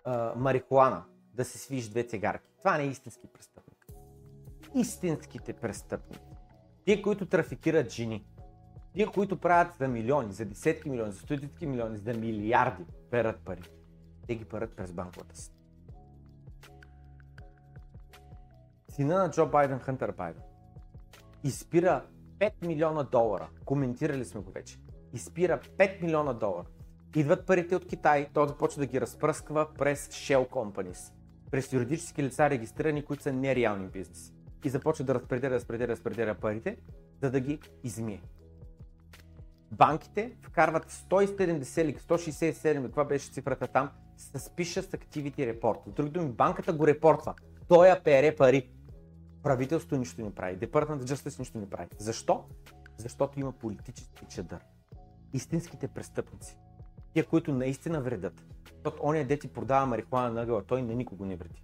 [0.05, 1.03] а, марихуана
[1.33, 2.49] да се свиш две цигарки.
[2.57, 3.85] Това не е истински престъпник.
[4.75, 6.21] Истинските престъпници,
[6.85, 8.25] тия, които трафикират жени,
[8.93, 13.61] тия, които правят за милиони, за десетки милиони, за стотици милиони, за милиарди перат пари,
[14.27, 15.51] те ги парат през банковата си.
[18.89, 20.43] Сина на Джо Байден, Хънтър Байден,
[21.43, 22.05] изпира
[22.39, 23.49] 5 милиона долара.
[23.65, 24.79] Коментирали сме го вече.
[25.13, 26.65] Изпира 5 милиона долара.
[27.15, 31.13] Идват парите от Китай, той започва да ги разпръсква през Shell Companies,
[31.51, 34.33] през юридически лица регистрирани, които са нереални бизнеси.
[34.65, 36.77] И започва да разпределя, разпределя, разпределя парите,
[37.21, 38.21] за да ги измие.
[39.71, 43.89] Банките вкарват 170 или 167, каква беше цифрата там,
[44.19, 45.89] suspicious activity report.
[45.89, 47.33] С други думи, банката го репортва.
[47.67, 48.69] Той я пере пари.
[49.43, 50.55] Правителството нищо не прави.
[50.55, 51.89] Департамент Justice нищо не прави.
[51.97, 52.45] Защо?
[52.97, 54.59] Защото има политически чадър.
[55.33, 56.57] Истинските престъпници.
[57.13, 58.33] Тия, които наистина вредят.
[58.73, 61.61] Защото оня де продава марихуана на ъгъла, той на никого не вреди.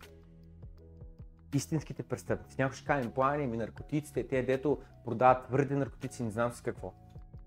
[1.53, 2.55] Истинските престъпници.
[2.59, 6.93] Някой ще каже, плани ми наркотиците, те дето продават твърди наркотици, не знам с какво.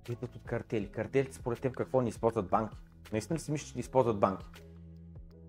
[0.09, 0.93] Идват от картели.
[0.93, 2.77] Картелите според теб какво не използват банки?
[3.13, 4.45] Наистина ли си мислиш, че не използват банки?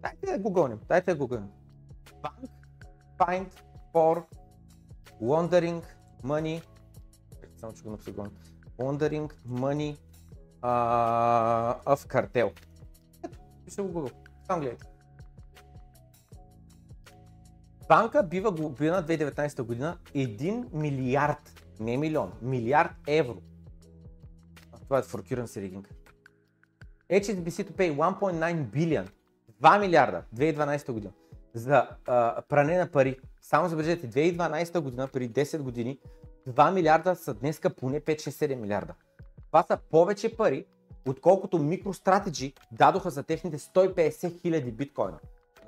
[0.02, 1.50] Дайте да гугълнем, дайте да гугълнем.
[2.22, 2.52] Банк,
[3.18, 3.48] find,
[3.94, 4.24] for,
[5.22, 5.84] laundering,
[6.24, 6.64] money,
[7.58, 8.28] само че го напиша го.
[8.80, 9.98] Laundering, money,
[10.62, 12.52] of cartel.
[13.26, 14.14] Ето, пише го в Google.
[14.48, 14.86] Само гледайте.
[17.88, 23.38] Банка бива глобина 2019 година 1 милиард, не милион, милиард евро.
[24.72, 25.86] А, Това е for currency rigging.
[27.12, 29.10] HSBC to pay 1.9 billion,
[29.62, 31.14] 2 милиарда 2012 година
[31.54, 33.20] за а, пране на пари.
[33.42, 36.00] Само забележете, 2012 година, преди 10 години,
[36.48, 38.94] 2 милиарда са днеска поне 5-6-7 милиарда.
[39.52, 40.66] Това са повече пари,
[41.08, 45.20] отколкото MicroStrategy дадоха за техните 150 хиляди биткоина.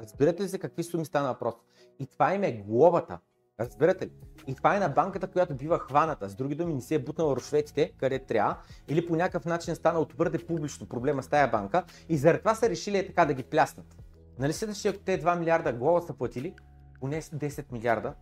[0.02, 1.56] Разбирате ли за какви суми стана въпрос?
[2.00, 3.20] И това им е глобата.
[3.60, 4.12] Разбирате ли?
[4.48, 6.30] И това е на банката, която бива хваната.
[6.30, 9.76] С други думи, не се е бутнала рушветите, къде трябва, или по някакъв начин е
[9.76, 13.34] станало твърде публично проблема с тая банка и заради това са решили е така да
[13.34, 13.98] ги пляснат.
[14.40, 16.56] Нали се че ако те 2 милиарда глоба са платили,
[17.00, 18.14] поне 10 милиарда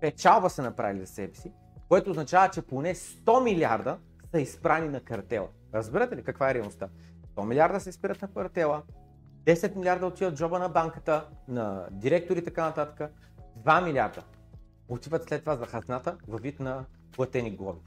[0.00, 1.52] печалба са направили за себе си,
[1.88, 3.98] което означава, че поне 100 милиарда
[4.36, 5.48] са изпрани на картела.
[5.74, 6.88] Разбирате ли каква е реалността?
[7.36, 8.82] 100 милиарда се изпират на картела,
[9.44, 13.12] 10 милиарда отиват в джоба на банката, на директори и така нататък,
[13.58, 14.22] 2 милиарда
[14.88, 17.80] отиват след това за хазната във вид на платени глоби.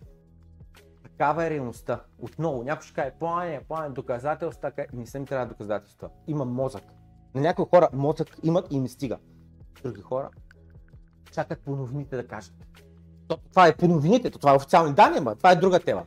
[1.03, 2.03] Такава е реалността.
[2.19, 6.09] Отново, някой ще каже, плане, плане, доказателства, не са ми трябва доказателства.
[6.27, 6.83] Има мозък.
[7.35, 9.17] На някои хора мозък имат и им стига.
[9.83, 10.29] Други хора
[11.31, 12.53] чакат по новините да кажат.
[13.27, 16.05] То, това е по новините, то това е официални данни, ама това е друга тема.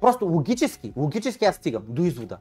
[0.00, 2.38] Просто логически, логически аз стигам до извода,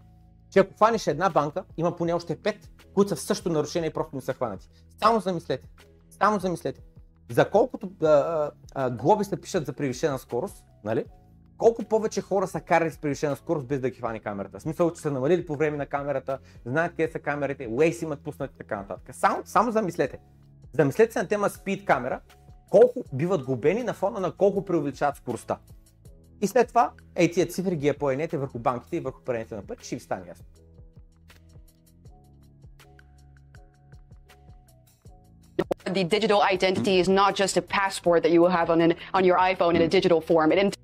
[0.51, 3.93] че ако хванеш една банка, има поне още пет, които са в същото нарушение и
[3.93, 4.69] просто не са хванати.
[4.99, 5.67] Само замислете.
[6.09, 6.81] Само замислете.
[7.31, 11.05] За колкото а, а, а, глоби се пишат за превишена скорост, нали?
[11.59, 14.59] колко повече хора са карали с превишена скорост без да ги хвани камерата.
[14.59, 18.19] В смисъл, че са намалили по време на камерата, знаят къде са камерите, Waze имат
[18.19, 19.15] пуснати така нататък.
[19.15, 20.19] Само, само замислете.
[20.73, 22.19] Замислете се на тема speed камера,
[22.69, 25.57] колко биват губени на фона на колко преувеличават скоростта.
[26.41, 29.61] И след това, ей тия цифри ги я поенете върху банките и върху паренето на
[29.61, 30.45] пари, ще ви стане ясно.
[35.85, 39.23] The digital identity is not just a passport that you will have on an, on
[39.29, 40.51] your iPhone in a digital form.
[40.51, 40.75] It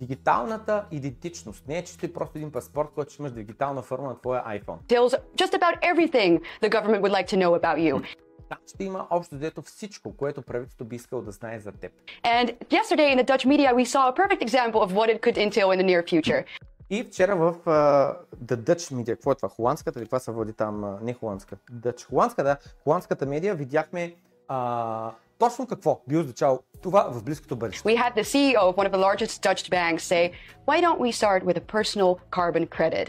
[0.00, 4.20] дигиталната идентичност не е чисто и просто един паспорт, който ще имаш дигитална форма на
[4.20, 4.78] твоя iPhone.
[4.88, 8.02] Details just about everything the government would like to know about you.
[8.48, 11.92] Там ще има общо взето всичко, което правителството би искало да знае за теб.
[12.24, 15.36] And yesterday in the Dutch media, we saw a perfect example of what it could
[15.38, 16.44] entail in the near future.
[16.90, 20.52] И вчера в uh, The Dutch Media, какво е това, холандската или това се води
[20.52, 24.14] там, uh, не холандска, Dutch, холандска, да, холандската медия, видяхме
[24.48, 27.88] uh, точно какво би означало това в близкото бъдеще.
[27.88, 30.32] We had the CEO of one of the largest Dutch banks say,
[30.66, 33.08] why don't we start with a personal carbon credit?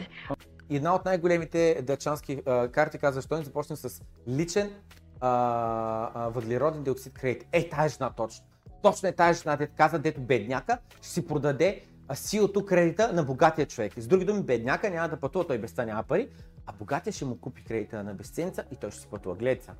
[0.70, 4.72] Една от най-големите дъчански uh, карти каза, защо не започнем с личен
[5.20, 7.46] uh, uh, въглероден диоксид кредит.
[7.52, 8.46] Ей, тази жена точно.
[8.82, 11.82] Точно е тази жена, дето каза, дето бедняка ще си продаде
[12.14, 13.92] силото кредита на богатия човек.
[13.96, 16.28] С други думи, бедняка няма да пътува, той без няма пари,
[16.66, 19.34] а богатия ще му купи кредита на безценца и той ще си пътува.
[19.34, 19.74] Гледай сега.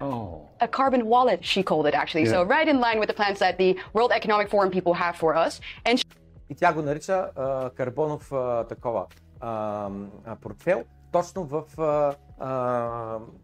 [0.60, 2.26] A carbon wallet, she called it actually.
[2.26, 5.34] So right in line with the plans that the World Economic Forum people have for
[5.46, 5.60] us.
[5.84, 6.04] And
[6.50, 9.06] И тя го нарича а, карбонов а, такова
[9.40, 9.90] а,
[10.24, 12.48] а, портфел, точно в, а, а,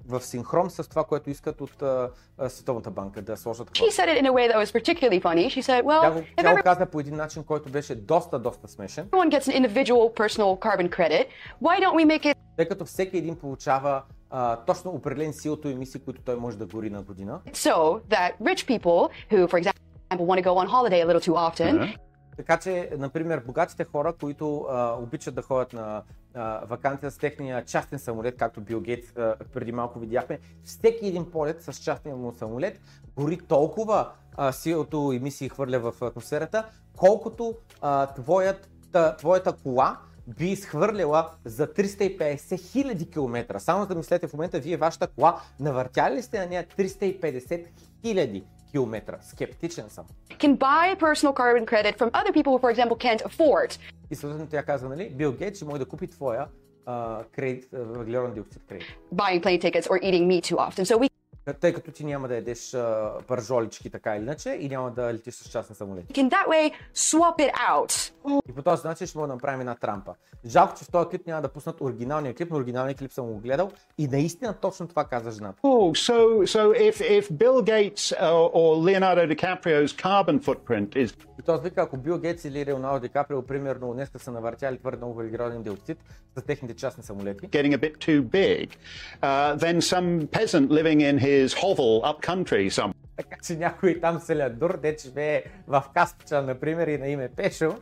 [0.08, 2.10] в синхрон с това, което искат от а,
[2.48, 3.90] Световната банка да сложат she хора.
[3.90, 5.46] said it in a way that was particularly funny.
[5.48, 9.38] She said, Тя го, тя каза по един начин, който беше доста, доста смешен, everyone
[9.38, 11.26] gets an individual personal carbon credit,
[11.62, 16.00] why don't we make it тъй като всеки един получава а, точно определен силото емисии,
[16.00, 17.40] които той може да гори на година.
[17.52, 21.36] so that rich people who, for example, want to go on holiday a little too
[21.48, 21.94] often,
[22.36, 26.02] Така че, например, богатите хора, които а, обичат да ходят на
[26.34, 29.12] а, вакансия с техния частен самолет, както Бил Гейтс
[29.54, 32.80] преди малко видяхме, всеки един полет с частния му самолет
[33.16, 36.64] гори толкова а, силото емисии хвърля в атмосферата,
[36.96, 43.58] колкото а, твоят, та, твоята кола би изхвърляла за 350 хиляди километра.
[43.60, 47.66] Само да мислете в момента, вие вашата кола, навъртяли ли сте на нея 350
[48.02, 48.44] хиляди
[48.75, 49.17] километра?
[49.21, 50.05] Скептичен съм.
[50.39, 53.79] can buy personal carbon credit from other people who, for example, can't afford.
[54.11, 56.45] И съответно тя казва, нали, Бил Гейтс ще може да купи твоя
[56.85, 58.87] а, кредит, а, въглероден диоксид кредит.
[59.15, 60.85] buying plane tickets or eating meat too often.
[60.85, 61.09] So we
[61.52, 65.34] Тъй като ти няма да ядеш а, пържолички така или иначе и няма да летиш
[65.34, 66.04] с частен самолет.
[66.04, 68.12] can that way swap it out.
[68.48, 70.14] И по този начин ще можем да направим една трампа.
[70.46, 73.38] Жалко, че в този клип няма да пуснат оригиналния клип, но оригиналния клип съм го
[73.38, 75.58] гледал и наистина точно това каза жената.
[75.62, 76.16] Oh, so
[76.54, 81.82] so if if Bill Gates or, or Leonardo DiCaprio's carbon footprint is И той вика,
[81.82, 85.98] ако Бил Гейтс или Леонардо Ди Каприо, примерно, днес са навъртяли твърде много въглероден диоксид
[86.38, 88.68] с техните частни самолети, getting a bit too big,
[89.22, 92.68] uh, then some peasant living in his hovel up country
[93.16, 97.78] така че някой там селядур, де живее в Каспича, например, и на име Пешо,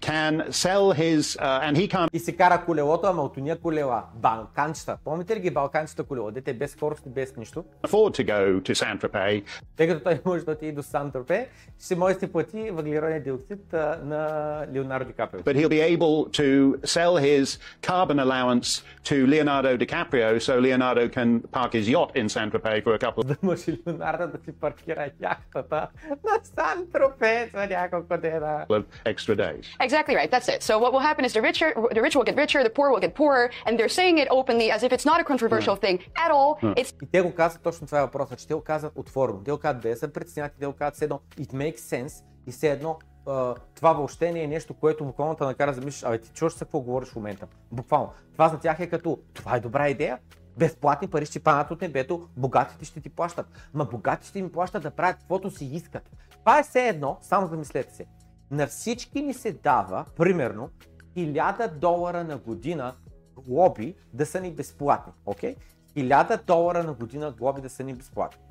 [0.00, 4.04] can sell his uh, and he can't и си кара колелото, ама от уния колела,
[4.14, 4.96] балканчета.
[5.04, 6.30] Помните ли ги балканчета колело?
[6.30, 7.64] Дете без скорост без нищо.
[7.86, 9.42] afford to go to Saint Tropez.
[9.76, 11.48] Тъй като той може да отиде до Сан Тропе,
[11.84, 13.72] ще може да си плати въглероден диоксид
[14.02, 15.40] на Леонардо Ди Каприо.
[15.40, 21.40] But he'll be able to sell his carbon allowance to Leonardo DiCaprio so Leonardo can
[21.52, 24.52] park his yacht in Saint Tropez for a couple of Да може Леонардо да си
[24.64, 28.66] паркира яхтата на Сан Тропе за няколко дена.
[29.14, 29.64] extra days.
[29.86, 30.30] Exactly right.
[30.34, 30.60] That's it.
[30.68, 33.04] So what will happen is the richer, the rich will get richer, the poor will
[33.06, 36.30] get poorer, and they're saying it openly as if it's not a controversial thing at
[36.36, 36.50] all.
[36.80, 39.42] It's И те го казват точно това е въпросът, че те го казват отворено.
[39.44, 42.52] Те го казват без да притесняват, те го казват все едно it makes sense и
[42.52, 46.18] все едно а, това въобще не е нещо, което буквално те накара да замислиш, абе
[46.18, 47.46] ти чуваш се какво говориш в момента.
[47.72, 48.12] Буквално.
[48.32, 50.18] Това за тях е като, това е добра идея,
[50.58, 53.46] безплатни пари ще падат от небето, богатите ще ти плащат.
[53.74, 56.10] Ма богатите ще им плащат да правят каквото си искат.
[56.38, 58.06] Това е все едно, само замислете се.
[58.50, 60.70] На всички ни се дава, примерно,
[61.16, 62.94] 1000 долара на година
[63.36, 65.12] глоби да са ни безплатни.
[65.26, 65.56] Окей?
[65.96, 68.43] 1000 долара на година глоби да са ни безплатни.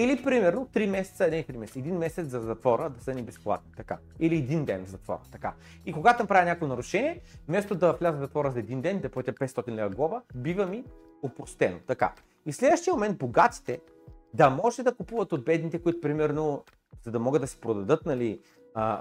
[0.00, 3.72] Или примерно 3 месеца, не 3 месеца, един месец за затвора да са ни безплатни.
[3.76, 3.98] Така.
[4.20, 5.20] Или един ден в затвора.
[5.32, 5.54] Така.
[5.86, 9.32] И когато направя някакво нарушение, вместо да вляза в затвора за един ден, да платя
[9.32, 10.84] 500 лева глоба, бива ми
[11.22, 11.78] опростено.
[11.86, 12.12] Така.
[12.46, 13.80] И следващия момент богатите
[14.34, 16.64] да може да купуват от бедните, които примерно,
[17.02, 18.40] за да могат да си продадат нали,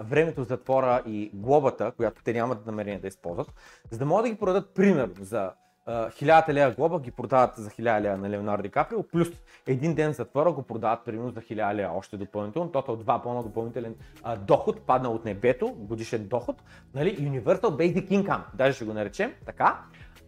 [0.02, 3.54] времето затвора и глобата, която те нямат намерение да използват,
[3.92, 5.52] за да могат да ги продадат примерно за
[5.90, 9.28] 1000 лева глоба, ги продават за 1000 лева на Леонардо Ди Каприо, плюс
[9.68, 13.96] един ден затвора го продават примерно за 1000 лева още допълнително, тотал два пълна допълнителен
[14.24, 19.34] а, доход, паднал от небето, годишен доход, нали, Universal Basic Income, даже ще го наречем,
[19.46, 19.80] така.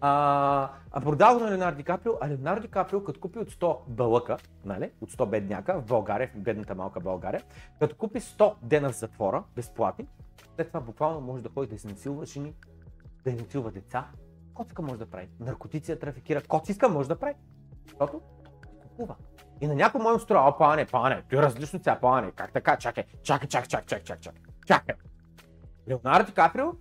[0.02, 3.78] А, а продава на Леонардо Ди Каприо, а Леонардо Ди Каприо, като купи от 100
[3.88, 7.42] бълъка, нали, от 100 бедняка в България, в бедната малка България,
[7.80, 10.08] като купи 100 дена в затвора, безплатни,
[10.56, 12.54] след това буквално може да ходи да изнасилва жени,
[13.24, 14.08] да изнасилва деца,
[14.54, 17.34] коцка може да прави, наркотици да трафикира, коциска може да прави,
[17.88, 18.22] защото
[18.82, 19.16] купува.
[19.62, 22.54] И на някой може да строя, о, пане, пане, ти е различно сега, пане, как
[22.54, 24.96] така, чакай, чакай, чакай, чакай, чакай, чакай, чакай.
[25.90, 26.72] Леонардо Ди Каприо,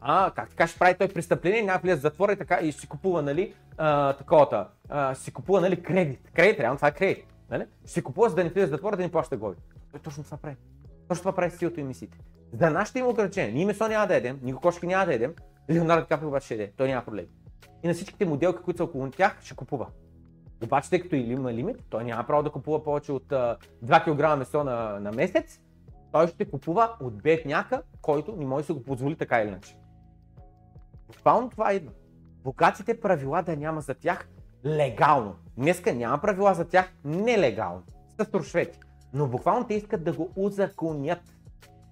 [0.00, 2.88] а, как така ще прави той престъпление, няма влезе в затвора и така и си
[2.88, 6.30] купува, нали, а, таковата, а, си купува, нали, кредит.
[6.34, 7.26] Кредит, реално това е кредит.
[7.50, 7.66] Нали?
[7.84, 9.56] Ще си купува, за да не влезе в затвора, да не плаща глоби.
[9.90, 10.56] Той точно това прави.
[11.08, 12.18] Точно това прави с силата и мисиите.
[12.52, 13.54] За нас ще има ограничения.
[13.54, 15.34] Ние месо няма да едем, ние кокошки няма да едем,
[15.70, 16.72] Леонардо Каприо обаче ще еде.
[16.76, 17.26] Той няма проблем.
[17.82, 19.86] И на всичките моделки, които са около тях, ще купува.
[20.64, 24.38] Обаче, тъй като има лимит, той няма право да купува повече от а, 2 кг
[24.38, 25.60] месо на, на месец,
[26.12, 29.76] той ще купува от бедняка, който не може да се го позволи така или иначе.
[31.06, 31.92] Буквално това идва.
[32.44, 34.28] Богатите правила да няма за тях
[34.64, 35.34] легално.
[35.56, 37.82] Днеска няма правила за тях нелегално.
[38.20, 38.78] Са струшвети.
[39.14, 41.20] Но буквално те искат да го узаконят.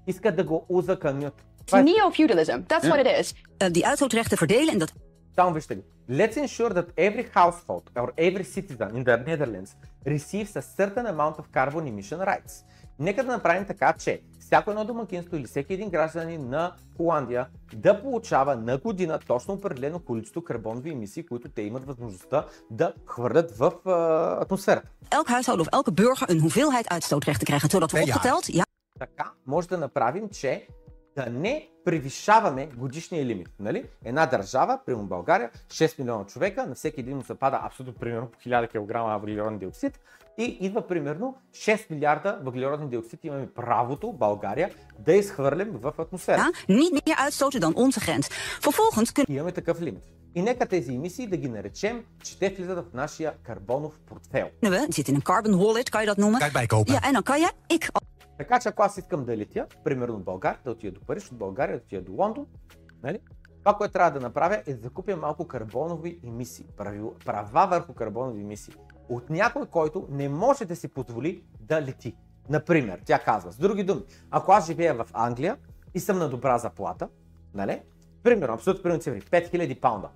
[0.07, 1.47] Искат да го узаконят.
[1.73, 2.59] It's neo-feudalism.
[2.67, 3.35] That's what it is.
[3.73, 4.93] die uitstootrechten verdelen en dat
[5.35, 5.83] Само вижте ги.
[6.09, 9.71] Let's ensure that every household or every citizen in the Netherlands
[10.05, 12.65] receives a certain amount of carbon emission rights.
[12.99, 18.03] Нека да направим така, че всяко едно домакинство или всеки един гражданин на Холандия да
[18.03, 23.73] получава на година точно определено количество карбонови емисии, които те имат възможността да хвърлят в
[23.87, 24.89] а, атмосферата.
[25.11, 27.71] elk huishouden of elke burger een hoeveelheid uitstootrechten krijgen.
[27.71, 28.65] Zodat we opgeteld, ja,
[28.99, 30.67] Така може да направим, че
[31.17, 33.49] да не превишаваме годишния лимит.
[33.59, 33.85] Нали?
[34.05, 38.29] Една държава, примерно България, 6 милиона човека, на всеки един му се пада абсолютно примерно
[38.31, 40.01] по 1000 кг въглероден диоксид
[40.39, 43.25] и идва примерно 6 милиарда въглероден диоксид.
[43.25, 46.51] Имаме правото, България, да изхвърлим в атмосферата.
[46.69, 48.27] niet meer uitstoten dan onze grens.
[48.61, 50.03] Vervolgens kunnen Имаме такъв лимит.
[50.35, 54.49] И нека тези емисии да ги наречем, че те влизат в нашия карбонов портфел.
[54.61, 56.41] we, het zit in een carbon wallet, kan je dat noemen?
[56.85, 57.91] Ja, en dan kan je, ik
[58.41, 61.39] Така че ако аз искам да летя, примерно в България, да отида до Париж, от
[61.39, 62.47] България да отида до Лондон,
[63.03, 63.21] нали?
[63.59, 66.67] това, което трябва да направя е да закупя малко карбонови емисии,
[67.25, 68.75] права върху карбонови емисии
[69.09, 72.17] от някой, който не може да си позволи да лети.
[72.49, 75.57] Например, тя казва, с други думи, ако аз живея в Англия
[75.95, 77.09] и съм на добра заплата,
[77.55, 77.83] нали?
[78.23, 80.09] примерно, абсолютно примерно цифри, 5000 паунда,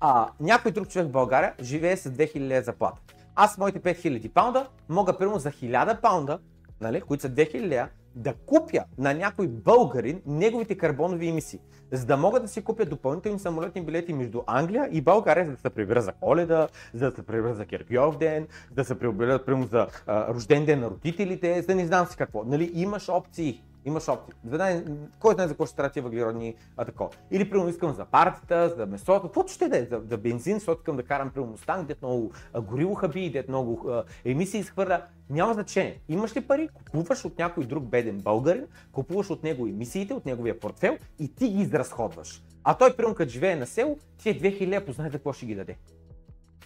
[0.00, 3.00] а някой друг човек в България живее с 2000 лева заплата.
[3.34, 6.38] Аз моите 5000 паунда мога примерно за 1000 паунда,
[6.80, 11.60] нали, които са 2000 лева, да купя на някой българин неговите карбонови емисии,
[11.92, 15.58] за да мога да си купя допълнителни самолетни билети между Англия и България, за да
[15.58, 19.40] се прибера за Коледа, за да се прибера за Киргиов ден, да се прибера
[19.70, 22.44] за а, рожден ден на родителите, за да не знам си какво.
[22.44, 23.62] Нали, имаш опции.
[23.88, 24.34] Имаш опции.
[24.44, 24.84] Не,
[25.20, 27.10] кой знае за какво ще трябва тия въглеродни а, такова.
[27.30, 30.80] Или примерно искам за партията, за месото, каквото ще да е, за, за бензин, защото
[30.80, 35.02] искам да карам примерно Мустанг, дет много а, гориво хаби, дет много а, емисии изхвърля.
[35.30, 36.00] Няма значение.
[36.08, 40.60] Имаш ли пари, купуваш от някой друг беден българин, купуваш от него емисиите, от неговия
[40.60, 42.42] портфел и ти ги изразходваш.
[42.64, 45.54] А той, примерно, като живее на село, тия 2000 лева познай за какво ще ги
[45.54, 45.76] даде.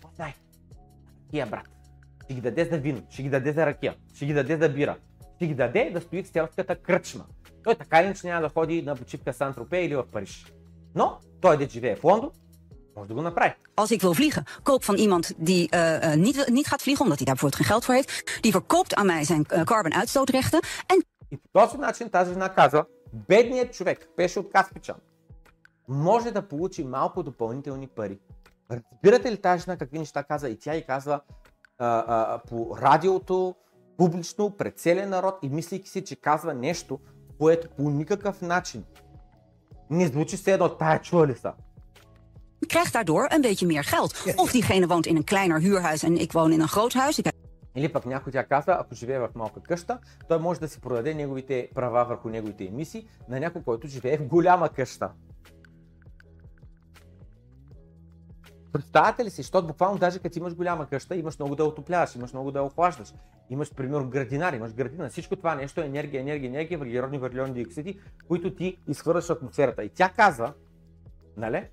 [0.02, 0.34] Познай.
[1.31, 1.68] Тия, брат.
[2.25, 4.97] Ще ги даде за вино, ще ги даде за ракия, ще ги даде за бира,
[5.43, 7.25] ще ги даде да стои в селската кръчма.
[7.65, 10.53] Той така или няма да ходи на почивка в сан Тропе или в Париж.
[10.95, 12.31] Но той да живее в Лондон,
[12.97, 13.55] може да го направи.
[13.77, 17.27] Als ik wil vliegen, koop van iemand die eh, niet, niet gaat vliegen, omdat hij
[17.27, 18.39] daar bijvoorbeeld geen geld voor heeft.
[18.41, 20.61] Die verkoopt aan mij zijn eh, carbon uitstootrechten.
[20.87, 24.97] En И по този начин тази жена казва, бедният човек, пеше от Каспичан,
[25.89, 28.19] може да получи малко допълнителни пари.
[28.71, 30.49] Разбирате ли тази жена какви неща каза?
[30.49, 31.21] И тя и казва
[31.79, 33.55] а, а, по радиото,
[33.97, 36.99] публично, пред целия народ и мислейки си, че казва нещо,
[37.39, 38.85] което по никакъв начин
[39.91, 41.53] не звучи все едно, тая чула ли са?
[42.73, 44.12] krijgt daardoor een beetje meer geld.
[44.37, 47.19] Of diegene woont in een kleiner huurhuis en ik woon in een groot huis.
[47.19, 47.27] Ik
[47.75, 49.99] Или пък някой тя казва, ако живее в малка къща,
[50.29, 54.27] той може да си продаде неговите права върху неговите емисии на някой, който живее в
[54.27, 55.11] голяма къща.
[58.73, 62.33] Представяте ли си, защото буквално даже като имаш голяма къща, имаш много да отопляваш, имаш
[62.33, 63.15] много да охлаждаш,
[63.51, 68.01] имаш примерно градинар, имаш градина, всичко това нещо е енергия, енергия, енергия, въглеродни, въглеродни диоксиди,
[68.28, 69.84] които ти изхвърляш атмосферата.
[69.84, 70.52] И тя казва,
[71.36, 71.67] нали,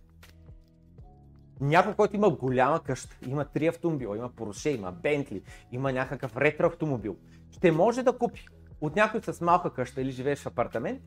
[1.61, 6.68] някой, който има голяма къща, има три автомобила, има Porsche, има Bentley, има някакъв ретро
[6.68, 7.16] автомобил,
[7.52, 8.45] ще може да купи
[8.82, 11.02] от някой с малка къща или живееш в апартамент,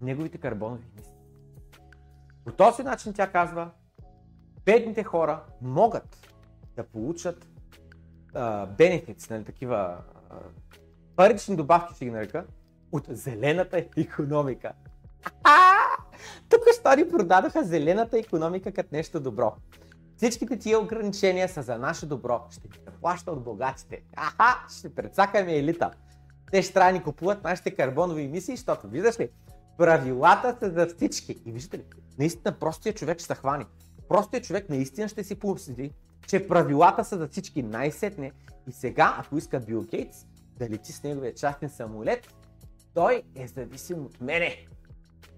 [0.00, 1.12] неговите карбонови емисии.
[2.44, 3.70] По този начин тя казва,
[4.66, 6.32] бедните хора могат
[6.76, 7.46] да получат
[8.78, 10.34] бенефици, нали, такива а,
[11.16, 12.44] парични добавки, ще ги нарека,
[12.92, 14.72] от зелената економика.
[16.48, 19.52] Тук що ни продадаха зелената економика като нещо добро.
[20.16, 22.46] Всичките тия ограничения са за наше добро.
[22.50, 24.02] Ще ни се плаща от богатите.
[24.16, 25.90] Аха, ще прецакаме елита.
[26.50, 29.28] Те ще трябва ни купуват нашите карбонови емисии, защото виждаш ли,
[29.78, 31.38] правилата са за всички.
[31.46, 31.84] И виждате ли,
[32.18, 33.66] наистина простия човек ще се хвани.
[34.08, 35.90] Простият човек наистина ще си помисли,
[36.28, 38.32] че правилата са за всички най-сетне.
[38.68, 40.26] И сега, ако иска Бил Гейтс
[40.58, 42.34] да лети с неговия частен самолет,
[42.94, 44.56] той е зависим от мене.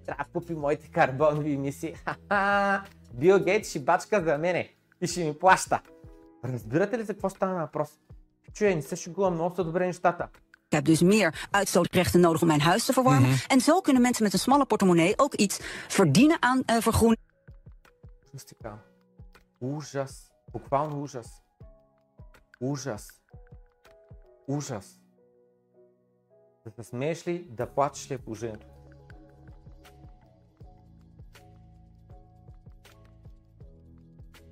[0.07, 1.95] трябва да купи моите карбонови емисии.
[2.05, 2.85] Ха-ха!
[3.15, 4.69] Бил Гейт ще бачка за мене
[5.01, 5.81] и ще ми плаща.
[6.45, 7.89] Разбирате ли за какво стана въпрос?
[8.53, 10.29] Чуе, не се шегувам, много са добре нещата.
[10.71, 13.37] Ik heb dus meer uitstootrechten nodig om mijn huis te verwarmen.
[13.47, 17.21] En zo kunnen mensen met een smalle portemonnee ook iets verdienen aan eh, vergroening.
[18.39, 18.79] Акустика.
[19.61, 20.33] Ужас.
[20.53, 21.43] Буквално ужас.
[22.61, 23.23] Ужас.
[24.49, 25.01] Ужас.
[26.65, 28.67] Да се смееш ли, да плачеш ли е положението?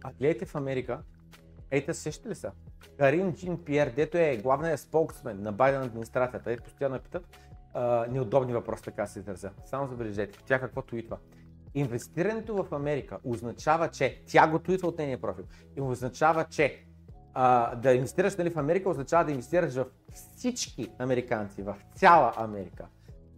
[0.04, 1.02] А гледайте в Америка,
[1.70, 2.52] ейте сещате ли са?
[2.98, 7.26] Карин Джин Пиер, дето е главният споксмен на Байден администрацията, е постоянно питат
[7.74, 9.50] а, неудобни въпроси, така се изразя.
[9.64, 11.18] Само забележете, тя какво твитва.
[11.76, 15.44] Инвестирането в Америка означава, че тя го твитва от нейния профил.
[15.76, 16.84] И означава, че
[17.34, 22.86] а, да инвестираш нали, в Америка означава да инвестираш в всички американци, в цяла Америка.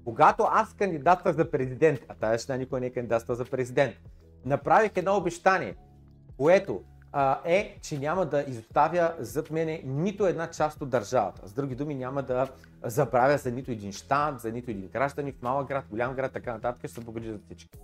[0.05, 3.95] Когато аз кандидатствах за президент, а тази жена никой не е кандидатства за президент,
[4.45, 5.77] направих едно обещание,
[6.37, 11.49] което а, е, че няма да изоставя зад мене нито една част от държавата.
[11.49, 12.49] С други думи, няма да
[12.85, 16.53] забравя за нито един щат, за нито един гражданин в малък град, голям град, така
[16.53, 17.79] нататък, ще се погрижа за всички.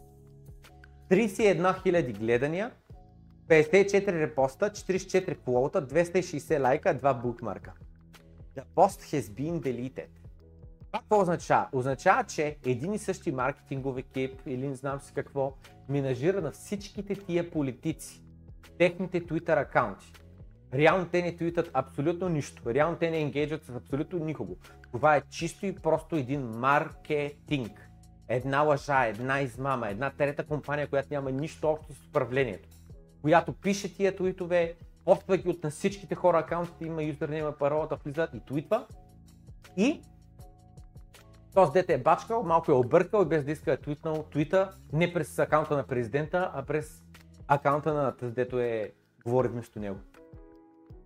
[1.10, 2.70] 31 000 гледания,
[3.48, 7.72] 54 репоста, 44 фоллоута, 260 лайка, 2 букмарка.
[8.56, 10.08] The post has been deleted.
[10.86, 11.68] Това какво означава?
[11.72, 15.52] Означава, че един и същи маркетингов екип или не знам си какво,
[15.88, 18.22] менажира на всичките тия политици,
[18.78, 20.12] техните Twitter акаунти.
[20.74, 22.62] Реално те не твитат абсолютно нищо.
[22.66, 24.56] Реално те не енгейджват с абсолютно никого.
[24.92, 27.90] Това е чисто и просто един маркетинг.
[28.34, 32.68] Една лъжа, една измама, една трета компания, която няма нищо общо с управлението.
[33.22, 38.34] Която пише тия твитове, поства ги от на всичките хора акаунтите, има юзернейма, паролата, влизат
[38.34, 38.86] и твитва.
[39.76, 40.00] И
[41.54, 45.12] този дете е бачкал, малко е объркал и без да иска е твитнал твита не
[45.12, 47.02] през акаунта на президента, а през
[47.48, 48.92] акаунта на тази дето е
[49.24, 49.98] говори вместо него.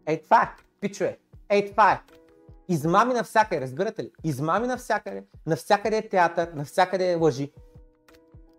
[0.06, 0.48] Ей това е,
[0.80, 2.17] пичове, ей това е.
[2.68, 4.12] Измами навсякъде, разбирате ли?
[4.24, 7.52] Измами навсякъде, навсякъде е театър, навсякъде е лъжи.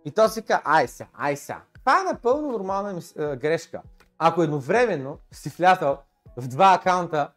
[0.04, 1.62] И то си казва, ай сега, ай сега.
[1.78, 3.82] Това е напълно нормална грешка.
[4.18, 5.98] Ако едновременно си влязал
[6.36, 7.30] в два акаунта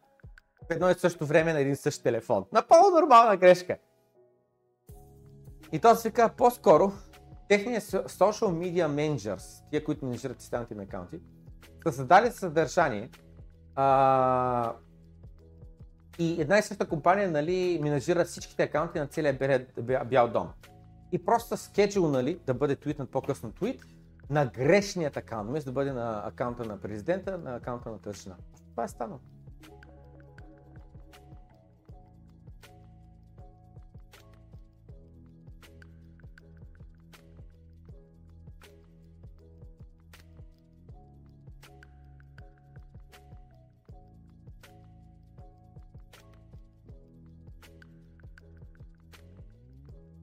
[0.68, 2.46] в едно и също време на един същ телефон.
[2.52, 3.78] Напълно нормална грешка.
[5.72, 6.92] И то се казва по-скоро,
[7.50, 11.20] техният social media managers, тия, които менеджират системите на акаунти,
[11.84, 13.10] са създали съдържание
[13.76, 14.74] а,
[16.20, 19.38] и една и съща компания нали, менажира всичките акаунти на целия
[20.06, 20.50] бял дом.
[21.12, 23.86] И просто са скеджулнали да бъде твитнат по-късно твит
[24.30, 28.36] на грешният акаунт, вместо да бъде на акаунта на президента, на акаунта на тъжна.
[28.72, 29.20] Това е станало.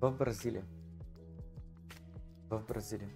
[0.00, 0.64] В Бразилия.
[2.50, 3.10] В Бразилия.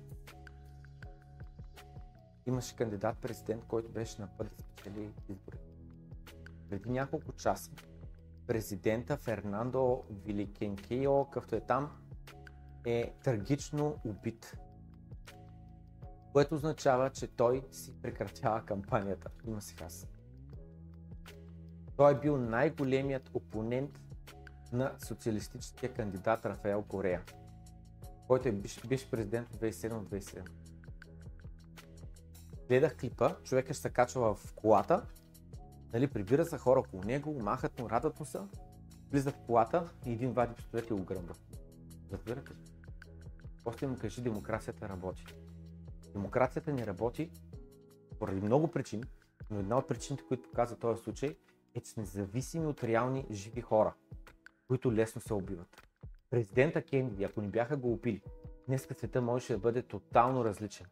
[2.46, 5.58] Имаше кандидат президент, който беше на път да спечели избори.
[6.70, 7.70] Преди няколко часа
[8.46, 11.90] президента Фернандо Виликенкио, какъвто е там,
[12.84, 14.56] е трагично убит.
[16.32, 19.30] Което означава, че той си прекратява кампанията.
[19.46, 20.08] Има си хас.
[21.96, 24.00] Той е бил най-големият опонент
[24.72, 27.22] на социалистическия кандидат Рафаел Корея,
[28.26, 30.48] който е биш, биш президент от 2007-2007.
[32.68, 35.06] Гледах клипа, човека ще се качва в колата,
[35.92, 38.38] нали, прибира се хора около него, махат му, радат му се,
[39.10, 41.34] влиза в колата и един вади пистолет и го гръмва.
[42.12, 42.58] Разбирате ли?
[43.64, 45.24] После му кажи, демокрацията работи.
[46.12, 47.30] Демокрацията не работи
[48.18, 49.04] поради много причини,
[49.50, 51.36] но една от причините, които показва този случай,
[51.74, 53.94] е, че сме зависими от реални живи хора
[54.68, 55.88] които лесно се убиват.
[56.30, 58.20] Президента Кенди, ако ни бяха го убили,
[58.68, 60.86] днес света можеше да бъде тотално различен.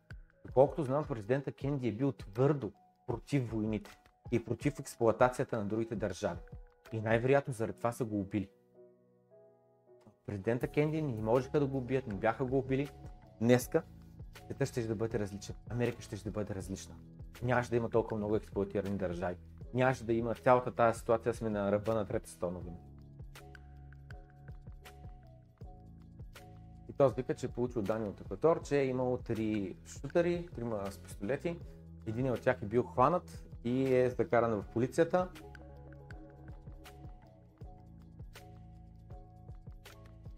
[0.47, 2.73] Доколкото знам, президента Кенди е бил твърдо
[3.07, 3.99] против войните
[4.33, 6.41] и против експлоатацията на другите държави.
[6.93, 8.49] И най-вероятно заради това са го убили.
[10.27, 12.89] Президента Кенди не можеха да го убият, не бяха го убили.
[13.41, 13.83] Днеска
[14.45, 15.55] света ще да бъде различен.
[15.71, 16.95] Америка ще да бъде различна.
[17.43, 19.37] Нямаше да има толкова много експлуатирани държави.
[19.75, 22.61] Нямаше да има цялата тази ситуация, сме на ръба на Трета световна.
[27.03, 30.99] Този вика, че е получил данни от Екватор, че е имало три шутъри, трима с
[30.99, 31.59] пистолети.
[32.07, 35.29] Един от тях е бил хванат и е закаран в полицията.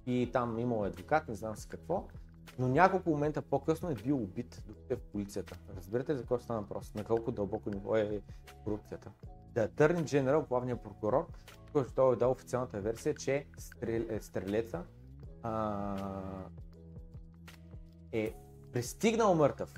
[0.07, 2.09] И там имало адвокат, не знам с какво.
[2.59, 5.59] но няколко момента по-късно е бил убит, докато е в полицията.
[5.77, 6.95] Разбирате ли за какво става въпрос?
[6.95, 8.21] На колко дълбоко ниво е
[8.65, 9.11] корупцията.
[9.55, 11.27] The Attorney General, главният прокурор,
[11.73, 14.85] който той е дал официалната версия, че стрел, е, стрелеца
[15.45, 15.97] а,
[18.13, 18.35] е
[18.73, 19.75] пристигнал мъртъв.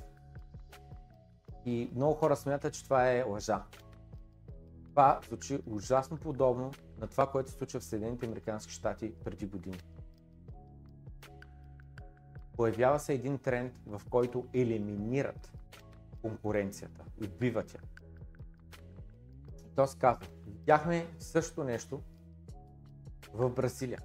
[1.65, 3.65] И много хора смятат, че това е лъжа.
[4.91, 9.79] Това звучи ужасно подобно на това, което се случва в Съединените Американски щати преди години.
[12.57, 15.53] Появява се един тренд, в който елиминират
[16.23, 17.81] конкуренцията, убиват я.
[19.77, 22.03] То се казва, видяхме същото нещо
[23.35, 24.01] в Бразилия.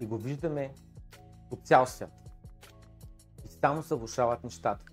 [0.00, 0.74] И го виждаме
[1.50, 2.12] по цял свят.
[3.44, 4.84] И само се влушават нещата.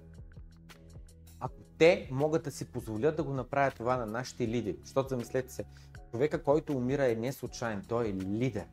[1.40, 5.54] Ако те могат да си позволят да го направят това на нашите лидери, защото замислете
[5.54, 5.66] се,
[6.12, 8.66] човека, който умира е не случайен, той е лидер.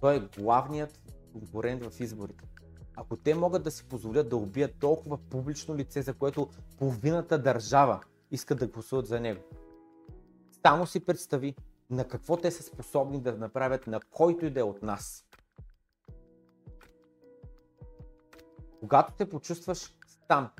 [0.00, 1.00] Той е главният
[1.32, 2.44] конкурент в изборите.
[2.96, 8.00] Ако те могат да си позволят да убият толкова публично лице, за което половината държава
[8.30, 9.42] искат да гласуват за него,
[10.66, 11.54] само си представи
[11.90, 15.26] на какво те са способни да направят на който и да е от нас.
[18.80, 19.96] Когато те почувстваш
[20.28, 20.50] там,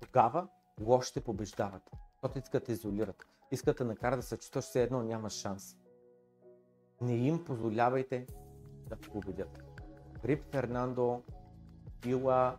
[0.00, 0.48] тогава
[0.80, 1.90] лошите побеждават.
[2.12, 3.26] Защото искат да изолират.
[3.50, 5.76] Искат да накарат да се чувстваш все едно няма шанс.
[7.00, 8.26] Не им позволявайте
[8.88, 9.62] да победят.
[10.24, 11.22] Рип Фернандо
[12.06, 12.58] Ила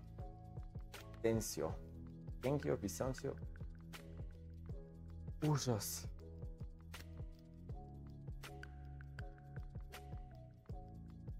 [1.22, 1.67] Тенсио.
[2.41, 3.32] Тенкио Висенсио.
[5.49, 6.07] Ужас.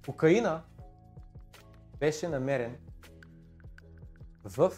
[0.06, 0.64] Кокаина
[2.00, 2.78] беше намерен
[4.46, 4.72] в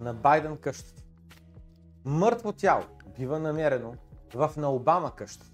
[0.00, 1.02] на Байден къщата.
[2.04, 2.84] Мъртво тяло
[3.18, 3.94] бива намерено
[4.34, 5.50] в на Обама къщата.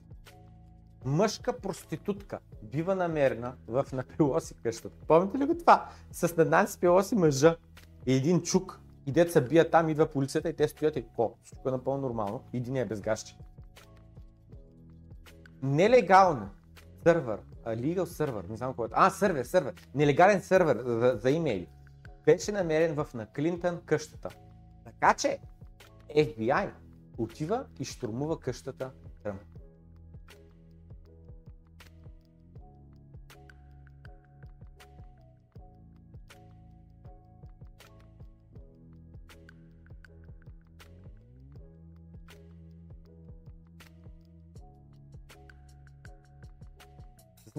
[1.05, 4.97] Мъжка проститутка бива намерена в на Пелоси къщата.
[5.07, 5.89] Помните ли го това?
[6.13, 7.57] С на Нанси Пелоси мъжа
[8.07, 11.39] и един чук и деца бият там, идва полицията и те стоят и ко?
[11.45, 12.45] Всичко е напълно нормално.
[12.53, 13.39] Един е без гащи.
[15.63, 16.49] Нелегално
[17.03, 18.89] сървър, legal сървър, не знам какво е.
[18.93, 19.75] А, сървър, сървър.
[19.95, 21.69] Нелегален сървър за, за имейли.
[22.27, 24.29] Беше намерен в на Клинтън къщата.
[24.85, 25.39] Така че
[26.17, 26.71] FBI
[27.19, 28.91] отива и штурмува къщата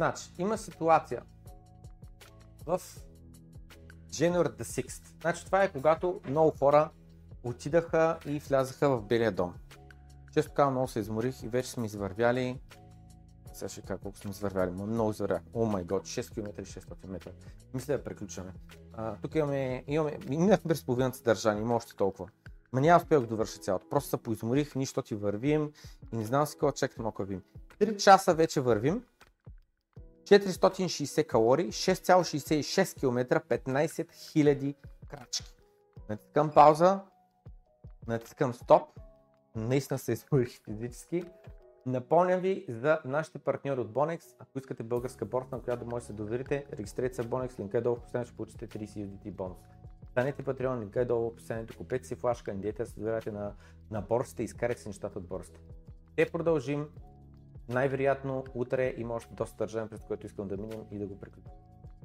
[0.02, 1.22] Значи, има ситуация
[2.66, 2.82] в
[4.10, 5.22] January the 6th.
[5.22, 6.90] Значи, това е когато много хора
[7.44, 9.54] отидаха и влязаха в Белия дом.
[10.34, 12.60] Често казвам, много се изморих и вече сме извървяли
[13.54, 15.42] сега ще кажа колко сме извървяли, но много извървях.
[15.54, 17.32] О май год, 6 км и 600 метра.
[17.74, 18.54] Мисля да приключваме.
[18.94, 22.30] А, тук имаме, имаме, минахме през половината съдържание, има още толкова.
[22.74, 23.90] Ма няма успях да довърша цялото.
[23.90, 25.72] Просто се поизморих, нищо ти вървим
[26.14, 27.42] и не знам си какво чекам малко вървим.
[27.80, 29.04] 3 часа вече вървим
[30.32, 34.76] 460 калории, 6,66 км, 15 000
[35.08, 35.56] крачки.
[36.10, 37.00] Натискам пауза,
[38.08, 38.82] натискам стоп,
[39.56, 41.24] наистина се изморих физически.
[41.86, 44.36] Напомням ви за нашите партньори от Bonex.
[44.40, 47.60] Ако искате българска борса, на която да може да се доверите, регистрирайте се в Bonex,
[47.60, 49.58] линка е долу в описанието, ще получите 30 USDT бонус.
[50.12, 53.54] Станете патреон, линка е долу в описанието, купете си флашка, да се доверяте на,
[53.92, 55.60] на борсите и изкарайте си нещата от борсата.
[56.14, 56.88] Ще продължим
[57.72, 61.52] най-вероятно утре има още доста държавен, през което искам да минем и да го приключим.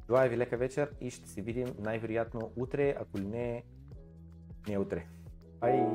[0.06, 3.64] Желая ви лека вечер и ще се видим най-вероятно утре, ако ли не,
[4.68, 5.06] не утре.
[5.60, 5.86] Бай!